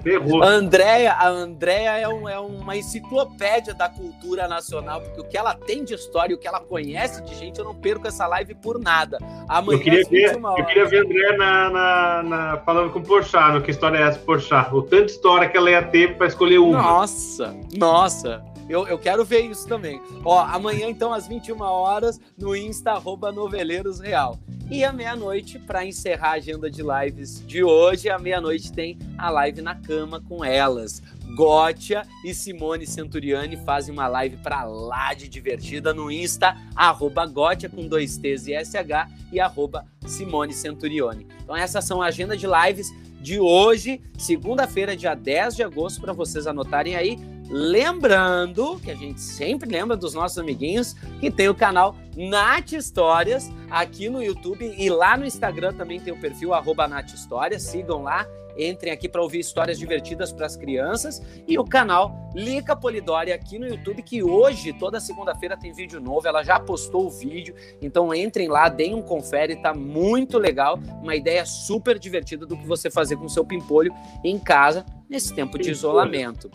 Ferrou. 0.05 0.43
A 0.43 0.49
Andrea, 0.49 1.13
a 1.13 1.27
Andrea 1.27 1.97
é, 1.97 2.07
um, 2.07 2.29
é, 2.29 2.37
uma 2.37 2.77
enciclopédia 2.77 3.73
da 3.73 3.89
cultura 3.89 4.47
nacional, 4.47 5.01
porque 5.01 5.19
o 5.19 5.23
que 5.23 5.35
ela 5.35 5.55
tem 5.55 5.83
de 5.83 5.95
história, 5.95 6.35
o 6.35 6.39
que 6.39 6.47
ela 6.47 6.59
conhece 6.59 7.23
de 7.23 7.33
gente, 7.33 7.57
eu 7.57 7.65
não 7.65 7.73
perco 7.73 8.07
essa 8.07 8.27
live 8.27 8.53
por 8.53 8.79
nada. 8.79 9.17
Amanhã, 9.49 9.79
eu 9.79 9.83
queria 9.83 10.03
ver, 10.07 10.35
eu 10.35 10.65
queria 10.65 10.85
ver 10.85 10.99
a 10.99 11.01
Andrea 11.01 11.37
na, 11.37 11.69
na, 11.71 12.23
na, 12.23 12.57
falando 12.57 12.91
com 12.91 12.99
o 12.99 13.03
Porchat, 13.03 13.53
no 13.55 13.63
que 13.63 13.71
história 13.71 13.97
é 13.97 14.03
essa, 14.03 14.19
Porchat. 14.19 14.71
O 14.75 14.83
tanto 14.83 15.05
de 15.05 15.11
história 15.13 15.49
que 15.49 15.57
ela 15.57 15.71
ia 15.71 15.81
ter 15.81 16.15
para 16.15 16.27
escolher 16.27 16.59
uma. 16.59 16.79
Nossa, 16.79 17.55
nossa. 17.75 18.45
Eu, 18.67 18.87
eu 18.87 18.97
quero 18.97 19.23
ver 19.23 19.41
isso 19.41 19.67
também. 19.67 20.01
Ó, 20.23 20.39
amanhã, 20.39 20.87
então, 20.87 21.13
às 21.13 21.27
21 21.27 21.61
horas, 21.61 22.19
no 22.37 22.55
Insta, 22.55 22.91
arroba 22.91 23.31
Noveleiros 23.31 23.99
Real. 23.99 24.39
E 24.69 24.83
à 24.83 24.91
meia-noite, 24.91 25.59
para 25.59 25.85
encerrar 25.85 26.29
a 26.29 26.33
agenda 26.33 26.71
de 26.71 26.81
lives 26.81 27.45
de 27.45 27.63
hoje, 27.63 28.09
à 28.09 28.17
meia-noite 28.17 28.71
tem 28.71 28.97
a 29.17 29.29
live 29.29 29.61
na 29.61 29.75
cama 29.75 30.19
com 30.19 30.43
elas. 30.43 31.03
Gotia 31.35 32.03
e 32.23 32.33
Simone 32.33 32.87
Centuriani 32.87 33.57
fazem 33.57 33.93
uma 33.93 34.07
live 34.07 34.37
para 34.37 34.63
lá 34.63 35.13
de 35.13 35.27
divertida 35.27 35.93
no 35.93 36.09
Insta, 36.09 36.55
arroba 36.75 37.29
com 37.75 37.87
dois 37.87 38.17
T's 38.17 38.47
e 38.47 38.53
SH 38.55 39.11
e 39.31 39.39
arroba 39.39 39.85
Simone 40.07 40.53
Centurioni. 40.53 41.27
Então 41.43 41.55
essas 41.55 41.85
são 41.85 42.01
a 42.01 42.07
agenda 42.07 42.35
de 42.35 42.47
lives 42.47 42.91
de 43.21 43.39
hoje, 43.39 44.01
segunda-feira, 44.17 44.95
dia 44.95 45.15
10 45.15 45.55
de 45.55 45.63
agosto, 45.63 45.99
para 45.99 46.13
vocês 46.13 46.47
anotarem 46.47 46.95
aí. 46.95 47.19
Lembrando 47.49 48.79
que 48.79 48.89
a 48.89 48.95
gente 48.95 49.21
sempre 49.21 49.69
lembra 49.69 49.95
dos 49.95 50.13
nossos 50.13 50.37
amiguinhos 50.37 50.93
que 51.19 51.29
tem 51.29 51.47
o 51.47 51.55
canal 51.55 51.95
Nath 52.15 52.71
Histórias 52.71 53.51
aqui 53.69 54.09
no 54.09 54.23
YouTube 54.23 54.73
e 54.77 54.89
lá 54.89 55.15
no 55.15 55.25
Instagram 55.25 55.73
também 55.73 55.99
tem 55.99 56.13
o 56.13 56.19
perfil 56.19 56.53
arroba 56.53 56.87
Nath 56.87 57.13
Histórias. 57.13 57.61
Sigam 57.61 58.01
lá, 58.01 58.25
entrem 58.57 58.91
aqui 58.91 59.07
para 59.07 59.21
ouvir 59.21 59.39
histórias 59.39 59.77
divertidas 59.77 60.31
para 60.31 60.47
as 60.47 60.55
crianças 60.55 61.21
e 61.47 61.59
o 61.59 61.63
canal 61.63 62.15
Lica 62.33 62.75
Polidori 62.75 63.31
aqui 63.31 63.59
no 63.59 63.67
YouTube 63.67 64.01
que 64.01 64.23
hoje, 64.23 64.73
toda 64.73 64.99
segunda-feira, 64.99 65.55
tem 65.55 65.71
vídeo 65.71 65.99
novo. 65.99 66.27
Ela 66.27 66.41
já 66.41 66.59
postou 66.59 67.05
o 67.05 67.11
vídeo, 67.11 67.53
então 67.79 68.13
entrem 68.13 68.47
lá, 68.47 68.69
deem 68.69 68.95
um 68.95 69.03
confere, 69.03 69.55
tá 69.55 69.73
muito 69.73 70.39
legal. 70.39 70.79
Uma 71.01 71.15
ideia 71.15 71.45
super 71.45 71.99
divertida 71.99 72.45
do 72.45 72.57
que 72.57 72.65
você 72.65 72.89
fazer 72.89 73.17
com 73.17 73.25
o 73.25 73.29
seu 73.29 73.45
pimpolho 73.45 73.93
em 74.23 74.39
casa 74.39 74.83
nesse 75.07 75.33
tempo 75.33 75.59
de 75.59 75.69
isolamento. 75.69 76.49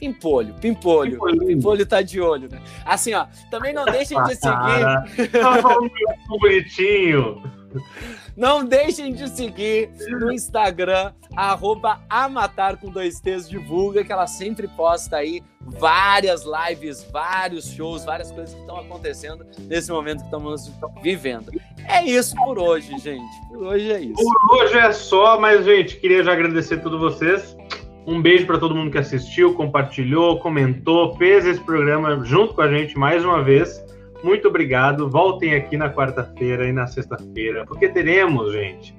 Pimpolho, 0.00 0.54
pimpolho. 0.54 1.12
Pimpolho. 1.12 1.46
pimpolho 1.46 1.86
tá 1.86 2.00
de 2.00 2.18
olho, 2.18 2.48
né? 2.50 2.58
Assim, 2.86 3.12
ó, 3.12 3.26
também 3.50 3.74
não 3.74 3.84
deixem 3.84 4.20
de 4.24 4.34
seguir. 4.34 5.30
Tá 5.30 5.62
bonitinho. 6.26 7.42
Não 8.34 8.64
deixem 8.64 9.12
de 9.12 9.28
seguir 9.28 9.90
no 10.18 10.32
Instagram, 10.32 11.12
arroba 11.36 12.00
Amatar 12.08 12.78
com 12.78 12.88
dois 12.88 13.20
T's 13.20 13.46
divulga, 13.46 14.02
que 14.02 14.10
ela 14.10 14.26
sempre 14.26 14.66
posta 14.66 15.18
aí 15.18 15.42
várias 15.60 16.44
lives, 16.44 17.06
vários 17.12 17.66
shows, 17.70 18.04
várias 18.04 18.32
coisas 18.32 18.54
que 18.54 18.60
estão 18.60 18.78
acontecendo 18.78 19.46
nesse 19.68 19.92
momento 19.92 20.20
que 20.20 20.24
estamos 20.24 20.72
vivendo. 21.02 21.52
É 21.86 22.02
isso 22.02 22.34
por 22.36 22.58
hoje, 22.58 22.96
gente. 22.98 23.48
Por 23.48 23.64
hoje 23.64 23.92
é 23.92 24.00
isso. 24.00 24.14
Por 24.14 24.56
hoje 24.56 24.78
é 24.78 24.92
só, 24.92 25.38
mas, 25.38 25.64
gente, 25.66 25.96
queria 25.96 26.24
já 26.24 26.32
agradecer 26.32 26.76
a 26.76 26.78
todos 26.78 26.98
vocês. 26.98 27.54
Um 28.10 28.20
beijo 28.20 28.44
para 28.44 28.58
todo 28.58 28.74
mundo 28.74 28.90
que 28.90 28.98
assistiu, 28.98 29.54
compartilhou, 29.54 30.40
comentou, 30.40 31.14
fez 31.14 31.46
esse 31.46 31.60
programa 31.60 32.24
junto 32.24 32.54
com 32.54 32.60
a 32.60 32.68
gente 32.68 32.98
mais 32.98 33.24
uma 33.24 33.40
vez. 33.40 33.80
Muito 34.24 34.48
obrigado. 34.48 35.08
Voltem 35.08 35.54
aqui 35.54 35.76
na 35.76 35.88
quarta-feira 35.88 36.68
e 36.68 36.72
na 36.72 36.88
sexta-feira, 36.88 37.64
porque 37.66 37.88
teremos, 37.88 38.52
gente, 38.52 38.92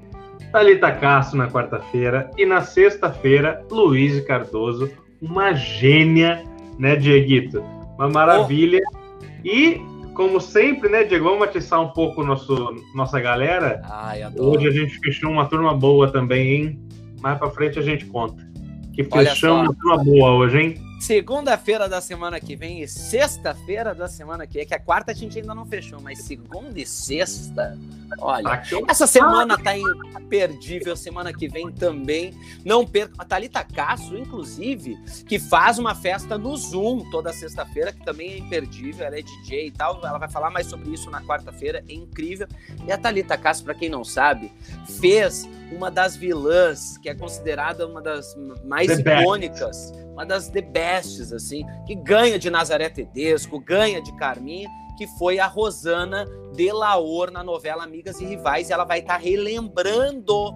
Thalita 0.53 0.93
Castro 0.93 1.39
na 1.39 1.49
quarta-feira 1.49 2.31
e 2.37 2.45
na 2.45 2.61
sexta-feira, 2.61 3.61
Luiz 3.69 4.23
Cardoso, 4.23 4.89
uma 5.21 5.51
gênia, 5.51 6.45
né, 6.79 6.95
Dieguito? 6.95 7.61
Uma 7.97 8.07
maravilha. 8.07 8.79
Oh. 8.93 9.27
E, 9.43 9.81
como 10.13 10.39
sempre, 10.39 10.87
né, 10.87 11.03
Diego, 11.03 11.25
vamos 11.25 11.43
atiçar 11.43 11.81
um 11.81 11.89
pouco 11.89 12.23
nosso, 12.23 12.77
nossa 12.95 13.19
galera. 13.19 13.81
Ai, 13.89 14.21
Hoje 14.39 14.69
a 14.69 14.71
gente 14.71 14.97
fechou 14.99 15.29
uma 15.29 15.47
turma 15.47 15.73
boa 15.73 16.09
também, 16.09 16.53
hein? 16.53 16.79
Mais 17.19 17.37
para 17.37 17.51
frente 17.51 17.77
a 17.77 17.81
gente 17.81 18.05
conta. 18.05 18.49
Que 18.93 19.03
fechamos 19.03 19.75
uma 19.83 19.97
boa 20.03 20.31
hoje, 20.31 20.57
hein? 20.57 20.90
Segunda-feira 21.01 21.89
da 21.89 21.99
semana 21.99 22.39
que 22.39 22.55
vem 22.55 22.83
e 22.83 22.87
sexta-feira 22.87 23.95
da 23.95 24.07
semana 24.07 24.45
que 24.45 24.59
vem, 24.59 24.67
que 24.67 24.75
a 24.75 24.79
quarta 24.79 25.11
a 25.11 25.15
gente 25.15 25.39
ainda 25.39 25.55
não 25.55 25.65
fechou, 25.65 25.99
mas 25.99 26.19
segunda 26.19 26.79
e 26.79 26.85
sexta, 26.85 27.75
olha, 28.19 28.61
essa 28.87 29.07
semana 29.07 29.57
tá 29.57 29.75
imperdível, 29.75 30.95
semana 30.95 31.33
que 31.33 31.47
vem 31.47 31.71
também. 31.71 32.39
Não 32.63 32.85
perca. 32.85 33.15
A 33.17 33.25
Thalita 33.25 33.63
Castro, 33.63 34.15
inclusive, 34.15 34.95
que 35.27 35.39
faz 35.39 35.79
uma 35.79 35.95
festa 35.95 36.37
no 36.37 36.55
Zoom 36.55 37.09
toda 37.09 37.33
sexta-feira, 37.33 37.91
que 37.91 38.05
também 38.05 38.33
é 38.33 38.37
imperdível, 38.37 39.03
ela 39.03 39.17
é 39.17 39.23
DJ 39.23 39.67
e 39.67 39.71
tal. 39.71 39.99
Ela 40.05 40.19
vai 40.19 40.29
falar 40.29 40.51
mais 40.51 40.67
sobre 40.67 40.93
isso 40.93 41.09
na 41.09 41.23
quarta-feira, 41.23 41.83
é 41.89 41.93
incrível. 41.93 42.47
E 42.85 42.91
a 42.91 42.97
Thalita 42.97 43.35
Castro, 43.39 43.65
para 43.65 43.73
quem 43.73 43.89
não 43.89 44.03
sabe, 44.03 44.53
fez 44.99 45.49
uma 45.71 45.89
das 45.89 46.15
vilãs, 46.15 46.97
que 46.97 47.09
é 47.09 47.15
considerada 47.15 47.87
uma 47.87 48.01
das 48.01 48.35
mais 48.65 48.89
icônicas, 48.99 49.91
best. 49.91 50.05
uma 50.07 50.25
das 50.25 50.49
the 50.49 50.61
bests, 50.91 51.31
assim, 51.31 51.65
que 51.85 51.95
ganha 51.95 52.37
de 52.37 52.49
Nazaré 52.49 52.89
Tedesco, 52.89 53.59
ganha 53.59 54.01
de 54.01 54.13
Carminha, 54.17 54.67
que 54.97 55.07
foi 55.17 55.39
a 55.39 55.47
Rosana 55.47 56.25
de 56.53 56.71
Laor 56.71 57.31
na 57.31 57.43
novela 57.43 57.83
Amigas 57.83 58.19
e 58.19 58.25
Rivais, 58.25 58.69
e 58.69 58.73
ela 58.73 58.83
vai 58.83 58.99
estar 58.99 59.13
tá 59.13 59.19
relembrando 59.19 60.53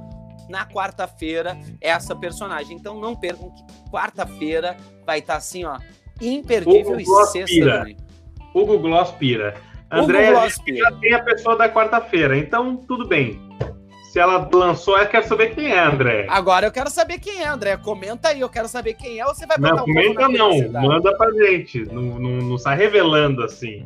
na 0.49 0.65
quarta-feira 0.65 1.57
essa 1.79 2.13
personagem. 2.15 2.75
Então 2.75 2.99
não 2.99 3.15
percam 3.15 3.49
que 3.49 3.63
quarta-feira 3.89 4.75
vai 5.05 5.19
estar 5.19 5.33
tá, 5.33 5.37
assim, 5.37 5.63
ó, 5.63 5.79
imperdível 6.21 6.99
e 6.99 7.05
sexta 7.27 7.65
também. 7.65 7.97
Hugo 8.53 8.77
Gloss 8.79 9.11
pira. 9.11 9.55
André, 9.89 10.33
já 10.33 10.91
tem 10.99 11.13
a 11.13 11.23
pessoa 11.23 11.55
da 11.55 11.69
quarta-feira, 11.69 12.37
então 12.37 12.75
tudo 12.75 13.07
bem 13.07 13.39
se 14.15 14.19
ela 14.21 14.49
lançou, 14.53 14.97
eu 14.97 15.09
quero 15.09 15.27
saber 15.27 15.53
quem 15.53 15.73
é, 15.73 15.77
André. 15.77 16.25
Agora 16.29 16.65
eu 16.65 16.71
quero 16.71 16.89
saber 16.89 17.19
quem 17.19 17.43
é, 17.43 17.49
André. 17.49 17.75
Comenta 17.75 18.29
aí, 18.29 18.39
eu 18.39 18.47
quero 18.47 18.69
saber 18.69 18.93
quem 18.93 19.19
é 19.19 19.25
ou 19.25 19.35
você 19.35 19.45
vai 19.45 19.57
botar 19.57 19.75
Não, 19.75 19.83
um 19.83 19.85
comenta 19.85 20.29
não, 20.29 20.71
manda 20.71 21.17
pra 21.17 21.29
gente. 21.33 21.83
Não, 21.91 22.01
não, 22.01 22.29
não 22.37 22.57
sai 22.57 22.77
revelando 22.77 23.43
assim. 23.43 23.85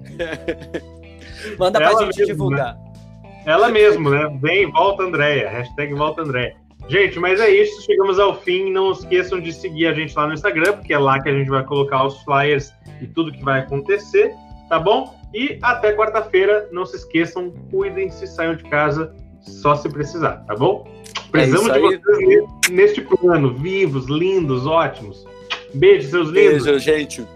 manda 1.58 1.80
ela 1.80 1.90
pra 1.90 2.06
gente 2.06 2.16
mesmo, 2.16 2.26
divulgar. 2.28 2.76
Né? 2.76 3.42
Ela 3.44 3.70
mesmo, 3.70 4.12
né? 4.12 4.38
Vem, 4.40 4.70
volta 4.70 5.02
Andréia. 5.02 5.50
Hashtag 5.50 5.96
volta 5.96 6.22
Andréia. 6.22 6.56
Gente, 6.88 7.18
mas 7.18 7.40
é 7.40 7.50
isso. 7.50 7.82
Chegamos 7.82 8.20
ao 8.20 8.36
fim. 8.36 8.72
Não 8.72 8.92
esqueçam 8.92 9.42
de 9.42 9.52
seguir 9.52 9.88
a 9.88 9.94
gente 9.96 10.16
lá 10.16 10.28
no 10.28 10.36
Instagram, 10.36 10.74
porque 10.74 10.94
é 10.94 11.00
lá 11.00 11.20
que 11.20 11.30
a 11.30 11.34
gente 11.34 11.50
vai 11.50 11.64
colocar 11.64 12.06
os 12.06 12.22
flyers 12.22 12.72
e 13.02 13.08
tudo 13.08 13.32
que 13.32 13.44
vai 13.44 13.62
acontecer, 13.62 14.32
tá 14.70 14.78
bom? 14.78 15.12
E 15.34 15.58
até 15.64 15.92
quarta-feira. 15.92 16.70
Não 16.72 16.86
se 16.86 16.98
esqueçam, 16.98 17.52
cuidem-se, 17.72 18.28
saiam 18.28 18.54
de 18.54 18.66
casa 18.66 19.12
só 19.42 19.76
se 19.76 19.90
precisar, 19.90 20.44
tá 20.46 20.56
bom? 20.56 20.88
Precisamos 21.32 21.70
é 21.70 21.74
de 21.74 21.80
vocês 21.80 22.44
neste 22.70 23.02
plano, 23.02 23.54
vivos, 23.54 24.08
lindos, 24.08 24.66
ótimos. 24.66 25.26
Beijo, 25.74 26.10
seus 26.10 26.30
lindos. 26.30 26.64
Beijo, 26.64 26.80
gente. 26.80 27.28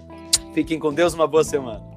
Fiquem 0.54 0.80
com 0.80 0.94
Deus, 0.94 1.14
uma 1.14 1.28
boa 1.28 1.44
semana. 1.44 1.93